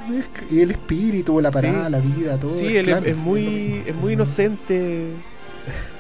el 0.52 0.72
espíritu, 0.72 1.40
la 1.40 1.52
parada, 1.52 1.86
Sí. 1.86 1.92
la 1.92 2.00
vida, 2.00 2.38
todo. 2.40 2.50
Sí, 2.50 2.66
él 2.68 2.76
es, 2.78 2.84
Clarence, 2.86 3.10
es 3.12 3.18
muy, 3.18 3.84
es 3.86 3.96
muy 3.96 4.14
inocente. 4.14 5.12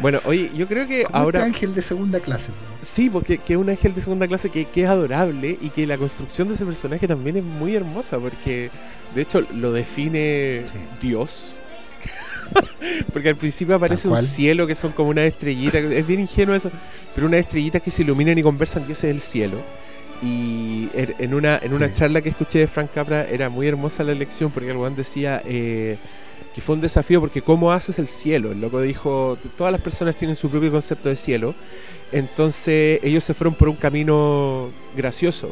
Bueno, 0.00 0.20
oye, 0.24 0.50
yo 0.56 0.66
creo 0.66 0.88
que 0.88 1.04
Como 1.04 1.16
ahora 1.16 1.40
este 1.40 1.46
ángel 1.54 1.74
de 1.74 1.82
segunda 1.82 2.18
clase. 2.18 2.50
sí, 2.80 3.08
porque 3.10 3.38
que 3.38 3.52
es 3.52 3.58
un 3.58 3.68
ángel 3.68 3.94
de 3.94 4.00
segunda 4.00 4.26
clase 4.26 4.48
que, 4.50 4.64
que 4.64 4.82
es 4.82 4.88
adorable 4.88 5.56
y 5.60 5.68
que 5.68 5.86
la 5.86 5.96
construcción 5.96 6.48
de 6.48 6.54
ese 6.54 6.64
personaje 6.64 7.06
también 7.06 7.36
es 7.36 7.44
muy 7.44 7.76
hermosa 7.76 8.18
porque 8.18 8.70
de 9.14 9.22
hecho 9.22 9.42
lo 9.54 9.70
define 9.70 10.64
Sí. 10.66 10.78
Dios. 11.06 11.58
porque 13.12 13.28
al 13.30 13.36
principio 13.36 13.74
aparece 13.76 14.08
un 14.08 14.16
cielo 14.16 14.66
que 14.66 14.74
son 14.74 14.92
como 14.92 15.10
una 15.10 15.24
estrellita, 15.24 15.78
es 15.78 16.06
bien 16.06 16.20
ingenuo 16.20 16.54
eso, 16.54 16.70
pero 17.14 17.26
unas 17.26 17.40
estrellitas 17.40 17.82
que 17.82 17.90
se 17.90 18.02
iluminan 18.02 18.36
y 18.38 18.42
conversan 18.42 18.84
y 18.88 18.92
ese 18.92 19.08
es 19.08 19.14
el 19.14 19.20
cielo. 19.20 19.58
Y 20.22 20.88
er- 20.94 21.16
en 21.18 21.34
una, 21.34 21.58
en 21.62 21.74
una 21.74 21.88
Sí. 21.88 21.94
charla 21.94 22.20
que 22.20 22.28
escuché 22.28 22.60
de 22.60 22.66
Frank 22.68 22.90
Capra 22.94 23.24
era 23.28 23.48
muy 23.48 23.66
hermosa 23.66 24.04
la 24.04 24.14
lección 24.14 24.50
porque 24.52 24.70
el 24.70 24.76
weón 24.76 24.94
decía 24.94 25.42
eh, 25.44 25.98
que 26.54 26.60
fue 26.60 26.76
un 26.76 26.80
desafío 26.80 27.20
porque 27.20 27.42
¿cómo 27.42 27.72
haces 27.72 27.98
el 27.98 28.06
cielo? 28.06 28.52
El 28.52 28.60
loco 28.60 28.80
dijo, 28.80 29.36
"T- 29.42 29.48
todas 29.56 29.72
las 29.72 29.80
personas 29.80 30.16
tienen 30.16 30.36
su 30.36 30.48
propio 30.48 30.70
concepto 30.70 31.08
de 31.08 31.16
cielo, 31.16 31.54
entonces 32.12 33.00
ellos 33.02 33.24
se 33.24 33.34
fueron 33.34 33.54
por 33.54 33.68
un 33.68 33.76
camino 33.76 34.70
gracioso. 34.96 35.50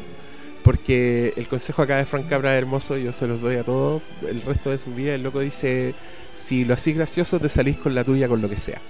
Porque 0.62 1.32
el 1.36 1.48
consejo 1.48 1.80
acá 1.80 1.96
de 1.96 2.04
Frank 2.04 2.28
Capra 2.28 2.52
es 2.54 2.58
hermoso, 2.58 2.96
yo 2.98 3.12
se 3.12 3.26
los 3.26 3.40
doy 3.40 3.56
a 3.56 3.64
todos. 3.64 4.02
El 4.28 4.42
resto 4.42 4.68
de 4.70 4.76
su 4.76 4.94
vida, 4.94 5.14
el 5.14 5.22
loco 5.22 5.40
dice: 5.40 5.94
Si 6.32 6.64
lo 6.64 6.74
hacís 6.74 6.96
gracioso, 6.96 7.38
te 7.40 7.48
salís 7.48 7.76
con 7.76 7.94
la 7.94 8.04
tuya, 8.04 8.28
con 8.28 8.40
lo 8.40 8.48
que 8.48 8.56
sea. 8.56 8.80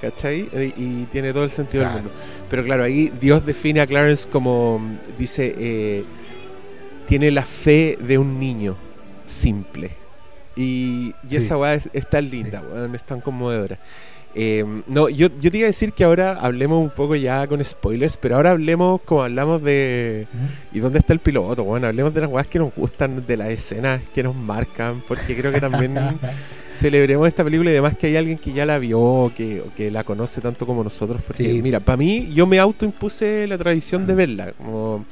¿Cachai? 0.00 0.48
Eh, 0.52 0.72
Y 0.76 1.04
tiene 1.06 1.32
todo 1.32 1.44
el 1.44 1.50
sentido 1.50 1.82
Claro. 1.82 1.96
del 1.96 2.04
mundo. 2.04 2.18
Pero 2.48 2.64
claro, 2.64 2.84
ahí 2.84 3.12
Dios 3.20 3.44
define 3.44 3.80
a 3.80 3.86
Clarence 3.86 4.28
como: 4.28 4.80
dice, 5.18 5.54
eh, 5.58 6.04
tiene 7.06 7.30
la 7.30 7.44
fe 7.44 7.98
de 8.00 8.16
un 8.18 8.38
niño 8.38 8.76
simple. 9.26 9.90
Y, 10.56 11.14
y 11.24 11.30
Sí. 11.30 11.36
esa 11.36 11.56
weá 11.56 11.74
es, 11.74 11.88
es 11.92 12.08
tan 12.08 12.28
linda, 12.30 12.62
weón, 12.62 12.94
es 12.94 13.04
tan 13.04 13.20
conmovedora. 13.20 13.78
Eh, 14.34 14.64
no, 14.86 15.08
yo, 15.08 15.28
yo 15.40 15.50
te 15.50 15.58
iba 15.58 15.66
a 15.66 15.68
decir 15.74 15.92
que 15.92 16.04
ahora 16.04 16.38
hablemos 16.40 16.80
un 16.80 16.90
poco 16.90 17.16
ya 17.16 17.46
con 17.48 17.62
spoilers, 17.64 18.16
pero 18.16 18.36
ahora 18.36 18.50
hablemos 18.50 19.00
como 19.02 19.22
hablamos 19.22 19.62
de... 19.62 20.26
¿Y 20.72 20.78
dónde 20.78 21.00
está 21.00 21.12
el 21.12 21.18
piloto? 21.18 21.64
Bueno, 21.64 21.88
hablemos 21.88 22.14
de 22.14 22.20
las 22.20 22.30
weas 22.30 22.46
que 22.46 22.58
nos 22.60 22.72
gustan, 22.74 23.26
de 23.26 23.36
las 23.36 23.48
escenas 23.48 24.06
que 24.14 24.22
nos 24.22 24.36
marcan, 24.36 25.02
porque 25.08 25.36
creo 25.36 25.52
que 25.52 25.60
también 25.60 25.96
celebremos 26.68 27.26
esta 27.26 27.42
película 27.42 27.70
y 27.70 27.74
además 27.74 27.96
que 27.96 28.06
hay 28.06 28.16
alguien 28.16 28.38
que 28.38 28.52
ya 28.52 28.64
la 28.66 28.78
vio, 28.78 29.32
que, 29.36 29.62
o 29.62 29.74
que 29.74 29.90
la 29.90 30.04
conoce 30.04 30.40
tanto 30.40 30.64
como 30.66 30.84
nosotros, 30.84 31.20
porque 31.26 31.50
Sí. 31.50 31.62
mira, 31.62 31.80
para 31.80 31.96
mí 31.96 32.28
yo 32.32 32.46
me 32.46 32.58
autoimpuse 32.60 33.46
la 33.48 33.58
tradición 33.58 34.06
de 34.06 34.14
verla, 34.14 34.52
como... 34.52 35.04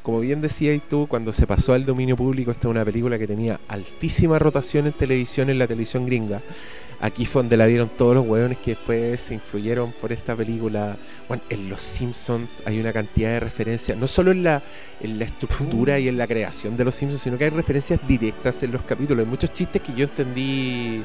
Como 0.00 0.20
bien 0.20 0.40
decías 0.40 0.80
tú, 0.88 1.06
cuando 1.06 1.34
se 1.34 1.46
pasó 1.46 1.74
al 1.74 1.84
dominio 1.84 2.16
público, 2.16 2.50
esta 2.50 2.66
es 2.68 2.70
una 2.70 2.82
película 2.82 3.18
que 3.18 3.26
tenía 3.26 3.60
altísima 3.68 4.38
rotación 4.38 4.86
en 4.86 4.94
televisión, 4.94 5.50
en 5.50 5.58
la 5.58 5.66
televisión 5.66 6.06
gringa. 6.06 6.40
Aquí 7.00 7.26
fue 7.26 7.42
donde 7.42 7.56
la 7.56 7.66
vieron 7.66 7.88
todos 7.88 8.14
los 8.14 8.26
hueones 8.26 8.58
que 8.58 8.72
después 8.72 9.20
se 9.20 9.34
influyeron 9.34 9.92
por 9.92 10.12
esta 10.12 10.34
película. 10.34 10.96
Bueno, 11.28 11.42
en 11.48 11.68
Los 11.68 11.80
Simpsons 11.80 12.62
hay 12.66 12.80
una 12.80 12.92
cantidad 12.92 13.30
de 13.30 13.40
referencias, 13.40 13.96
no 13.96 14.08
solo 14.08 14.32
en 14.32 14.42
la, 14.42 14.62
en 15.00 15.18
la 15.18 15.24
estructura 15.24 16.00
y 16.00 16.08
en 16.08 16.18
la 16.18 16.26
creación 16.26 16.76
de 16.76 16.84
Los 16.84 16.96
Simpsons, 16.96 17.22
sino 17.22 17.38
que 17.38 17.44
hay 17.44 17.50
referencias 17.50 18.00
directas 18.08 18.62
en 18.64 18.72
los 18.72 18.82
capítulos. 18.82 19.24
Hay 19.24 19.30
muchos 19.30 19.52
chistes 19.52 19.80
que 19.80 19.94
yo 19.94 20.04
entendí 20.04 21.04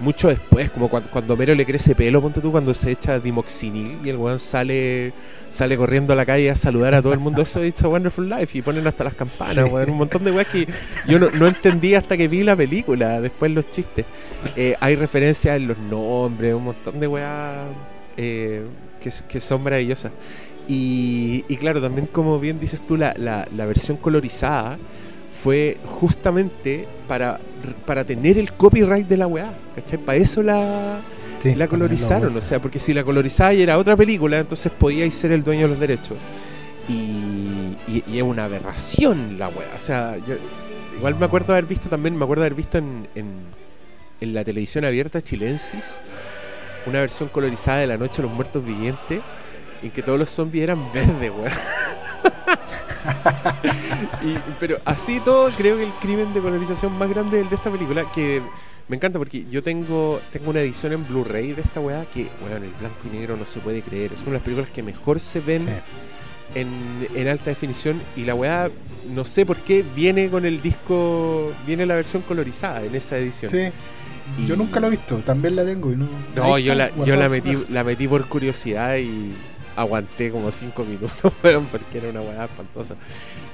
mucho 0.00 0.28
después, 0.28 0.70
como 0.70 0.88
cuando, 0.88 1.10
cuando 1.10 1.34
Homero 1.34 1.54
le 1.54 1.64
crece 1.64 1.94
pelo, 1.94 2.20
ponte 2.20 2.40
tú, 2.40 2.50
cuando 2.50 2.74
se 2.74 2.90
echa 2.90 3.18
dimoxinil 3.20 3.98
y 4.04 4.08
el 4.08 4.16
weón 4.16 4.38
sale, 4.38 5.12
sale 5.50 5.76
corriendo 5.76 6.12
a 6.12 6.16
la 6.16 6.26
calle 6.26 6.50
a 6.50 6.54
saludar 6.56 6.94
a 6.94 7.02
todo 7.02 7.12
el 7.12 7.20
mundo. 7.20 7.42
Eso 7.42 7.62
es 7.62 7.68
It's 7.70 7.84
a 7.84 7.88
Wonderful 7.88 8.28
Life 8.28 8.58
y 8.58 8.62
ponen 8.62 8.86
hasta 8.86 9.04
las 9.04 9.14
campanas, 9.14 9.54
Sí. 9.66 9.72
weón. 9.72 9.90
Un 9.90 9.98
montón 9.98 10.24
de 10.24 10.30
weas 10.32 10.48
que 10.48 10.66
yo 11.06 11.18
no, 11.18 11.30
no 11.30 11.46
entendí 11.46 11.94
hasta 11.94 12.16
que 12.16 12.28
vi 12.28 12.42
la 12.42 12.56
película, 12.56 13.20
después 13.20 13.50
los 13.52 13.70
chistes. 13.70 14.04
Eh, 14.56 14.74
hay 14.80 14.96
referencias 14.96 15.56
en 15.56 15.68
los 15.68 15.78
nombres, 15.78 16.54
un 16.54 16.64
montón 16.64 16.98
de 17.00 17.06
weas 17.06 17.66
eh, 18.16 18.62
que, 19.00 19.10
que 19.28 19.40
son 19.40 19.62
maravillosas. 19.62 20.12
Y, 20.66 21.44
y 21.46 21.56
claro, 21.56 21.80
también 21.80 22.06
como 22.06 22.40
bien 22.40 22.58
dices 22.58 22.84
tú, 22.86 22.96
la, 22.96 23.14
la, 23.18 23.46
la 23.54 23.66
versión 23.66 23.96
colorizada 23.98 24.78
fue 25.42 25.78
justamente 25.84 26.86
para, 27.08 27.40
para 27.86 28.04
tener 28.04 28.38
el 28.38 28.52
copyright 28.52 29.06
de 29.08 29.16
la 29.16 29.26
weá, 29.26 29.52
¿cachai? 29.74 29.98
Para 29.98 30.16
eso 30.18 30.42
la, 30.42 31.00
Sí, 31.42 31.54
la 31.56 31.66
colorizaron, 31.68 32.34
o 32.36 32.40
sea, 32.40 32.62
porque 32.62 32.78
si 32.78 32.94
la 32.94 33.04
colorizada 33.04 33.52
y 33.52 33.60
era 33.62 33.76
otra 33.76 33.96
película, 33.96 34.38
entonces 34.38 34.70
podíais 34.72 35.14
ser 35.14 35.32
el 35.32 35.42
dueño 35.44 35.62
de 35.62 35.68
los 35.68 35.78
derechos. 35.80 36.16
Y, 36.88 36.92
y- 37.88 38.04
y 38.06 38.16
es 38.18 38.22
una 38.22 38.44
aberración 38.44 39.38
la 39.38 39.48
weá, 39.48 39.68
o 39.74 39.78
sea, 39.78 40.16
yo 40.26 40.36
igual 40.96 41.16
me 41.16 41.26
acuerdo 41.26 41.52
haber 41.52 41.64
visto 41.66 41.88
también, 41.88 42.16
me 42.16 42.24
acuerdo 42.24 42.44
haber 42.44 42.54
visto 42.54 42.78
en, 42.78 43.08
en, 43.14 43.26
en 44.20 44.34
la 44.34 44.44
televisión 44.44 44.84
abierta 44.84 45.20
chilensis 45.20 46.00
una 46.86 47.00
versión 47.00 47.28
colorizada 47.30 47.78
de 47.78 47.86
La 47.88 47.96
Noche 47.98 48.18
de 48.22 48.28
los 48.28 48.32
Muertos 48.36 48.64
Vivientes, 48.64 49.20
en 49.82 49.90
que 49.90 50.02
todos 50.02 50.18
los 50.18 50.30
zombies 50.30 50.64
eran 50.64 50.92
verdes, 50.92 51.30
weón. 51.30 51.50
Y- 54.22 54.36
pero 54.58 54.78
así 54.84 55.20
todo, 55.20 55.50
creo 55.50 55.76
que 55.76 55.84
el 55.84 55.92
crimen 55.94 56.32
de 56.32 56.40
colorización 56.40 56.96
más 56.98 57.08
grande 57.10 57.38
es 57.38 57.42
el 57.44 57.48
de 57.50 57.56
esta 57.56 57.70
película, 57.70 58.10
que 58.12 58.42
me 58.88 58.96
encanta 58.96 59.18
porque 59.18 59.44
yo 59.48 59.62
tengo, 59.62 60.20
tengo 60.32 60.50
una 60.50 60.60
edición 60.60 60.92
en 60.92 61.06
Blu-ray 61.06 61.52
de 61.52 61.62
esta 61.62 61.80
weá 61.80 62.04
que, 62.06 62.28
weón, 62.44 62.64
el 62.64 62.72
blanco 62.80 62.96
y 63.10 63.16
negro 63.16 63.36
no 63.36 63.44
se 63.46 63.60
puede 63.60 63.82
creer. 63.82 64.12
Es 64.12 64.20
una 64.22 64.30
de 64.30 64.36
las 64.38 64.42
películas 64.42 64.70
que 64.70 64.82
mejor 64.82 65.20
se 65.20 65.40
ven 65.40 65.62
Sí. 65.62 65.68
en, 66.60 67.08
en 67.14 67.28
alta 67.28 67.46
definición 67.50 68.02
y 68.16 68.24
la 68.24 68.34
weá, 68.34 68.70
no 69.10 69.24
sé 69.24 69.44
por 69.46 69.58
qué, 69.58 69.84
viene 69.94 70.28
con 70.30 70.44
el 70.44 70.60
disco, 70.62 71.52
viene 71.66 71.86
la 71.86 71.94
versión 71.96 72.22
colorizada 72.22 72.82
en 72.84 72.94
esa 72.94 73.16
edición. 73.18 73.50
Sí. 73.50 73.68
Yo 74.46 74.54
Y- 74.54 74.58
nunca 74.58 74.80
lo 74.80 74.86
he 74.86 74.90
visto, 74.90 75.16
también 75.18 75.56
la 75.56 75.64
tengo 75.66 75.92
y 75.92 75.96
no. 75.96 76.08
No, 76.34 76.58
yo 76.58 76.74
la, 76.74 76.90
yo 77.04 77.14
la 77.16 77.28
metí, 77.28 77.62
la 77.68 77.84
metí 77.84 78.08
por 78.08 78.26
curiosidad 78.26 78.96
y 78.96 79.34
aguanté 79.76 80.30
como 80.30 80.50
cinco 80.50 80.84
minutos, 80.84 81.32
weón, 81.42 81.66
porque 81.66 81.98
era 81.98 82.10
una 82.10 82.20
weá 82.20 82.44
espantosa. 82.44 82.96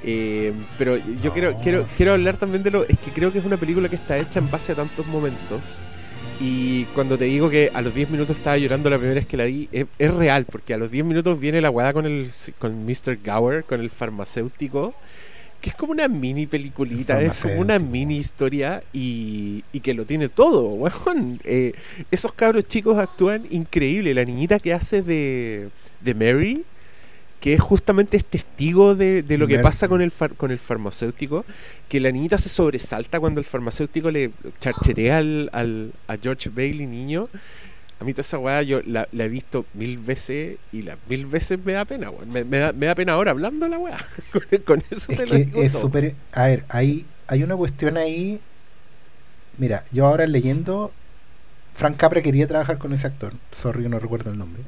Eh, 0.02 0.52
pero 0.78 0.96
yo 1.22 1.32
quiero, 1.32 1.56
quiero, 1.60 1.86
quiero 1.96 2.12
hablar 2.12 2.36
también 2.36 2.62
de 2.62 2.70
lo. 2.70 2.84
Es 2.86 2.98
que 2.98 3.12
creo 3.12 3.32
que 3.32 3.38
es 3.38 3.44
una 3.44 3.56
película 3.56 3.88
que 3.88 3.96
está 3.96 4.18
hecha 4.18 4.38
en 4.38 4.50
base 4.50 4.72
a 4.72 4.76
tantos 4.76 5.06
momentos. 5.06 5.84
Y 6.40 6.84
cuando 6.94 7.18
te 7.18 7.26
digo 7.26 7.50
que 7.50 7.70
a 7.74 7.82
los 7.82 7.94
10 7.94 8.10
minutos 8.10 8.38
estaba 8.38 8.56
llorando 8.56 8.88
la 8.88 8.96
primera 8.96 9.16
vez 9.16 9.26
que 9.26 9.36
la 9.36 9.44
vi, 9.44 9.68
es, 9.72 9.84
es 9.98 10.14
real, 10.14 10.46
porque 10.46 10.72
a 10.72 10.78
los 10.78 10.90
10 10.90 11.04
minutos 11.04 11.38
viene 11.38 11.60
la 11.60 11.68
weá 11.68 11.92
con 11.92 12.06
el 12.06 12.30
con 12.58 12.86
Mr. 12.86 13.18
Gower, 13.22 13.64
con 13.64 13.80
el 13.80 13.90
farmacéutico, 13.90 14.94
que 15.60 15.68
es 15.68 15.76
como 15.76 15.92
una 15.92 16.08
mini 16.08 16.46
peliculita, 16.46 17.20
El 17.20 17.26
es 17.26 17.40
como 17.40 17.60
una 17.60 17.78
mini 17.78 18.16
historia 18.16 18.82
y, 18.90 19.62
y 19.70 19.80
que 19.80 19.92
lo 19.92 20.06
tiene 20.06 20.30
todo, 20.30 20.62
weón. 20.68 21.40
Eh, 21.44 21.74
esos 22.10 22.32
cabros 22.32 22.64
chicos 22.64 22.98
actúan 22.98 23.46
increíble. 23.50 24.14
La 24.14 24.24
niñita 24.24 24.58
que 24.58 24.72
hace 24.72 25.02
de, 25.02 25.68
de 26.00 26.14
Mary, 26.14 26.64
que 27.40 27.54
es 27.54 27.60
justamente 27.60 28.16
es 28.18 28.24
testigo 28.24 28.94
de, 28.94 29.22
de 29.22 29.38
lo 29.38 29.46
que 29.46 29.58
pasa 29.60 29.88
con 29.88 30.02
el, 30.02 30.10
far- 30.10 30.34
con 30.34 30.50
el 30.50 30.58
farmacéutico, 30.58 31.44
que 31.88 32.00
la 32.00 32.10
niñita 32.10 32.36
se 32.38 32.48
sobresalta 32.50 33.18
cuando 33.18 33.40
el 33.40 33.46
farmacéutico 33.46 34.10
le 34.10 34.30
charcherea 34.58 35.18
al, 35.18 35.48
al- 35.52 35.92
a 36.08 36.16
George 36.16 36.50
Bailey 36.50 36.86
niño. 36.86 37.28
A 37.98 38.04
mí 38.04 38.12
toda 38.14 38.22
esa 38.22 38.38
weá 38.38 38.62
yo 38.62 38.80
la, 38.86 39.06
la 39.12 39.24
he 39.24 39.28
visto 39.28 39.66
mil 39.74 39.98
veces 39.98 40.56
y 40.72 40.82
las 40.82 40.96
mil 41.08 41.26
veces 41.26 41.58
me 41.62 41.72
da 41.72 41.84
pena, 41.84 42.08
weón. 42.10 42.30
Me, 42.30 42.44
me 42.44 42.58
da, 42.58 42.72
me 42.72 42.86
da 42.86 42.94
pena 42.94 43.12
ahora 43.12 43.30
hablando 43.32 43.68
la 43.68 43.78
weá. 43.78 43.98
con, 44.32 44.42
con 44.64 44.82
eso 44.90 45.12
Es 45.12 45.18
te 45.18 45.26
lo 45.26 45.32
que 45.32 45.44
digo 45.44 45.62
es 45.62 45.72
todo. 45.72 45.82
súper. 45.82 46.14
A 46.32 46.44
ver, 46.46 46.64
hay, 46.70 47.06
hay 47.26 47.42
una 47.42 47.56
cuestión 47.56 47.96
ahí. 47.98 48.40
Mira, 49.58 49.84
yo 49.92 50.06
ahora 50.06 50.26
leyendo. 50.26 50.92
Frank 51.74 51.96
Capra 51.96 52.20
quería 52.22 52.46
trabajar 52.46 52.78
con 52.78 52.92
ese 52.92 53.06
actor. 53.06 53.32
Sorry, 53.60 53.88
no 53.88 53.98
recuerdo 53.98 54.30
el 54.30 54.38
nombre. 54.38 54.62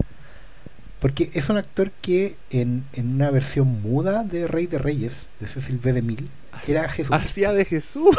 Porque 1.02 1.28
es 1.34 1.50
un 1.50 1.58
actor 1.58 1.90
que 2.00 2.36
en, 2.50 2.84
en 2.94 3.14
una 3.14 3.30
versión 3.30 3.82
muda 3.82 4.22
de 4.22 4.46
Rey 4.46 4.66
de 4.66 4.78
Reyes, 4.78 5.26
de 5.40 5.48
Cecil 5.48 5.78
B. 5.78 5.92
DeMille, 5.92 6.28
era 6.68 6.88
Jesús. 6.88 7.14
Hacía 7.14 7.52
de 7.52 7.64
Jesús. 7.64 8.16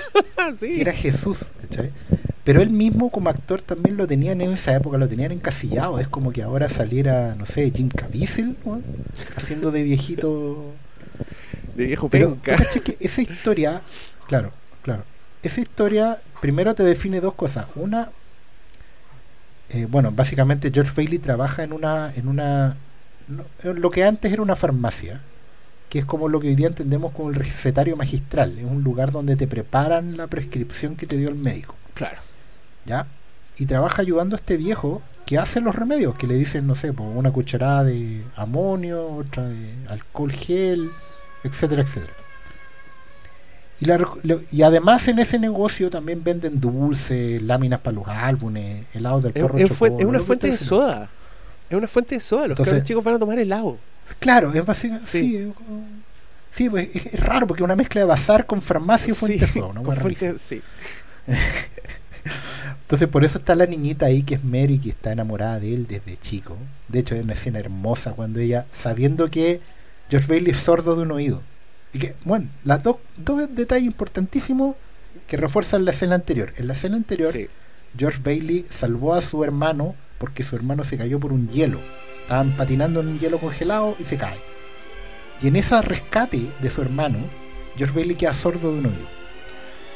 sí. 0.56 0.80
Era 0.80 0.92
Jesús, 0.92 1.38
¿cachai? 1.60 1.92
Pero 2.44 2.62
él 2.62 2.70
mismo 2.70 3.10
como 3.10 3.28
actor 3.28 3.62
también 3.62 3.96
lo 3.96 4.06
tenían 4.06 4.40
en 4.40 4.52
esa 4.52 4.74
época, 4.74 4.98
lo 4.98 5.08
tenían 5.08 5.30
encasillado. 5.30 6.00
Es 6.00 6.08
como 6.08 6.32
que 6.32 6.42
ahora 6.42 6.68
saliera, 6.68 7.34
no 7.36 7.46
sé, 7.46 7.70
Jim 7.70 7.88
Caviezel, 7.88 8.56
¿no? 8.64 8.80
haciendo 9.36 9.70
de 9.70 9.82
viejito. 9.82 10.72
de 11.76 11.86
viejo 11.86 12.08
Pero 12.08 12.34
penca. 12.36 12.56
¿tú 12.56 12.64
cachai 12.64 12.82
que 12.82 12.96
esa 12.98 13.22
historia, 13.22 13.80
claro, 14.26 14.52
claro, 14.82 15.04
esa 15.42 15.60
historia 15.60 16.18
primero 16.40 16.74
te 16.74 16.82
define 16.82 17.20
dos 17.20 17.34
cosas. 17.34 17.66
Una, 17.76 18.10
eh, 19.74 19.86
bueno, 19.88 20.10
básicamente 20.12 20.70
George 20.72 20.92
Bailey 20.94 21.18
trabaja 21.18 21.62
en 21.62 21.72
una, 21.72 22.12
en 22.14 22.28
una, 22.28 22.76
en 23.62 23.80
lo 23.80 23.90
que 23.90 24.04
antes 24.04 24.32
era 24.32 24.42
una 24.42 24.56
farmacia, 24.56 25.20
que 25.88 26.00
es 26.00 26.04
como 26.04 26.28
lo 26.28 26.40
que 26.40 26.48
hoy 26.48 26.54
día 26.54 26.68
entendemos 26.68 27.12
como 27.12 27.30
el 27.30 27.34
recetario 27.34 27.96
magistral. 27.96 28.58
Es 28.58 28.64
un 28.64 28.82
lugar 28.82 29.12
donde 29.12 29.36
te 29.36 29.46
preparan 29.46 30.16
la 30.16 30.26
prescripción 30.26 30.96
que 30.96 31.06
te 31.06 31.16
dio 31.16 31.28
el 31.28 31.36
médico. 31.36 31.74
Claro. 31.94 32.18
¿ya? 32.84 33.06
Y 33.58 33.66
trabaja 33.66 34.02
ayudando 34.02 34.36
a 34.36 34.38
este 34.38 34.56
viejo 34.56 35.02
que 35.26 35.38
hace 35.38 35.60
los 35.60 35.74
remedios, 35.74 36.16
que 36.16 36.26
le 36.26 36.34
dicen, 36.34 36.66
no 36.66 36.74
sé, 36.74 36.92
pues, 36.92 37.08
una 37.14 37.30
cucharada 37.30 37.84
de 37.84 38.22
amonio, 38.36 39.06
otra 39.14 39.48
de 39.48 39.70
alcohol 39.88 40.32
gel, 40.32 40.90
etcétera, 41.44 41.82
etcétera. 41.82 42.12
Y, 43.82 44.56
la 44.58 44.66
además 44.66 45.08
en 45.08 45.18
ese 45.18 45.38
negocio 45.38 45.90
también 45.90 46.22
venden 46.22 46.60
dulces, 46.60 47.42
láminas 47.42 47.80
para 47.80 47.94
los 47.96 48.06
álbumes, 48.06 48.84
helados 48.94 49.24
del 49.24 49.32
perro 49.32 49.58
es 49.58 49.68
chocó, 49.68 49.98
es 49.98 50.06
una 50.06 50.20
fuente 50.20 50.50
de 50.50 50.56
soda. 50.56 51.10
Es 51.68 51.76
una 51.76 51.88
fuente 51.88 52.14
de 52.14 52.20
soda. 52.20 52.48
Los 52.48 52.58
Entonces- 52.58 52.84
chicos 52.84 53.02
van 53.02 53.16
a 53.16 53.18
tomar 53.18 53.38
helado. 53.38 53.78
Claro, 54.18 54.52
es 54.52 54.64
básicamente... 54.64 55.06
Sí. 55.06 55.20
Sí, 55.20 55.36
es 55.36 55.48
sí, 56.52 56.68
pues, 56.70 56.88
es, 56.94 57.06
es 57.06 57.20
raro 57.20 57.46
porque 57.46 57.62
una 57.62 57.74
mezcla 57.76 58.00
de 58.00 58.06
bazar 58.06 58.46
con 58.46 58.60
farmacia 58.60 59.10
y 59.10 59.14
fuente 59.14 59.46
de 59.46 59.52
soda. 59.52 59.66
una 59.68 59.82
con 59.82 59.96
fuente- 59.96 60.38
sí. 60.38 60.62
Entonces 62.82 63.08
por 63.08 63.24
eso 63.24 63.38
está 63.38 63.54
la 63.54 63.66
niñita 63.66 64.06
ahí 64.06 64.22
que 64.22 64.34
es 64.36 64.44
Mary, 64.44 64.78
que 64.78 64.90
está 64.90 65.12
enamorada 65.12 65.58
de 65.58 65.74
él 65.74 65.86
desde 65.88 66.16
chico. 66.18 66.56
De 66.88 67.00
hecho 67.00 67.14
es 67.14 67.22
una 67.24 67.32
escena 67.32 67.58
hermosa 67.58 68.12
cuando 68.12 68.38
ella, 68.38 68.66
sabiendo 68.74 69.30
que 69.30 69.60
George 70.10 70.28
Bailey 70.28 70.52
es 70.52 70.58
sordo 70.58 70.94
de 70.94 71.02
un 71.02 71.10
oído. 71.10 71.42
Y 71.92 71.98
que, 71.98 72.14
bueno, 72.24 72.48
las 72.64 72.82
dos, 72.82 72.96
dos 73.16 73.42
detalles 73.54 73.84
importantísimos 73.84 74.76
que 75.26 75.36
refuerzan 75.36 75.84
la 75.84 75.90
escena 75.90 76.14
anterior. 76.14 76.52
En 76.56 76.66
la 76.68 76.72
escena 76.74 76.96
anterior, 76.96 77.32
Sí. 77.32 77.48
George 77.96 78.20
Bailey 78.24 78.64
salvó 78.70 79.14
a 79.14 79.20
su 79.20 79.44
hermano 79.44 79.94
porque 80.18 80.42
su 80.44 80.56
hermano 80.56 80.84
se 80.84 80.96
cayó 80.96 81.20
por 81.20 81.32
un 81.32 81.48
hielo. 81.48 81.80
Estaban 82.22 82.56
patinando 82.56 83.00
en 83.00 83.08
un 83.08 83.18
hielo 83.18 83.38
congelado 83.38 83.96
y 83.98 84.04
se 84.04 84.16
cae. 84.16 84.38
Y 85.42 85.48
en 85.48 85.56
ese 85.56 85.80
rescate 85.82 86.48
de 86.60 86.70
su 86.70 86.80
hermano, 86.80 87.18
George 87.76 87.94
Bailey 87.94 88.16
queda 88.16 88.32
sordo 88.32 88.72
de 88.72 88.78
un 88.78 88.86
oído. 88.86 89.08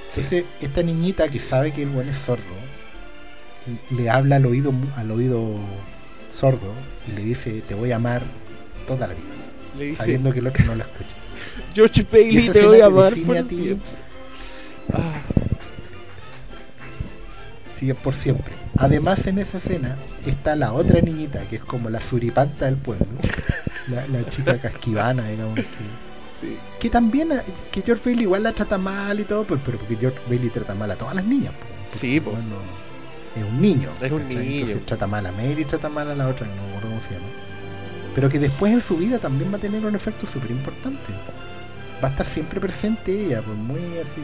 sí. 0.05 0.21
Entonces, 0.21 0.45
esta 0.61 0.83
niñita 0.83 1.29
que 1.29 1.39
sabe 1.41 1.73
que 1.73 1.83
el 1.83 1.89
buen 1.91 2.09
es 2.09 2.19
sordo, 2.19 2.43
le 3.91 4.11
habla 4.11 4.37
al 4.37 4.47
oído, 4.47 4.73
al 4.97 5.11
oído 5.11 5.57
sordo 6.31 6.73
y 7.09 7.13
le 7.13 7.23
dice, 7.23 7.63
te 7.67 7.75
voy 7.75 7.93
a 7.93 7.97
amar 7.97 8.23
toda 8.87 9.07
la 9.07 9.15
vida, 9.15 9.25
Le 9.79 9.87
dice, 9.87 10.03
sabiendo 10.03 10.33
que 10.33 10.39
el 10.41 10.47
otro 10.49 10.65
no 10.67 10.75
la 10.75 10.85
escucha. 10.85 11.16
George 11.77 12.07
Bailey, 12.11 12.49
te 12.49 12.67
voy 12.67 12.81
a 12.81 12.87
amar 12.87 13.15
por 13.27 13.45
siempre. 13.47 13.77
Ah, 14.93 15.21
Sigue 17.75 17.95
por 17.95 18.15
siempre. 18.15 18.55
Además, 18.79 19.27
en 19.27 19.39
esa 19.39 19.59
escena 19.59 19.97
está 20.25 20.57
la 20.57 20.73
otra 20.73 21.01
niñita, 21.03 21.41
que 21.49 21.57
es 21.57 21.63
como 21.63 21.91
la 21.91 22.01
suripanta 22.01 22.65
del 22.65 22.77
pueblo. 22.77 23.07
La, 23.89 24.07
la 24.09 24.27
chica 24.29 24.59
casquivana, 24.59 25.29
digamos. 25.29 25.57
Que, 25.57 25.67
Sí. 26.27 26.57
que 26.81 26.91
también, 26.91 27.31
eh, 27.33 27.41
que 27.71 27.83
George 27.83 28.03
Bailey 28.07 28.25
igual 28.25 28.43
la 28.43 28.53
trata 28.53 28.77
mal 28.79 29.21
y 29.21 29.25
todo, 29.25 29.45
pero, 29.45 29.61
pero 29.65 29.79
porque 29.79 29.97
George 29.97 30.19
Bailey 30.29 30.49
trata 30.51 30.75
mal 30.75 30.91
a 30.91 30.97
todas 30.97 31.15
las 31.15 31.25
niñas. 31.25 31.53
po. 31.53 31.67
Sí, 31.87 32.19
po. 32.21 32.31
Bueno, 32.33 32.57
es 33.37 33.45
un 33.45 33.61
niño. 33.61 33.91
Es 34.03 34.11
un 34.11 34.29
niño. 34.29 34.43
Entonces 34.43 34.87
trata 34.87 35.07
mal 35.07 35.25
a 35.27 35.33
Mary, 35.33 35.65
trata 35.67 35.89
mal 35.89 36.11
a 36.11 36.15
la 36.15 36.29
otra, 36.29 36.47
no 36.47 36.55
me 36.55 36.69
acuerdo 36.71 36.89
cómo 36.89 37.01
se 37.03 37.11
llama. 37.15 37.27
Pero 38.15 38.29
que 38.29 38.39
después 38.39 38.73
en 38.73 38.81
su 38.83 38.97
vida 38.97 39.19
también 39.19 39.53
va 39.53 39.59
a 39.59 39.61
tener 39.61 39.85
un 39.85 39.95
efecto 39.95 40.27
súper 40.27 40.51
importante. 40.51 41.13
Va 42.03 42.09
a 42.09 42.11
estar 42.11 42.27
siempre 42.27 42.61
presente 42.61 43.13
ella, 43.13 43.41
pues 43.43 43.57
muy 43.57 43.81
así. 43.99 44.21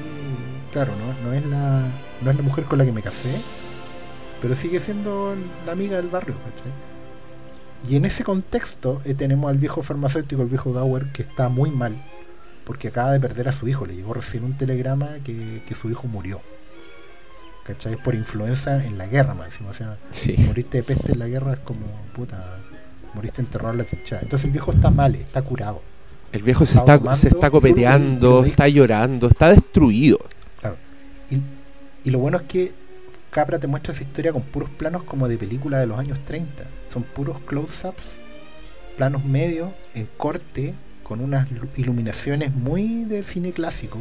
Claro, 0.73 0.93
no, 0.97 1.29
no, 1.29 1.35
es 1.35 1.45
la, 1.47 1.83
no 2.21 2.31
es 2.31 2.37
la 2.37 2.43
mujer 2.43 2.65
con 2.65 2.79
la 2.79 2.85
que 2.85 2.93
me 2.93 3.03
casé, 3.03 3.41
pero 4.43 4.55
sigue 4.57 4.79
siendo 4.81 5.35
la 5.65 5.73
amiga 5.73 5.97
del 5.97 6.09
barrio, 6.09 6.35
¿cachai? 6.35 6.73
Y 7.91 7.97
en 7.97 8.05
ese 8.05 8.25
contexto 8.25 9.01
eh, 9.05 9.15
tenemos 9.15 9.51
al 9.51 9.59
viejo 9.59 9.83
farmacéutico, 9.83 10.43
el 10.43 10.49
viejo 10.49 10.73
Gower, 10.73 11.07
que 11.13 11.23
está 11.23 11.49
muy 11.49 11.71
mal, 11.71 11.97
porque 12.65 12.89
acaba 12.89 13.11
de 13.13 13.21
perder 13.21 13.49
a 13.49 13.53
su 13.53 13.67
hijo. 13.69 13.87
Le 13.87 13.97
llegó 13.97 14.15
recién 14.15 14.45
un 14.45 14.57
telegrama 14.57 15.09
que, 15.25 15.63
que 15.67 15.75
su 15.75 15.91
hijo 15.91 16.07
murió. 16.07 16.41
¿Cachai? 17.65 17.97
Por 17.97 18.15
influenza 18.15 18.85
en 18.85 18.99
la 18.99 19.07
guerra, 19.07 19.35
más 19.35 19.47
encima. 19.47 19.71
O 19.71 19.75
sea, 19.75 19.97
Sí. 20.11 20.35
moriste 20.47 20.79
de 20.79 20.83
peste 20.85 21.13
en 21.13 21.19
la 21.21 21.27
guerra 21.29 21.55
es 21.55 21.61
como, 21.61 21.87
puta, 22.15 22.59
moriste 23.15 23.41
enterrado 23.41 23.73
en 23.73 23.79
la 23.79 23.85
trinchera. 23.85 24.21
Entonces 24.23 24.45
el 24.47 24.51
viejo 24.53 24.73
está 24.73 24.91
mal, 24.91 25.15
está 25.15 25.43
curado. 25.43 25.81
El 26.33 26.43
viejo 26.43 26.65
se 26.65 26.79
está, 26.79 26.99
tomando 26.99 27.19
se 27.19 27.29
está 27.29 27.51
copeteando, 27.51 28.43
está 28.45 28.67
llorando, 28.69 29.29
está 29.29 29.51
destruido. 29.51 30.19
Claro. 30.61 30.77
Y, 31.31 31.39
y 32.09 32.11
lo 32.11 32.19
bueno 32.19 32.39
es 32.39 32.45
que 32.45 32.73
Capra 33.31 33.59
te 33.59 33.67
muestra 33.67 33.93
esa 33.93 34.03
historia 34.03 34.33
con 34.33 34.43
puros 34.43 34.71
planos 34.71 35.05
como 35.05 35.29
de 35.29 35.37
película 35.37 35.79
de 35.79 35.87
los 35.87 35.99
años 35.99 36.19
30. 36.25 36.65
Son 36.93 37.03
puros 37.03 37.39
close-ups, 37.47 38.03
planos 38.97 39.25
medios, 39.25 39.71
en 39.95 40.09
corte, 40.17 40.75
con 41.03 41.21
unas 41.21 41.51
lu- 41.51 41.69
iluminaciones 41.77 42.55
muy 42.55 43.05
de 43.05 43.23
cine 43.25 43.53
clásico. 43.53 43.99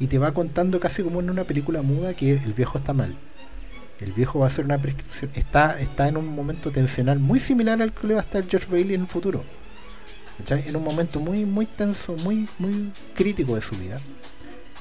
Y 0.00 0.06
te 0.06 0.18
va 0.18 0.32
contando 0.32 0.78
casi 0.78 1.02
como 1.02 1.18
en 1.20 1.30
una 1.30 1.44
película 1.44 1.82
muda 1.82 2.14
que 2.14 2.30
el 2.32 2.52
viejo 2.52 2.78
está 2.78 2.92
mal. 2.92 3.16
El 4.00 4.12
viejo 4.12 4.38
va 4.38 4.44
a 4.44 4.48
hacer 4.48 4.64
una 4.64 4.78
prescripción. 4.78 5.32
Está, 5.34 5.80
está 5.80 6.06
en 6.06 6.16
un 6.16 6.26
momento 6.32 6.70
tensional 6.70 7.18
muy 7.18 7.40
similar 7.40 7.82
al 7.82 7.92
que 7.92 8.06
le 8.06 8.14
va 8.14 8.20
a 8.20 8.22
estar 8.22 8.44
George 8.48 8.68
Bailey 8.70 8.94
en 8.94 9.00
el 9.02 9.06
futuro. 9.08 9.42
¿Cachai? 10.38 10.68
En 10.68 10.76
un 10.76 10.84
momento 10.84 11.20
muy, 11.20 11.44
muy 11.44 11.66
tenso, 11.66 12.14
muy, 12.16 12.48
muy 12.58 12.92
crítico 13.14 13.54
de 13.54 13.62
su 13.62 13.76
vida. 13.76 14.00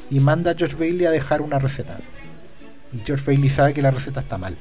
Y 0.09 0.19
manda 0.19 0.51
a 0.51 0.55
George 0.55 0.75
Bailey 0.75 1.05
a 1.05 1.11
dejar 1.11 1.41
una 1.41 1.59
receta. 1.59 1.99
Y 2.93 3.01
George 3.05 3.25
Bailey 3.25 3.49
sabe 3.49 3.73
que 3.73 3.81
la 3.81 3.91
receta 3.91 4.19
está 4.19 4.37
mal. 4.37 4.55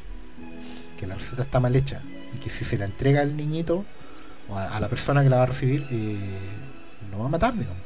Que 0.99 1.07
la 1.07 1.15
receta 1.15 1.43
está 1.43 1.61
mal 1.61 1.77
hecha. 1.77 2.01
Y 2.35 2.39
que 2.39 2.51
si 2.51 2.65
se 2.65 2.79
la 2.79 2.87
entrega 2.87 3.21
al 3.21 3.37
niñito 3.37 3.85
o 4.49 4.57
a, 4.57 4.77
a 4.77 4.81
la 4.81 4.89
persona 4.89 5.23
que 5.23 5.31
la 5.31 5.37
va 5.37 5.43
a 5.45 5.47
recibir, 5.47 5.87
eh, 5.91 6.17
lo 7.11 7.19
va 7.19 7.27
a 7.27 7.29
matar, 7.29 7.55
digamos. 7.55 7.83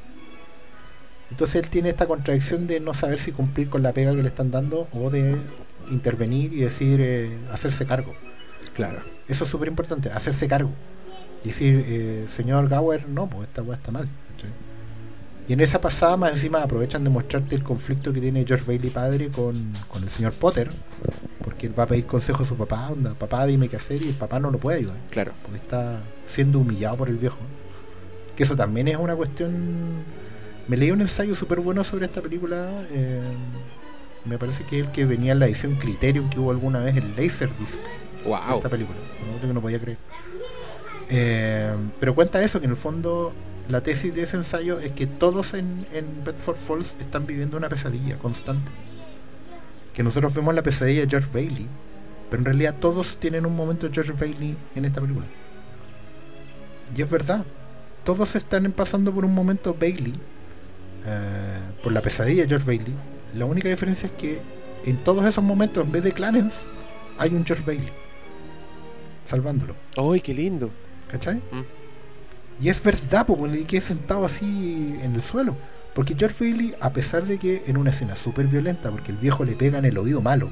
Entonces 1.31 1.63
él 1.63 1.71
tiene 1.71 1.91
esta 1.91 2.07
contradicción 2.07 2.67
de 2.67 2.81
no 2.81 2.93
saber 2.93 3.21
si 3.21 3.33
cumplir 3.33 3.69
con 3.69 3.83
la 3.83 3.93
pega 3.93 4.15
que 4.15 4.23
le 4.23 4.29
están 4.29 4.51
dando 4.51 4.89
o 4.93 5.11
de 5.11 5.37
intervenir 5.91 6.53
y 6.53 6.61
decir, 6.61 7.01
eh, 7.01 7.31
hacerse 7.53 7.87
cargo. 7.87 8.15
Claro. 8.75 9.01
Eso 9.29 9.45
es 9.45 9.51
súper 9.51 9.69
importante, 9.69 10.11
hacerse 10.11 10.49
cargo. 10.49 10.71
Y 11.45 11.49
decir, 11.49 11.85
eh, 11.89 12.27
señor 12.35 12.69
Gower, 12.69 13.09
no, 13.09 13.29
pues 13.29 13.49
esta 13.49 13.63
weá 13.63 13.77
está 13.77 13.91
mal. 13.91 14.09
Y 15.49 15.55
en 15.55 15.61
esa 15.61 15.81
pasada, 15.81 16.17
más 16.17 16.33
encima, 16.33 16.63
aprovechan 16.63 17.03
de 17.03 17.11
mostrarte 17.11 17.57
el 17.57 17.65
conflicto 17.65 18.13
que 18.13 18.21
tiene 18.21 18.45
George 18.47 18.65
Bailey 18.65 18.91
padre 18.91 19.31
con, 19.31 19.73
con 19.89 20.03
el 20.05 20.09
señor 20.11 20.33
Potter, 20.35 20.71
porque 21.43 21.67
él 21.67 21.77
va 21.77 21.85
a 21.85 21.87
pedir 21.87 22.07
consejo 22.07 22.45
a 22.45 22.47
su 22.47 22.55
papá, 22.57 22.89
onda, 22.89 23.15
papá 23.15 23.47
dime 23.47 23.69
qué 23.69 23.75
hacer, 23.77 24.01
y 24.01 24.09
el 24.11 24.15
papá 24.15 24.39
no 24.39 24.51
lo 24.53 24.59
puede 24.59 24.79
ayudar, 24.79 24.97
Claro. 25.11 25.33
porque 25.43 25.59
está 25.59 26.03
siendo 26.29 26.61
humillado 26.61 26.99
por 26.99 27.09
el 27.09 27.17
viejo. 27.17 27.39
Que 28.37 28.45
eso 28.45 28.55
también 28.55 28.87
es 28.89 28.97
una 28.97 29.17
cuestión... 29.17 30.05
Me 30.69 30.77
leí 30.77 30.93
un 30.93 31.01
ensayo 31.01 31.35
súper 31.35 31.59
bueno 31.59 31.83
sobre 31.83 32.07
esta 32.07 32.21
película, 32.21 32.85
eh, 32.93 33.21
me 34.25 34.39
parece 34.39 34.63
que 34.65 34.79
es 34.81 34.87
el 34.87 34.93
que 34.93 35.05
venía 35.05 35.33
en 35.33 35.41
la 35.41 35.47
edición 35.47 35.75
Criterion 35.75 36.31
que 36.31 36.39
hubo 36.39 36.53
alguna 36.53 36.79
vez, 36.79 36.97
el 36.97 37.11
Laserdisc 37.17 37.81
Wow. 38.25 38.57
esta 38.59 38.69
película. 38.69 38.99
No, 39.35 39.41
que 39.49 39.53
no 39.53 39.61
podía 39.61 39.81
creer. 39.81 39.99
Eh, 41.11 41.75
pero 41.99 42.15
cuenta 42.15 42.43
eso, 42.43 42.61
que 42.61 42.67
en 42.67 42.71
el 42.71 42.77
fondo 42.77 43.33
la 43.69 43.81
tesis 43.81 44.15
de 44.15 44.23
ese 44.23 44.37
ensayo 44.37 44.79
es 44.79 44.93
que 44.93 45.07
todos 45.07 45.55
en, 45.55 45.87
Bedford 46.25 46.57
Falls 46.57 46.95
están 47.01 47.27
viviendo 47.27 47.57
una 47.57 47.69
pesadilla 47.69 48.19
constante. 48.19 48.71
Que 49.93 50.03
nosotros 50.03 50.35
vemos 50.35 50.55
la 50.55 50.63
pesadilla 50.63 51.03
de 51.03 51.09
George 51.09 51.29
Bailey, 51.33 51.67
pero 52.31 52.41
en 52.41 52.45
realidad 52.45 52.77
todos 52.81 53.17
tienen 53.19 53.45
un 53.45 53.57
momento 53.57 53.89
de 53.89 53.95
George 53.95 54.13
Bailey 54.13 54.57
en 54.75 54.85
esta 54.85 55.01
película. 55.01 55.27
Y 56.97 57.03
es 57.03 57.11
verdad, 57.11 57.45
todos 58.05 58.35
están 58.37 58.71
pasando 58.73 59.13
por 59.13 59.25
un 59.25 59.35
momento 59.35 59.77
Bailey, 59.79 60.15
eh, 61.07 61.59
por 61.83 61.93
la 61.93 62.03
pesadilla 62.03 62.43
de 62.43 62.49
George 62.49 62.67
Bailey. 62.67 62.95
La 63.35 63.45
única 63.45 63.69
diferencia 63.69 64.07
es 64.07 64.13
que 64.13 64.41
en 64.85 64.97
todos 64.99 65.25
esos 65.27 65.43
momentos, 65.43 65.85
en 65.85 65.93
vez 65.93 66.05
de 66.05 66.13
Clarence, 66.13 66.67
hay 67.19 67.35
un 67.35 67.45
George 67.45 67.65
Bailey 67.65 67.93
salvándolo. 69.25 69.75
¡Ay, 69.97 70.21
qué 70.21 70.35
lindo! 70.35 70.71
¿Cachai? 71.11 71.37
Mm. 71.37 72.63
Y 72.65 72.69
es 72.69 72.83
verdad, 72.83 73.27
porque 73.27 73.65
que 73.65 73.81
sentado 73.81 74.25
así 74.25 74.97
en 75.03 75.15
el 75.15 75.23
suelo. 75.23 75.57
Porque 75.95 76.15
George 76.17 76.45
Bailey, 76.45 76.75
a 76.81 76.91
pesar 76.91 77.25
de 77.25 77.39
que 77.39 77.65
en 77.67 77.77
una 77.77 77.91
escena 77.91 78.17
súper 78.17 78.47
violenta, 78.47 78.91
porque 78.91 79.13
el 79.13 79.19
viejo 79.19 79.45
le 79.45 79.53
pega 79.53 79.79
en 79.79 79.87
el 79.87 79.99
oído 79.99 80.21
malo, 80.21 80.51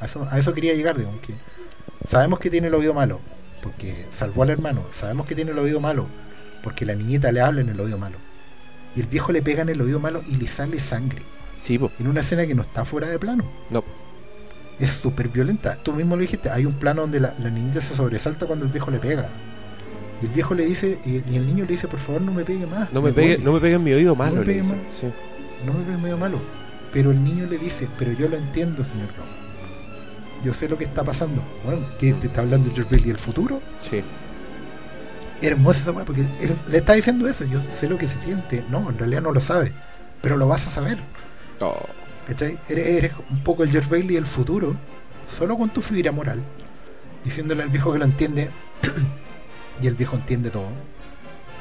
a 0.00 0.04
eso, 0.06 0.26
a 0.30 0.38
eso 0.38 0.52
quería 0.52 0.74
llegar, 0.74 0.96
que 0.96 1.34
sabemos 2.08 2.38
que 2.38 2.50
tiene 2.50 2.66
el 2.66 2.74
oído 2.74 2.92
malo, 2.92 3.20
porque 3.62 4.06
salvó 4.12 4.42
al 4.42 4.50
hermano, 4.50 4.84
sabemos 4.92 5.26
que 5.26 5.34
tiene 5.34 5.52
el 5.52 5.58
oído 5.58 5.80
malo, 5.80 6.06
porque 6.62 6.84
la 6.84 6.94
niñita 6.94 7.32
le 7.32 7.40
habla 7.40 7.62
en 7.62 7.68
el 7.70 7.80
oído 7.80 7.96
malo. 7.98 8.18
Y 8.94 9.00
el 9.00 9.06
viejo 9.06 9.32
le 9.32 9.42
pega 9.42 9.62
en 9.62 9.70
el 9.70 9.80
oído 9.80 10.00
malo 10.00 10.22
y 10.28 10.36
le 10.36 10.48
sale 10.48 10.78
sangre, 10.80 11.22
Sí, 11.60 11.78
po. 11.78 11.90
en 11.98 12.08
una 12.08 12.20
escena 12.20 12.46
que 12.46 12.54
no 12.54 12.62
está 12.62 12.84
fuera 12.84 13.08
de 13.08 13.18
plano. 13.18 13.44
No. 13.70 13.82
Es 14.78 14.90
súper 14.90 15.28
violenta. 15.28 15.76
Tú 15.82 15.92
mismo 15.92 16.14
lo 16.16 16.20
dijiste, 16.22 16.50
hay 16.50 16.66
un 16.66 16.74
plano 16.74 17.02
donde 17.02 17.20
la, 17.20 17.34
la 17.38 17.48
niñita 17.48 17.80
se 17.80 17.96
sobresalta 17.96 18.44
cuando 18.46 18.66
el 18.66 18.72
viejo 18.72 18.90
le 18.90 18.98
pega. 18.98 19.28
El 20.24 20.30
viejo 20.30 20.54
le 20.54 20.64
dice, 20.64 20.98
y, 21.04 21.22
y 21.30 21.36
el 21.36 21.46
niño 21.46 21.64
le 21.64 21.72
dice, 21.72 21.86
por 21.86 21.98
favor 22.00 22.22
no 22.22 22.32
me 22.32 22.44
pegue 22.44 22.66
más. 22.66 22.90
No 22.92 23.02
me, 23.02 23.12
pegue, 23.12 23.28
duele, 23.36 23.44
no 23.44 23.52
me 23.52 23.60
pegue 23.60 23.74
en 23.74 23.84
mi 23.84 23.92
oído 23.92 24.16
malo, 24.16 24.36
me 24.36 24.40
le 24.40 24.46
pegue 24.46 24.60
dice. 24.62 24.74
mal. 24.74 24.86
Sí. 24.88 25.06
no 25.66 25.74
me 25.74 25.84
pegue 25.84 25.98
medio 25.98 26.16
malo. 26.16 26.40
Pero 26.92 27.10
el 27.10 27.22
niño 27.22 27.46
le 27.46 27.58
dice, 27.58 27.88
pero 27.98 28.12
yo 28.12 28.26
lo 28.28 28.36
entiendo, 28.38 28.82
señor 28.84 29.08
Brown. 29.12 29.28
Yo 30.42 30.54
sé 30.54 30.66
lo 30.66 30.78
que 30.78 30.84
está 30.84 31.04
pasando. 31.04 31.42
Bueno, 31.62 31.86
¿qué 31.98 32.14
te 32.14 32.28
está 32.28 32.40
hablando 32.40 32.70
George 32.74 32.94
Bailey 32.94 33.10
el 33.10 33.18
futuro? 33.18 33.60
Sí. 33.80 34.02
Hermosa 35.42 35.80
esa 35.80 35.90
weá, 35.90 36.04
porque 36.06 36.22
él 36.22 36.56
le 36.70 36.78
está 36.78 36.94
diciendo 36.94 37.28
eso. 37.28 37.44
Yo 37.44 37.60
sé 37.60 37.88
lo 37.88 37.98
que 37.98 38.08
se 38.08 38.18
siente. 38.18 38.64
No, 38.70 38.88
en 38.88 38.96
realidad 38.96 39.20
no 39.20 39.32
lo 39.32 39.40
sabe. 39.40 39.72
Pero 40.22 40.36
lo 40.38 40.48
vas 40.48 40.66
a 40.66 40.70
saber. 40.70 40.98
Oh, 41.60 41.84
¿Cachai? 42.26 42.58
Eres, 42.68 42.86
eres 42.86 43.12
un 43.30 43.42
poco 43.42 43.62
el 43.64 43.70
George 43.70 43.90
Bailey 43.90 44.14
del 44.14 44.26
futuro, 44.26 44.74
solo 45.28 45.56
con 45.58 45.68
tu 45.70 45.82
fibra 45.82 46.12
moral, 46.12 46.42
diciéndole 47.24 47.62
al 47.62 47.68
viejo 47.68 47.92
que 47.92 47.98
lo 47.98 48.04
entiende, 48.06 48.50
y 49.82 49.86
el 49.86 49.94
viejo 49.94 50.16
entiende 50.16 50.50
todo. 50.50 50.68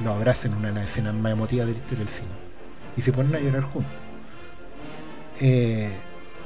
Lo 0.03 0.11
abraza 0.14 0.48
en 0.48 0.56
una 0.56 0.69
de 0.69 0.76
las 0.76 0.85
escenas 0.85 1.14
más 1.14 1.31
emotivas 1.31 1.68
de 1.68 1.73
la 1.73 1.77
historia 1.77 1.99
del 2.06 2.10
cine. 2.14 2.27
Y 2.98 3.02
se 3.02 3.11
ponen 3.11 3.35
a 3.35 3.40
llorar 3.40 3.64
juntos. 3.64 3.91
Eh, 5.41 5.90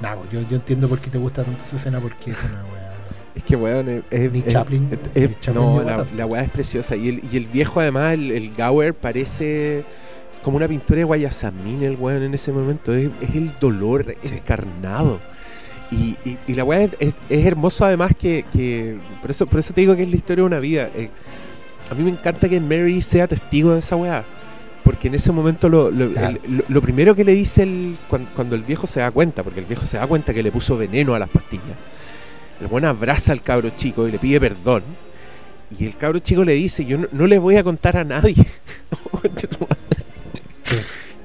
nada, 0.02 0.18
yo, 0.32 0.42
yo 0.42 0.56
entiendo 0.58 0.88
por 0.88 1.00
qué 1.00 1.10
te 1.10 1.18
gusta 1.18 1.44
tanto 1.44 1.64
esa 1.66 1.76
escena, 1.76 2.00
porque 2.00 2.32
es 2.32 2.44
una 2.44 2.64
weá. 2.66 2.94
Es 3.36 3.44
que, 3.44 3.56
weón, 3.56 3.88
es, 3.90 4.04
es- 4.10 4.32
Ni 4.32 4.40
es- 4.40 4.46
Chaplin- 4.48 5.00
es- 5.14 5.48
no, 5.54 5.84
la, 5.84 6.06
la 6.16 6.26
weá 6.26 6.44
es 6.44 6.50
preciosa. 6.50 6.96
Y 6.96 7.10
el, 7.10 7.22
y 7.32 7.38
el 7.38 7.46
viejo, 7.46 7.80
además, 7.80 8.14
el, 8.14 8.32
el 8.32 8.54
Gower, 8.56 8.94
parece 8.94 9.84
como 10.44 10.58
una 10.58 10.68
pintura 10.68 11.00
de 11.00 11.04
Guayasamín, 11.04 11.84
el 11.84 11.96
weón, 11.98 12.24
en 12.24 12.34
ese 12.34 12.52
momento. 12.52 12.94
Es, 12.96 13.10
es 13.22 13.36
el 13.36 13.54
dolor 13.60 14.16
encarnado. 14.24 15.20
Y, 15.92 16.18
y, 16.26 16.38
y 16.48 16.54
la 16.56 16.64
weá 16.64 16.82
es, 16.84 16.92
es- 17.00 17.14
es 17.30 17.46
hermoso, 17.46 17.86
además, 17.86 18.12
que, 18.18 18.44
que- 18.52 18.98
por, 19.22 19.30
eso, 19.32 19.46
por 19.46 19.60
eso 19.60 19.74
te 19.74 19.82
digo 19.82 19.96
que 19.96 20.04
es 20.04 20.10
la 20.10 20.16
historia 20.16 20.42
de 20.44 20.48
una 20.48 20.60
vida. 20.60 20.90
Eh, 20.96 21.10
a 21.90 21.96
mí 21.96 22.04
me 22.04 22.10
encanta 22.10 22.50
que 22.50 22.60
Mary 22.60 23.02
sea 23.02 23.28
testigo 23.28 23.74
de 23.74 23.80
esa 23.80 23.96
weá. 23.96 24.26
Porque 24.84 25.10
en 25.10 25.16
ese 25.16 25.34
momento 25.34 25.68
lo, 25.68 25.92
lo, 25.92 26.12
Claro. 26.14 26.38
el- 26.46 26.58
lo- 26.58 26.64
lo 26.68 26.82
primero 26.82 27.14
que 27.14 27.26
le 27.26 27.34
dice 27.34 27.64
el, 27.64 27.98
cuando, 28.10 28.32
cuando 28.34 28.56
el 28.56 28.64
viejo 28.64 28.88
se 28.88 29.02
da 29.02 29.12
cuenta, 29.12 29.44
porque 29.44 29.60
el 29.60 29.66
viejo 29.66 29.86
se 29.86 29.98
da 29.98 30.08
cuenta 30.08 30.34
que 30.34 30.42
le 30.42 30.52
puso 30.52 30.78
veneno 30.78 31.14
a 31.14 31.20
las 31.20 31.30
pastillas, 31.30 31.66
el 32.62 32.68
buen 32.68 32.86
abraza 32.86 33.34
al 33.34 33.44
cabro 33.44 33.70
chico 33.72 34.08
y 34.08 34.12
le 34.12 34.20
pide 34.20 34.40
perdón. 34.40 34.84
Y 35.78 35.86
el 35.86 35.98
cabro 35.98 36.20
chico 36.20 36.46
le 36.46 36.54
dice, 36.54 36.86
yo 36.86 36.98
no, 37.00 37.08
no 37.12 37.28
le 37.28 37.38
voy 37.38 37.58
a 37.58 37.64
contar 37.64 37.98
a 37.98 38.06
nadie. 38.06 38.36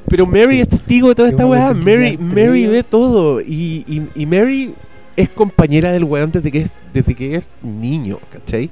Pero 0.09 0.27
Mary 0.27 0.61
es 0.61 0.69
testigo 0.69 1.09
de 1.09 1.15
toda 1.15 1.29
esta 1.29 1.47
weá. 1.47 1.73
Mary, 1.73 2.19
Mary 2.19 2.67
ve 2.67 2.83
todo. 2.83 3.41
Y, 3.41 3.85
y- 3.87 4.09
y 4.15 4.27
Mary 4.27 4.75
es 5.17 5.29
compañera 5.29 5.93
del 5.93 6.05
weón 6.05 6.31
desde 6.33 6.51
que 6.51 6.59
es, 6.61 6.79
desde 6.93 7.15
que 7.15 7.37
es 7.37 7.49
niño, 7.63 8.19
¿cachai? 8.31 8.71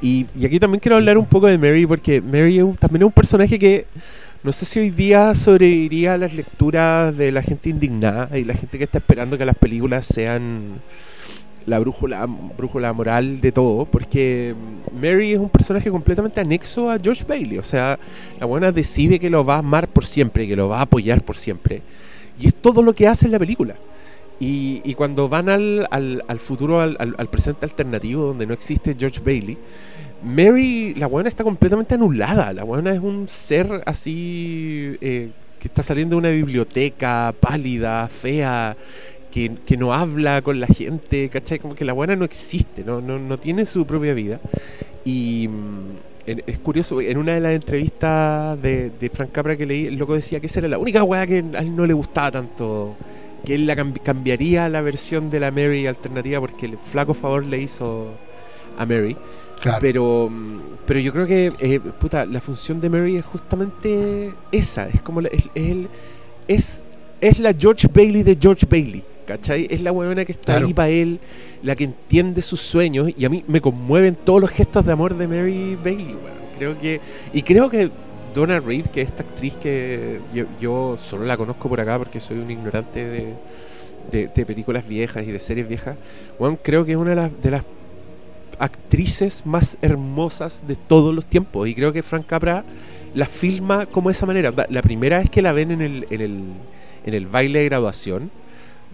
Y, 0.00 0.26
aquí 0.44 0.60
también 0.60 0.80
quiero 0.80 0.96
hablar 0.96 1.18
un 1.18 1.26
poco 1.26 1.46
de 1.46 1.58
Mary, 1.58 1.86
porque 1.86 2.20
Mary 2.20 2.58
es 2.58 2.64
un- 2.64 2.76
también 2.76 3.02
es 3.02 3.06
un 3.06 3.12
personaje 3.12 3.58
que 3.58 3.86
no 4.42 4.52
sé 4.52 4.64
si 4.64 4.78
hoy 4.78 4.90
día 4.90 5.34
sobreviviría 5.34 6.14
a 6.14 6.18
las 6.18 6.32
lecturas 6.32 7.16
de 7.16 7.32
la 7.32 7.42
gente 7.42 7.70
indignada 7.70 8.38
y 8.38 8.44
la 8.44 8.54
gente 8.54 8.78
que 8.78 8.84
está 8.84 8.98
esperando 8.98 9.36
que 9.36 9.44
las 9.44 9.56
películas 9.56 10.06
sean 10.06 10.80
la 11.66 11.78
brújula, 11.80 12.26
brújula 12.56 12.92
moral 12.92 13.40
de 13.40 13.52
todo, 13.52 13.84
porque 13.84 14.54
Mary 14.98 15.32
es 15.32 15.38
un 15.38 15.50
personaje 15.50 15.90
completamente 15.90 16.40
anexo 16.40 16.90
a 16.90 16.98
George 16.98 17.24
Bailey. 17.28 17.58
O 17.58 17.62
sea, 17.62 17.98
la 18.40 18.46
buena 18.46 18.72
decide 18.72 19.18
que 19.18 19.28
lo 19.28 19.44
va 19.44 19.56
a 19.56 19.58
amar 19.58 19.88
por 19.88 20.06
siempre, 20.06 20.46
que 20.46 20.56
lo 20.56 20.68
va 20.68 20.78
a 20.78 20.82
apoyar 20.82 21.22
por 21.22 21.36
siempre. 21.36 21.82
Y 22.40 22.46
es 22.46 22.54
todo 22.54 22.82
lo 22.82 22.94
que 22.94 23.06
hace 23.08 23.26
en 23.26 23.32
la 23.32 23.38
película. 23.38 23.74
Y, 24.40 24.82
y 24.84 24.94
cuando 24.94 25.28
van 25.28 25.48
al, 25.48 26.38
futuro, 26.38 26.80
al, 26.80 27.28
presente 27.30 27.66
alternativo, 27.66 28.26
donde 28.26 28.46
no 28.46 28.54
existe 28.54 28.94
George 28.96 29.20
Bailey, 29.24 29.58
Mary, 30.22 30.94
la 30.94 31.06
buena 31.06 31.28
está 31.28 31.44
completamente 31.44 31.94
anulada. 31.94 32.52
La 32.52 32.64
buena 32.64 32.92
es 32.92 33.00
un 33.00 33.28
ser 33.28 33.82
así 33.86 34.96
eh, 35.00 35.30
que 35.58 35.68
está 35.68 35.82
saliendo 35.82 36.16
de 36.16 36.18
una 36.18 36.30
biblioteca, 36.30 37.34
pálida, 37.40 38.06
fea, 38.08 38.76
que, 39.30 39.76
no 39.76 39.92
habla 39.92 40.42
con 40.42 40.58
la 40.58 40.66
gente, 40.66 41.28
¿cachai? 41.28 41.58
Como 41.58 41.74
que 41.74 41.84
la 41.84 41.92
buena 41.92 42.16
no 42.16 42.24
existe, 42.24 42.84
no, 42.84 43.38
tiene 43.38 43.66
su 43.66 43.86
propia 43.86 44.14
vida. 44.14 44.40
Y 45.04 45.48
mm, 45.48 46.38
es 46.46 46.58
curioso, 46.58 47.00
en 47.00 47.16
una 47.16 47.34
de 47.34 47.40
las 47.40 47.52
entrevistas 47.52 48.60
de, 48.60 48.90
de 48.90 49.10
Frank 49.10 49.30
Capra 49.32 49.56
que 49.56 49.66
leí, 49.66 49.86
el 49.86 49.96
loco 49.96 50.14
decía 50.14 50.40
que 50.40 50.46
esa 50.46 50.60
era 50.60 50.68
la 50.68 50.78
única 50.78 51.02
weá 51.02 51.26
que 51.26 51.44
a 51.54 51.60
él 51.60 51.74
no 51.74 51.86
le 51.86 51.94
gustaba 51.94 52.30
tanto. 52.30 52.96
Que 53.48 53.54
él 53.54 53.66
la 53.66 53.74
cambi- 53.74 54.00
cambiaría 54.02 54.68
la 54.68 54.82
versión 54.82 55.30
de 55.30 55.40
la 55.40 55.50
Mary 55.50 55.86
alternativa 55.86 56.38
porque 56.38 56.66
el 56.66 56.76
flaco 56.76 57.14
favor 57.14 57.46
le 57.46 57.58
hizo 57.62 58.08
a 58.76 58.84
Mary. 58.84 59.16
Claro. 59.62 59.78
Pero, 59.80 60.28
mm, 60.30 60.58
pero 60.86 61.00
yo 61.00 61.12
creo 61.14 61.26
que, 61.26 61.52
eh, 61.58 61.80
puta, 61.80 62.26
la 62.26 62.42
función 62.42 62.78
de 62.78 62.90
Mary 62.90 63.16
es 63.16 63.24
justamente 63.24 64.32
esa. 64.52 64.86
Es 64.88 65.00
como 65.00 65.22
la- 65.22 65.28
es, 65.30 65.48
es 65.54 65.70
el- 65.70 65.88
es, 66.46 66.84
es 67.22 67.38
la 67.38 67.54
George 67.58 67.88
Bailey 67.92 68.22
de 68.22 68.36
George 68.38 68.66
Bailey. 68.68 69.02
¿Cachai? 69.26 69.66
Es 69.70 69.80
la 69.82 69.92
huevona 69.92 70.24
que 70.26 70.32
está 70.32 70.52
Claro. 70.54 70.66
ahí 70.66 70.74
para 70.74 70.88
él, 70.90 71.18
la 71.62 71.74
que 71.76 71.84
entiende 71.84 72.40
sus 72.42 72.60
sueños. 72.60 73.10
Y 73.16 73.24
a 73.24 73.28
mí 73.30 73.44
me 73.48 73.60
conmueven 73.62 74.14
todos 74.14 74.40
los 74.42 74.50
gestos 74.50 74.84
de 74.86 74.92
amor 74.92 75.16
de 75.16 75.26
Mary 75.26 75.76
Bailey, 75.82 76.14
weón. 76.22 76.38
Creo 76.58 76.78
que. 76.78 77.00
Y 77.32 77.42
creo 77.42 77.68
que 77.70 77.90
Donna 78.38 78.60
Reed, 78.60 78.86
que 78.86 79.02
es 79.02 79.08
esta 79.08 79.24
actriz 79.24 79.56
que 79.56 80.20
yo, 80.60 80.96
solo 80.96 81.24
la 81.24 81.36
conozco 81.36 81.68
por 81.68 81.80
acá 81.80 81.98
porque 81.98 82.20
soy 82.20 82.38
un 82.38 82.48
ignorante 82.48 83.04
de, 83.04 84.28
de, 84.28 84.46
películas 84.46 84.86
viejas 84.86 85.24
y 85.24 85.32
de 85.32 85.40
series 85.40 85.66
viejas, 85.66 85.96
weón, 86.38 86.56
creo 86.56 86.84
que 86.84 86.92
es 86.92 86.96
una 86.96 87.10
de 87.10 87.16
las, 87.16 87.42
de 87.42 87.50
las 87.50 87.64
actrices 88.60 89.44
más 89.44 89.76
hermosas 89.82 90.62
de 90.68 90.76
todos 90.76 91.12
los 91.12 91.26
tiempos. 91.26 91.66
Y 91.66 91.74
creo 91.74 91.92
que 91.92 92.04
Frank 92.04 92.26
Capra 92.26 92.64
la 93.12 93.26
filma 93.26 93.86
como 93.86 94.08
de 94.08 94.12
esa 94.12 94.24
manera. 94.26 94.54
La 94.68 94.82
primera 94.82 95.18
vez 95.18 95.30
que 95.30 95.42
la 95.42 95.52
ven 95.52 95.72
en 95.72 95.80
el, 95.80 96.06
en 96.10 96.20
el, 96.20 96.42
en 97.06 97.14
el 97.14 97.26
baile 97.26 97.58
de 97.58 97.64
graduación, 97.64 98.30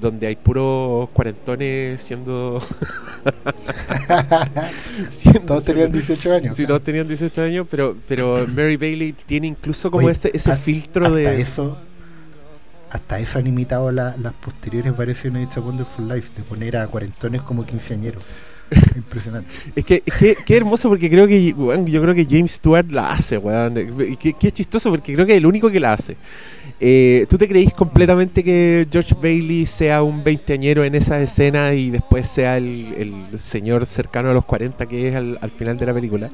donde 0.00 0.26
hay 0.26 0.36
puros 0.36 1.08
cuarentones 1.10 2.02
siendo. 2.02 2.60
siendo- 5.08 5.40
Todos 5.46 5.64
tenían 5.64 5.92
18 5.92 6.32
años. 6.34 6.56
Sí, 6.56 6.66
todos 6.66 6.82
tenían 6.82 7.08
18 7.08 7.42
años, 7.42 7.66
pero, 7.70 7.96
pero 8.08 8.46
Mary 8.48 8.76
Bailey 8.76 9.12
tiene 9.12 9.46
incluso 9.48 9.90
como 9.90 10.06
Oye, 10.06 10.12
ese, 10.12 10.30
ese 10.34 10.54
filtro 10.56 11.06
hasta 11.06 11.16
de. 11.16 11.40
eso 11.40 11.78
hasta 12.90 13.18
eso 13.18 13.38
han 13.40 13.46
imitado 13.48 13.90
la- 13.90 14.14
las 14.22 14.34
posteriores 14.34 14.96
variaciones 14.96 15.40
de 15.42 15.46
It's 15.48 15.56
a 15.56 15.60
Wonderful 15.60 16.06
Life 16.08 16.30
de 16.36 16.44
poner 16.44 16.76
a 16.76 16.86
cuarentones 16.86 17.42
como 17.42 17.66
quinceañeros 17.66 18.24
impresionante 18.96 19.48
Es 19.76 19.84
que, 19.84 20.02
es 20.04 20.14
que 20.14 20.36
qué 20.44 20.56
hermoso 20.56 20.88
porque 20.88 21.10
creo 21.10 21.26
que 21.26 21.54
weón, 21.56 21.86
yo 21.86 22.00
creo 22.00 22.14
que 22.14 22.24
James 22.24 22.52
Stewart 22.52 22.90
la 22.90 23.10
hace, 23.12 23.38
weón. 23.38 23.74
Qué, 24.18 24.32
qué 24.32 24.50
chistoso 24.50 24.90
porque 24.90 25.14
creo 25.14 25.26
que 25.26 25.32
es 25.32 25.38
el 25.38 25.46
único 25.46 25.70
que 25.70 25.80
la 25.80 25.92
hace. 25.92 26.16
Eh, 26.80 27.26
¿Tú 27.28 27.38
te 27.38 27.46
creís 27.46 27.72
completamente 27.72 28.42
que 28.42 28.86
George 28.90 29.14
Bailey 29.14 29.64
sea 29.64 30.02
un 30.02 30.24
veinteañero 30.24 30.84
en 30.84 30.94
esa 30.94 31.20
escena 31.20 31.72
y 31.72 31.90
después 31.90 32.28
sea 32.28 32.56
el, 32.56 33.22
el 33.32 33.40
señor 33.40 33.86
cercano 33.86 34.30
a 34.30 34.34
los 34.34 34.44
40 34.44 34.86
que 34.86 35.08
es 35.08 35.14
al, 35.14 35.38
al 35.40 35.50
final 35.50 35.76
de 35.78 35.86
la 35.86 35.94
película? 35.94 36.30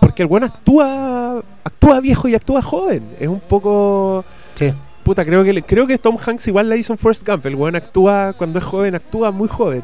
Porque 0.00 0.22
el 0.22 0.28
weón 0.28 0.44
actúa, 0.44 1.42
actúa 1.64 2.00
viejo 2.00 2.28
y 2.28 2.34
actúa 2.34 2.62
joven. 2.62 3.02
Es 3.18 3.28
un 3.28 3.40
poco... 3.40 4.24
sí 4.54 4.72
Puta, 5.02 5.24
creo 5.24 5.42
que, 5.42 5.62
creo 5.62 5.86
que 5.86 5.98
Tom 5.98 6.18
Hanks 6.24 6.48
igual 6.48 6.68
la 6.68 6.76
hizo 6.76 6.92
en 6.92 6.98
First 6.98 7.26
Gump. 7.26 7.46
El 7.46 7.54
weón 7.54 7.74
actúa, 7.74 8.34
cuando 8.34 8.58
es 8.58 8.64
joven, 8.64 8.94
actúa 8.94 9.30
muy 9.30 9.48
joven. 9.48 9.82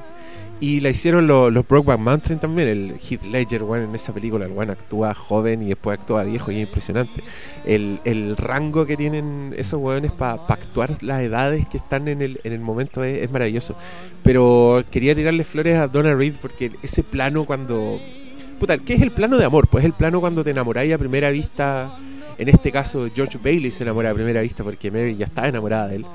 Y 0.59 0.81
la 0.81 0.89
hicieron 0.89 1.27
los, 1.27 1.53
los 1.53 1.69
Brokeback 1.69 2.01
Mountain 2.01 2.39
también. 2.39 2.69
El 2.69 2.93
Heath 2.99 3.25
Ledger, 3.25 3.63
weón, 3.63 3.91
en 3.91 3.95
esa 3.95 4.15
película. 4.15 4.47
El 4.47 4.53
weón 4.53 4.71
actúa 4.71 5.15
joven 5.15 5.63
y 5.63 5.67
después 5.67 5.99
actúa 5.99 6.25
viejo 6.25 6.51
y 6.51 6.57
es 6.57 6.63
impresionante. 6.63 7.23
El, 7.67 8.01
el 8.05 8.37
rango 8.39 8.87
que 8.87 8.97
tienen 8.97 9.55
esos 9.59 9.81
weones 9.81 10.13
para 10.13 10.33
actuar 10.49 11.03
las 11.03 11.21
edades 11.21 11.67
que 11.67 11.77
están 11.77 12.09
en 12.09 12.23
el, 12.23 12.41
en 12.43 12.55
el 12.55 12.61
momento 12.61 13.05
es, 13.05 13.23
es 13.23 13.31
maravilloso. 13.31 13.77
Pero 14.23 14.83
quería 14.91 15.15
tirarle 15.15 15.45
flores 15.45 15.77
a 15.77 15.89
Donna 15.89 16.15
Reed 16.15 16.37
porque 16.41 16.73
ese 16.83 17.03
plano 17.03 17.45
cuando... 17.45 18.01
Puta, 18.59 18.79
¿qué 18.79 18.95
es 18.95 19.03
el 19.03 19.13
plano 19.13 19.37
de 19.37 19.45
amor? 19.45 19.69
Pues 19.69 19.85
es 19.85 19.87
el 19.87 19.93
plano 19.93 20.21
cuando 20.21 20.43
te 20.43 20.53
enamoráis 20.53 20.95
a 20.95 20.97
primera 20.97 21.31
vista. 21.31 21.99
En 22.39 22.49
este 22.49 22.73
caso, 22.73 23.09
George 23.15 23.39
Bailey 23.43 23.71
se 23.71 23.83
enamora 23.83 24.11
a 24.11 24.15
primera 24.15 24.41
vista 24.41 24.65
porque 24.65 24.91
Mary 24.91 25.17
ya 25.17 25.27
está 25.27 25.47
enamorada 25.47 25.89
de 25.89 25.97
él. 25.97 26.07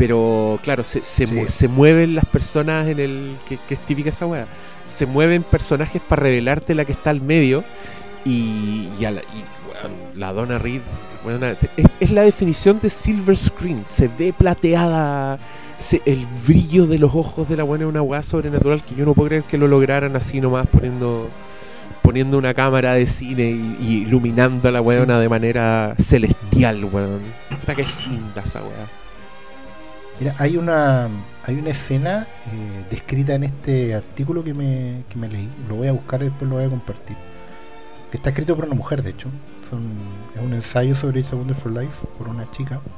Pero 0.00 0.58
claro, 0.62 0.82
se, 0.82 1.04
se, 1.04 1.26
Sí. 1.26 1.32
mu- 1.34 1.46
se 1.48 1.68
mueven 1.68 2.14
las 2.14 2.24
personas 2.24 2.88
en 2.88 2.98
el. 3.00 3.36
que, 3.46 3.58
que 3.68 3.74
es 3.74 3.84
típica 3.84 4.08
esa 4.08 4.24
weá. 4.26 4.46
Se 4.84 5.04
mueven 5.04 5.42
personajes 5.42 6.00
para 6.00 6.22
revelarte 6.22 6.74
la 6.74 6.86
que 6.86 6.92
está 6.92 7.10
al 7.10 7.20
medio. 7.20 7.62
Y, 8.24 8.88
y, 8.98 9.04
a 9.04 9.10
la, 9.10 9.20
y, 9.20 10.18
la 10.18 10.32
Donna 10.32 10.58
Reed. 10.58 10.80
te- 11.58 11.70
es, 11.76 11.86
es 12.00 12.10
la 12.12 12.22
definición 12.22 12.80
de 12.80 12.88
silver 12.88 13.36
screen. 13.36 13.84
Se 13.86 14.08
ve 14.08 14.32
plateada. 14.32 15.38
se- 15.76 16.00
el 16.06 16.26
brillo 16.46 16.86
de 16.86 16.98
los 16.98 17.14
ojos 17.14 17.46
de 17.48 17.56
la 17.58 17.64
buena 17.64 17.84
es 17.84 17.88
una 17.90 18.02
weá 18.02 18.22
sobrenatural 18.22 18.82
que 18.82 18.94
yo 18.94 19.04
no 19.04 19.12
puedo 19.14 19.28
creer 19.28 19.44
que 19.44 19.58
lo 19.58 19.68
lograran 19.68 20.16
así 20.16 20.40
nomás 20.40 20.66
poniendo 20.66 21.28
poniendo 22.02 22.38
una 22.38 22.54
cámara 22.54 22.94
de 22.94 23.06
cine 23.06 23.50
y, 23.50 23.76
y 23.80 23.92
iluminando 24.02 24.68
a 24.68 24.72
la 24.72 24.80
weona 24.80 25.18
de 25.20 25.28
manera 25.28 25.94
celestial, 25.98 26.84
weón. 26.86 27.20
Puta 27.50 27.74
que 27.74 27.82
es 27.82 28.06
linda 28.08 28.42
esa 28.42 28.60
weá. 28.62 28.88
Mira, 30.20 30.34
hay 30.38 30.56
una 30.58 31.08
hay 31.46 31.56
una 31.56 31.70
escena 31.70 32.26
eh, 32.46 32.84
descrita 32.90 33.34
en 33.34 33.44
este 33.44 33.94
artículo 33.94 34.44
que 34.44 34.52
me, 34.54 35.02
que 35.08 35.16
me 35.16 35.28
leí. 35.28 35.48
Lo 35.68 35.76
voy 35.76 35.88
a 35.88 35.92
buscar 35.92 36.20
y 36.20 36.26
después 36.26 36.48
lo 36.48 36.56
voy 36.56 36.64
a 36.66 36.68
compartir. 36.68 37.16
Está 38.12 38.28
escrito 38.30 38.54
por 38.54 38.66
una 38.66 38.74
mujer, 38.74 39.02
de 39.02 39.10
hecho. 39.10 39.28
Son- 39.70 39.98
es 40.36 40.42
un 40.42 40.52
ensayo 40.52 40.94
sobre 40.94 41.20
It's 41.20 41.32
a 41.32 41.36
Wonderful 41.36 41.72
Life 41.74 42.06
por 42.18 42.28
una 42.28 42.50
chica. 42.52 42.80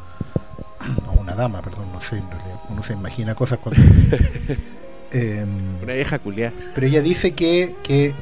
O 1.17 1.21
una 1.21 1.35
dama, 1.37 1.63
perdón, 1.63 1.93
no 1.93 2.01
sé, 2.01 2.17
en 2.19 2.29
realidad. 2.29 2.61
Uno 2.69 2.83
se 2.83 2.93
imagina 2.95 3.35
cosas 3.37 3.59
cuando. 3.61 3.81
Em, 5.13 5.83
Una 5.83 5.93
vieja 5.93 6.19
culiada. 6.19 6.53
pero 6.75 6.87
ella 6.87 7.03
dice 7.03 7.33
que, 7.33 7.75
que 7.83 8.15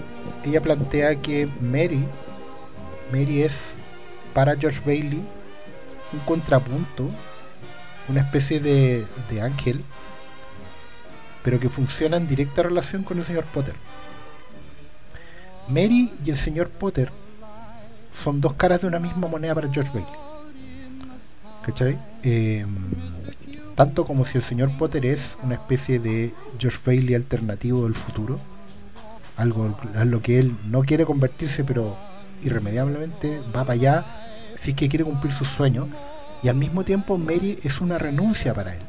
ella 0.45 0.61
plantea 0.61 1.15
que 1.23 1.49
Mary, 1.61 2.05
Mary 3.13 3.43
es 3.43 3.77
para 4.35 4.57
George 4.57 4.81
Bailey 4.85 5.23
un 6.13 6.19
contrapunto, 6.27 7.09
una 8.11 8.21
especie 8.21 8.61
de, 8.61 9.07
ángel, 9.41 9.85
pero 11.43 11.61
que 11.61 11.69
funciona 11.69 12.17
en 12.17 12.27
directa 12.27 12.63
relación 12.63 13.05
con 13.05 13.19
el 13.19 13.25
señor 13.25 13.45
Potter. 13.45 13.75
Mary 15.69 16.13
y 16.25 16.31
el 16.31 16.37
señor 16.37 16.69
Potter 16.71 17.13
son 18.13 18.41
dos 18.41 18.55
caras 18.55 18.81
de 18.81 18.89
una 18.89 18.99
misma 18.99 19.29
moneda 19.29 19.55
para 19.55 19.73
George 19.73 19.93
Bailey. 19.95 20.13
¿Cachai? 21.63 21.99
Em, 22.25 22.69
tanto 23.77 24.05
como 24.05 24.25
si 24.25 24.39
el 24.39 24.43
señor 24.43 24.77
Potter 24.77 25.07
es 25.07 25.39
una 25.43 25.55
especie 25.55 26.01
de 26.01 26.35
George 26.59 26.79
Bailey 26.85 27.15
alternativo 27.15 27.85
del 27.85 27.95
futuro, 27.95 28.41
algo 29.37 29.79
a 29.95 30.05
lo 30.05 30.21
que 30.21 30.39
él 30.39 30.57
no 30.69 30.83
quiere 30.83 31.07
convertirse, 31.07 31.63
pero 31.63 31.97
irremediablemente 32.43 33.41
va 33.55 33.65
para 33.65 33.75
allá 33.75 34.05
si 34.59 34.71
es 34.71 34.77
que 34.77 34.89
quiere 34.89 35.05
cumplir 35.05 35.33
sus 35.33 35.49
sueños, 35.49 35.89
y 36.43 36.49
al 36.49 36.57
mismo 36.57 36.85
tiempo 36.85 37.19
Mary 37.19 37.59
es 37.63 37.81
una 37.81 37.99
renuncia 37.99 38.55
para 38.55 38.75
él, 38.75 38.83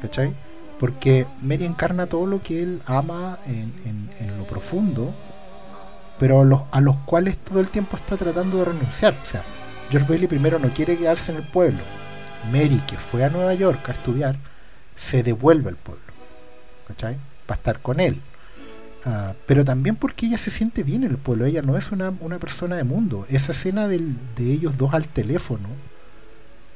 ¿cachai? 0.00 0.32
Porque 0.78 1.26
Mary 1.40 1.64
encarna 1.64 2.06
todo 2.06 2.26
lo 2.26 2.42
que 2.42 2.62
él 2.62 2.82
ama 2.86 3.38
en, 3.46 3.72
en- 4.18 4.38
lo 4.38 4.44
profundo, 4.46 5.14
pero 6.18 6.44
los, 6.44 6.62
a 6.70 6.80
los 6.80 6.96
cuales 7.04 7.36
todo 7.38 7.60
el 7.60 7.68
tiempo 7.70 7.96
está 7.96 8.16
tratando 8.16 8.58
de 8.58 8.64
renunciar. 8.66 9.14
O 9.22 9.26
sea, 9.26 9.42
George 9.90 10.08
Bailey 10.08 10.26
primero 10.28 10.58
no 10.58 10.70
quiere 10.72 10.96
quedarse 10.96 11.32
en 11.32 11.38
el 11.38 11.46
pueblo. 11.48 11.80
Mary, 12.50 12.80
que 12.86 12.96
fue 12.96 13.24
a 13.24 13.28
Nueva 13.28 13.54
York 13.54 13.88
a 13.88 13.92
estudiar, 13.92 14.36
se 14.96 15.22
devuelve 15.22 15.68
al 15.68 15.76
pueblo. 15.76 16.02
¿Cachai? 16.88 17.16
Para 17.46 17.58
estar 17.58 17.80
con 17.80 18.00
él. 18.00 18.20
Ah, 19.04 19.34
pero 19.46 19.64
también 19.64 19.96
porque 19.96 20.26
ella 20.26 20.38
se 20.38 20.50
siente 20.50 20.82
bien 20.82 21.04
en 21.04 21.10
el 21.10 21.18
pueblo. 21.18 21.44
Ella 21.46 21.62
no 21.62 21.76
es 21.76 21.92
una, 21.92 22.12
una 22.20 22.38
persona 22.38 22.76
de 22.76 22.84
mundo. 22.84 23.26
Esa 23.30 23.52
escena 23.52 23.86
del- 23.88 24.16
de 24.36 24.52
ellos 24.52 24.78
dos 24.78 24.94
al 24.94 25.06
teléfono, 25.08 25.68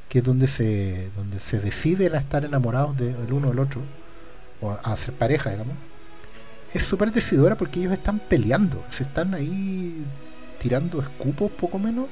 que 0.09 0.21
es 0.21 0.25
donde 0.25 0.47
se, 0.47 1.11
donde 1.17 1.41
se 1.41 1.61
deciden 1.61 2.15
a 2.15 2.19
estar 2.19 2.45
enamorados 2.45 2.97
del 2.97 3.33
uno 3.33 3.49
del 3.49 3.59
otro, 3.59 3.83
o 4.61 4.71
a, 4.71 4.75
a 4.77 4.97
ser 4.97 5.15
pareja, 5.15 5.51
digamos, 5.51 5.77
es 6.73 6.85
súper 6.85 7.11
decidora 7.11 7.57
porque 7.57 7.81
ellos 7.81 7.93
están 7.93 8.19
peleando. 8.19 8.83
Se 8.91 9.03
están 9.03 9.35
ahí 9.35 10.05
tirando 10.59 11.01
escupos, 11.01 11.51
poco 11.51 11.79
menos 11.79 12.07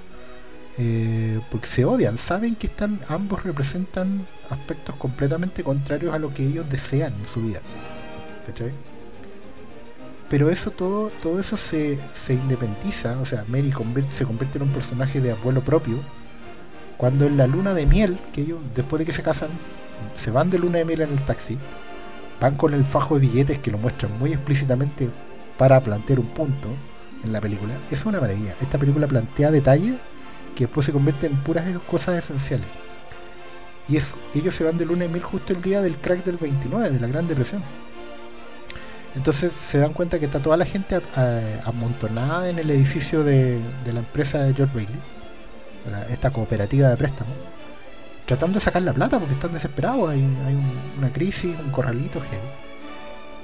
eh, 0.76 1.40
porque 1.52 1.68
se 1.68 1.84
odian, 1.84 2.18
saben 2.18 2.56
que 2.56 2.66
están 2.66 2.98
ambos 3.08 3.44
representan 3.44 4.26
aspectos 4.50 4.96
completamente 4.96 5.62
contrarios 5.62 6.12
a 6.12 6.18
lo 6.18 6.34
que 6.34 6.44
ellos 6.44 6.68
desean 6.68 7.14
en 7.14 7.26
su 7.26 7.42
vida. 7.42 7.60
¿Cachai? 8.46 8.72
Pero 10.28 10.50
eso 10.50 10.72
todo, 10.72 11.10
todo 11.22 11.38
eso 11.38 11.56
se, 11.56 11.98
se 12.14 12.34
independiza, 12.34 13.20
o 13.20 13.24
sea, 13.24 13.44
Mary 13.46 13.72
se 14.10 14.24
convierte 14.24 14.58
en 14.58 14.64
un 14.64 14.70
personaje 14.70 15.20
de 15.20 15.30
abuelo 15.30 15.62
propio 15.62 15.98
cuando 17.04 17.26
en 17.26 17.36
la 17.36 17.46
luna 17.46 17.74
de 17.74 17.84
miel, 17.84 18.18
que 18.32 18.40
ellos 18.40 18.60
después 18.74 18.98
de 18.98 19.04
que 19.04 19.12
se 19.12 19.22
casan, 19.22 19.50
se 20.16 20.30
van 20.30 20.48
de 20.48 20.58
luna 20.58 20.78
de 20.78 20.86
miel 20.86 21.02
en 21.02 21.12
el 21.12 21.20
taxi, 21.20 21.58
van 22.40 22.54
con 22.56 22.72
el 22.72 22.82
fajo 22.82 23.16
de 23.16 23.26
billetes 23.26 23.58
que 23.58 23.70
lo 23.70 23.76
muestran 23.76 24.18
muy 24.18 24.32
explícitamente 24.32 25.10
para 25.58 25.78
plantear 25.82 26.18
un 26.18 26.28
punto 26.28 26.70
en 27.22 27.30
la 27.30 27.42
película. 27.42 27.74
Es 27.90 28.06
una 28.06 28.22
maravilla. 28.22 28.54
Esta 28.58 28.78
película 28.78 29.06
plantea 29.06 29.50
detalles 29.50 29.96
que 30.56 30.64
después 30.64 30.86
se 30.86 30.92
convierten 30.92 31.32
en 31.32 31.44
puras 31.44 31.66
cosas 31.80 32.24
esenciales. 32.24 32.68
Y 33.86 33.98
es, 33.98 34.14
ellos 34.34 34.54
se 34.54 34.64
van 34.64 34.78
de 34.78 34.86
luna 34.86 35.02
de 35.02 35.10
miel 35.10 35.24
justo 35.24 35.52
el 35.52 35.60
día 35.60 35.82
del 35.82 35.96
crack 35.96 36.24
del 36.24 36.38
29, 36.38 36.88
de 36.88 37.00
la 37.00 37.06
Gran 37.06 37.28
Depresión. 37.28 37.62
Entonces 39.14 39.52
se 39.60 39.76
dan 39.76 39.92
cuenta 39.92 40.18
que 40.18 40.24
está 40.24 40.40
toda 40.40 40.56
la 40.56 40.64
gente 40.64 40.98
amontonada 41.66 42.48
en 42.48 42.58
el 42.58 42.70
edificio 42.70 43.22
de, 43.22 43.60
la 43.84 43.98
empresa 43.98 44.38
de 44.38 44.54
George 44.54 44.74
Bailey, 44.74 44.98
esta 46.10 46.30
cooperativa 46.30 46.88
de 46.88 46.96
préstamo, 46.96 47.30
tratando 48.26 48.58
de 48.58 48.64
sacar 48.64 48.82
la 48.82 48.92
plata 48.92 49.18
porque 49.18 49.34
están 49.34 49.52
desesperados. 49.52 50.10
Hay, 50.10 50.18
hay 50.46 50.54
un- 50.54 50.92
una 50.98 51.12
crisis, 51.12 51.54
un 51.62 51.70
corralito. 51.70 52.20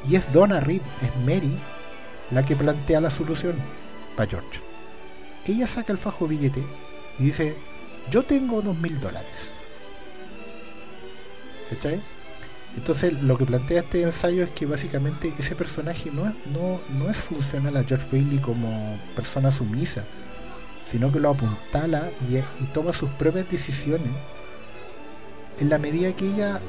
Y 0.08 0.14
es 0.16 0.32
Donna 0.32 0.60
Reed, 0.60 0.82
es 1.02 1.14
Mary, 1.24 1.58
la 2.30 2.44
que 2.44 2.56
plantea 2.56 3.00
la 3.00 3.10
solución 3.10 3.56
para 4.16 4.30
George. 4.30 4.60
Ella 5.46 5.66
saca 5.66 5.92
el 5.92 5.98
fajo 5.98 6.26
billete 6.26 6.62
y 7.18 7.24
dice: 7.24 7.56
Yo 8.10 8.22
tengo 8.24 8.62
dos 8.62 8.76
mil 8.78 8.98
dólares. 9.00 9.52
¿Cachai? 11.70 12.00
Entonces 12.76 13.12
lo 13.22 13.36
que 13.36 13.46
plantea 13.46 13.80
este 13.80 14.02
ensayo 14.02 14.44
es 14.44 14.50
que 14.50 14.64
básicamente 14.66 15.32
ese 15.38 15.56
personaje 15.56 16.10
no 16.12 16.24
no, 16.52 16.80
no 16.96 17.10
es 17.10 17.16
funcional 17.16 17.76
a 17.76 17.84
George 17.84 18.06
Bailey 18.12 18.38
como 18.38 18.98
persona 19.16 19.50
sumisa, 19.50 20.04
sino 20.90 21.12
que 21.12 21.20
lo 21.20 21.30
apuntala 21.30 22.10
y, 22.28 22.36
y 22.36 22.66
toma 22.72 22.92
sus 22.92 23.10
propias 23.10 23.50
decisiones 23.50 24.10
en 25.60 25.68
la 25.68 25.78
medida 25.78 26.12
que 26.14 26.26
ella 26.26 26.60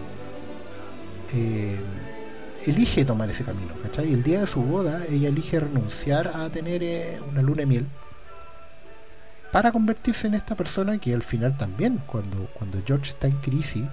eh, 1.34 1.80
elige 2.66 3.06
tomar 3.06 3.30
ese 3.30 3.44
camino. 3.44 3.74
¿cachai? 3.82 4.14
El 4.14 4.24
día 4.24 4.42
de 4.42 4.48
su 4.48 4.62
boda 4.62 5.04
ella 5.10 5.30
elige 5.30 5.60
renunciar 5.60 6.32
a 6.36 6.50
tener 6.50 6.84
eh, 6.84 7.20
una 7.30 7.42
luna 7.42 7.62
de 7.62 7.66
miel 7.66 7.86
para 9.52 9.72
convertirse 9.72 10.28
en 10.28 10.34
esta 10.34 10.56
persona 10.56 10.98
que 10.98 11.14
al 11.14 11.24
final 11.24 11.58
también, 11.58 12.00
cuando, 12.06 12.48
cuando 12.54 12.82
George 12.86 13.12
está 13.12 13.28
en 13.28 13.38
crisis, 13.38 13.84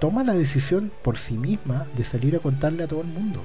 toma 0.00 0.24
la 0.24 0.34
decisión 0.34 0.90
por 1.02 1.18
sí 1.18 1.34
misma 1.34 1.86
de 1.96 2.04
salir 2.04 2.34
a 2.34 2.40
contarle 2.40 2.82
a 2.82 2.88
todo 2.88 3.02
el 3.02 3.06
mundo. 3.06 3.44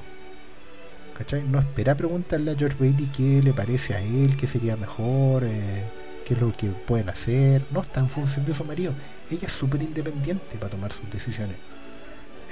¿Cachai? 1.19 1.43
No 1.43 1.59
espera 1.59 1.95
preguntarle 1.95 2.51
a 2.51 2.55
George 2.55 2.77
Bailey 2.79 3.07
qué 3.15 3.41
le 3.43 3.53
parece 3.53 3.93
a 3.93 4.01
él, 4.01 4.37
qué 4.37 4.47
sería 4.47 4.77
mejor, 4.77 5.43
eh, 5.43 5.83
qué 6.25 6.33
es 6.33 6.39
lo 6.39 6.47
que 6.49 6.69
pueden 6.69 7.09
hacer. 7.09 7.65
No 7.71 7.81
está 7.81 7.99
en 7.99 8.09
función 8.09 8.45
de 8.45 8.55
su 8.55 8.63
marido. 8.63 8.93
Ella 9.29 9.47
es 9.47 9.53
súper 9.53 9.81
independiente 9.81 10.55
para 10.57 10.71
tomar 10.71 10.93
sus 10.93 11.11
decisiones. 11.11 11.57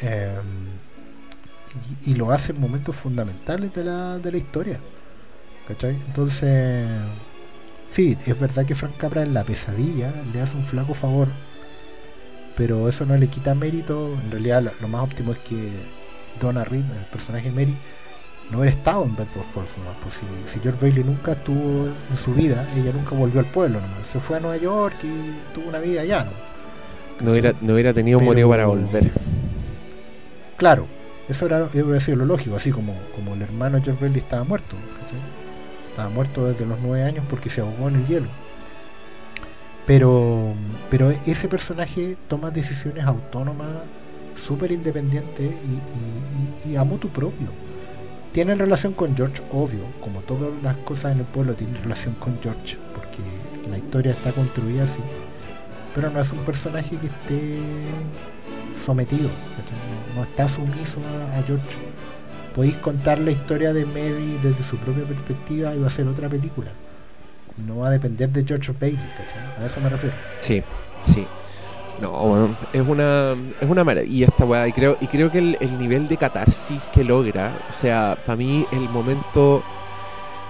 Eh, 0.01 0.37
y, 2.05 2.15
lo 2.15 2.31
hace 2.31 2.51
en 2.51 2.59
momentos 2.61 2.95
fundamentales 2.95 3.73
de 3.73 3.83
la, 3.85 4.19
de 4.19 4.31
la 4.31 4.37
historia. 4.37 4.79
¿Cachai? 5.67 5.95
Entonces, 6.07 6.87
sí, 7.89 8.17
es 8.25 8.39
verdad 8.39 8.65
que 8.65 8.75
Frank 8.75 8.97
Capra 8.97 9.23
en 9.23 9.33
la 9.33 9.43
pesadilla 9.43 10.13
le 10.33 10.41
hace 10.41 10.57
un 10.57 10.65
flaco 10.65 10.93
favor 10.93 11.29
pero 12.57 12.89
eso 12.89 13.05
no 13.05 13.15
le 13.15 13.27
quita 13.27 13.53
mérito. 13.53 14.13
En 14.23 14.31
realidad, 14.31 14.63
lo, 14.63 14.71
lo 14.81 14.87
más 14.87 15.03
óptimo 15.03 15.31
es 15.31 15.37
que 15.39 15.69
Donna 16.41 16.63
Reed, 16.63 16.85
el 16.89 17.05
personaje 17.11 17.51
de 17.51 17.55
Mary, 17.55 17.77
no 18.49 18.59
hubiera 18.59 18.75
estado 18.75 19.03
en 19.03 19.15
Bedford 19.15 19.45
Falls. 19.53 19.77
¿no? 19.77 19.91
Pues 20.01 20.15
si, 20.15 20.53
si, 20.53 20.59
George 20.59 20.79
Bailey 20.81 21.03
nunca 21.03 21.33
estuvo 21.33 21.87
en 21.87 22.17
su 22.23 22.33
vida, 22.33 22.67
ella 22.75 22.91
nunca 22.93 23.15
volvió 23.15 23.39
al 23.39 23.51
pueblo. 23.51 23.79
¿no? 23.81 23.87
Se 24.11 24.19
fue 24.19 24.37
a 24.37 24.39
Nueva 24.39 24.57
York 24.57 24.95
y 25.03 25.53
tuvo 25.53 25.69
una 25.69 25.79
vida 25.79 26.01
allá. 26.01 26.23
No, 26.23 26.31
no, 27.25 27.31
hubiera, 27.31 27.53
no 27.61 27.73
hubiera 27.73 27.93
tenido 27.93 28.19
Pero, 28.19 28.31
motivo 28.31 28.49
para 28.49 28.67
volver. 28.67 29.11
Claro, 30.55 30.87
eso 31.27 31.45
era, 31.45 31.63
hubiera 31.63 31.99
sido 31.99 32.17
lo 32.17 32.25
lógico, 32.25 32.55
así 32.55 32.71
como, 32.71 32.95
como 33.15 33.33
el 33.33 33.41
hermano 33.41 33.81
George 33.83 34.01
Bailey 34.01 34.21
estaba 34.21 34.43
muerto. 34.43 34.75
¿cachai? 35.01 35.19
Estaba 35.89 36.09
muerto 36.09 36.45
desde 36.45 36.65
los 36.65 36.79
nueve 36.79 37.03
años 37.03 37.25
porque 37.29 37.49
se 37.49 37.61
ahogó 37.61 37.89
en 37.89 37.95
el 37.97 38.07
hielo. 38.07 38.29
Pero, 39.85 40.53
pero 40.89 41.11
ese 41.11 41.47
personaje 41.47 42.17
toma 42.27 42.51
decisiones 42.51 43.05
autónomas, 43.05 43.69
súper 44.35 44.71
independientes 44.71 45.49
y, 45.49 46.69
y, 46.69 46.73
y, 46.73 46.75
a 46.75 46.83
motu 46.83 47.07
propio. 47.07 47.47
Tiene 48.31 48.55
relación 48.55 48.93
con 48.93 49.15
George, 49.15 49.41
obvio, 49.51 49.81
como 50.01 50.21
todas 50.21 50.49
las 50.61 50.77
cosas 50.77 51.13
en 51.13 51.19
el 51.19 51.25
pueblo 51.25 51.53
tienen 51.55 51.81
relación 51.81 52.13
con 52.15 52.39
George, 52.41 52.77
porque 52.93 53.19
la 53.69 53.77
historia 53.77 54.11
está 54.11 54.31
construida 54.31 54.83
así. 54.83 54.99
Pero 55.95 56.11
no 56.11 56.21
es 56.21 56.31
un 56.31 56.39
personaje 56.39 56.97
que 56.97 57.07
esté 57.07 57.59
sometido, 58.85 59.29
no, 60.15 60.23
está 60.23 60.47
sumiso 60.47 60.99
a, 61.33 61.39
a 61.39 61.43
George. 61.43 61.65
Podéis 62.55 62.77
contar 62.77 63.19
la 63.19 63.31
historia 63.31 63.73
de 63.73 63.85
Mary 63.85 64.39
desde 64.43 64.63
su 64.63 64.77
propia 64.77 65.03
perspectiva 65.03 65.73
y 65.75 65.79
va 65.79 65.87
a 65.87 65.91
ser 65.91 66.07
otra 66.07 66.29
película 66.29 66.71
no 67.65 67.77
va 67.79 67.87
a 67.87 67.91
depender 67.91 68.29
de 68.29 68.43
George 68.45 68.71
Bailey, 68.79 68.97
¿cachai? 68.97 69.63
A 69.63 69.65
eso 69.65 69.79
me 69.81 69.89
refiero. 69.89 70.15
Sí, 70.39 70.61
sí. 71.03 71.25
No, 72.01 72.55
es 72.73 72.81
una 72.81 73.35
es 73.59 73.67
una 73.67 73.83
maravilla 73.83 74.27
esta 74.27 74.45
weá 74.45 74.67
y 74.67 74.71
creo 74.71 74.97
y 75.01 75.07
creo 75.07 75.31
que 75.31 75.39
el, 75.39 75.57
el, 75.59 75.79
nivel 75.79 76.07
de 76.07 76.17
catarsis 76.17 76.83
que 76.93 77.03
logra, 77.03 77.57
o 77.67 77.71
sea, 77.71 78.15
para 78.23 78.35
mí 78.35 78.67
el 78.71 78.87
momento 78.89 79.63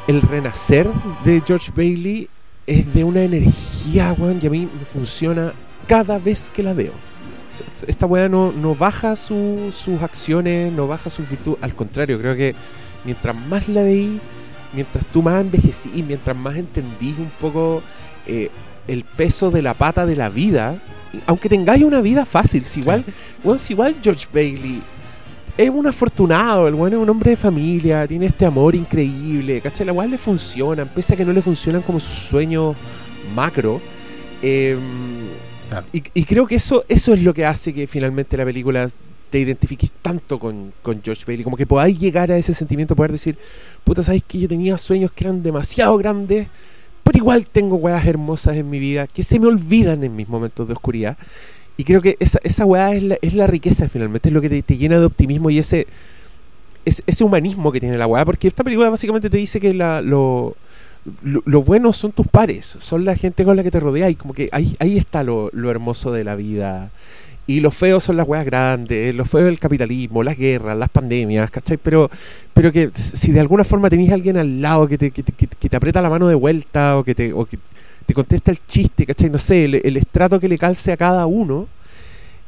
el 0.07 0.21
renacer 0.21 0.89
de 1.23 1.41
George 1.45 1.71
Bailey 1.75 2.29
es 2.65 2.93
de 2.93 3.03
una 3.03 3.23
energía, 3.23 4.13
weón, 4.17 4.39
y 4.41 4.47
a 4.47 4.49
mí 4.49 4.69
me 4.77 4.85
funciona 4.85 5.53
cada 5.87 6.19
vez 6.19 6.49
que 6.49 6.63
la 6.63 6.73
veo. 6.73 6.91
Esta 7.87 8.05
weá 8.05 8.29
no, 8.29 8.51
no 8.51 8.75
baja 8.75 9.15
su, 9.15 9.69
sus 9.71 10.01
acciones, 10.01 10.71
no 10.71 10.87
baja 10.87 11.09
sus 11.09 11.27
virtudes, 11.29 11.63
al 11.63 11.75
contrario, 11.75 12.19
creo 12.19 12.35
que 12.35 12.55
mientras 13.03 13.35
más 13.35 13.67
la 13.67 13.83
veí, 13.83 14.19
mientras 14.73 15.05
tú 15.07 15.23
más 15.23 15.41
envejecís, 15.41 16.05
mientras 16.05 16.35
más 16.35 16.55
entendís 16.55 17.17
un 17.17 17.31
poco 17.39 17.81
eh, 18.27 18.49
el 18.87 19.03
peso 19.03 19.51
de 19.51 19.61
la 19.61 19.73
pata 19.73 20.05
de 20.05 20.15
la 20.15 20.29
vida, 20.29 20.81
aunque 21.25 21.49
tengáis 21.49 21.83
una 21.83 22.01
vida 22.01 22.25
fácil, 22.25 22.65
si 22.65 22.81
igual, 22.81 23.03
bueno, 23.43 23.57
si 23.57 23.73
igual 23.73 23.95
George 24.01 24.27
Bailey 24.33 24.81
es 25.57 25.69
un 25.69 25.87
afortunado, 25.87 26.67
el 26.67 26.75
bueno 26.75 26.97
es 26.97 27.03
un 27.03 27.09
hombre 27.09 27.31
de 27.31 27.37
familia, 27.37 28.05
tiene 28.07 28.27
este 28.27 28.45
amor 28.45 28.75
increíble, 28.75 29.59
¿cachai? 29.59 29.87
La 29.87 29.93
cual 29.93 30.11
le 30.11 30.17
funcionan, 30.17 30.87
pese 30.87 31.13
a 31.13 31.17
que 31.17 31.25
no 31.25 31.33
le 31.33 31.41
funcionan 31.41 31.81
como 31.81 31.99
sus 31.99 32.15
sueños 32.15 32.75
macro. 33.33 33.81
Eh, 34.41 34.77
y, 35.91 36.03
y, 36.13 36.23
creo 36.25 36.45
que 36.45 36.55
eso, 36.55 36.85
eso 36.87 37.13
es 37.13 37.23
lo 37.23 37.33
que 37.33 37.43
hace 37.43 37.73
que 37.73 37.87
finalmente 37.87 38.37
la 38.37 38.45
película 38.45 38.87
te 39.29 39.39
identifiques 39.39 39.91
tanto 40.01 40.39
con, 40.39 40.73
con 40.81 41.01
George 41.03 41.23
Bailey, 41.25 41.43
como 41.43 41.57
que 41.57 41.65
podáis 41.65 41.99
llegar 41.99 42.31
a 42.31 42.37
ese 42.37 42.53
sentimiento, 42.53 42.95
poder 42.95 43.11
decir, 43.11 43.37
puta, 43.83 44.03
sabes 44.03 44.23
que 44.25 44.39
yo 44.39 44.47
tenía 44.47 44.77
sueños 44.77 45.11
que 45.11 45.25
eran 45.25 45.43
demasiado 45.43 45.97
grandes, 45.97 46.47
pero 47.07 47.19
igual 47.19 47.45
tengo 47.45 47.77
weas 47.77 48.05
hermosas 48.05 48.57
en 48.57 48.69
mi 48.69 48.79
vida 48.79 49.07
que 49.07 49.23
se 49.23 49.39
me 49.39 49.47
olvidan 49.47 50.03
en 50.03 50.13
mis 50.13 50.27
momentos 50.27 50.67
de 50.67 50.73
oscuridad. 50.73 51.17
Y 51.77 51.85
creo 51.85 52.01
que 52.01 52.17
esa, 52.19 52.39
esa 52.43 52.65
weá 52.65 52.93
es 52.93 53.01
la, 53.01 53.17
es 53.21 53.33
la 53.33 53.47
riqueza 53.47 53.87
finalmente, 53.87 54.27
es 54.27 54.33
lo 54.33 54.41
que 54.41 54.49
te, 54.49 54.61
te 54.61 54.75
llena 54.75 54.99
de 54.99 55.05
optimismo 55.05 55.49
y 55.49 55.57
ese, 55.57 55.87
ese, 56.83 57.03
ese, 57.07 57.23
humanismo 57.23 57.71
que 57.71 57.79
tiene 57.79 57.97
la 57.97 58.07
weá, 58.07 58.25
porque 58.25 58.49
esta 58.49 58.61
película 58.61 58.89
básicamente 58.89 59.29
te 59.29 59.37
dice 59.37 59.61
que 59.61 59.73
la, 59.73 60.01
lo, 60.01 60.57
bueno 61.63 61.93
son 61.93 62.11
tus 62.11 62.27
pares, 62.27 62.65
son 62.65 63.05
la 63.05 63.15
gente 63.15 63.45
con 63.45 63.55
la 63.55 63.63
que 63.63 63.71
te 63.71 63.79
rodeas 63.79 64.11
y 64.11 64.15
como 64.15 64.33
que 64.33 64.49
ahí, 64.51 64.75
ahí 64.79 64.97
está 64.97 65.23
lo, 65.23 65.49
lo 65.53 65.71
hermoso 65.71 66.11
de 66.11 66.25
la 66.25 66.35
vida. 66.35 66.91
Y 67.47 67.61
los 67.61 67.75
feos 67.75 68.03
son 68.03 68.17
las 68.17 68.27
weas 68.27 68.45
grandes, 68.45 69.15
los 69.15 69.29
feos 69.29 69.47
el 69.47 69.57
capitalismo, 69.57 70.21
las 70.21 70.37
guerras, 70.37 70.77
las 70.77 70.89
pandemias, 70.89 71.49
¿cachai? 71.49 71.77
Pero, 71.77 72.11
pero 72.53 72.73
que 72.73 72.91
si 72.93 73.31
de 73.31 73.39
alguna 73.39 73.63
forma 73.63 73.89
tenéis 73.89 74.11
a 74.11 74.15
alguien 74.15 74.37
al 74.37 74.61
lado 74.61 74.87
que 74.87 74.97
te, 74.97 75.11
que, 75.11 75.23
te, 75.23 75.31
que 75.31 75.69
te 75.69 75.77
aprieta 75.77 76.01
la 76.01 76.09
mano 76.09 76.27
de 76.27 76.35
vuelta 76.35 76.97
o 76.97 77.05
que 77.05 77.15
te, 77.15 77.31
o 77.31 77.45
que 77.45 77.57
te 78.05 78.13
contesta 78.13 78.51
el 78.51 78.59
chiste, 78.67 79.05
¿cachai? 79.05 79.29
No 79.29 79.37
sé, 79.37 79.65
el, 79.65 79.75
el 79.75 79.97
estrato 79.97 80.39
que 80.39 80.49
le 80.49 80.57
calce 80.57 80.91
a 80.91 80.97
cada 80.97 81.25
uno, 81.25 81.67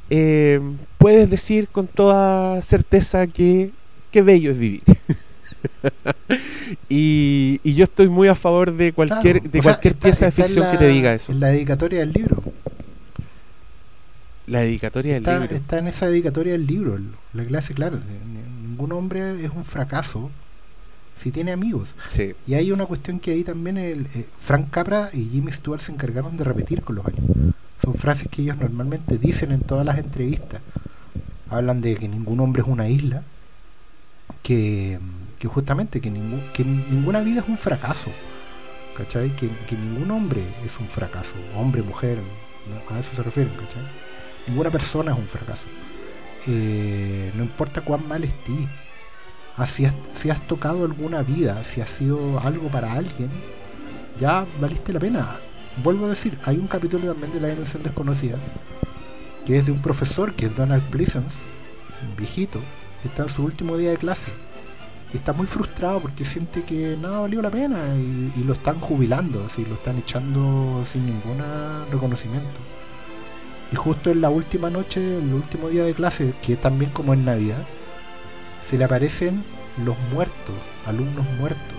eh, 0.09 0.59
puedes 0.97 1.29
decir 1.29 1.69
con 1.69 1.87
toda 1.87 2.61
certeza 2.61 3.27
que 3.27 3.71
qué 4.11 4.21
bello 4.21 4.51
es 4.51 4.57
vivir. 4.57 4.81
y, 6.89 7.59
y, 7.63 7.75
yo 7.75 7.83
estoy 7.83 8.07
muy 8.07 8.27
a 8.27 8.35
favor 8.35 8.73
de 8.73 8.93
cualquier, 8.93 9.39
claro. 9.39 9.51
de 9.51 9.59
o 9.59 9.61
sea, 9.61 9.73
cualquier 9.73 9.93
está, 9.93 10.07
pieza 10.07 10.25
de 10.25 10.31
ficción 10.31 10.65
la, 10.65 10.71
que 10.71 10.77
te 10.77 10.87
diga 10.87 11.13
eso. 11.13 11.31
En 11.31 11.39
la 11.39 11.47
dedicatoria 11.47 11.99
del 11.99 12.11
libro. 12.11 12.43
La 14.49 14.61
dedicatoria 14.61 15.13
del 15.13 15.23
está, 15.23 15.39
libro. 15.39 15.55
Está 15.55 15.77
en 15.77 15.87
esa 15.87 16.07
dedicatoria 16.07 16.53
del 16.53 16.65
libro. 16.65 16.99
La 17.33 17.45
clase, 17.45 17.73
claro. 17.75 17.99
Ningún 18.63 18.91
hombre 18.93 19.45
es 19.45 19.51
un 19.51 19.63
fracaso 19.63 20.31
si 21.15 21.31
tiene 21.31 21.51
amigos. 21.51 21.95
Sí. 22.05 22.33
Y 22.47 22.55
hay 22.55 22.71
una 22.71 22.85
cuestión 22.85 23.19
que 23.19 23.31
ahí 23.31 23.43
también 23.43 23.77
el, 23.77 24.07
eh, 24.15 24.25
Frank 24.39 24.69
Capra 24.71 25.09
y 25.13 25.25
Jimmy 25.25 25.51
Stewart 25.51 25.81
se 25.81 25.91
encargaron 25.91 26.35
de 26.35 26.43
repetir 26.43 26.81
con 26.81 26.95
los 26.95 27.05
años. 27.05 27.21
Son 27.83 27.93
frases 27.93 28.27
que 28.29 28.41
ellos 28.41 28.57
normalmente 28.57 29.17
dicen 29.17 29.51
en 29.51 29.61
todas 29.61 29.85
las 29.85 29.99
entrevistas. 29.99 30.61
Hablan 31.49 31.81
de 31.81 31.95
que 31.95 32.07
ningún 32.07 32.39
hombre 32.39 32.61
es 32.61 32.67
una 32.67 32.89
isla. 32.89 33.23
que, 34.41 34.99
que 35.37 35.47
justamente 35.47 36.01
que, 36.01 36.09
ningún, 36.09 36.41
que 36.53 36.63
ninguna 36.65 37.19
vida 37.19 37.41
es 37.41 37.47
un 37.47 37.57
fracaso. 37.57 38.09
¿Cachai? 38.97 39.35
Que, 39.35 39.49
que 39.67 39.75
ningún 39.75 40.09
hombre 40.09 40.41
es 40.65 40.79
un 40.79 40.87
fracaso. 40.87 41.33
Hombre, 41.55 41.83
mujer, 41.83 42.17
¿no? 42.17 42.95
a 42.95 42.99
eso 42.99 43.11
se 43.15 43.21
refieren, 43.21 43.53
¿cachai? 43.53 44.08
Ninguna 44.47 44.69
persona 44.69 45.11
es 45.11 45.17
un 45.17 45.27
fracaso. 45.27 45.63
Eh, 46.47 47.31
no 47.35 47.43
importa 47.43 47.81
cuán 47.81 48.07
mal 48.07 48.23
estés. 48.23 48.67
Ah, 49.57 49.65
si, 49.65 49.85
has, 49.85 50.47
tocado 50.47 50.85
alguna 50.85 51.21
vida, 51.21 51.65
si 51.65 51.81
has 51.81 51.89
sido 51.89 52.39
algo 52.39 52.69
para 52.69 52.93
alguien, 52.93 53.29
ya 54.19 54.45
valiste 54.59 54.93
la 54.93 55.01
pena. 55.01 55.35
Vuelvo 55.83 56.05
a 56.05 56.09
decir, 56.09 56.37
hay 56.45 56.57
un 56.57 56.67
capítulo 56.67 57.11
también 57.11 57.33
de 57.33 57.41
la 57.41 57.49
dimensión 57.49 57.83
desconocida, 57.83 58.37
que 59.45 59.57
es 59.57 59.65
de 59.65 59.73
un 59.73 59.81
profesor, 59.81 60.33
que 60.33 60.45
es 60.45 60.55
Donald 60.55 60.89
Pleasance, 60.89 61.35
un 62.07 62.15
viejito, 62.15 62.61
que 63.01 63.09
está 63.09 63.23
en 63.23 63.29
su 63.29 63.43
último 63.43 63.75
día 63.75 63.89
de 63.89 63.97
clase. 63.97 64.31
Y 65.13 65.17
está 65.17 65.33
muy 65.33 65.45
frustrado 65.45 65.99
porque 65.99 66.23
siente 66.23 66.63
que 66.63 66.95
nada 66.95 67.19
valió 67.19 67.41
la 67.41 67.49
pena 67.49 67.79
y, 67.95 68.31
y 68.37 68.43
lo 68.45 68.53
están 68.53 68.79
jubilando, 68.79 69.45
así, 69.45 69.65
lo 69.65 69.75
están 69.75 69.97
echando 69.97 70.85
sin 70.89 71.05
ningún 71.05 71.43
reconocimiento. 71.91 72.78
Y 73.71 73.75
justo 73.75 74.11
en 74.11 74.21
la 74.21 74.29
última 74.29 74.69
noche, 74.69 75.17
el 75.17 75.33
último 75.33 75.69
día 75.69 75.83
de 75.83 75.93
clase, 75.93 76.33
que 76.41 76.53
es 76.53 76.61
también 76.61 76.91
como 76.91 77.13
en 77.13 77.25
Navidad, 77.25 77.65
se 78.63 78.77
le 78.77 78.83
aparecen 78.83 79.43
los 79.83 79.95
muertos, 80.11 80.55
alumnos 80.85 81.25
muertos. 81.37 81.77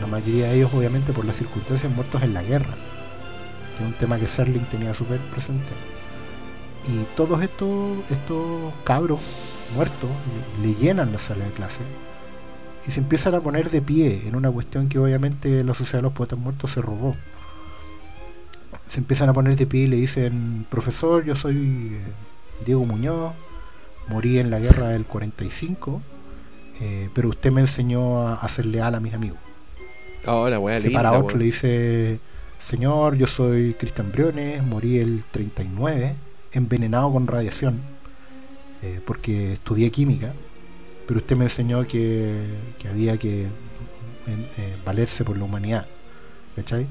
La 0.00 0.06
mayoría 0.06 0.48
de 0.48 0.56
ellos, 0.56 0.70
obviamente, 0.74 1.12
por 1.12 1.24
las 1.24 1.36
circunstancias 1.36 1.92
muertos 1.92 2.22
en 2.22 2.34
la 2.34 2.42
guerra, 2.42 2.74
que 3.76 3.84
es 3.84 3.88
un 3.88 3.94
tema 3.94 4.18
que 4.18 4.26
Serling 4.26 4.64
tenía 4.66 4.94
súper 4.94 5.18
presente. 5.32 5.72
Y 6.88 7.04
todos 7.16 7.42
estos, 7.42 7.98
estos 8.10 8.72
cabros 8.84 9.20
muertos 9.74 10.10
le, 10.60 10.68
le 10.68 10.74
llenan 10.74 11.12
la 11.12 11.18
sala 11.18 11.44
de 11.44 11.50
clase 11.52 11.82
y 12.86 12.90
se 12.90 13.00
empiezan 13.00 13.34
a 13.34 13.40
poner 13.40 13.70
de 13.70 13.82
pie 13.82 14.26
en 14.26 14.34
una 14.34 14.50
cuestión 14.50 14.88
que 14.88 14.98
obviamente 14.98 15.62
la 15.62 15.74
Sociedad 15.74 15.98
de 15.98 16.04
los 16.04 16.12
Poetas 16.12 16.38
Muertos 16.38 16.70
se 16.70 16.80
robó. 16.80 17.16
Se 18.88 19.00
empiezan 19.00 19.28
a 19.28 19.32
poner 19.34 19.56
de 19.56 19.66
pie 19.66 19.82
y 19.82 19.86
le 19.86 19.96
dicen, 19.96 20.66
profesor, 20.70 21.24
yo 21.24 21.34
soy 21.34 21.92
eh, 21.92 22.00
Diego 22.64 22.84
Muñoz, 22.86 23.34
morí 24.08 24.38
en 24.38 24.50
la 24.50 24.58
guerra 24.58 24.88
del 24.88 25.04
45, 25.04 26.00
eh, 26.80 27.10
pero 27.14 27.28
usted 27.28 27.52
me 27.52 27.60
enseñó 27.60 28.26
a, 28.26 28.34
a 28.34 28.48
ser 28.48 28.66
leal 28.66 28.94
a 28.94 29.00
mis 29.00 29.12
amigos. 29.14 29.38
Ahora, 30.24 30.58
weá, 30.58 30.80
Se 30.80 30.90
para 30.90 31.10
otro 31.12 31.38
le 31.38 31.44
dice, 31.46 32.20
señor, 32.66 33.16
yo 33.16 33.26
soy 33.26 33.74
Cristian 33.74 34.10
Briones, 34.10 34.62
morí 34.62 34.98
el 34.98 35.22
39, 35.30 36.14
envenenado 36.52 37.12
con 37.12 37.26
radiación, 37.26 37.80
eh, 38.82 39.00
porque 39.04 39.52
estudié 39.52 39.90
química, 39.90 40.32
pero 41.06 41.20
usted 41.20 41.36
me 41.36 41.44
enseñó 41.44 41.86
que, 41.86 42.42
que 42.78 42.88
había 42.88 43.16
que 43.18 43.42
en- 44.26 44.48
eh, 44.56 44.76
valerse 44.84 45.24
por 45.24 45.36
la 45.36 45.44
humanidad. 45.44 45.86
¿Cachai? 46.56 46.86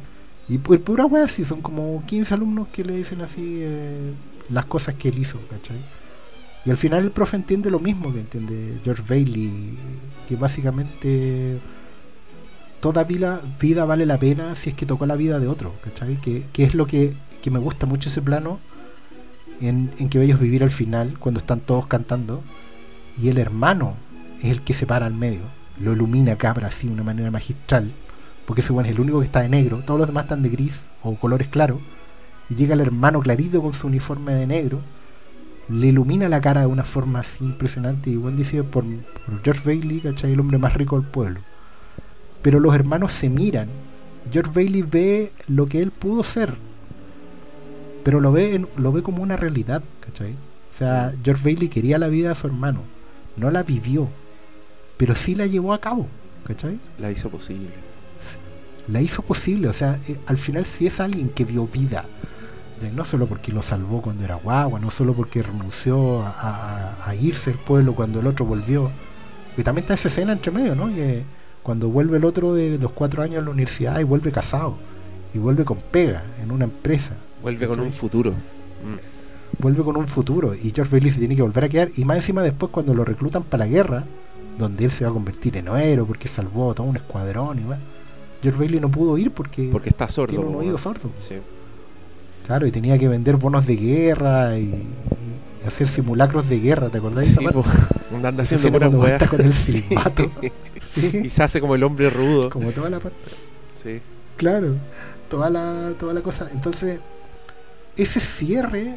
Y 0.50 0.60
por 0.60 0.80
pura 0.82 1.06
wea 1.06 1.26
así, 1.26 1.44
son 1.44 1.62
como 1.62 2.04
15 2.06 2.34
alumnos 2.34 2.68
que 2.70 2.84
le 2.84 2.96
dicen 2.96 3.22
así 3.22 3.60
eh, 3.62 4.14
las 4.50 4.66
cosas 4.66 4.96
que 4.96 5.10
él 5.10 5.20
hizo, 5.20 5.40
¿cachai? 5.50 5.78
Y 6.66 6.70
al 6.70 6.78
final 6.78 7.04
el 7.04 7.12
profe 7.12 7.36
entiende 7.36 7.70
lo 7.70 7.80
mismo 7.80 8.14
que 8.14 8.22
entiende 8.22 8.80
George 8.84 9.04
Bailey, 9.08 9.78
que 10.28 10.36
básicamente 10.36 11.60
toda 12.80 13.04
vida, 13.04 13.86
vale 13.86 14.06
la 14.06 14.20
pena 14.20 14.56
si 14.56 14.70
es 14.70 14.76
que 14.76 14.86
tocó 14.86 15.06
la 15.06 15.16
vida 15.16 15.40
de 15.40 15.48
otro, 15.48 15.74
¿cachai? 15.84 16.20
Que, 16.22 16.46
que 16.54 16.64
es 16.64 16.74
lo 16.74 16.88
que, 16.88 17.14
que 17.42 17.52
me 17.52 17.60
gusta 17.60 17.86
mucho 17.86 18.10
ese 18.10 18.22
plano 18.22 18.60
en, 19.62 19.92
en 19.98 20.10
que 20.10 20.22
ellos 20.22 20.40
vivir 20.40 20.64
al 20.64 20.72
final, 20.72 21.18
cuando 21.20 21.40
están 21.40 21.60
todos 21.60 21.88
cantando, 21.88 22.44
y 23.22 23.30
el 23.30 23.38
hermano 23.38 23.96
es 24.42 24.52
el 24.52 24.62
que 24.62 24.74
se 24.74 24.86
para 24.86 25.06
al 25.06 25.14
medio, 25.14 25.42
lo 25.80 25.94
ilumina 25.94 26.38
cabra 26.38 26.68
así 26.68 26.88
de 26.88 26.94
una 26.94 27.04
manera 27.04 27.32
magistral, 27.32 27.92
porque 28.48 28.62
ese 28.62 28.72
bueno 28.72 28.88
es 28.88 28.96
el 28.96 29.02
único 29.02 29.20
que 29.20 29.26
está 29.26 29.42
de 29.42 29.50
negro, 29.50 29.84
todos 29.86 30.00
los 30.00 30.08
demás 30.08 30.24
están 30.24 30.42
de 30.42 30.48
gris 30.48 30.86
o 31.04 31.16
colores 31.16 31.50
claros, 31.50 31.82
y 32.50 32.56
llega 32.56 32.76
el 32.76 32.80
hermano 32.80 33.20
clarito 33.20 33.62
con 33.62 33.74
su 33.74 33.88
uniforme 33.88 34.34
de 34.34 34.48
negro, 34.48 34.80
le 35.68 35.88
ilumina 35.88 36.30
la 36.30 36.40
cara 36.40 36.62
de 36.62 36.68
una 36.68 36.86
forma 36.86 37.20
así 37.20 37.44
impresionante, 37.44 38.10
y 38.10 38.16
buen 38.16 38.38
dice 38.38 38.64
por, 38.64 38.86
George 39.44 39.62
Bailey, 39.66 40.00
¿cachai? 40.00 40.32
El 40.32 40.40
hombre 40.40 40.58
más 40.58 40.74
rico 40.76 40.98
del 40.98 41.10
pueblo. 41.10 41.42
Pero 42.42 42.62
los 42.62 42.74
hermanos 42.74 43.12
se 43.12 43.30
miran, 43.30 43.68
George 44.32 44.52
Bailey 44.56 44.82
ve 44.82 45.34
lo 45.50 45.66
que 45.66 45.82
él 45.82 45.92
pudo 45.92 46.24
ser, 46.24 46.54
pero 48.06 48.22
lo 48.22 48.32
ve, 48.32 48.66
lo 48.78 48.94
ve 48.94 49.04
como 49.04 49.22
una 49.22 49.36
realidad, 49.36 49.84
¿cachai? 50.00 50.32
O 50.32 50.78
sea, 50.78 51.12
George 51.22 51.44
Bailey 51.44 51.68
quería 51.68 51.98
la 51.98 52.08
vida 52.08 52.30
de 52.30 52.36
su 52.36 52.48
hermano, 52.48 52.84
no 53.36 53.52
la 53.52 53.64
vivió, 53.64 54.08
pero 54.96 55.16
sí 55.16 55.36
la 55.36 55.48
llevó 55.48 55.74
a 55.74 55.82
cabo, 55.82 56.08
¿cachai? 56.46 56.80
La 56.98 57.12
hizo 57.12 57.30
posible. 57.30 57.97
La 58.88 59.02
hizo 59.02 59.22
posible. 59.22 59.68
O 59.70 59.74
sea, 59.74 60.00
eh, 60.08 60.18
al 60.28 60.38
final 60.38 60.66
sí 60.66 60.88
es 60.88 61.00
alguien 61.00 61.30
que 61.30 61.46
dio 61.46 61.68
vida. 61.68 62.06
No 62.94 63.06
solo 63.06 63.26
porque 63.26 63.52
lo 63.52 63.64
salvó 63.64 64.04
cuando 64.04 64.24
era 64.24 64.36
guagua, 64.36 64.80
no 64.80 64.92
solo 64.92 65.14
porque 65.16 65.42
renunció 65.42 66.22
a, 66.22 66.30
a- 66.30 67.10
a 67.10 67.16
irse 67.16 67.50
del 67.50 67.60
pueblo 67.60 67.96
cuando 67.96 68.20
el 68.20 68.28
otro 68.28 68.46
volvió. 68.46 68.92
Y 69.58 69.64
también 69.64 69.84
está 69.84 69.96
esa 69.96 70.10
escena 70.10 70.32
entre 70.34 70.52
medio, 70.52 70.76
¿no? 70.76 70.88
Que 70.94 71.24
cuando 71.64 71.90
vuelve 71.90 72.18
el 72.18 72.26
otro 72.26 72.54
de 72.54 72.78
los 72.78 72.92
cuatro 72.92 73.24
años 73.24 73.40
a 73.40 73.42
la 73.42 73.50
universidad 73.50 74.00
y 74.00 74.04
vuelve 74.04 74.32
casado. 74.32 74.76
Y 75.34 75.40
vuelve 75.40 75.66
con 75.66 75.78
pega 75.78 76.24
en 76.44 76.52
una 76.52 76.66
empresa. 76.66 77.14
Vuelve 77.42 77.68
con 77.68 77.80
un 77.80 77.92
futuro. 77.92 78.32
Mm. 78.32 79.60
Vuelve 79.60 79.84
con 79.84 79.98
un 79.98 80.08
futuro. 80.08 80.54
Y 80.54 80.72
George 80.74 80.92
Bailey 80.92 81.10
se 81.12 81.18
tiene 81.20 81.36
que 81.36 81.42
volver 81.42 81.64
a 81.64 81.70
quedar. 81.70 81.90
Y 81.96 82.06
más 82.06 82.18
encima 82.18 82.44
después 82.44 82.72
cuando 82.72 82.94
lo 82.94 83.04
reclutan 83.04 83.42
para 83.44 83.66
la 83.66 83.72
guerra, 83.72 84.04
donde 84.60 84.86
él 84.86 84.92
se 84.92 85.04
va 85.04 85.10
a 85.10 85.14
convertir 85.14 85.58
en 85.58 85.68
héroe 85.68 86.06
porque 86.06 86.28
salvó 86.28 86.72
a 86.72 86.76
todo 86.76 86.86
un 86.86 86.96
escuadrón 86.98 87.58
y 87.58 87.64
más. 87.64 87.80
George 88.42 88.60
Bailey 88.60 88.80
no 88.80 88.90
pudo 88.90 89.18
ir 89.18 89.32
porque, 89.32 89.70
Porque 89.72 89.90
está 89.90 90.08
sordo. 90.08 90.36
tiene 90.36 90.46
un 90.46 90.56
oído 90.56 90.78
sordo. 90.78 91.12
Sí. 91.16 91.36
Claro, 92.46 92.66
y 92.66 92.72
tenía 92.72 92.98
que 92.98 93.08
vender 93.08 93.36
bonos 93.36 93.66
de 93.66 93.76
guerra 93.76 94.58
y, 94.58 94.64
y 94.64 95.68
hacer 95.68 95.88
simulacros 95.88 96.48
de 96.48 96.60
guerra, 96.60 96.90
¿te 96.90 97.00
esa 97.00 97.22
Sí. 97.24 97.46
Andando 98.14 98.42
haciendo 98.44 98.72
cuando 98.72 99.00
weas. 99.00 99.30
con 99.30 99.42
el 99.42 99.54
silbato. 99.54 100.30
Sí, 100.94 101.22
Y 101.26 101.30
se 101.30 101.44
hace 101.44 101.60
como 101.60 101.76
el 101.76 101.84
hombre 101.84 102.10
rudo. 102.10 102.50
Como 102.50 102.72
toda 102.72 102.90
la 102.90 103.00
parte. 103.00 103.18
Sí. 103.72 104.02
Claro, 104.38 104.76
toda 105.30 105.50
la, 105.50 105.94
toda 106.00 106.14
la 106.14 106.22
cosa. 106.22 106.48
Entonces, 106.54 107.00
ese 107.98 108.20
cierre 108.20 108.96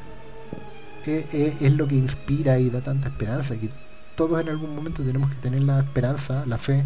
eh, 1.06 1.26
eh, 1.32 1.54
es 1.60 1.72
lo 1.72 1.88
que 1.88 1.96
inspira 1.96 2.58
y 2.58 2.70
da 2.70 2.80
tanta 2.80 3.08
esperanza. 3.08 3.56
Que 3.56 3.68
todos 4.14 4.40
en 4.40 4.48
algún 4.48 4.74
momento 4.74 5.02
tenemos 5.02 5.30
que 5.30 5.40
tener 5.40 5.62
la 5.62 5.80
esperanza, 5.80 6.44
la 6.46 6.58
fe, 6.58 6.84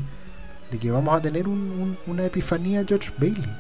de 0.71 0.79
que 0.79 0.91
vamos 0.91 1.15
a 1.17 1.21
tener 1.23 1.47
un- 1.49 1.71
un- 1.71 1.99
una 2.07 2.25
epifanía 2.25 2.85
George 2.87 3.11
Bailey. 3.19 3.51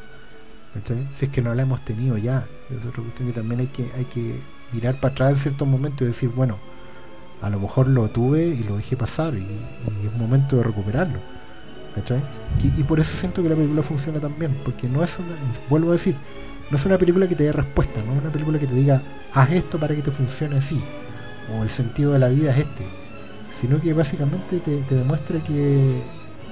¿cachai? 0.75 1.07
Si 1.15 1.27
es 1.27 1.31
que 1.31 1.41
no 1.41 1.55
la 1.55 1.63
hemos 1.63 1.85
tenido 1.85 2.17
ya. 2.19 2.47
Es 2.77 2.85
otra 2.85 3.03
cuestión 3.03 3.29
que 3.29 3.35
también 3.35 3.61
hay 3.61 3.67
que, 3.69 3.89
hay 3.97 4.05
que 4.07 4.41
mirar 4.73 4.97
para 5.01 5.13
atrás 5.13 5.33
en 5.35 5.37
ciertos 5.39 5.69
momentos 5.69 6.03
y 6.03 6.07
decir, 6.07 6.31
bueno, 6.31 6.59
a 7.43 7.51
lo 7.51 7.61
mejor 7.61 7.89
lo 7.89 8.09
tuve 8.09 8.47
y 8.47 8.65
lo 8.65 8.77
dejé 8.77 8.97
pasar 8.97 9.35
y, 9.35 9.47
es 10.07 10.17
momento 10.19 10.57
de 10.57 10.63
recuperarlo. 10.65 11.19
¿cachai? 11.95 12.21
Y, 12.63 12.83
por 12.83 12.99
eso 12.99 13.17
siento 13.17 13.41
que 13.43 13.49
la 13.49 13.55
película 13.55 13.83
funciona 13.83 14.19
tan 14.19 14.37
bien, 14.37 14.57
porque 14.65 14.89
no 14.89 15.05
es 15.05 15.17
una, 15.19 15.29
vuelvo 15.71 15.91
a 15.91 15.93
decir, 15.93 16.17
no 16.71 16.77
es 16.77 16.85
una 16.85 16.99
película 16.99 17.29
que 17.29 17.37
te 17.37 17.45
dé 17.45 17.53
respuesta, 17.53 18.03
no 18.03 18.15
es 18.15 18.21
una 18.21 18.33
película 18.33 18.59
que 18.59 18.67
te 18.67 18.75
diga, 18.75 19.01
haz 19.33 19.53
esto 19.53 19.79
para 19.79 19.95
que 19.95 20.03
te 20.03 20.11
funcione 20.11 20.57
así, 20.57 20.83
o 21.57 21.63
el 21.63 21.71
sentido 21.71 22.13
de 22.15 22.19
la 22.19 22.31
vida 22.31 22.51
es 22.51 22.59
este, 22.67 22.85
sino 23.61 23.81
que 23.81 23.93
básicamente 23.93 24.59
te, 24.59 24.79
te 24.79 24.95
demuestra 24.97 25.39
que, 25.45 26.03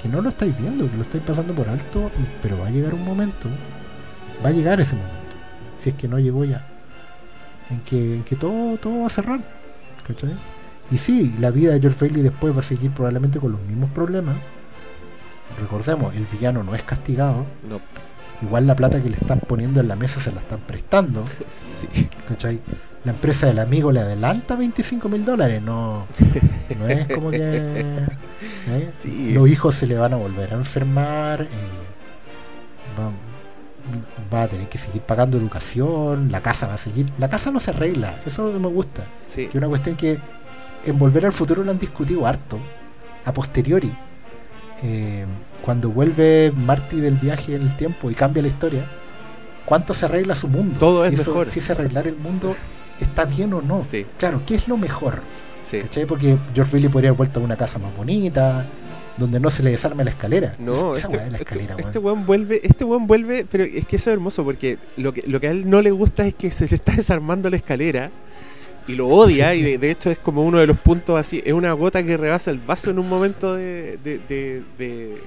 que 0.03 0.09
no 0.09 0.21
lo 0.21 0.29
estáis 0.31 0.57
viendo, 0.59 0.91
que 0.91 0.97
lo 0.97 1.03
estáis 1.03 1.23
pasando 1.25 1.55
por 1.55 1.69
alto, 1.69 2.11
y- 2.19 2.27
pero 2.43 2.59
va 2.59 2.67
a 2.67 2.71
llegar 2.71 2.93
un 2.95 3.05
momento, 3.05 3.49
va 4.45 4.49
a 4.49 4.53
llegar 4.53 4.81
ese 4.81 4.97
momento, 4.97 5.17
si 5.83 5.91
es 5.91 5.95
que 5.97 6.09
no 6.09 6.19
llegó 6.19 6.45
ya, 6.45 6.67
en 7.71 7.81
que, 7.81 8.17
en 8.17 8.23
que 8.25 8.37
todo, 8.37 8.77
todo 8.79 9.01
va 9.01 9.07
a 9.07 9.11
cerrar, 9.11 9.41
¿cachai? 10.07 10.35
Y 10.91 10.99
sí, 10.99 11.37
la 11.41 11.51
vida 11.51 11.73
de 11.73 11.81
George 11.81 11.99
Bailey 12.05 12.23
después 12.23 12.55
va 12.55 12.59
a 12.61 12.63
seguir 12.63 12.91
probablemente 12.91 13.39
con 13.39 13.53
los 13.53 13.61
mismos 13.63 13.91
problemas. 13.93 14.37
Recordemos, 15.61 16.15
el 16.15 16.27
villano 16.27 16.63
no 16.63 16.75
es 16.75 16.83
castigado. 16.83 17.47
No. 17.69 17.81
Igual 18.43 18.67
la 18.67 18.75
plata 18.75 19.01
que 19.01 19.09
le 19.09 19.17
están 19.17 19.41
poniendo 19.41 19.81
en 19.81 19.89
la 19.89 19.97
mesa 19.97 20.21
se 20.21 20.33
la 20.33 20.41
están 20.41 20.61
prestando. 20.61 21.23
Sí. 21.55 21.87
¿Cachai? 22.29 22.61
La 23.05 23.13
empresa 23.13 23.47
del 23.47 23.59
amigo 23.59 23.91
le 23.91 24.01
adelanta 24.01 24.55
25 24.55 25.09
mil 25.09 25.25
dólares. 25.25 25.61
No, 25.61 26.07
no 26.79 26.89
es 26.89 27.09
como 27.09 27.31
que... 27.31 27.39
¿eh? 28.69 28.87
Sí. 28.89 29.33
Los 29.33 29.49
hijos 29.49 29.75
se 29.75 29.87
le 29.89 29.97
van 29.99 30.13
a 30.13 30.17
volver 30.17 30.53
a 30.53 30.57
enfermar. 30.57 31.43
eh, 31.43 31.47
va, 32.99 33.11
va 34.33 34.43
a 34.45 34.49
tener 34.49 34.69
que 34.69 34.79
seguir 34.79 35.03
pagando 35.03 35.37
educación. 35.37 36.31
La 36.31 36.41
casa 36.43 36.69
va 36.69 36.75
a 36.75 36.79
seguir... 36.79 37.07
La 37.19 37.29
casa 37.29 37.51
no 37.51 37.59
se 37.59 37.71
arregla. 37.73 38.15
Eso 38.25 38.53
me 38.61 38.69
gusta 38.69 39.05
Sí. 39.25 39.43
que 39.43 39.49
es 39.49 39.55
una 39.57 39.69
cuestión 39.69 39.97
que 39.97 40.19
en 40.85 40.99
Volver 40.99 41.27
al 41.27 41.33
Futuro 41.33 41.65
lo 41.65 41.71
han 41.73 41.79
discutido 41.81 42.25
harto, 42.27 42.59
a 43.25 43.33
posteriori. 43.33 43.93
Eh, 44.85 45.27
cuando 45.61 45.91
vuelve 45.91 46.53
Marty 46.57 46.99
del 47.01 47.15
viaje 47.17 47.55
en 47.55 47.63
el 47.63 47.77
tiempo 47.77 48.11
y 48.11 48.15
cambia 48.15 48.43
la 48.43 48.49
historia, 48.49 48.85
¿cuánto 49.65 49.95
se 49.95 50.07
arregla 50.07 50.35
su 50.35 50.49
mundo? 50.49 50.75
Todo 50.79 51.09
si 51.09 51.15
es 51.15 51.21
eso- 51.21 51.31
mejor. 51.31 51.49
Si 51.49 51.59
ese 51.61 51.73
arreglar 51.73 52.07
el 52.09 52.17
mundo 52.17 52.55
está 53.01 53.25
bien 53.25 53.53
o 53.55 53.63
no. 53.63 53.81
Sí. 53.83 54.07
Claro, 54.19 54.43
¿qué 54.47 54.55
es 54.55 54.69
lo 54.69 54.77
mejor? 54.77 55.21
Sí. 55.61 55.81
¿Cachai? 55.81 56.07
Porque 56.07 56.37
George 56.55 56.73
Bailey 56.73 56.91
podría 56.91 57.11
haber 57.11 57.19
vuelto 57.19 57.41
a 57.41 57.43
una 57.43 57.57
casa 57.57 57.79
más 57.79 57.95
bonita, 57.97 58.67
donde 59.17 59.39
no 59.39 59.51
se 59.51 59.63
le 59.63 59.71
desarme 59.71 60.05
la 60.05 60.11
escalera. 60.11 60.57
No, 60.59 60.97
esa 60.97 61.07
este, 61.07 61.17
weá 61.17 61.25
de 61.27 61.31
la 61.33 61.39
este- 61.39 61.55
escalera, 61.55 61.77
este 61.79 61.99
weón. 61.99 62.17
weón 62.19 62.27
vuelve, 62.27 62.61
este 62.65 62.85
weón 62.85 63.07
vuelve, 63.07 63.47
pero 63.49 63.65
es 63.65 63.85
que 63.87 63.97
eso 63.97 64.11
es 64.11 64.15
hermoso 64.15 64.43
porque 64.45 64.79
lo 64.97 65.13
que, 65.13 65.23
lo 65.27 65.41
que 65.41 65.49
a 65.49 65.51
él 65.51 65.69
no 65.71 65.81
le 65.83 65.91
gusta 65.91 66.27
es 66.27 66.35
que 66.35 66.51
se 66.51 66.67
le 66.67 66.75
está 66.77 66.93
desarmando 66.97 67.49
la 67.51 67.57
escalera 67.57 68.11
y 68.89 68.95
lo 68.97 69.07
odia 69.09 69.55
y 69.55 69.63
de, 69.63 69.79
de 69.79 69.91
hecho 69.93 70.11
es 70.11 70.19
como 70.19 70.43
uno 70.43 70.59
de 70.59 70.67
los 70.67 70.77
puntos 70.79 71.17
así, 71.21 71.41
es 71.45 71.53
una 71.53 71.73
gota 71.75 72.03
que 72.03 72.17
rebasa 72.17 72.51
el 72.51 72.59
vaso 72.59 72.91
en 72.91 72.99
un 72.99 73.09
momento 73.09 73.55
de, 73.55 73.99
de, 74.03 74.19
de- 74.29 74.63
de- 74.79 75.23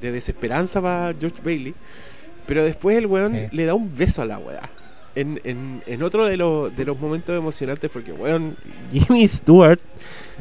de 0.00 0.12
desesperanza 0.12 0.80
para 0.80 1.14
George 1.18 1.40
Bailey, 1.44 1.74
pero 2.46 2.62
después 2.64 2.96
el 2.96 3.06
weón 3.06 3.32
Sí. 3.34 3.40
le 3.52 3.66
da 3.66 3.74
un 3.74 3.94
beso 3.94 4.22
a 4.22 4.26
la 4.26 4.38
weá. 4.38 4.62
En, 5.16 5.40
en, 5.44 5.82
en 5.86 6.02
otro 6.02 6.26
de, 6.26 6.36
los 6.36 6.76
de 6.76 6.84
los 6.84 6.98
momentos 6.98 7.36
emocionantes, 7.38 7.90
porque 7.90 8.12
weón, 8.12 8.56
Jimmy 8.90 9.26
Stewart 9.28 9.78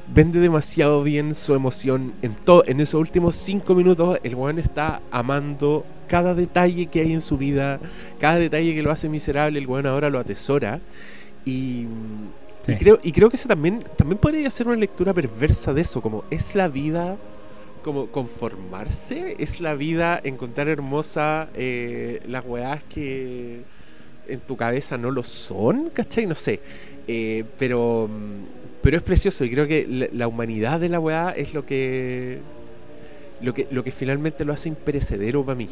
vende 0.07 0.39
demasiado 0.39 1.03
bien 1.03 1.33
su 1.33 1.53
emoción 1.53 2.13
en 2.21 2.33
todo 2.35 2.63
en 2.67 2.79
esos 2.79 2.99
últimos 2.99 3.35
cinco 3.35 3.75
minutos. 3.75 4.19
El 4.23 4.35
weón 4.35 4.59
está 4.59 5.01
amando 5.11 5.85
cada 6.07 6.33
detalle 6.33 6.87
que 6.87 7.01
hay 7.01 7.13
en 7.13 7.21
su 7.21 7.37
vida 7.37 7.79
cada 8.19 8.35
detalle 8.35 8.73
que 8.75 8.81
lo 8.81 8.91
hace 8.91 9.09
miserable. 9.09 9.59
El 9.59 9.67
weón 9.67 9.85
ahora 9.85 10.09
lo 10.09 10.19
atesora. 10.19 10.79
Y, 11.45 11.87
creo 12.79 12.99
y 13.03 13.11
creo 13.11 13.29
que 13.29 13.35
eso 13.35 13.49
también 13.49 13.83
también 13.97 14.17
podría 14.17 14.49
ser 14.49 14.67
una 14.67 14.77
lectura 14.77 15.13
perversa 15.13 15.73
de 15.73 15.81
eso 15.81 16.01
como 16.01 16.23
es 16.29 16.55
la 16.55 16.69
vida 16.69 17.17
como 17.83 18.07
conformarse 18.07 19.35
es 19.39 19.59
la 19.59 19.75
vida 19.75 20.21
encontrar 20.23 20.69
hermosa 20.69 21.49
eh, 21.55 22.21
las 22.25 22.45
weás 22.45 22.81
que 22.83 23.63
en 24.27 24.41
tu 24.41 24.55
cabeza 24.57 24.97
no 24.97 25.11
lo 25.11 25.23
son 25.23 25.89
¿cachai? 25.91 26.25
no 26.27 26.35
sé 26.35 26.61
Eh, 27.07 27.43
pero 27.57 28.07
mm, 28.09 28.45
pero 28.81 28.97
es 28.97 29.03
precioso 29.03 29.43
y 29.45 29.51
creo 29.51 29.67
que 29.67 29.85
la, 29.87 30.07
la 30.11 30.27
humanidad 30.27 30.79
de 30.79 30.89
la 30.89 30.99
weá 30.99 31.31
es 31.31 31.53
lo 31.53 31.65
que 31.65 32.45
lo 33.39 33.53
que 33.53 33.67
lo 33.71 33.83
que 33.83 33.91
finalmente 33.91 34.45
lo 34.45 34.53
hace 34.53 34.69
imperecedero 34.69 35.45
para 35.45 35.55
mí 35.55 35.69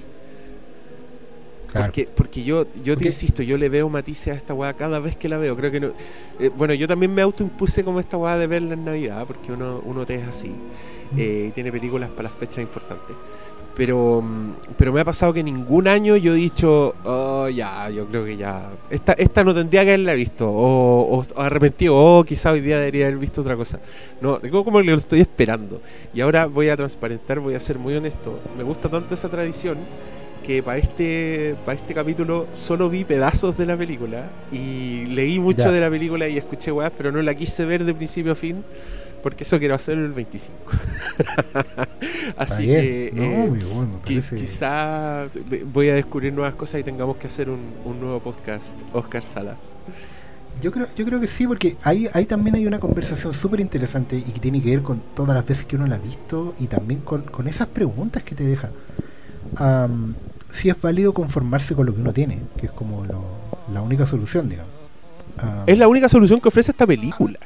Claro. 1.67 1.93
porque, 1.93 2.09
porque 2.13 2.43
yo, 2.43 2.67
yo 2.83 2.97
te 2.97 3.05
insisto, 3.05 3.43
yo 3.43 3.57
le 3.57 3.69
veo 3.69 3.89
matices 3.89 4.33
a 4.33 4.37
esta 4.37 4.53
weá 4.53 4.75
cada 4.75 4.99
vez 4.99 5.15
que 5.15 5.29
la 5.29 5.37
veo. 5.37 5.55
Creo 5.55 5.71
que 5.71 5.79
no. 5.79 5.93
eh, 6.37 6.49
bueno, 6.49 6.73
yo 6.73 6.87
también 6.87 7.13
me 7.13 7.21
autoimpuse 7.21 7.83
como 7.83 7.99
esta 8.01 8.17
weá 8.17 8.37
de 8.37 8.47
verla 8.47 8.73
en 8.73 8.83
Navidad, 8.83 9.25
porque 9.25 9.53
uno, 9.53 9.79
uno 9.85 10.05
te 10.05 10.15
es 10.15 10.27
así. 10.27 10.63
eh, 11.15 11.45
y 11.49 11.51
tiene 11.53 11.71
películas 11.71 12.09
para 12.11 12.29
las 12.29 12.37
fechas 12.37 12.59
importantes. 12.63 13.17
Pero, 13.75 14.21
pero 14.77 14.91
me 14.91 14.99
ha 15.01 15.05
pasado 15.05 15.33
que 15.33 15.41
ningún 15.43 15.87
año 15.87 16.17
yo 16.17 16.33
he 16.33 16.37
dicho, 16.37 16.93
oh, 17.05 17.47
ya, 17.49 17.89
yo 17.89 18.05
creo 18.07 18.25
que 18.25 18.35
ya. 18.37 18.69
Esta, 18.89 19.13
esta 19.13 19.43
no 19.43 19.53
tendría 19.55 19.83
que 19.83 19.91
haberla 19.91 20.13
visto. 20.13 20.49
O, 20.49 21.17
o- 21.19 21.25
o 21.35 21.41
arrepentido, 21.41 21.95
o 21.95 22.23
quizá 22.23 22.51
hoy 22.51 22.59
día 22.61 22.77
debería 22.79 23.07
haber 23.07 23.17
visto 23.17 23.41
otra 23.41 23.55
cosa. 23.55 23.79
No, 24.19 24.39
tengo 24.39 24.63
como 24.65 24.79
que 24.79 24.83
lo 24.85 24.95
estoy 24.97 25.21
esperando. 25.21 25.81
Y 26.13 26.21
ahora 26.21 26.45
voy 26.47 26.69
a 26.69 26.75
transparentar, 26.77 27.39
voy 27.39 27.55
a 27.55 27.59
ser 27.59 27.79
muy 27.79 27.95
honesto. 27.95 28.39
Me 28.57 28.63
gusta 28.63 28.89
tanto 28.89 29.13
esa 29.15 29.29
tradición 29.29 29.77
que 30.45 30.63
para 30.63 30.79
este 30.79 31.55
para 31.65 31.77
este 31.77 31.93
capítulo 31.93 32.47
solo 32.51 32.89
vi 32.89 33.05
pedazos 33.05 33.55
de 33.57 33.65
la 33.67 33.77
película 33.77 34.27
y 34.51 35.05
leí 35.05 35.39
mucho 35.39 35.65
Ya. 35.65 35.71
de 35.71 35.79
la 35.79 35.89
película 35.89 36.27
y 36.27 36.35
escuché 36.37 36.71
weas, 36.71 36.91
pero 36.97 37.11
no 37.11 37.21
la 37.21 37.35
quise 37.35 37.63
ver 37.63 37.83
de 37.85 37.93
principio 37.93 38.31
a 38.31 38.35
fin 38.35 38.63
porque 39.21 39.43
eso 39.43 39.59
quiero 39.59 39.75
hacerlo 39.75 40.05
el 40.05 40.13
25. 40.13 40.55
Está 41.21 41.85
Así 42.37 42.65
que 42.65 43.11
No, 43.13 43.23
eh, 43.23 43.47
bueno, 43.73 43.99
qui- 44.05 44.35
quizá 44.37 45.27
voy 45.71 45.89
a 45.89 45.95
descubrir 45.95 46.33
nuevas 46.33 46.55
cosas 46.55 46.81
y 46.81 46.83
tengamos 46.83 47.17
que 47.17 47.27
hacer 47.27 47.49
un, 47.49 47.59
un 47.85 47.99
nuevo 47.99 48.19
podcast, 48.19 48.81
Oscar 48.93 49.23
Salas. 49.23 49.75
Yo 50.61 50.71
creo, 50.71 50.87
yo 50.95 51.05
creo 51.05 51.19
que 51.19 51.27
sí, 51.27 51.47
porque 51.47 51.75
ahí, 51.83 52.07
ahí 52.13 52.25
también 52.25 52.55
hay 52.55 52.67
una 52.67 52.79
conversación 52.79 53.33
súper 53.33 53.59
interesante 53.61 54.17
y 54.17 54.21
que 54.31 54.39
tiene 54.39 54.61
que 54.61 54.69
ver 54.69 54.81
con 54.83 55.01
todas 55.15 55.35
las 55.35 55.45
veces 55.45 55.65
que 55.65 55.75
uno 55.75 55.87
la 55.87 55.95
ha 55.95 55.99
visto 55.99 56.53
y 56.59 56.67
también 56.67 56.99
con, 57.01 57.23
con 57.23 57.47
esas 57.47 57.67
preguntas 57.67 58.23
que 58.23 58.35
te 58.35 58.43
deja. 58.45 58.69
Am, 59.57 60.13
si 60.51 60.69
es 60.69 60.79
válido 60.79 61.13
conformarse 61.13 61.73
con 61.73 61.85
lo 61.85 61.95
que 61.95 62.01
uno 62.01 62.13
tiene, 62.13 62.39
que 62.59 62.67
es 62.67 62.71
como 62.71 63.05
lo- 63.05 63.41
la 63.73 63.81
única 63.81 64.05
solución, 64.05 64.49
digamos. 64.49 64.71
Am, 65.37 65.63
Es 65.65 65.77
la 65.79 65.87
única 65.87 66.09
solución 66.09 66.39
que 66.41 66.49
ofrece 66.49 66.71
esta 66.71 66.85
película. 66.85 67.39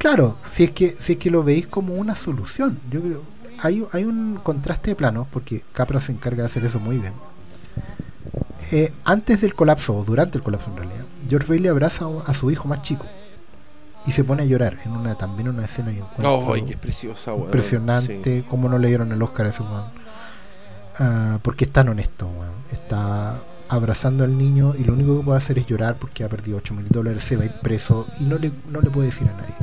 Claro, 0.00 0.38
si 0.44 0.64
es 0.64 0.70
que 0.70 0.96
si 0.98 1.12
es 1.12 1.18
que 1.18 1.30
lo 1.30 1.44
veis 1.44 1.66
como 1.66 1.94
una 1.94 2.14
solución. 2.14 2.80
Yo 2.90 3.02
creo 3.02 3.22
hay, 3.62 3.84
hay 3.92 4.04
un 4.04 4.40
contraste 4.42 4.90
de 4.90 4.96
planos 4.96 5.26
porque 5.30 5.62
Capra 5.72 6.00
se 6.00 6.12
encarga 6.12 6.42
de 6.42 6.46
hacer 6.46 6.64
eso 6.64 6.80
muy 6.80 6.98
bien. 6.98 7.12
Eh, 8.72 8.92
antes 9.04 9.40
del 9.40 9.54
colapso 9.54 9.96
o 9.96 10.04
durante 10.04 10.38
el 10.38 10.44
colapso 10.44 10.70
en 10.70 10.76
realidad, 10.76 11.04
George 11.28 11.48
Bailey 11.48 11.68
abraza 11.68 12.06
a, 12.26 12.34
su 12.34 12.50
hijo 12.50 12.68
más 12.68 12.82
chico 12.82 13.04
y 14.06 14.12
se 14.12 14.24
pone 14.24 14.42
a 14.42 14.46
llorar 14.46 14.78
en 14.84 14.92
una 14.92 15.14
también 15.16 15.48
una 15.48 15.64
escena 15.64 15.92
y 15.92 15.98
encuentro 15.98 16.54
¡Ay, 16.54 16.62
qué 16.62 16.76
preciosa, 16.76 17.34
weón! 17.34 17.46
impresionante 17.46 18.20
Sí. 18.22 18.44
como 18.48 18.68
no 18.68 18.78
le 18.78 18.88
dieron 18.88 19.12
el 19.12 19.22
Oscar 19.22 19.46
a 19.46 19.48
ese 19.50 19.62
weón. 19.62 19.84
Ah, 20.98 21.38
porque 21.42 21.64
es 21.64 21.72
tan 21.72 21.88
honesto, 21.88 22.26
weón. 22.26 22.54
Está 22.72 23.42
abrazando 23.68 24.24
al 24.24 24.36
niño 24.36 24.74
y 24.78 24.84
lo 24.84 24.94
único 24.94 25.18
que 25.18 25.24
puede 25.24 25.38
hacer 25.38 25.58
es 25.58 25.66
llorar 25.66 25.96
porque 25.98 26.24
ha 26.24 26.28
perdido 26.28 26.58
8 26.58 26.74
mil 26.74 26.88
dólares, 26.88 27.22
se 27.22 27.36
va 27.36 27.42
a 27.42 27.46
ir 27.46 27.54
preso 27.60 28.06
y 28.18 28.24
no 28.24 28.38
le, 28.38 28.52
no 28.68 28.80
le 28.80 28.90
puede 28.90 29.08
decir 29.08 29.28
a 29.28 29.32
nadie. 29.32 29.54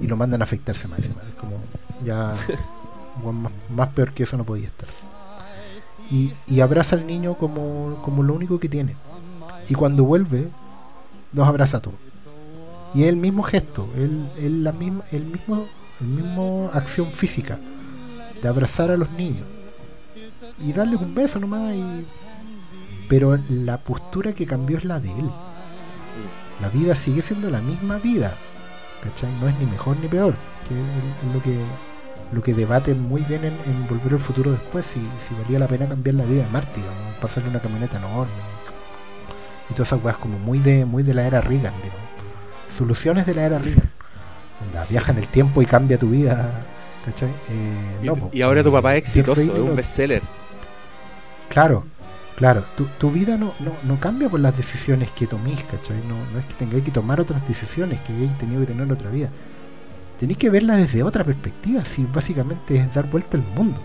Y 0.00 0.06
lo 0.06 0.16
mandan 0.16 0.40
a 0.40 0.44
afectarse 0.44 0.86
más 0.88 0.98
encima. 0.98 1.22
Es 1.28 1.34
como 1.34 1.56
ya 2.04 2.32
más, 3.32 3.52
más 3.70 3.88
peor 3.90 4.12
que 4.12 4.22
eso 4.22 4.36
no 4.36 4.44
podía 4.44 4.66
estar. 4.66 4.88
Y, 6.10 6.32
y 6.46 6.60
abraza 6.60 6.96
al 6.96 7.06
niño 7.06 7.34
como, 7.34 8.00
como 8.02 8.22
lo 8.22 8.34
único 8.34 8.58
que 8.58 8.68
tiene. 8.68 8.96
Y 9.68 9.74
cuando 9.74 10.04
vuelve, 10.04 10.48
los 11.32 11.46
abraza 11.46 11.78
a 11.78 11.80
todos. 11.80 11.98
Y 12.94 13.02
es 13.02 13.08
el 13.08 13.16
mismo 13.16 13.42
gesto, 13.42 13.88
el, 13.96 14.28
el, 14.38 14.64
la 14.64 14.72
misma, 14.72 15.04
el 15.12 15.24
mismo, 15.26 15.66
el 16.00 16.06
mismo 16.06 16.70
acción 16.72 17.10
física 17.10 17.58
de 18.40 18.48
abrazar 18.48 18.90
a 18.90 18.96
los 18.96 19.10
niños 19.10 19.46
y 20.60 20.72
darles 20.72 21.00
un 21.00 21.14
beso 21.14 21.38
nomás. 21.38 21.74
Y... 21.74 22.06
Pero 23.08 23.38
la 23.48 23.78
postura 23.78 24.32
que 24.32 24.46
cambió 24.46 24.78
es 24.78 24.84
la 24.84 25.00
de 25.00 25.10
él. 25.10 25.30
La 26.60 26.68
vida 26.68 26.94
sigue 26.94 27.22
siendo 27.22 27.50
la 27.50 27.60
misma 27.60 27.98
vida. 27.98 28.36
¿Cachai? 29.02 29.30
No 29.40 29.48
es 29.48 29.58
ni 29.58 29.66
mejor 29.66 29.96
ni 29.98 30.08
peor. 30.08 30.34
Que 30.68 30.74
es, 30.74 31.34
lo 31.34 31.42
que 31.42 31.56
lo 32.32 32.42
que 32.42 32.52
debaten 32.52 33.00
muy 33.00 33.22
bien 33.22 33.44
en, 33.44 33.54
en 33.64 33.86
Volver 33.88 34.14
al 34.14 34.18
Futuro 34.18 34.50
después, 34.52 34.84
si, 34.84 35.00
si 35.18 35.34
valía 35.42 35.58
la 35.58 35.66
pena 35.66 35.88
cambiar 35.88 36.16
la 36.16 36.24
vida 36.24 36.44
de 36.44 36.50
Marty, 36.50 36.80
digamos, 36.80 37.14
pasarle 37.20 37.48
una 37.48 37.60
camioneta 37.60 37.96
enorme. 37.96 38.32
Y 39.70 39.72
todas 39.72 39.88
esas 39.88 40.04
weas 40.04 40.16
como 40.18 40.38
muy 40.38 40.58
de, 40.58 40.84
muy 40.84 41.02
de 41.02 41.14
la 41.14 41.26
era 41.26 41.40
Reagan, 41.40 41.74
digamos. 41.82 42.02
Soluciones 42.76 43.24
de 43.26 43.34
la 43.34 43.44
era 43.46 43.58
Reagan. 43.58 43.90
Onda, 44.60 44.82
Sí. 44.82 44.94
Viaja 44.94 45.12
en 45.12 45.18
el 45.18 45.28
tiempo 45.28 45.62
y 45.62 45.66
cambia 45.66 45.96
tu 45.98 46.10
vida. 46.10 46.50
¿Cachai? 47.04 47.30
Eh, 47.48 47.98
Y, 48.02 48.06
no, 48.06 48.28
y 48.32 48.42
ahora 48.42 48.62
tu 48.62 48.72
papá 48.72 48.92
es 48.94 48.98
exitoso, 48.98 49.40
es 49.40 49.48
un 49.48 49.74
bestseller. 49.76 50.22
Claro, 51.48 51.86
claro. 52.38 52.64
Tu, 52.76 52.84
tu 52.98 53.10
vida 53.10 53.36
no, 53.36 53.52
no, 53.60 53.72
no 53.84 54.00
cambia 54.00 54.28
por 54.28 54.40
las 54.40 54.56
decisiones 54.56 55.10
que 55.12 55.26
tomís, 55.26 55.62
¿cachai? 55.64 55.98
No, 56.08 56.14
no 56.32 56.38
es 56.38 56.44
que 56.46 56.54
tengáis 56.54 56.84
que 56.84 56.90
tomar 56.90 57.20
otras 57.20 57.46
decisiones, 57.46 58.00
que 58.00 58.12
hayáis 58.12 58.36
tenido 58.38 58.60
que 58.60 58.68
tener 58.68 58.90
otra 58.90 59.10
vida. 59.10 59.28
Tenéis 60.18 60.38
que 60.38 60.48
verla 60.50 60.76
desde 60.76 61.02
otra 61.02 61.22
perspectiva, 61.24 61.84
si 61.84 62.04
básicamente 62.04 62.76
es 62.76 62.94
dar 62.94 63.08
vuelta 63.10 63.36
al 63.36 63.44
mundo. 63.54 63.80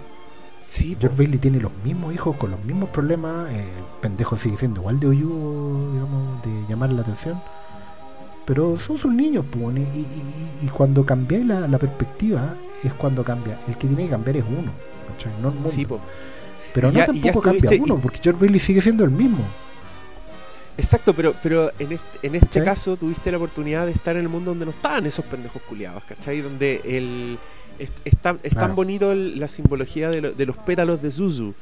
Sí. 0.68 0.96
George 1.00 1.18
Bailey 1.18 1.38
tiene 1.40 1.60
los 1.60 1.72
mismos 1.84 2.14
hijos 2.14 2.36
con 2.38 2.52
los 2.52 2.64
mismos 2.64 2.90
problemas, 2.90 3.52
eh, 3.52 3.60
el 3.78 3.84
pendejo 4.02 4.36
sigue 4.38 4.58
siendo 4.58 4.80
igual 4.82 5.00
de 5.00 5.08
hoyudo, 5.08 5.92
digamos, 5.94 6.42
de 6.44 6.64
llamar 6.70 6.92
la 6.92 7.02
atención. 7.02 7.40
Pero 8.46 8.78
son 8.80 8.98
sus 8.98 9.14
niños, 9.14 9.46
pues, 9.50 9.78
y, 9.78 9.82
y- 9.82 10.60
y- 10.64 10.66
y 10.66 10.70
cuando 10.70 11.06
cambiáis 11.06 11.46
la, 11.46 11.68
la 11.68 11.78
perspectiva 11.78 12.56
es 12.84 12.94
cuando 12.94 13.24
cambia. 13.24 13.58
El 13.68 13.78
que 13.78 13.88
tiene 13.88 14.04
que 14.06 14.10
cambiar 14.10 14.38
es 14.38 14.44
uno, 14.48 14.72
¿cachai? 15.12 15.32
no 15.42 15.50
el 15.50 15.54
mundo. 15.56 15.70
sí, 15.70 15.86
po. 15.86 16.00
Pero 16.74 16.92
no 16.92 16.94
ya- 16.98 17.08
y 17.14 17.20
ya 17.20 17.32
tampoco 17.34 17.42
cambia 17.42 17.70
uno, 17.84 18.00
porque 18.02 18.20
George 18.22 18.40
Bailey 18.42 18.60
sigue 18.60 18.82
siendo 18.82 19.04
el 19.04 19.12
mismo. 19.12 19.46
Exacto, 20.78 21.14
pero, 21.14 21.36
pero 21.42 21.72
en 21.78 21.92
este, 21.92 22.28
en 22.28 22.36
este 22.36 22.60
caso 22.66 22.98
tuviste 22.98 23.30
la 23.32 23.38
oportunidad 23.38 23.86
de 23.86 23.92
estar 23.92 24.16
en 24.16 24.24
el 24.24 24.30
mundo 24.30 24.52
donde 24.52 24.66
no 24.66 24.72
estaban 24.72 25.06
esos 25.06 25.24
pendejos 25.26 25.62
culiados, 25.64 26.04
¿cachai? 26.04 26.42
Donde 26.42 26.82
el, 26.84 27.38
es, 27.78 27.94
es 28.04 28.18
tan, 28.18 28.40
es 28.42 28.54
tan 28.56 28.76
bonito 28.76 29.12
el- 29.12 29.40
la 29.40 29.48
simbología 29.48 30.10
de, 30.10 30.22
lo- 30.22 30.32
de 30.32 30.46
los 30.48 30.58
pétalos 30.58 31.00
de 31.02 31.12
Zuzu. 31.12 31.54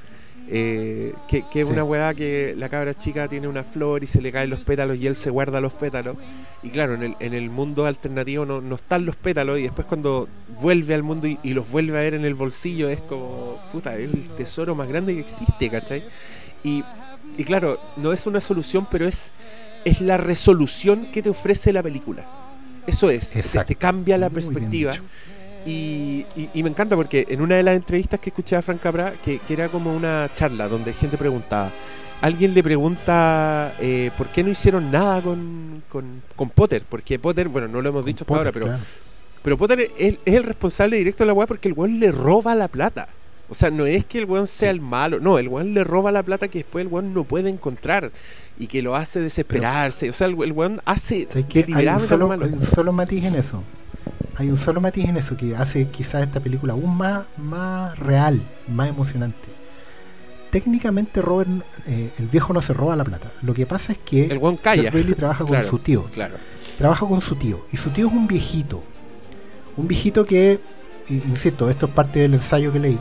Eh, 0.48 1.14
que, 1.28 1.44
que 1.50 1.62
es 1.62 1.68
Sí. 1.68 1.74
una 1.74 1.84
weá 1.84 2.14
que 2.14 2.54
la 2.58 2.68
cabra 2.70 2.94
chica 2.94 3.28
tiene 3.28 3.48
una 3.48 3.64
flor 3.64 4.04
y 4.04 4.08
se 4.08 4.22
le 4.22 4.32
caen 4.32 4.50
los 4.50 4.60
pétalos 4.62 4.98
y 4.98 5.08
él 5.08 5.16
se 5.16 5.30
guarda 5.30 5.62
los 5.62 5.74
pétalos. 5.74 6.18
Y 6.64 6.70
claro, 6.70 6.94
en 6.96 7.04
el, 7.04 7.16
en 7.20 7.34
el 7.34 7.50
mundo 7.50 7.86
alternativo 7.86 8.46
no, 8.46 8.62
no 8.62 8.76
están 8.76 9.06
los 9.06 9.16
pétalos 9.16 9.60
y 9.60 9.64
después 9.64 9.88
cuando 9.88 10.28
vuelve 10.62 10.94
al 10.94 11.04
mundo 11.04 11.28
y, 11.28 11.40
y 11.44 11.54
los 11.54 11.70
vuelve 11.70 11.98
a 11.98 12.02
ver 12.02 12.14
en 12.16 12.26
el 12.26 12.36
bolsillo 12.36 12.90
es 12.90 13.02
como, 13.02 13.60
puta, 13.72 13.96
es 13.98 14.12
el 14.14 14.28
tesoro 14.36 14.76
más 14.76 14.88
grande 14.88 15.14
que 15.14 15.22
existe, 15.22 15.70
¿cachai? 15.70 16.04
Y, 16.64 16.84
y 17.38 17.44
claro, 17.44 17.80
no 17.98 18.12
es 18.14 18.28
una 18.28 18.40
solución, 18.42 18.88
pero 18.92 19.08
es, 19.08 19.32
es 19.86 20.02
la 20.02 20.18
resolución 20.18 21.12
que 21.12 21.22
te 21.22 21.30
ofrece 21.30 21.72
la 21.74 21.82
película. 21.82 22.28
Eso 22.88 23.10
es, 23.10 23.40
te- 23.68 23.76
cambia 23.76 24.18
la 24.18 24.28
Muy 24.30 24.34
perspectiva. 24.36 24.96
Y, 25.66 26.26
y- 26.36 26.50
y 26.54 26.64
me 26.64 26.70
encanta 26.70 26.96
porque 26.96 27.26
en 27.30 27.42
una 27.42 27.56
de 27.56 27.64
las 27.64 27.76
entrevistas 27.76 28.20
que 28.20 28.30
escuché 28.32 28.56
a 28.56 28.62
Frank 28.62 28.82
Capra, 28.82 29.14
que, 29.24 29.40
que 29.40 29.54
era 29.54 29.70
como 29.70 29.96
una 29.96 30.30
charla 30.34 30.68
donde 30.68 30.94
gente 30.94 31.18
preguntaba, 31.18 31.72
alguien 32.22 32.54
le 32.54 32.64
pregunta 32.64 33.74
eh, 33.80 34.12
por 34.18 34.28
qué 34.30 34.44
no 34.44 34.50
hicieron 34.50 34.92
nada 34.92 35.22
con, 35.22 35.84
con, 35.90 36.22
con 36.36 36.50
Potter, 36.50 36.84
porque 36.90 37.20
Potter, 37.20 37.48
bueno, 37.48 37.68
no 37.68 37.82
lo 37.82 37.90
hemos 37.90 38.06
dicho 38.06 38.24
hasta 38.24 38.34
Potter, 38.34 38.48
ahora, 38.48 38.52
pero, 38.54 38.66
claro. 38.68 38.82
pero 39.44 39.58
Potter 39.58 39.92
es, 39.98 40.16
es 40.26 40.34
el 40.36 40.44
responsable 40.44 40.98
directo 40.98 41.24
de 41.24 41.28
la 41.28 41.34
weá 41.34 41.48
porque 41.48 41.68
el 41.68 41.74
weón 41.76 42.00
le 42.00 42.12
roba 42.12 42.56
la 42.56 42.68
plata. 42.68 43.08
O 43.50 43.54
sea, 43.54 43.70
no 43.70 43.86
es 43.86 44.06
que 44.06 44.18
el 44.18 44.26
weón 44.26 44.48
sea 44.48 44.70
el 44.72 44.80
malo, 44.80 45.20
no, 45.20 45.38
el 45.38 45.50
weón 45.50 45.74
le 45.74 45.84
roba 45.84 46.10
la 46.12 46.24
plata 46.24 46.48
que 46.48 46.60
después 46.60 46.86
el 46.86 46.88
weón 46.92 47.14
no 47.14 47.26
puede 47.26 47.50
encontrar 47.50 48.10
y 48.58 48.68
que 48.68 48.82
lo 48.82 48.96
hace 48.96 49.20
desesperarse. 49.20 50.10
o 50.10 50.14
sea, 50.14 50.28
el, 50.28 50.42
el 50.42 50.54
weón 50.54 50.82
hace 50.86 51.26
¿Sabes 51.28 51.46
qué? 51.50 51.66
Hay 51.76 51.86
un, 51.88 52.00
solo, 52.00 52.32
hay 52.32 52.40
un 52.40 52.62
solo 52.64 52.94
matiz 52.94 53.26
en 53.26 53.36
eso. 53.36 53.62
Hay 54.38 54.50
un 54.50 54.58
solo 54.58 54.82
matiz 54.82 55.06
en 55.06 55.18
eso 55.18 55.36
que 55.36 55.56
hace 55.56 55.90
quizás 55.90 56.24
esta 56.24 56.40
película 56.40 56.74
aún 56.74 56.98
más, 56.98 57.26
más 57.38 57.98
real, 58.00 58.42
más 58.68 58.90
emocionante. 58.90 59.50
Técnicamente 60.52 61.22
Robert, 61.22 61.50
eh, 61.88 62.12
el 62.18 62.28
viejo 62.28 62.54
no 62.54 62.62
se 62.62 62.74
roba 62.74 62.96
la 62.96 63.04
plata. 63.04 63.32
Lo 63.42 63.54
que 63.54 63.66
pasa 63.66 63.94
es 63.94 64.00
que 64.00 64.26
El 64.26 64.38
weón 64.38 64.58
calla. 64.58 64.92
Bailey 64.92 65.14
trabaja 65.14 65.46
con 65.46 65.62
su 65.64 65.80
tío. 65.80 66.04
Claro. 66.12 66.36
Trabaja 66.78 67.06
con 67.08 67.22
su 67.22 67.36
tío. 67.36 67.66
Y 67.72 67.78
su 67.78 67.90
tío 67.92 68.08
es 68.08 68.14
un 68.14 68.28
viejito. 68.28 68.84
Un 69.78 69.88
viejito 69.88 70.26
que, 70.26 70.60
insisto, 71.10 71.70
esto 71.70 71.86
es 71.86 71.92
parte 71.94 72.20
del 72.20 72.34
ensayo 72.34 72.74
que 72.74 72.80
leí. 72.80 73.00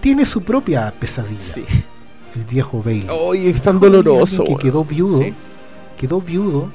Tiene 0.00 0.24
su 0.24 0.42
propia 0.42 0.92
pesadilla. 0.98 1.40
Sí. 1.40 1.64
El 2.34 2.44
viejo 2.44 2.82
Bailey. 2.82 3.08
Oye, 3.10 3.50
es 3.50 3.62
tan 3.62 3.80
doloroso. 3.80 4.44
Que 4.44 4.56
quedó 4.56 4.84
viudo. 4.84 5.18
Sí. 5.18 5.34
Quedó 5.96 6.20
viudo. 6.20 6.70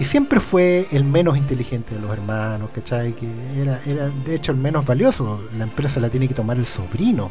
Que 0.00 0.06
siempre 0.06 0.40
fue 0.40 0.86
el 0.92 1.04
menos 1.04 1.36
inteligente 1.36 1.94
de 1.94 2.00
los 2.00 2.10
hermanos, 2.10 2.70
¿cachai? 2.74 3.12
Que 3.12 3.28
era, 3.60 3.78
era 3.84 4.08
de 4.08 4.34
hecho 4.34 4.50
el 4.50 4.56
menos 4.56 4.86
valioso. 4.86 5.42
La 5.58 5.64
empresa 5.64 6.00
la 6.00 6.08
tiene 6.08 6.26
que 6.26 6.32
tomar 6.32 6.56
el 6.56 6.64
sobrino. 6.64 7.30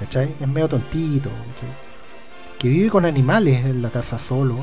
¿Cachai? 0.00 0.34
Es 0.40 0.48
medio 0.48 0.66
tontito. 0.68 1.30
¿cachai? 1.30 1.72
Que 2.58 2.68
vive 2.68 2.90
con 2.90 3.04
animales 3.04 3.64
en 3.64 3.80
la 3.80 3.90
casa 3.90 4.18
solo. 4.18 4.56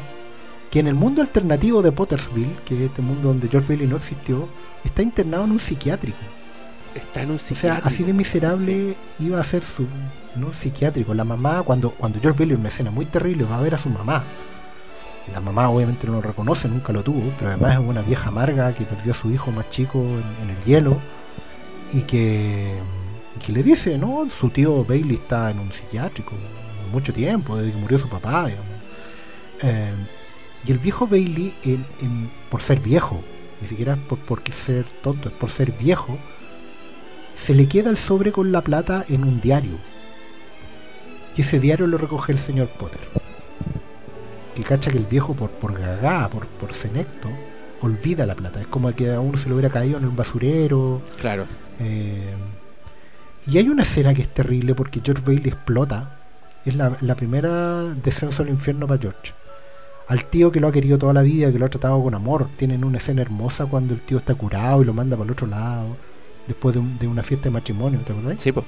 Que 0.69 0.81
en 0.81 0.87
el 0.87 0.95
mundo 0.95 1.21
alternativo 1.21 1.81
de 1.81 1.93
Pottersville, 1.93 2.57
que 2.65 2.75
es 2.75 2.81
este 2.89 3.01
mundo 3.01 3.29
donde 3.29 3.47
George 3.47 3.69
Bailey 3.69 3.87
no 3.87 3.95
existió, 3.95 4.49
está 4.83 5.01
internado 5.01 5.45
en 5.45 5.51
un 5.51 5.59
psiquiátrico. 5.59 6.19
Está 6.95 7.21
en 7.21 7.29
un 7.29 7.35
O 7.35 7.37
sea, 7.37 7.55
psiquiátrico. 7.55 7.87
así 7.87 8.03
de 8.03 8.11
miserable 8.11 8.97
iba 9.19 9.39
a 9.39 9.43
ser 9.45 9.63
su 9.63 9.87
en 10.35 10.43
un 10.43 10.53
psiquiátrico. 10.53 11.13
La 11.13 11.23
mamá, 11.23 11.63
cuando, 11.63 11.91
cuando 11.91 12.19
George 12.19 12.39
Bailey 12.39 12.55
en 12.55 12.59
una 12.59 12.67
escena 12.67 12.91
muy 12.91 13.05
terrible 13.05 13.45
va 13.45 13.57
a 13.57 13.61
ver 13.61 13.75
a 13.75 13.77
su 13.77 13.87
mamá. 13.87 14.25
La 15.33 15.39
mamá 15.39 15.69
obviamente 15.69 16.07
no 16.07 16.13
lo 16.13 16.21
reconoce, 16.21 16.67
nunca 16.67 16.91
lo 16.93 17.03
tuvo, 17.03 17.33
pero 17.37 17.51
además 17.51 17.73
es 17.73 17.79
una 17.79 18.01
vieja 18.01 18.29
amarga 18.29 18.73
que 18.73 18.83
perdió 18.85 19.13
a 19.13 19.15
su 19.15 19.31
hijo 19.31 19.51
más 19.51 19.69
chico 19.69 19.99
en, 19.99 20.49
el 20.49 20.63
hielo 20.65 20.99
y 21.93 22.01
que, 22.01 22.79
que 23.45 23.51
le 23.51 23.63
dice, 23.63 23.97
no, 23.97 24.27
su 24.29 24.49
tío 24.49 24.83
Bailey 24.83 25.15
está 25.15 25.51
en 25.51 25.59
un 25.59 25.71
psiquiátrico 25.71 26.33
mucho 26.91 27.13
tiempo, 27.13 27.55
desde 27.55 27.71
que 27.71 27.77
murió 27.77 27.99
su 27.99 28.09
papá, 28.09 28.47
digamos. 28.47 28.71
Eh, 29.63 29.93
y 30.65 30.71
el 30.71 30.79
viejo 30.79 31.07
Bailey, 31.07 31.53
por 32.49 32.61
ser 32.61 32.79
viejo, 32.79 33.21
ni 33.61 33.67
siquiera 33.67 33.95
por, 33.95 34.19
por 34.19 34.41
ser 34.51 34.85
tonto, 35.01 35.29
es 35.29 35.35
por 35.35 35.51
ser 35.51 35.71
viejo, 35.71 36.17
se 37.35 37.53
le 37.53 37.67
queda 37.67 37.89
el 37.89 37.97
sobre 37.97 38.31
con 38.31 38.51
la 38.51 38.61
plata 38.61 39.05
en 39.07 39.23
un 39.23 39.39
diario. 39.39 39.77
Y 41.35 41.41
ese 41.41 41.59
diario 41.59 41.87
lo 41.87 41.97
recoge 41.97 42.33
el 42.33 42.39
señor 42.39 42.67
Potter. 42.69 43.18
Que 44.55 44.63
cacha 44.63 44.91
que 44.91 44.97
el 44.97 45.05
viejo, 45.05 45.33
por, 45.35 45.51
por 45.51 45.77
gagá, 45.79 46.27
por, 46.29 46.47
por 46.47 46.73
senecto, 46.73 47.29
olvida 47.81 48.25
la 48.25 48.35
plata. 48.35 48.59
Es 48.61 48.67
como 48.67 48.93
que 48.93 49.13
a 49.13 49.19
uno 49.19 49.37
se 49.37 49.47
le 49.47 49.53
hubiera 49.55 49.69
caído 49.69 49.97
en 49.97 50.05
un 50.05 50.15
basurero. 50.15 51.01
Claro. 51.19 51.45
eh, 51.79 52.33
y 53.47 53.57
hay 53.57 53.69
una 53.69 53.83
escena 53.83 54.13
que 54.13 54.21
es 54.21 54.29
terrible 54.29 54.75
porque 54.75 55.01
George 55.03 55.23
Bailey 55.25 55.47
explota. 55.47 56.17
Es 56.65 56.75
la, 56.75 56.97
la 57.01 57.15
primera 57.15 57.83
descenso 58.03 58.43
al 58.43 58.49
infierno 58.49 58.85
para 58.85 58.99
George. 59.01 59.33
Al 60.07 60.25
tío 60.25 60.51
que 60.51 60.59
lo 60.59 60.67
ha 60.67 60.71
querido 60.71 60.97
toda 60.97 61.13
la 61.13 61.21
vida, 61.21 61.51
que 61.51 61.57
lo 61.57 61.65
ha 61.65 61.69
tratado 61.69 62.03
con 62.03 62.13
amor. 62.13 62.49
Tienen 62.57 62.83
una 62.83 62.97
escena 62.97 63.21
hermosa 63.21 63.65
cuando 63.65 63.93
el 63.93 64.01
tío 64.01 64.17
está 64.17 64.35
curado 64.35 64.81
y 64.81 64.85
lo 64.85 64.93
manda 64.93 65.15
para 65.15 65.25
el 65.25 65.31
otro 65.31 65.47
lado. 65.47 65.95
Después 66.47 66.75
de, 66.75 66.81
un- 66.81 66.97
de 66.99 67.07
una 67.07 67.23
fiesta 67.23 67.45
de 67.45 67.51
matrimonio, 67.51 67.99
¿te 68.01 68.11
acordás? 68.11 68.41
Sí, 68.41 68.51
pues. 68.51 68.65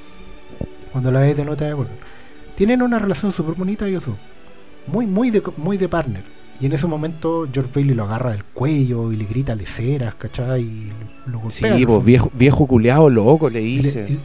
Cuando 0.92 1.12
la 1.12 1.20
ves 1.20 1.36
de 1.36 1.44
nota 1.46 1.66
de 1.66 1.72
acuerdo. 1.72 1.92
Tienen 2.56 2.82
una 2.82 2.98
relación 2.98 3.32
súper 3.34 3.56
bonita 3.56 3.88
ellos 3.88 4.06
dos. 4.06 4.16
Muy, 4.88 5.06
muy 5.08 5.30
de, 5.30 5.42
muy 5.58 5.78
de 5.78 5.88
partner. 5.88 6.24
Y 6.60 6.66
en 6.68 6.74
ese 6.74 6.86
momento 6.88 7.48
George 7.52 7.72
Bailey 7.74 7.96
lo 7.96 8.04
agarra 8.04 8.32
del 8.32 8.44
cuello 8.44 9.12
y 9.12 9.16
le 9.18 9.26
grita 9.26 9.56
leceras, 9.56 10.14
¿cachai? 10.16 10.62
Y 10.62 10.92
lo 11.26 11.40
golpea. 11.40 11.76
Sí, 11.76 11.86
fondo. 11.86 12.02
viejo, 12.02 12.32
viejo 12.34 12.68
culeado 12.68 13.10
loco 13.10 13.50
le 13.50 13.62
le- 13.62 13.66
dice. 13.66 14.06
y- 14.10 14.20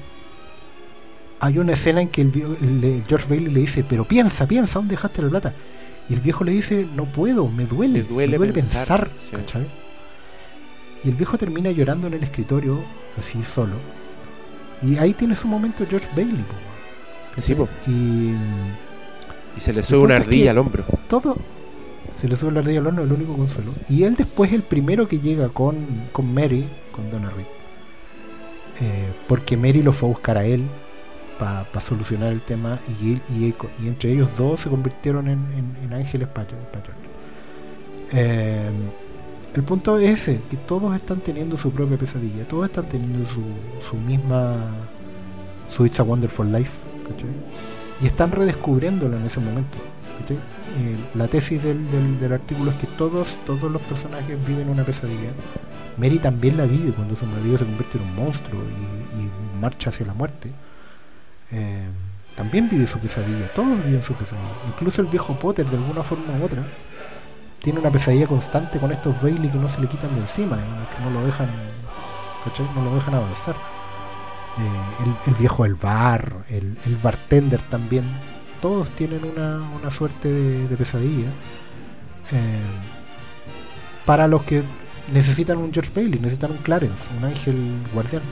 hay 1.41 1.59
una 1.59 1.75
escena 1.75 2.01
en 2.01 2.09
que 2.09 2.23
el, 2.23 2.33
el 2.63 3.05
George 3.07 3.27
Bailey 3.29 3.53
le 3.53 3.61
dice, 3.61 3.85
pero 3.89 4.07
piensa, 4.09 4.47
piensa, 4.49 4.79
¿dónde 4.79 4.93
dejaste 4.95 5.21
la 5.23 5.29
plata? 5.29 5.55
Y 6.09 6.15
el 6.15 6.21
viejo 6.21 6.45
le 6.45 6.53
dice, 6.53 6.87
no 6.95 7.05
puedo, 7.05 7.49
me 7.49 7.67
duele, 7.67 8.03
Me 8.03 8.27
duele 8.27 8.39
pensar, 8.53 9.11
sí. 9.17 9.33
¿cachai? 9.37 9.67
Y 11.05 11.09
el 11.09 11.15
viejo 11.15 11.37
termina 11.37 11.71
llorando 11.71 12.07
en 12.07 12.15
el 12.15 12.23
escritorio, 12.23 12.81
así 13.19 13.43
solo. 13.45 13.75
Y 14.83 14.97
ahí 14.99 15.13
tiene 15.15 15.37
su 15.37 15.47
momento 15.47 15.85
George 15.89 16.09
Bailey. 16.17 16.45
Sí, 17.37 17.55
po. 17.55 17.69
Y 17.87 18.33
Y 19.57 19.61
se 19.61 19.73
le 19.73 19.83
sube 19.83 20.01
una 20.01 20.17
ardilla 20.17 20.51
al 20.51 20.59
hombro. 20.59 20.85
todo 21.09 21.37
se 22.13 22.29
le 22.29 22.37
sube 22.37 22.51
la 22.53 22.61
ardilla 22.61 22.79
al 22.81 22.87
horno, 22.87 23.03
el 23.03 23.13
único 23.13 23.35
consuelo. 23.37 23.73
Y 23.91 24.05
él 24.05 24.15
después 24.15 24.51
es 24.51 24.55
el 24.57 24.63
primero 24.63 25.07
que 25.07 25.19
llega 25.19 25.49
con, 25.51 25.77
con 26.13 26.33
Mary, 26.33 26.67
con 26.93 27.11
Donna 27.11 27.31
Reed. 27.31 27.47
Eh, 28.81 29.13
porque 29.29 29.57
Mary 29.57 29.83
lo 29.83 29.93
fue 29.93 30.09
a 30.09 30.13
buscar 30.13 30.39
a 30.39 30.45
él 30.45 30.63
para 31.39 31.67
solucionar 31.81 32.33
el 32.33 32.41
tema 32.43 32.79
y, 33.03 33.13
él- 33.15 33.23
y, 33.35 33.45
él- 33.47 33.55
y 33.83 33.89
entre 33.89 34.13
ellos 34.13 34.31
dos 34.37 34.61
se 34.61 34.71
convirtieron 34.71 35.29
en, 35.29 35.41
en- 35.57 35.77
en 35.85 35.93
ángeles 35.93 36.29
George. 36.35 36.91
Eh, 38.13 38.71
el 39.55 39.63
punto 39.63 39.99
es 39.99 40.11
ese, 40.29 40.41
que 40.51 40.57
todos 40.57 40.95
están 40.95 41.21
teniendo 41.21 41.57
su 41.57 41.71
propia 41.71 41.97
pesadilla, 41.99 42.47
todos 42.49 42.67
están 42.67 42.89
teniendo 42.89 43.27
su, 43.29 43.43
su 43.91 43.97
misma 43.97 44.57
su 45.69 45.85
It's 45.87 45.99
a 45.99 46.03
Wonderful 46.03 46.51
Life, 46.53 46.79
¿cachai? 47.09 47.29
Y 48.01 48.07
están 48.07 48.31
redescubriéndolo 48.33 49.17
en 49.17 49.27
ese 49.27 49.41
momento. 49.41 49.77
Eh, 50.79 50.99
la 51.15 51.29
tesis 51.29 51.63
del, 51.63 51.91
del- 52.21 52.33
artículo 52.33 52.71
es 52.71 52.77
que 52.77 52.87
todos, 52.87 53.39
todos 53.47 53.71
los 53.71 53.81
personajes 53.83 54.37
viven 54.47 54.69
una 54.69 54.85
pesadilla. 54.85 55.31
Mary 55.97 56.19
también 56.19 56.57
la 56.57 56.65
vive 56.65 56.93
cuando 56.93 57.17
su 57.17 57.25
marido 57.27 57.57
se 57.59 57.65
convierte 57.65 57.99
en 57.99 58.05
un 58.05 58.15
monstruo 58.17 58.61
y, 58.63 59.57
marcha 59.61 59.89
hacia 59.91 60.05
la 60.07 60.13
muerte. 60.15 60.51
Eh, 61.53 61.87
también 62.35 62.69
vive 62.69 62.87
su 62.87 62.99
pesadilla, 62.99 63.49
todos 63.55 63.83
viven 63.85 64.03
su 64.03 64.13
pesadilla. 64.15 64.51
Incluso 64.69 65.01
el 65.01 65.09
viejo 65.09 65.39
Potter, 65.39 65.65
de 65.67 65.77
alguna 65.77 66.03
forma 66.03 66.39
u 66.39 66.45
otra, 66.45 66.67
tiene 67.63 67.79
una 67.81 67.91
pesadilla 67.91 68.27
constante 68.27 68.79
con 68.79 68.93
estos 68.93 69.21
Bailey 69.23 69.51
que 69.51 69.59
no 69.59 69.69
se 69.69 69.81
le 69.81 69.87
quitan 69.89 70.15
de 70.15 70.21
encima, 70.21 70.57
digamos, 70.57 70.89
que 70.89 71.01
no 71.03 71.11
lo 71.11 71.25
dejan, 71.25 71.49
¿cachai? 72.45 72.67
No 72.75 72.85
lo 72.85 72.95
dejan 72.95 73.15
avanzar. 73.15 73.57
Eh, 74.59 75.05
el, 75.05 75.33
el 75.33 75.39
viejo 75.39 75.65
del 75.65 75.75
bar, 75.75 76.45
el, 76.49 76.79
el 76.87 76.97
bartender 76.97 77.61
también, 77.63 78.05
todos 78.63 78.91
tienen 78.91 79.21
una, 79.25 79.63
una 79.79 79.91
suerte 79.91 80.29
de, 80.33 80.67
de 80.69 80.77
pesadilla. 80.77 81.29
Eh, 82.33 82.59
para 84.05 84.27
los 84.29 84.43
que 84.45 84.63
necesitan 85.13 85.59
un 85.59 85.73
George 85.73 85.91
Bailey, 85.95 86.19
necesitan 86.21 86.53
un 86.53 86.59
Clarence, 86.59 87.09
un 87.19 87.25
ángel 87.25 87.57
guardián. 87.93 88.23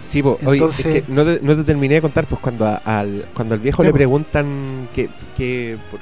Sí, 0.00 0.20
oye, 0.22 0.36
Entonces- 0.40 0.86
es 0.86 1.02
que 1.04 1.12
no 1.12 1.24
te, 1.24 1.40
no 1.42 1.56
te 1.56 1.64
terminé 1.64 1.94
de 1.96 2.02
contar, 2.02 2.26
pues 2.26 2.40
cuando 2.40 2.66
a- 2.66 2.76
al, 2.84 3.26
cuando 3.34 3.54
al 3.54 3.60
viejo 3.60 3.82
le 3.82 3.92
preguntan 3.92 4.88
que, 4.94 5.08
que, 5.36 5.78
por- 5.90 6.00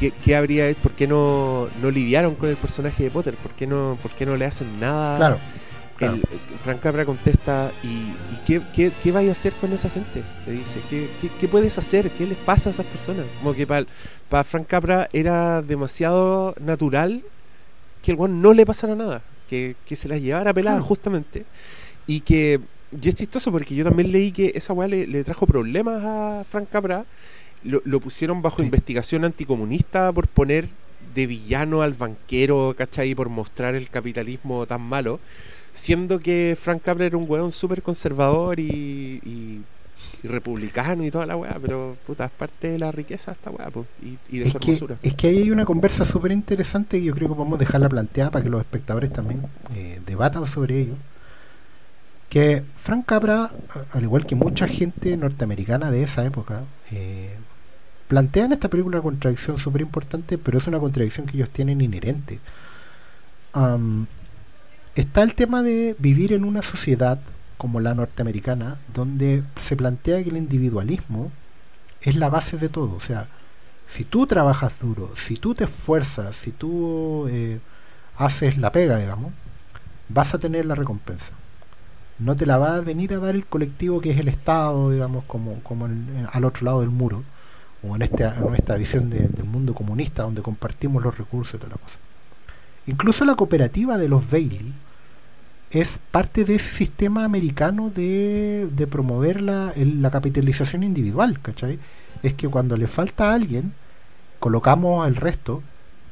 qué, 0.00 0.10
qué 0.22 0.36
habría, 0.36 0.64
por 0.82 0.92
qué 0.92 1.06
no, 1.06 1.68
no 1.80 1.90
lidiaron 1.90 2.34
con 2.34 2.48
el 2.48 2.56
personaje 2.56 3.04
de 3.04 3.10
Potter, 3.10 3.34
por 3.36 3.52
qué 3.52 3.66
no, 3.66 3.98
por 4.02 4.10
qué 4.12 4.26
no 4.26 4.36
le 4.36 4.46
hacen 4.46 4.80
nada. 4.80 5.16
Claro, 5.16 5.38
claro. 5.98 6.14
El, 6.14 6.58
Frank 6.62 6.80
Capra 6.80 7.04
contesta, 7.04 7.72
¿y, 7.82 7.88
y 7.88 8.38
qué, 8.46 8.62
qué, 8.74 8.92
qué 9.02 9.12
vais 9.12 9.28
a 9.28 9.32
hacer 9.32 9.54
con 9.54 9.72
esa 9.72 9.90
gente? 9.90 10.22
Le 10.46 10.52
dice, 10.52 10.80
¿qué, 10.88 11.10
qué, 11.20 11.30
qué 11.38 11.48
puedes 11.48 11.76
hacer? 11.78 12.10
¿Qué 12.12 12.26
les 12.26 12.38
pasa 12.38 12.70
a 12.70 12.72
esas 12.72 12.86
personas? 12.86 13.26
Como 13.38 13.54
que 13.54 13.66
para 13.66 14.44
Frank 14.44 14.66
Capra 14.66 15.08
era 15.12 15.60
demasiado 15.62 16.54
natural 16.60 17.22
que 18.02 18.12
el 18.12 18.16
weón 18.16 18.40
no 18.40 18.52
le 18.54 18.64
pasara 18.64 18.94
nada, 18.94 19.22
que, 19.48 19.76
que 19.86 19.96
se 19.96 20.08
las 20.08 20.20
llevara 20.22 20.54
peladas 20.54 20.78
Claro. 20.78 20.88
justamente. 20.88 21.44
Y 22.06 22.20
que, 22.20 22.60
y 23.02 23.08
es 23.08 23.14
chistoso 23.14 23.52
porque 23.52 23.74
yo 23.74 23.84
también 23.84 24.10
leí 24.12 24.32
que 24.32 24.52
esa 24.54 24.72
weá 24.72 24.88
le, 24.88 25.06
le 25.06 25.22
trajo 25.24 25.46
problemas 25.46 26.02
a 26.04 26.44
Frank 26.48 26.68
Capra. 26.70 27.04
Lo, 27.64 27.82
lo 27.84 27.98
pusieron 28.00 28.40
bajo 28.40 28.58
Sí. 28.58 28.62
investigación 28.62 29.24
anticomunista 29.24 30.12
por 30.12 30.28
poner 30.28 30.68
de 31.14 31.26
villano 31.26 31.82
al 31.82 31.94
banquero, 31.94 32.74
¿cachai? 32.78 33.14
Por 33.16 33.28
mostrar 33.30 33.74
el 33.74 33.88
capitalismo 33.90 34.64
tan 34.66 34.80
malo. 34.80 35.18
Siendo 35.78 36.18
que 36.18 36.56
Frank 36.60 36.82
Capra 36.82 37.06
era 37.06 37.16
un 37.16 37.26
weón 37.28 37.52
súper 37.52 37.82
conservador 37.82 38.58
y, 38.60 39.20
y- 39.24 39.62
y 40.22 40.26
republicano 40.28 41.04
y 41.04 41.10
toda 41.10 41.26
la 41.26 41.36
weá, 41.36 41.58
pero 41.60 41.96
puta, 42.06 42.24
es 42.24 42.30
parte 42.32 42.68
de 42.72 42.78
la 42.78 42.90
riqueza 42.90 43.30
esta 43.32 43.50
weá, 43.50 43.70
pues, 43.70 43.86
y, 44.02 44.18
y 44.34 44.38
de 44.40 44.46
Es 44.46 44.52
su 44.52 44.58
que, 44.58 44.66
hermosura. 44.72 44.96
es 45.02 45.14
que 45.14 45.28
ahí 45.28 45.38
hay 45.38 45.50
una 45.50 45.64
conversa 45.64 46.04
súper 46.04 46.32
interesante 46.32 46.98
y 46.98 47.04
yo 47.04 47.14
creo 47.14 47.28
que 47.28 47.34
podemos 47.36 47.58
dejarla 47.58 47.88
planteada 47.88 48.30
para 48.30 48.42
que 48.44 48.50
los 48.50 48.60
espectadores 48.60 49.10
también 49.12 49.42
eh, 49.76 50.00
debatan 50.06 50.46
sobre 50.46 50.80
ello. 50.82 50.94
que 52.28 52.62
Frank 52.76 53.06
Capra, 53.06 53.50
al 53.92 54.02
igual 54.02 54.26
que 54.26 54.34
mucha 54.34 54.68
gente 54.68 55.16
norteamericana 55.16 55.90
de 55.90 56.02
esa 56.02 56.24
época, 56.24 56.62
eh, 56.92 57.36
plantea 58.08 58.44
en 58.46 58.52
esta 58.52 58.68
película 58.68 58.96
una 58.98 59.02
contradicción 59.02 59.58
súper 59.58 59.80
importante, 59.82 60.36
pero 60.38 60.58
es 60.58 60.66
una 60.66 60.78
contradicción 60.78 61.26
que 61.26 61.36
ellos 61.36 61.50
tienen 61.50 61.80
inherente. 61.80 62.38
Am, 63.52 64.06
está 65.00 65.22
el 65.22 65.34
tema 65.34 65.62
de 65.62 65.96
vivir 65.98 66.32
en 66.32 66.44
una 66.44 66.62
sociedad 66.62 67.20
como 67.56 67.80
la 67.80 67.94
norteamericana, 67.94 68.76
donde 68.94 69.42
se 69.56 69.76
plantea 69.76 70.22
que 70.22 70.30
el 70.30 70.36
individualismo 70.36 71.30
es 72.02 72.16
la 72.16 72.28
base 72.28 72.56
de 72.56 72.68
todo. 72.68 72.94
O 72.94 73.00
sea, 73.00 73.26
si 73.88 74.04
tú 74.04 74.26
trabajas 74.26 74.80
duro, 74.80 75.10
si 75.16 75.36
tú 75.36 75.54
te 75.54 75.64
esfuerzas, 75.64 76.36
si 76.36 76.50
tú 76.52 77.26
eh, 77.28 77.58
haces 78.16 78.58
la 78.58 78.70
pega, 78.72 78.96
digamos, 78.98 79.32
vas 80.08 80.34
a 80.34 80.38
tener 80.38 80.66
la 80.66 80.74
recompensa. 80.74 81.32
No 82.18 82.34
te 82.36 82.46
la 82.46 82.58
va 82.58 82.74
a 82.76 82.80
venir 82.80 83.14
a 83.14 83.18
dar 83.18 83.34
el 83.34 83.46
colectivo 83.46 84.00
que 84.00 84.10
es 84.10 84.18
el 84.18 84.28
Estado, 84.28 84.90
digamos, 84.90 85.24
como, 85.24 85.60
como 85.62 85.88
al 86.32 86.44
otro 86.44 86.64
lado 86.64 86.80
del 86.80 86.90
muro, 86.90 87.22
o 87.88 87.94
en, 87.94 88.02
este, 88.02 88.24
en 88.24 88.54
esta 88.56 88.74
visión 88.76 89.08
de- 89.10 89.28
del 89.28 89.44
mundo 89.44 89.72
comunista 89.74 90.24
donde 90.24 90.42
compartimos 90.42 91.02
los 91.04 91.16
recursos 91.16 91.54
y 91.54 91.58
toda 91.58 91.70
la 91.70 91.76
cosa. 91.76 91.96
Incluso 92.86 93.24
la 93.24 93.36
cooperativa 93.36 93.98
de 93.98 94.08
los 94.08 94.28
Bailey 94.30 94.72
es 95.70 96.00
parte 96.10 96.44
de 96.44 96.54
ese 96.54 96.72
sistema 96.72 97.24
americano 97.24 97.90
de, 97.94 98.68
de 98.72 98.86
promover 98.86 99.42
la, 99.42 99.72
la 99.76 100.10
capitalización 100.10 100.82
individual, 100.82 101.40
¿cachai? 101.40 101.78
Es 102.22 102.34
que 102.34 102.48
cuando 102.48 102.76
le 102.76 102.86
falta 102.86 103.30
a 103.30 103.34
alguien, 103.34 103.74
colocamos 104.38 105.06
el 105.06 105.16
resto, 105.16 105.62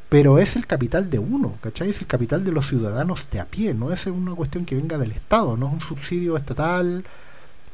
pero 0.08 0.38
es 0.38 0.56
el 0.56 0.66
capital 0.66 1.10
de 1.10 1.18
uno, 1.18 1.54
¿cachai? 1.62 1.90
Es 1.90 2.00
el 2.00 2.06
capital 2.06 2.44
de 2.44 2.52
los 2.52 2.68
ciudadanos 2.68 3.30
de 3.30 3.40
a 3.40 3.46
pie, 3.46 3.74
no 3.74 3.92
es 3.92 4.06
una 4.06 4.34
cuestión 4.34 4.64
que 4.64 4.76
venga 4.76 4.98
del 4.98 5.12
Estado, 5.12 5.56
no 5.56 5.68
es 5.68 5.72
un 5.72 5.80
subsidio 5.80 6.36
estatal 6.36 7.04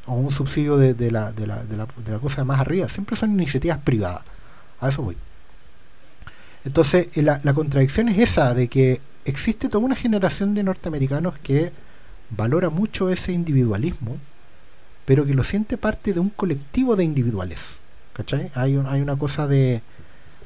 o 0.05 0.13
un 0.13 0.31
subsidio 0.31 0.77
de, 0.77 0.93
de 0.93 1.11
la, 1.11 1.31
de, 1.31 1.47
la, 1.47 1.63
de, 1.63 1.77
la, 1.77 1.85
de 2.03 2.11
la 2.11 2.19
cosa 2.19 2.43
más 2.43 2.59
arriba, 2.59 2.89
siempre 2.89 3.15
son 3.15 3.31
iniciativas 3.31 3.79
privadas, 3.79 4.23
a 4.79 4.89
eso 4.89 5.01
voy. 5.03 5.17
Entonces, 6.65 7.09
eh, 7.15 7.21
la, 7.21 7.39
la 7.43 7.53
contradicción 7.53 8.07
es 8.09 8.17
esa, 8.19 8.53
de 8.53 8.67
que 8.69 9.01
existe 9.25 9.69
toda 9.69 9.85
una 9.85 9.95
generación 9.95 10.53
de 10.53 10.63
norteamericanos 10.63 11.37
que 11.39 11.71
valora 12.29 12.69
mucho 12.69 13.09
ese 13.09 13.31
individualismo, 13.31 14.17
pero 15.05 15.25
que 15.25 15.33
lo 15.33 15.43
siente 15.43 15.77
parte 15.77 16.13
de 16.13 16.19
un 16.19 16.29
colectivo 16.29 16.95
de 16.95 17.03
individuales. 17.03 17.75
¿Cachai? 18.13 18.51
Hay, 18.53 18.79
hay 18.85 19.01
una 19.01 19.15
cosa 19.17 19.47
de, 19.47 19.81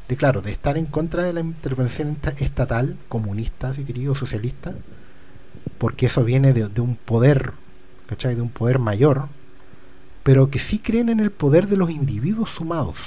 de, 0.07 0.15
claro, 0.15 0.41
de 0.41 0.51
estar 0.51 0.77
en 0.77 0.85
contra 0.85 1.23
de 1.23 1.33
la 1.33 1.41
intervención 1.41 2.09
esta- 2.11 2.29
estatal, 2.43 2.95
comunista, 3.09 3.73
si 3.73 3.83
querido, 3.83 4.15
socialista, 4.15 4.73
porque 5.77 6.05
eso 6.05 6.23
viene 6.23 6.53
de, 6.53 6.69
de 6.69 6.81
un 6.81 6.95
poder, 6.95 7.51
¿cachai? 8.07 8.35
De 8.35 8.41
un 8.41 8.49
poder 8.49 8.79
mayor, 8.79 9.27
pero 10.23 10.49
que 10.49 10.59
sí 10.59 10.79
creen 10.79 11.09
en 11.09 11.19
el 11.19 11.29
poder 11.31 11.67
de 11.67 11.77
los 11.77 11.89
individuos 11.89 12.51
sumados, 12.51 12.97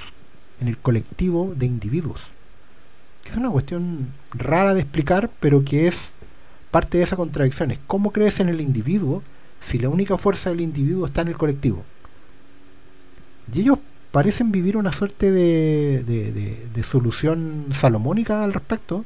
en 0.61 0.69
el 0.69 0.77
colectivo 0.77 1.55
de 1.57 1.67
individuos. 1.67 2.21
Que 3.23 3.31
es 3.31 3.37
una 3.37 3.51
cuestión 3.51 4.09
rara 4.33 4.75
de 4.75 4.81
explicar, 4.81 5.31
pero 5.41 5.65
que 5.65 5.87
es 5.89 6.13
parte 6.71 6.99
de 6.99 7.05
esa 7.05 7.17
contradicción. 7.17 7.71
Es 7.71 7.79
cómo 7.87 8.13
crees 8.13 8.41
en 8.41 8.49
el 8.49 8.61
individuo 8.61 9.23
si 9.61 9.79
la 9.79 9.89
única 9.89 10.17
fuerza 10.17 10.51
del 10.51 10.61
individuo 10.61 11.07
está 11.07 11.21
en 11.23 11.29
el 11.29 11.37
colectivo. 11.37 11.85
Y 13.53 13.61
ellos 13.61 13.79
parecen 14.13 14.51
vivir 14.53 14.77
una 14.77 14.93
suerte 14.93 15.31
de, 15.31 16.03
de- 16.05 16.33
de- 16.73 16.83
solución 16.83 17.67
salomónica 17.75 18.43
al 18.43 18.53
respecto, 18.53 19.05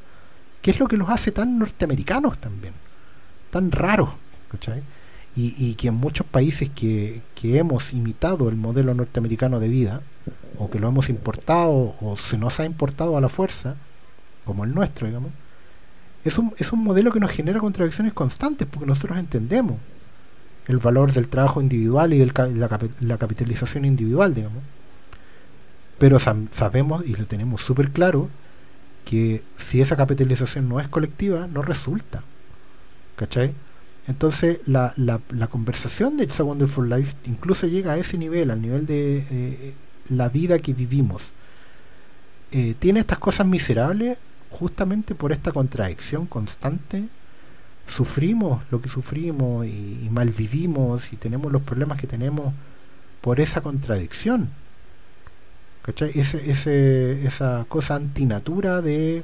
que 0.63 0.71
es 0.71 0.79
lo 0.81 0.87
que 0.89 0.97
los 0.97 1.11
hace 1.11 1.33
tan 1.33 1.59
norteamericanos 1.59 2.39
también, 2.39 2.73
tan 3.51 3.71
raros, 3.73 4.11
¿cachai? 4.51 4.83
Y, 5.37 5.55
y 5.59 5.75
que 5.75 5.89
en 5.89 5.95
muchos 5.95 6.27
países 6.27 6.71
que, 6.71 7.21
que 7.35 7.59
hemos 7.59 7.93
imitado 7.93 8.49
el 8.49 8.55
modelo 8.57 8.95
norteamericano 8.95 9.59
de 9.61 9.69
vida, 9.69 10.01
o 10.59 10.71
que 10.71 10.79
lo 10.79 10.89
hemos 10.89 11.09
importado, 11.09 11.97
o 12.01 12.17
se 12.17 12.39
nos 12.39 12.61
ha 12.61 12.65
importado 12.65 13.17
a 13.17 13.21
la 13.21 13.29
fuerza, 13.29 13.75
como 14.45 14.65
el 14.65 14.75
nuestro, 14.75 15.07
digamos, 15.07 15.31
es 16.25 16.39
un, 16.39 16.53
es 16.57 16.73
un 16.73 16.83
modelo 16.83 17.13
que 17.13 17.21
nos 17.21 17.31
genera 17.31 17.61
contradicciones 17.61 18.13
constantes, 18.13 18.67
porque 18.71 18.87
nosotros 18.87 19.19
entendemos 19.19 19.79
el 20.67 20.79
valor 20.79 21.13
del 21.13 21.29
trabajo 21.29 21.61
individual 21.61 22.15
y 22.15 22.19
de 22.19 22.27
la, 22.27 22.81
la 23.01 23.19
capitalización 23.19 23.85
individual, 23.85 24.35
digamos. 24.35 24.63
Pero 25.99 26.19
sabemos 26.19 27.05
y 27.07 27.15
lo 27.15 27.27
tenemos 27.27 27.61
súper 27.61 27.91
claro 27.91 28.29
que 29.05 29.43
si 29.59 29.81
esa 29.81 29.97
capitalización 29.97 30.69
no 30.69 30.81
es 30.81 30.89
colectiva, 30.89 31.47
no 31.47 31.63
resulta. 31.63 32.23
¿Cachai? 33.17 33.53
Entonces, 34.07 34.61
la, 34.67 34.93
la, 34.97 35.21
la 35.31 35.47
conversación 35.47 36.17
de 36.17 36.25
It's 36.25 36.41
a 36.41 36.45
Wonderful 36.45 36.89
Life 36.89 37.17
incluso 37.27 37.67
llega 37.67 37.93
a 37.93 37.97
ese 37.99 38.19
nivel, 38.19 38.51
al 38.51 38.61
nivel 38.61 38.87
de 38.87 39.25
eh, 39.31 39.75
la 40.09 40.29
vida 40.29 40.59
que 40.59 40.75
vivimos. 40.75 41.23
Eh, 42.53 42.75
tiene 42.79 43.01
estas 43.01 43.19
cosas 43.19 43.47
miserables 43.47 44.19
justamente 44.55 45.15
por 45.15 45.33
esta 45.33 45.53
contradicción 45.53 46.27
constante. 46.27 47.05
Sufrimos 47.87 48.63
lo 48.71 48.81
que 48.81 48.89
sufrimos 48.89 49.67
y, 49.67 50.07
y 50.07 50.09
malvivimos 50.11 51.13
y 51.13 51.17
tenemos 51.17 51.53
los 51.53 51.63
problemas 51.63 52.01
que 52.01 52.07
tenemos 52.07 52.55
por 53.21 53.41
esa 53.41 53.61
contradicción. 53.61 54.51
¿Cachai? 55.83 56.13
Ese, 56.15 56.51
ese, 56.51 57.27
esa 57.27 57.67
cosa 57.69 57.97
antinatura 57.97 58.81
de 58.81 59.23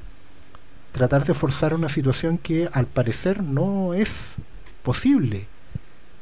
tratar 0.92 1.24
de 1.24 1.32
forzar 1.32 1.72
una 1.72 1.88
situación 1.88 2.36
que 2.36 2.68
al 2.72 2.86
parecer 2.86 3.42
no 3.42 3.94
es 3.94 4.34
posible. 4.82 5.46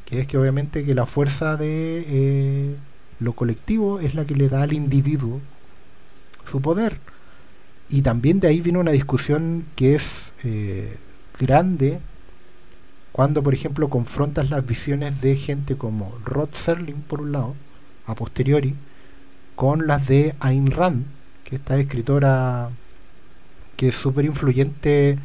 Que 0.04 0.20
es 0.20 0.26
que 0.26 0.38
obviamente 0.38 0.84
que 0.84 0.94
la 0.94 1.06
fuerza 1.06 1.56
de 1.56 2.04
eh, 2.06 2.76
lo 3.20 3.32
colectivo 3.32 3.98
es 4.00 4.14
la 4.14 4.24
que 4.26 4.36
le 4.36 4.48
da 4.48 4.62
al 4.62 4.72
individuo 4.72 5.40
su 6.44 6.60
poder. 6.60 7.00
Y 7.90 8.02
también 8.02 8.40
de 8.40 8.48
ahí 8.48 8.60
viene 8.60 8.78
una 8.78 8.90
discusión 8.90 9.64
que 9.74 9.94
es 9.94 10.32
eh, 10.44 10.96
grande 11.38 12.00
cuando, 13.12 13.42
por 13.42 13.54
ejemplo, 13.54 13.88
confrontas 13.88 14.50
las 14.50 14.64
visiones 14.64 15.20
de 15.20 15.36
gente 15.36 15.76
como 15.76 16.14
Rod 16.24 16.50
Serling, 16.52 17.02
por 17.02 17.22
un 17.22 17.32
lado, 17.32 17.54
a 18.06 18.14
posteriori, 18.14 18.74
con 19.56 19.86
las 19.86 20.06
de 20.06 20.34
Ayn 20.40 20.70
Rand, 20.70 21.04
que 21.44 21.56
esta 21.56 21.78
escritora 21.78 22.70
que 23.76 23.88
es 23.88 23.94
súper 23.94 24.24
influyente 24.24 25.18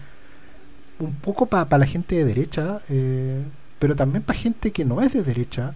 un 1.00 1.14
poco 1.16 1.48
para 1.48 1.78
la 1.78 1.86
gente 1.86 2.16
de 2.16 2.26
derecha, 2.26 2.82
eh, 2.90 3.44
pero 3.80 3.96
también 3.96 4.24
para 4.24 4.40
gente 4.40 4.72
que 4.72 4.86
no 4.86 5.02
es 5.02 5.14
de 5.14 5.24
derecha, 5.24 5.74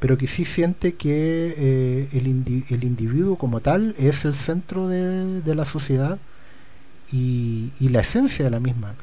pero 0.00 0.18
que 0.18 0.26
sí 0.26 0.44
siente 0.44 0.94
que 0.94 1.54
eh, 1.58 2.08
el, 2.12 2.26
indi- 2.26 2.64
el 2.70 2.84
individuo 2.84 3.36
como 3.38 3.60
tal 3.60 3.94
es 3.98 4.24
el 4.24 4.34
centro 4.34 4.88
de, 4.88 5.40
de 5.42 5.54
la 5.54 5.64
sociedad 5.64 6.18
y, 7.12 7.72
y 7.80 7.88
la 7.90 8.00
esencia 8.00 8.44
de 8.44 8.50
la 8.50 8.60
misma. 8.60 8.94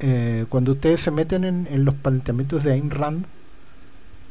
Eh, 0.00 0.46
cuando 0.48 0.72
ustedes 0.72 1.00
se 1.00 1.10
meten 1.10 1.44
en, 1.44 1.66
en 1.70 1.84
los 1.84 1.94
planteamientos 1.94 2.64
de 2.64 2.72
Ayn 2.72 2.90
Rand, 2.90 3.24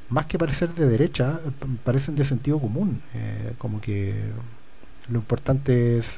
más 0.10 0.26
que 0.26 0.38
parecer 0.38 0.74
de 0.74 0.88
derecha, 0.88 1.40
parecen 1.84 2.16
de 2.16 2.26
sentido 2.26 2.60
común, 2.60 3.02
eh, 3.14 3.54
como 3.58 3.80
que 3.80 4.14
lo 5.10 5.20
importante 5.20 5.98
es 5.98 6.18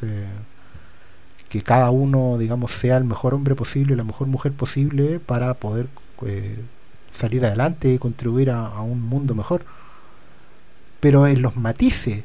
que 1.49 1.61
cada 1.61 1.91
uno, 1.91 2.37
digamos, 2.37 2.71
sea 2.71 2.97
el 2.97 3.03
mejor 3.03 3.33
hombre 3.33 3.55
posible, 3.55 3.95
la 3.95 4.03
mejor 4.03 4.27
mujer 4.27 4.51
posible 4.53 5.19
para 5.19 5.53
poder 5.53 5.87
salir 7.13 7.45
adelante 7.45 7.93
y 7.93 7.97
contribuir 7.97 8.49
a, 8.51 8.81
un 8.81 9.01
mundo 9.01 9.35
mejor. 9.35 9.65
Pero 10.99 11.27
en 11.27 11.41
los 11.41 11.55
matices 11.55 12.23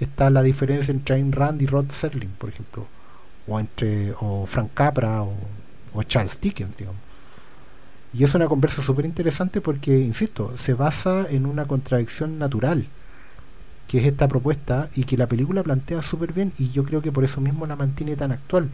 está 0.00 0.30
la 0.30 0.42
diferencia 0.42 0.92
entre 0.92 1.16
Ayn 1.16 1.32
Rand 1.32 1.62
y 1.62 1.66
Rod 1.66 1.90
Serling, 1.90 2.30
por 2.38 2.50
ejemplo, 2.50 2.86
o 3.46 3.58
entre 3.58 4.12
o 4.20 4.46
Frank 4.46 4.70
Capra 4.74 5.22
o, 5.22 5.34
o 5.94 6.02
Charles 6.02 6.40
Dickens, 6.40 6.76
digamos. 6.76 7.00
Y 8.12 8.22
es 8.22 8.34
una 8.34 8.46
conversa 8.46 8.82
súper 8.82 9.06
interesante 9.06 9.60
porque, 9.60 9.98
insisto, 9.98 10.56
se 10.56 10.74
basa 10.74 11.26
en 11.28 11.46
una 11.46 11.66
contradicción 11.66 12.38
natural, 12.38 12.86
que 13.88 13.98
es 13.98 14.06
esta 14.06 14.28
propuesta 14.28 14.88
y 14.94 15.04
que 15.04 15.16
la 15.16 15.26
película 15.26 15.64
plantea 15.64 16.00
súper 16.02 16.32
bien 16.32 16.52
y 16.58 16.70
yo 16.70 16.84
creo 16.84 17.02
que 17.02 17.10
por 17.10 17.24
eso 17.24 17.40
mismo 17.40 17.66
la 17.66 17.74
mantiene 17.74 18.14
tan 18.14 18.30
actual. 18.30 18.70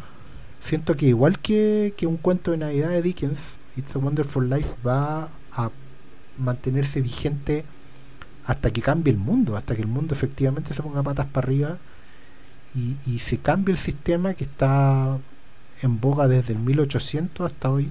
Siento 0.63 0.95
que 0.95 1.07
igual 1.07 1.39
que, 1.39 1.95
que 1.97 2.07
un 2.07 2.19
cuento 2.19 2.51
de 2.51 2.59
Navidad 2.59 2.91
de 2.91 3.01
Dickens, 3.01 3.57
It's 3.77 3.95
a 3.95 3.99
Wonderful 3.99 4.49
Life 4.49 4.75
va 4.87 5.29
a 5.53 5.71
mantenerse 6.39 7.01
vigente 7.01 7.65
hasta 8.47 8.71
que 8.71 8.83
cambie 8.83 9.13
el 9.13 9.19
mundo, 9.19 9.57
hasta 9.57 9.77
que 9.77 9.83
el 9.83 9.89
mundo 9.89 10.15
efectivamente 10.15 10.75
se 10.75 10.83
ponga 10.83 11.03
patas 11.03 11.27
para 11.27 11.47
arriba 11.47 11.79
y, 12.75 13.19
se 13.19 13.39
cambie 13.39 13.73
el 13.73 13.79
sistema 13.79 14.35
que 14.35 14.45
está 14.45 15.19
en 15.83 16.01
boga 16.01 16.29
desde 16.29 16.53
el 16.53 16.61
1800 16.61 17.51
hasta 17.51 17.71
hoy 17.71 17.91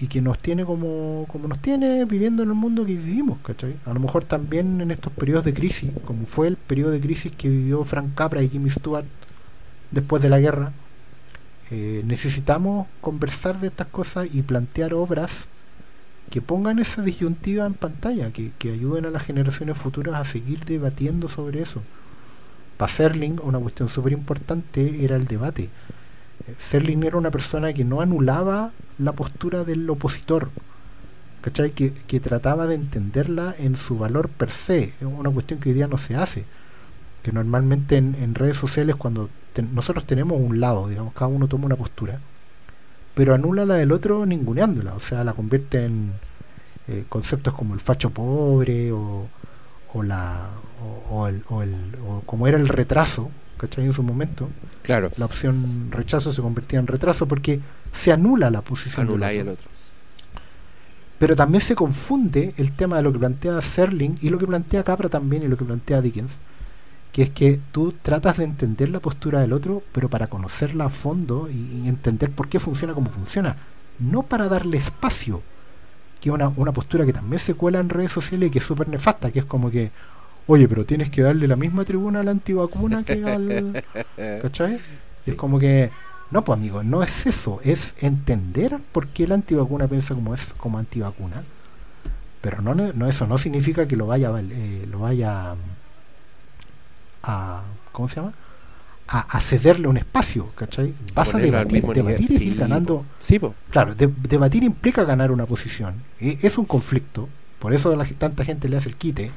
y 0.00 0.08
que 0.08 0.20
nos 0.20 0.38
tiene 0.38 0.64
como, 0.64 1.26
como 1.28 1.46
nos 1.46 1.60
tiene 1.60 2.04
viviendo 2.04 2.42
en 2.42 2.48
el 2.48 2.54
mundo 2.54 2.84
que 2.84 2.94
vivimos, 2.94 3.38
¿cachai? 3.44 3.76
A 3.84 3.92
lo 3.92 4.00
mejor 4.00 4.24
también 4.24 4.80
en 4.80 4.90
estos 4.90 5.12
periodos 5.12 5.44
de 5.44 5.54
crisis, 5.54 5.90
como 6.04 6.26
fue 6.26 6.48
el 6.48 6.56
periodo 6.56 6.90
de 6.90 7.00
crisis 7.00 7.32
que 7.32 7.48
vivió 7.48 7.84
Frank 7.84 8.14
Capra 8.14 8.42
y 8.42 8.48
Jimmy 8.48 8.70
Stewart 8.70 9.04
después 9.90 10.22
de 10.22 10.30
la 10.30 10.40
guerra, 10.40 10.72
eh, 11.70 12.02
necesitamos 12.04 12.86
conversar 13.00 13.60
de 13.60 13.68
estas 13.68 13.86
cosas 13.86 14.28
y 14.34 14.42
plantear 14.42 14.94
obras 14.94 15.48
que 16.30 16.42
pongan 16.42 16.78
esa 16.78 17.02
disyuntiva 17.02 17.66
en 17.66 17.74
pantalla, 17.74 18.32
que, 18.32 18.52
que 18.58 18.72
ayuden 18.72 19.06
a 19.06 19.10
las 19.10 19.22
generaciones 19.22 19.78
futuras 19.78 20.14
a 20.16 20.24
seguir 20.24 20.64
debatiendo 20.64 21.28
sobre 21.28 21.62
eso. 21.62 21.82
Para 22.76 22.92
Serling, 22.92 23.40
una 23.42 23.58
cuestión 23.58 23.88
súper 23.88 24.12
importante 24.12 25.04
era 25.04 25.16
el 25.16 25.26
debate. 25.26 25.64
Eh, 25.64 26.54
Serling 26.58 27.04
era 27.04 27.16
una 27.16 27.30
persona 27.30 27.72
que 27.72 27.84
no 27.84 28.00
anulaba 28.00 28.72
la 28.98 29.12
postura 29.12 29.64
del 29.64 29.88
opositor, 29.88 30.50
¿cachai? 31.40 31.70
Que, 31.70 31.92
que 31.92 32.20
trataba 32.20 32.66
de 32.66 32.74
entenderla 32.74 33.54
en 33.58 33.76
su 33.76 33.98
valor 33.98 34.28
per 34.28 34.50
se, 34.50 34.84
es 34.84 35.02
una 35.02 35.30
cuestión 35.30 35.60
que 35.60 35.70
hoy 35.70 35.74
día 35.74 35.86
no 35.86 35.98
se 35.98 36.16
hace. 36.16 36.44
Que 37.24 37.32
normalmente 37.32 37.96
en, 37.98 38.16
en 38.16 38.36
redes 38.36 38.58
sociales, 38.58 38.96
cuando 38.96 39.30
ten- 39.54 39.74
nosotros 39.74 40.06
tenemos 40.06 40.40
un 40.40 40.60
lado, 40.60 40.88
digamos, 40.88 41.14
cada 41.14 41.28
uno 41.28 41.48
toma 41.48 41.66
una 41.66 41.76
postura, 41.76 42.20
pero 43.14 43.34
anula 43.34 43.64
la 43.64 43.74
del 43.76 43.92
otro 43.92 44.26
ninguneándola, 44.26 44.94
o 44.94 45.00
sea, 45.00 45.24
la 45.24 45.32
convierte 45.34 45.84
en 45.84 46.12
eh, 46.88 47.04
conceptos 47.08 47.54
como 47.54 47.74
el 47.74 47.80
facho 47.80 48.10
pobre 48.10 48.92
o, 48.92 49.28
o 49.94 50.02
la 50.04 50.50
o, 51.10 51.16
o 51.16 51.28
el, 51.28 51.44
o 51.48 51.62
el 51.62 51.96
o 52.06 52.22
como 52.26 52.46
era 52.48 52.58
el 52.58 52.68
retraso, 52.68 53.30
¿cachai? 53.58 53.84
En 53.86 53.92
su 53.94 54.02
momento, 54.02 54.50
Claro, 54.82 55.12
la 55.16 55.26
opción 55.26 55.90
rechazo 55.92 56.32
se 56.32 56.42
convertía 56.42 56.78
en 56.80 56.86
retraso 56.88 57.28
porque 57.28 57.60
se 57.92 58.12
anula 58.12 58.50
la 58.50 58.62
posición 58.62 59.10
del 59.10 59.22
anuláis 59.22 59.22
otro. 59.24 59.42
el 59.42 59.48
otro. 59.48 59.70
Pero 61.18 61.36
también 61.36 61.60
se 61.60 61.74
confunde 61.74 62.54
el 62.56 62.72
tema 62.74 62.96
de 62.96 63.02
lo 63.02 63.12
que 63.12 63.18
plantea 63.18 63.60
Serling 63.60 64.18
y 64.20 64.30
lo 64.30 64.38
que 64.38 64.46
plantea 64.46 64.84
Capra 64.84 65.08
también 65.08 65.42
y 65.42 65.48
lo 65.48 65.56
que 65.56 65.64
plantea 65.64 66.00
Dickens, 66.02 66.32
que 67.14 67.22
es 67.22 67.30
que 67.30 67.60
tú 67.70 67.94
tratas 68.02 68.38
de 68.38 68.44
entender 68.44 68.88
la 68.88 68.98
postura 68.98 69.40
del 69.40 69.52
otro, 69.52 69.84
pero 69.92 70.08
para 70.10 70.26
conocerla 70.26 70.86
a 70.86 70.88
fondo 70.88 71.48
y, 71.48 71.84
y 71.84 71.88
entender 71.88 72.32
por 72.32 72.48
qué 72.48 72.58
funciona 72.58 72.92
como 72.92 73.08
funciona, 73.08 73.56
no 74.00 74.24
para 74.24 74.48
darle 74.48 74.78
espacio, 74.78 75.40
que 76.20 76.28
es 76.30 76.34
una, 76.34 76.48
una 76.48 76.72
postura 76.72 77.06
que 77.06 77.12
también 77.12 77.38
se 77.38 77.54
cuela 77.54 77.78
en 77.78 77.88
redes 77.88 78.10
sociales 78.10 78.48
y 78.48 78.50
que 78.50 78.58
es 78.58 78.64
súper 78.64 78.88
nefasta, 78.88 79.30
que 79.30 79.38
es 79.38 79.44
como 79.44 79.70
que, 79.70 79.92
oye, 80.48 80.66
pero 80.68 80.84
tienes 80.86 81.08
que 81.08 81.22
darle 81.22 81.46
la 81.46 81.54
misma 81.54 81.84
tribuna 81.84 82.18
a 82.18 82.24
la 82.24 82.32
antivacuna 82.32 83.04
que 83.04 83.24
al... 83.24 83.84
¿Cachai? 84.42 84.80
Sí. 85.12 85.30
Es 85.30 85.36
como 85.36 85.60
que, 85.60 85.92
no, 86.32 86.42
pues 86.42 86.58
amigo, 86.58 86.82
no 86.82 87.04
es 87.04 87.26
eso, 87.26 87.60
es 87.62 87.94
entender 88.00 88.80
por 88.90 89.06
qué 89.06 89.28
la 89.28 89.36
antivacuna 89.36 89.86
piensa 89.86 90.16
como 90.16 90.34
es 90.34 90.52
como 90.56 90.78
antivacuna. 90.78 91.44
Pero 92.40 92.60
no, 92.60 92.74
no 92.74 93.06
eso 93.06 93.28
no 93.28 93.38
significa 93.38 93.86
que 93.86 93.94
lo 93.94 94.08
vaya, 94.08 94.32
eh, 94.50 94.88
lo 94.90 94.98
vaya 94.98 95.54
a, 97.24 97.62
¿cómo 97.92 98.08
se 98.08 98.16
llama? 98.16 98.32
A, 99.08 99.20
a 99.36 99.40
cederle 99.40 99.88
un 99.88 99.96
espacio, 99.96 100.50
¿cachai? 100.54 100.94
Vas 101.14 101.34
a 101.34 101.38
debatir, 101.38 101.82
nivel, 101.82 101.94
debatir 101.96 102.30
y 102.30 102.46
ir 102.46 102.52
sí, 102.54 102.58
ganando. 102.58 103.04
Sí. 103.18 103.40
Claro, 103.70 103.94
de- 103.94 104.06
debatir 104.28 104.62
implica 104.62 105.04
ganar 105.04 105.30
una 105.32 105.46
posición. 105.46 105.94
E- 106.20 106.38
Es 106.42 106.56
un 106.58 106.64
conflicto. 106.64 107.28
Por 107.58 107.74
eso 107.74 107.94
la, 107.96 108.04
tanta 108.04 108.44
gente 108.44 108.68
le 108.68 108.76
hace 108.76 108.88
el 108.90 108.96
quite. 108.96 109.30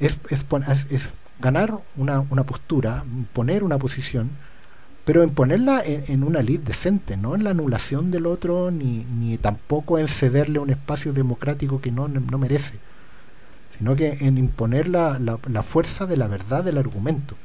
Es, 0.00 0.18
es, 0.30 0.44
es- 0.68 0.92
es 0.92 1.08
ganar 1.40 1.78
una, 1.96 2.20
una 2.30 2.44
postura, 2.44 3.04
poner 3.32 3.64
una 3.64 3.78
posición, 3.78 4.30
pero 5.04 5.22
en 5.22 5.30
ponerla 5.30 5.82
en, 5.84 6.04
en 6.08 6.22
una 6.22 6.40
lid 6.42 6.60
decente, 6.60 7.16
no 7.16 7.34
en 7.34 7.44
la 7.44 7.50
anulación 7.50 8.10
del 8.10 8.26
otro, 8.26 8.70
ni, 8.70 9.04
ni 9.18 9.38
tampoco 9.38 9.98
en 9.98 10.08
cederle 10.08 10.58
un 10.58 10.70
espacio 10.70 11.12
democrático 11.14 11.80
que 11.80 11.90
no, 11.90 12.06
no 12.08 12.38
merece, 12.38 12.78
sino 13.78 13.94
que 13.94 14.10
en 14.20 14.38
imponer 14.38 14.88
la, 14.88 15.18
la, 15.18 15.62
fuerza 15.62 16.06
de 16.06 16.16
la 16.16 16.26
verdad 16.26 16.64
del 16.64 16.78
argumento. 16.78 17.36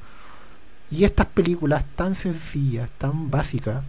Y 0.90 1.04
estas 1.06 1.28
películas 1.28 1.86
tan 1.96 2.16
sencillas, 2.16 2.90
tan 2.98 3.30
básicas, 3.30 3.84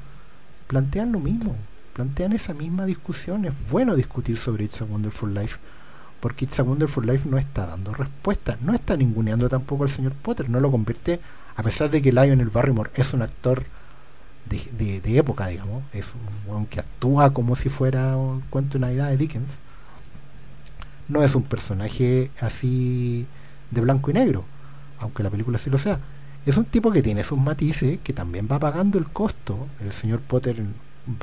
plantean 0.67 1.13
lo 1.13 1.21
mismo, 1.21 1.57
plantean 1.95 2.33
esa 2.33 2.55
misma 2.55 2.85
discusión. 2.87 3.45
Es 3.47 3.55
bueno 3.71 3.97
discutir 3.97 4.39
sobre 4.39 4.65
It's 4.65 4.81
a 4.83 4.85
Wonderful 4.85 5.35
Life, 5.35 5.59
porque 6.21 6.45
It's 6.45 6.61
a 6.61 6.65
Wonderful 6.65 7.07
Life 7.07 7.29
no 7.29 7.39
está 7.39 7.67
dando 7.67 7.95
respuesta, 7.95 8.59
no 8.63 8.75
está 8.75 8.97
ninguneando 8.97 9.49
tampoco 9.49 9.85
al 9.85 9.91
señor 9.91 10.13
Potter, 10.13 10.51
no 10.51 10.61
lo 10.61 10.71
convierte, 10.71 11.21
a 11.57 11.63
pesar 11.63 11.91
de 11.91 12.03
que 12.03 12.13
Lionel 12.13 12.51
Barrymore 12.51 12.91
es 12.95 13.15
un 13.15 13.23
actor 13.23 13.65
de, 14.49 15.01
de- 15.01 15.19
época, 15.19 15.47
digamos, 15.47 15.83
es 15.93 16.13
un 16.47 16.69
actúa 16.79 17.33
como 17.33 17.57
si 17.57 17.69
fuera 17.69 18.17
un 18.17 18.43
cuento 18.51 18.75
de 18.75 18.81
Navidad 18.81 19.09
de 19.09 19.17
Dickens, 19.17 19.59
no 21.09 21.23
es 21.23 21.35
un 21.35 21.43
personaje 21.43 22.31
así 22.41 23.27
de 23.71 23.81
blanco 23.81 24.11
y 24.11 24.15
negro, 24.15 24.45
aunque 24.99 25.23
la 25.23 25.31
película 25.31 25.59
sí 25.59 25.71
lo 25.71 25.79
sea. 25.79 25.99
Es 26.47 26.57
un 26.57 26.65
tipo 26.67 26.93
que 26.93 27.03
tiene 27.03 27.25
sus 27.25 27.39
matices, 27.39 27.99
que 28.03 28.13
también 28.13 28.49
va 28.51 28.59
pagando 28.59 28.99
el 28.99 29.07
costo. 29.09 29.67
El 29.81 29.93
señor 29.93 30.21
Potter 30.21 30.63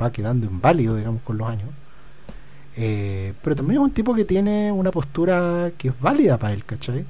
va 0.00 0.10
quedando 0.10 0.46
inválido, 0.46 0.96
digamos, 0.96 1.22
con 1.22 1.38
los 1.38 1.48
años. 1.48 1.68
Eh, 2.76 3.34
pero 3.42 3.54
también 3.54 3.80
es 3.80 3.84
un 3.84 3.92
tipo 3.92 4.14
que 4.14 4.24
tiene 4.24 4.72
una 4.72 4.90
postura 4.90 5.70
que 5.78 5.88
es 5.88 6.00
válida 6.00 6.38
para 6.38 6.54
él, 6.54 6.64
¿cachai? 6.64 7.04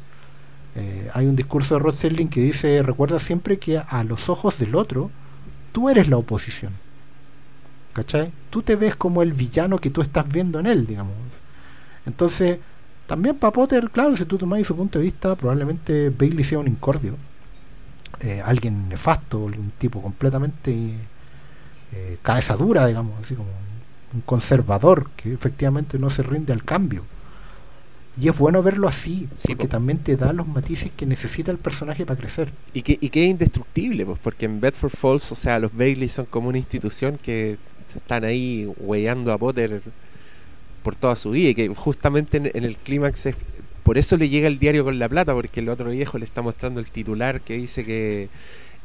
Eh, 0.74 1.10
hay 1.14 1.26
un 1.26 1.36
discurso 1.36 1.74
de 1.74 1.80
Rod 1.80 1.94
que 1.94 2.40
dice, 2.40 2.82
recuerda 2.82 3.18
siempre 3.18 3.58
que 3.58 3.78
a 3.78 4.04
los 4.04 4.28
ojos 4.28 4.58
del 4.58 4.74
otro, 4.74 5.10
tú 5.72 5.88
eres 5.88 6.08
la 6.08 6.16
oposición. 6.16 6.72
¿Cachai? 7.92 8.32
Tú 8.50 8.62
te 8.62 8.76
ves 8.76 8.96
como 8.96 9.22
el 9.22 9.32
villano 9.32 9.78
que 9.78 9.90
tú 9.90 10.00
estás 10.00 10.26
viendo 10.28 10.58
en 10.58 10.66
él, 10.66 10.86
digamos. 10.86 11.14
Entonces, 12.06 12.58
también 13.06 13.36
para 13.36 13.52
Potter, 13.52 13.90
claro, 13.90 14.16
si 14.16 14.24
tú 14.24 14.38
tomáis 14.38 14.66
su 14.66 14.76
punto 14.76 14.98
de 14.98 15.04
vista, 15.04 15.36
probablemente 15.36 16.10
Bailey 16.10 16.44
sea 16.44 16.58
un 16.58 16.68
incordio. 16.68 17.16
Eh, 18.20 18.40
alguien 18.44 18.88
nefasto, 18.88 19.38
un 19.38 19.72
tipo 19.78 20.00
completamente 20.00 20.94
eh, 21.92 22.18
cabeza 22.22 22.56
dura, 22.56 22.86
digamos, 22.86 23.18
así 23.20 23.34
como 23.34 23.50
un 24.14 24.20
conservador 24.22 25.10
que 25.16 25.32
efectivamente 25.32 25.98
no 25.98 26.10
se 26.10 26.22
rinde 26.22 26.52
al 26.52 26.64
cambio. 26.64 27.04
Y 28.16 28.28
es 28.28 28.36
bueno 28.36 28.62
verlo 28.62 28.88
así, 28.88 29.28
Sí, 29.34 29.54
porque 29.54 29.66
po. 29.66 29.68
también 29.68 29.98
te 29.98 30.16
da 30.16 30.32
los 30.34 30.46
matices 30.46 30.90
que 30.94 31.06
necesita 31.06 31.50
el 31.50 31.58
personaje 31.58 32.04
para 32.04 32.18
crecer. 32.20 32.52
Y 32.74 32.82
que, 32.82 32.98
y 33.00 33.08
que 33.08 33.24
es 33.24 33.30
indestructible, 33.30 34.04
pues, 34.04 34.18
porque 34.18 34.44
en 34.46 34.60
Bedford 34.60 34.90
Falls, 34.90 35.32
o 35.32 35.34
sea, 35.34 35.58
los 35.58 35.74
Bailey 35.74 36.08
son 36.08 36.26
como 36.26 36.48
una 36.50 36.58
institución 36.58 37.18
que 37.18 37.58
están 37.94 38.24
ahí 38.24 38.70
hueando 38.78 39.32
a 39.32 39.38
Potter 39.38 39.82
por 40.82 40.94
toda 40.96 41.16
su 41.16 41.30
vida 41.30 41.50
y 41.50 41.54
que 41.54 41.68
justamente 41.68 42.36
en, 42.38 42.50
en 42.54 42.64
el 42.64 42.76
clímax 42.76 43.26
es- 43.26 43.36
por 43.82 43.98
eso 43.98 44.16
le 44.16 44.28
llega 44.28 44.46
el 44.46 44.59
diario 44.59 44.84
con 44.84 44.98
la 44.98 45.09
plata, 45.09 45.32
porque 45.34 45.60
el 45.60 45.68
otro 45.68 45.90
viejo 45.90 46.16
le 46.18 46.24
está 46.24 46.40
mostrando 46.42 46.78
el 46.80 46.90
titular 46.90 47.40
que 47.40 47.54
dice 47.54 47.84
que 47.84 48.28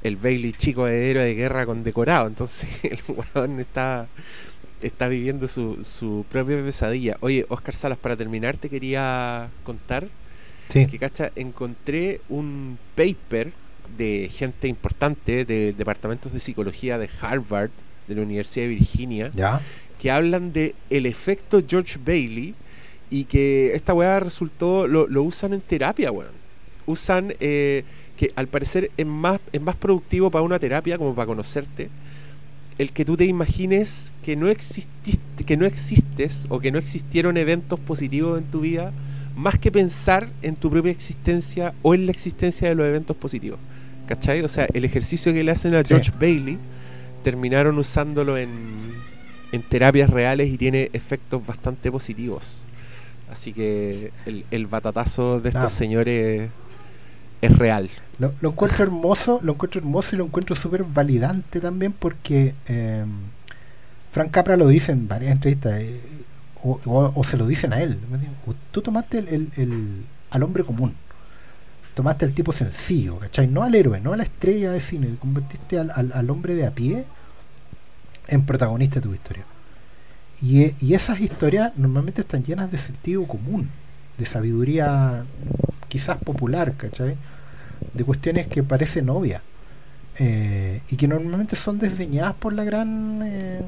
el 0.03 0.15
Bailey 0.15 0.53
chico 0.53 0.87
es 0.87 0.93
héroe 1.09 1.23
de 1.23 1.35
guerra 1.35 1.65
condecorado, 1.65 2.27
entonces 2.27 2.67
el 2.83 2.99
weón 3.07 3.59
está, 3.59 4.07
está 4.81 5.07
viviendo 5.07 5.47
su, 5.47 5.83
su 5.83 6.25
propia 6.29 6.57
pesadilla. 6.63 7.17
Oye, 7.19 7.45
Oscar 7.49 7.75
Salas, 7.75 7.97
para 7.97 8.15
terminar 8.15 8.57
te 8.57 8.69
quería 8.69 9.49
contar 9.63 10.07
Sí. 10.69 10.85
que 10.85 10.99
cacha, 10.99 11.31
encontré 11.37 12.19
un 12.27 12.77
paper 12.95 13.53
de 13.97 14.29
gente 14.29 14.67
importante 14.67 15.45
de 15.45 15.71
departamentos 15.71 16.33
de 16.33 16.39
psicología 16.41 16.97
de 16.97 17.09
Harvard, 17.21 17.69
de 18.07 18.15
la 18.15 18.21
Universidad 18.21 18.65
de 18.65 18.69
Virginia, 18.75 19.31
¿Ya? 19.33 19.61
Que 19.99 20.11
hablan 20.11 20.53
de 20.53 20.75
el 20.89 21.05
efecto 21.05 21.61
George 21.67 21.99
Bailey 22.03 22.53
y 23.09 23.23
que 23.25 23.73
esta 23.73 23.93
weá 23.93 24.19
resultó, 24.19 24.87
lo, 24.87 25.07
lo 25.07 25.23
usan 25.23 25.53
en 25.53 25.61
terapia, 25.61 26.11
weón. 26.11 26.31
Usan 26.85 27.33
eh, 27.39 27.83
que 28.15 28.31
al 28.35 28.47
parecer 28.47 28.91
es 28.97 29.05
más, 29.05 29.39
es 29.51 29.61
más 29.61 29.75
productivo 29.75 30.31
para 30.31 30.43
una 30.43 30.59
terapia 30.59 30.97
como 30.97 31.13
para 31.15 31.27
conocerte 31.27 31.89
el 32.77 32.91
que 32.91 33.05
tú 33.05 33.17
te 33.17 33.25
imagines 33.25 34.13
que 34.23 34.35
no 34.35 34.49
exististe, 34.49 35.43
que 35.43 35.57
no 35.57 35.65
existes 35.65 36.45
o 36.49 36.59
que 36.59 36.71
no 36.71 36.77
existieron 36.77 37.37
eventos 37.37 37.79
positivos 37.79 38.37
en 38.37 38.45
tu 38.45 38.61
vida 38.61 38.93
más 39.35 39.57
que 39.57 39.71
pensar 39.71 40.29
en 40.41 40.55
tu 40.55 40.69
propia 40.69 40.91
existencia 40.91 41.73
o 41.81 41.93
en 41.93 42.05
la 42.05 42.11
existencia 42.11 42.69
de 42.69 42.75
los 42.75 42.85
eventos 42.85 43.15
positivos. 43.15 43.59
¿Cachai? 44.07 44.41
O 44.41 44.47
sea, 44.47 44.67
el 44.73 44.85
ejercicio 44.85 45.33
que 45.33 45.43
le 45.43 45.51
hacen 45.51 45.75
a 45.75 45.81
Sí. 45.81 45.89
George 45.89 46.11
Bailey 46.19 46.57
terminaron 47.23 47.77
usándolo 47.77 48.37
en, 48.37 48.93
en 49.57 49.63
terapias 49.63 50.09
reales 50.09 50.47
y 50.49 50.57
tiene 50.57 50.89
efectos 50.93 51.45
bastante 51.45 51.91
positivos. 51.91 52.63
Así 53.29 53.51
que 53.51 54.11
el, 54.25 54.45
el 54.51 54.67
batatazo 54.67 55.41
de 55.41 55.49
estos 55.49 55.65
Ah. 55.65 55.67
señores 55.69 56.49
es 57.41 57.57
real. 57.57 57.89
Lo, 58.19 58.33
lo 58.41 58.49
encuentro 58.51 58.83
hermoso, 58.83 59.39
lo 59.43 59.53
encuentro 59.53 59.79
hermoso 59.79 60.15
y 60.15 60.17
lo 60.17 60.25
encuentro 60.25 60.55
súper 60.55 60.83
validante 60.83 61.59
también 61.59 61.91
porque 61.91 62.55
eh, 62.67 63.03
Frank 64.11 64.31
Capra 64.31 64.55
lo 64.57 64.67
dice 64.67 64.91
en 64.93 65.07
varias 65.07 65.31
entrevistas, 65.33 65.79
eh, 65.81 65.99
o, 66.63 66.79
o- 66.85 67.11
o 67.13 67.23
se 67.23 67.37
lo 67.37 67.45
dicen 67.45 67.73
a 67.73 67.81
él. 67.83 67.99
Tú 68.71 68.81
tomaste 68.81 69.19
el, 69.19 69.27
el- 69.27 69.49
el- 69.57 70.03
al 70.31 70.43
hombre 70.43 70.63
común, 70.63 70.93
tomaste 71.93 72.25
al 72.25 72.33
tipo 72.33 72.51
sencillo, 72.53 73.19
¿cachai? 73.19 73.47
No 73.47 73.63
al 73.63 73.75
héroe, 73.75 73.99
no 74.01 74.13
a 74.13 74.17
la 74.17 74.23
estrella 74.23 74.71
de 74.71 74.79
cine, 74.81 75.09
convertiste 75.19 75.77
al, 75.77 75.91
al- 75.93 76.13
al 76.13 76.29
hombre 76.29 76.55
de 76.55 76.65
a 76.65 76.71
pie 76.71 77.05
en 78.27 78.43
protagonista 78.45 78.95
de 78.95 79.01
tu 79.07 79.13
historia. 79.13 79.45
Y, 80.41 80.63
e- 80.63 80.75
y 80.81 80.93
esas 80.93 81.19
historias 81.19 81.73
normalmente 81.77 82.21
están 82.21 82.43
llenas 82.43 82.71
de 82.71 82.77
sentido 82.77 83.25
común, 83.27 83.69
de 84.17 84.25
sabiduría 84.25 85.23
quizás 85.89 86.17
popular, 86.17 86.73
¿cachai? 86.77 87.15
de 87.93 88.03
cuestiones 88.03 88.47
que 88.47 88.63
parecen 88.63 89.09
obvias 89.09 89.41
eh, 90.19 90.81
y 90.89 90.95
que 90.97 91.07
normalmente 91.07 91.55
son 91.55 91.79
desdeñadas 91.79 92.35
por 92.35 92.53
la 92.53 92.63
gran 92.63 93.21
eh, 93.23 93.61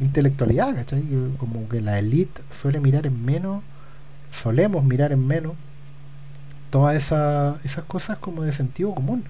intelectualidad, 0.00 0.74
¿cachai? 0.76 1.02
Como 1.38 1.68
que 1.68 1.80
la 1.80 1.98
élite 1.98 2.40
suele 2.52 2.80
mirar 2.80 3.06
en 3.06 3.24
menos, 3.24 3.62
solemos 4.32 4.84
mirar 4.84 5.12
en 5.12 5.26
menos 5.26 5.54
todas 6.70 6.96
esa- 6.96 7.56
esas 7.64 7.84
cosas 7.84 8.18
como 8.18 8.42
de 8.42 8.52
sentido 8.52 8.94
común. 8.94 9.24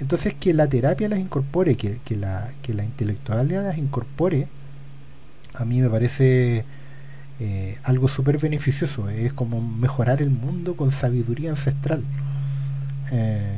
Entonces 0.00 0.34
que 0.34 0.54
la 0.54 0.66
terapia 0.68 1.08
las 1.08 1.18
incorpore, 1.18 1.76
que, 1.76 1.98
la, 2.16 2.50
que 2.62 2.74
la 2.74 2.84
intelectualidad 2.84 3.64
las 3.64 3.78
incorpore, 3.78 4.48
a 5.54 5.64
mí 5.64 5.80
me 5.80 5.90
parece 5.90 6.64
eh, 7.40 7.78
algo 7.84 8.08
súper 8.08 8.38
beneficioso. 8.38 9.08
Es 9.08 9.32
como 9.32 9.60
mejorar 9.60 10.22
el 10.22 10.30
mundo 10.30 10.76
con 10.76 10.90
sabiduría 10.90 11.50
ancestral. 11.50 12.02
Eh, 13.12 13.56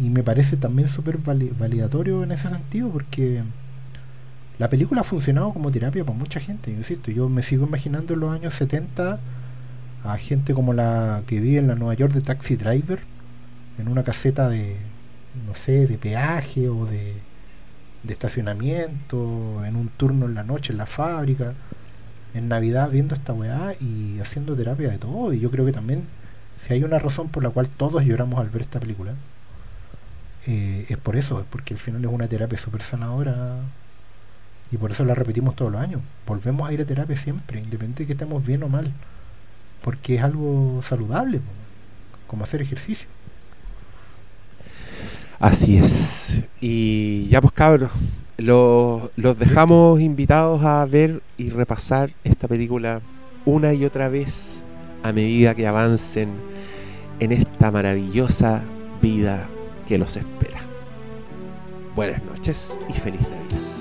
y, 0.00 0.08
me 0.08 0.22
parece 0.22 0.56
también 0.56 0.88
súper 0.88 1.18
vali- 1.18 1.52
validatorio 1.58 2.22
en 2.24 2.32
ese 2.32 2.48
sentido 2.48 2.88
porque 2.88 3.42
la 4.58 4.70
película 4.70 5.02
ha 5.02 5.04
funcionado 5.04 5.52
como 5.52 5.70
terapia 5.70 6.04
para 6.04 6.18
mucha 6.18 6.40
gente. 6.40 6.72
Yo 6.72 6.78
insisto, 6.78 7.10
yo 7.10 7.28
me 7.28 7.42
sigo 7.42 7.66
imaginando 7.66 8.14
en 8.14 8.20
los 8.20 8.34
años 8.34 8.54
70 8.54 9.18
a 10.04 10.16
gente 10.18 10.54
como 10.54 10.72
la 10.72 11.22
que 11.26 11.40
vive 11.40 11.58
en 11.58 11.66
la 11.68 11.74
Nueva 11.74 11.94
York 11.94 12.12
de 12.14 12.20
Taxi 12.22 12.56
Driver, 12.56 13.00
en 13.78 13.88
una 13.88 14.02
caseta 14.04 14.48
de, 14.48 14.76
no 15.46 15.54
sé, 15.54 15.86
de 15.86 15.98
peaje 15.98 16.68
o 16.68 16.86
de, 16.86 17.14
de 18.02 18.12
estacionamiento, 18.12 19.64
en 19.64 19.76
un 19.76 19.88
turno 19.88 20.26
en 20.26 20.34
la 20.34 20.44
noche 20.44 20.72
en 20.72 20.78
la 20.78 20.86
fábrica, 20.86 21.54
en 22.34 22.48
Navidad 22.48 22.90
viendo 22.90 23.14
esta 23.14 23.32
weá 23.32 23.74
y 23.80 24.18
haciendo 24.20 24.54
terapia 24.54 24.90
de 24.90 24.98
todo. 24.98 25.32
Y 25.32 25.40
yo 25.40 25.50
creo 25.50 25.66
que 25.66 25.72
también, 25.72 26.04
si 26.66 26.74
hay 26.74 26.84
una 26.84 26.98
razón 26.98 27.28
por 27.28 27.42
la 27.42 27.50
cual 27.50 27.68
todos 27.68 28.04
lloramos 28.04 28.38
al 28.40 28.50
ver 28.50 28.62
esta 28.62 28.80
película, 28.80 29.14
eh, 30.46 30.86
es 30.88 30.96
por 30.98 31.16
eso, 31.16 31.40
es 31.40 31.46
porque 31.50 31.74
al 31.74 31.80
final 31.80 32.04
es 32.04 32.10
una 32.10 32.28
terapia 32.28 32.58
súper 32.58 32.82
sanadora 32.82 33.56
y 34.70 34.76
por 34.76 34.92
eso 34.92 35.04
la 35.04 35.14
repetimos 35.14 35.56
todos 35.56 35.72
los 35.72 35.80
años. 35.80 36.00
Volvemos 36.26 36.68
a 36.68 36.72
ir 36.72 36.80
a 36.80 36.84
terapia 36.84 37.16
siempre, 37.16 37.58
independiente 37.58 38.04
de 38.04 38.06
que 38.06 38.12
estemos 38.12 38.44
bien 38.46 38.62
o 38.62 38.68
mal, 38.68 38.92
porque 39.82 40.16
es 40.16 40.22
algo 40.22 40.82
saludable, 40.82 41.40
como 42.26 42.44
hacer 42.44 42.62
ejercicio. 42.62 43.08
Así 45.38 45.76
es. 45.76 46.44
Y 46.60 47.26
ya 47.28 47.40
pues 47.40 47.52
cabros, 47.52 47.90
lo- 48.38 49.10
los 49.16 49.38
dejamos 49.38 50.00
invitados 50.00 50.62
a 50.64 50.84
ver 50.86 51.22
y 51.36 51.50
repasar 51.50 52.10
esta 52.24 52.48
película 52.48 53.00
una 53.44 53.72
y 53.72 53.84
otra 53.84 54.08
vez 54.08 54.62
a 55.02 55.12
medida 55.12 55.54
que 55.54 55.66
avancen 55.66 56.30
en 57.20 57.32
esta 57.32 57.70
maravillosa 57.70 58.62
vida 59.02 59.46
que 59.86 59.98
los 59.98 60.16
espera. 60.16 60.60
Buenas 61.94 62.22
noches 62.24 62.78
y 62.88 62.92
feliz 62.92 63.20
Navidad. 63.30 63.75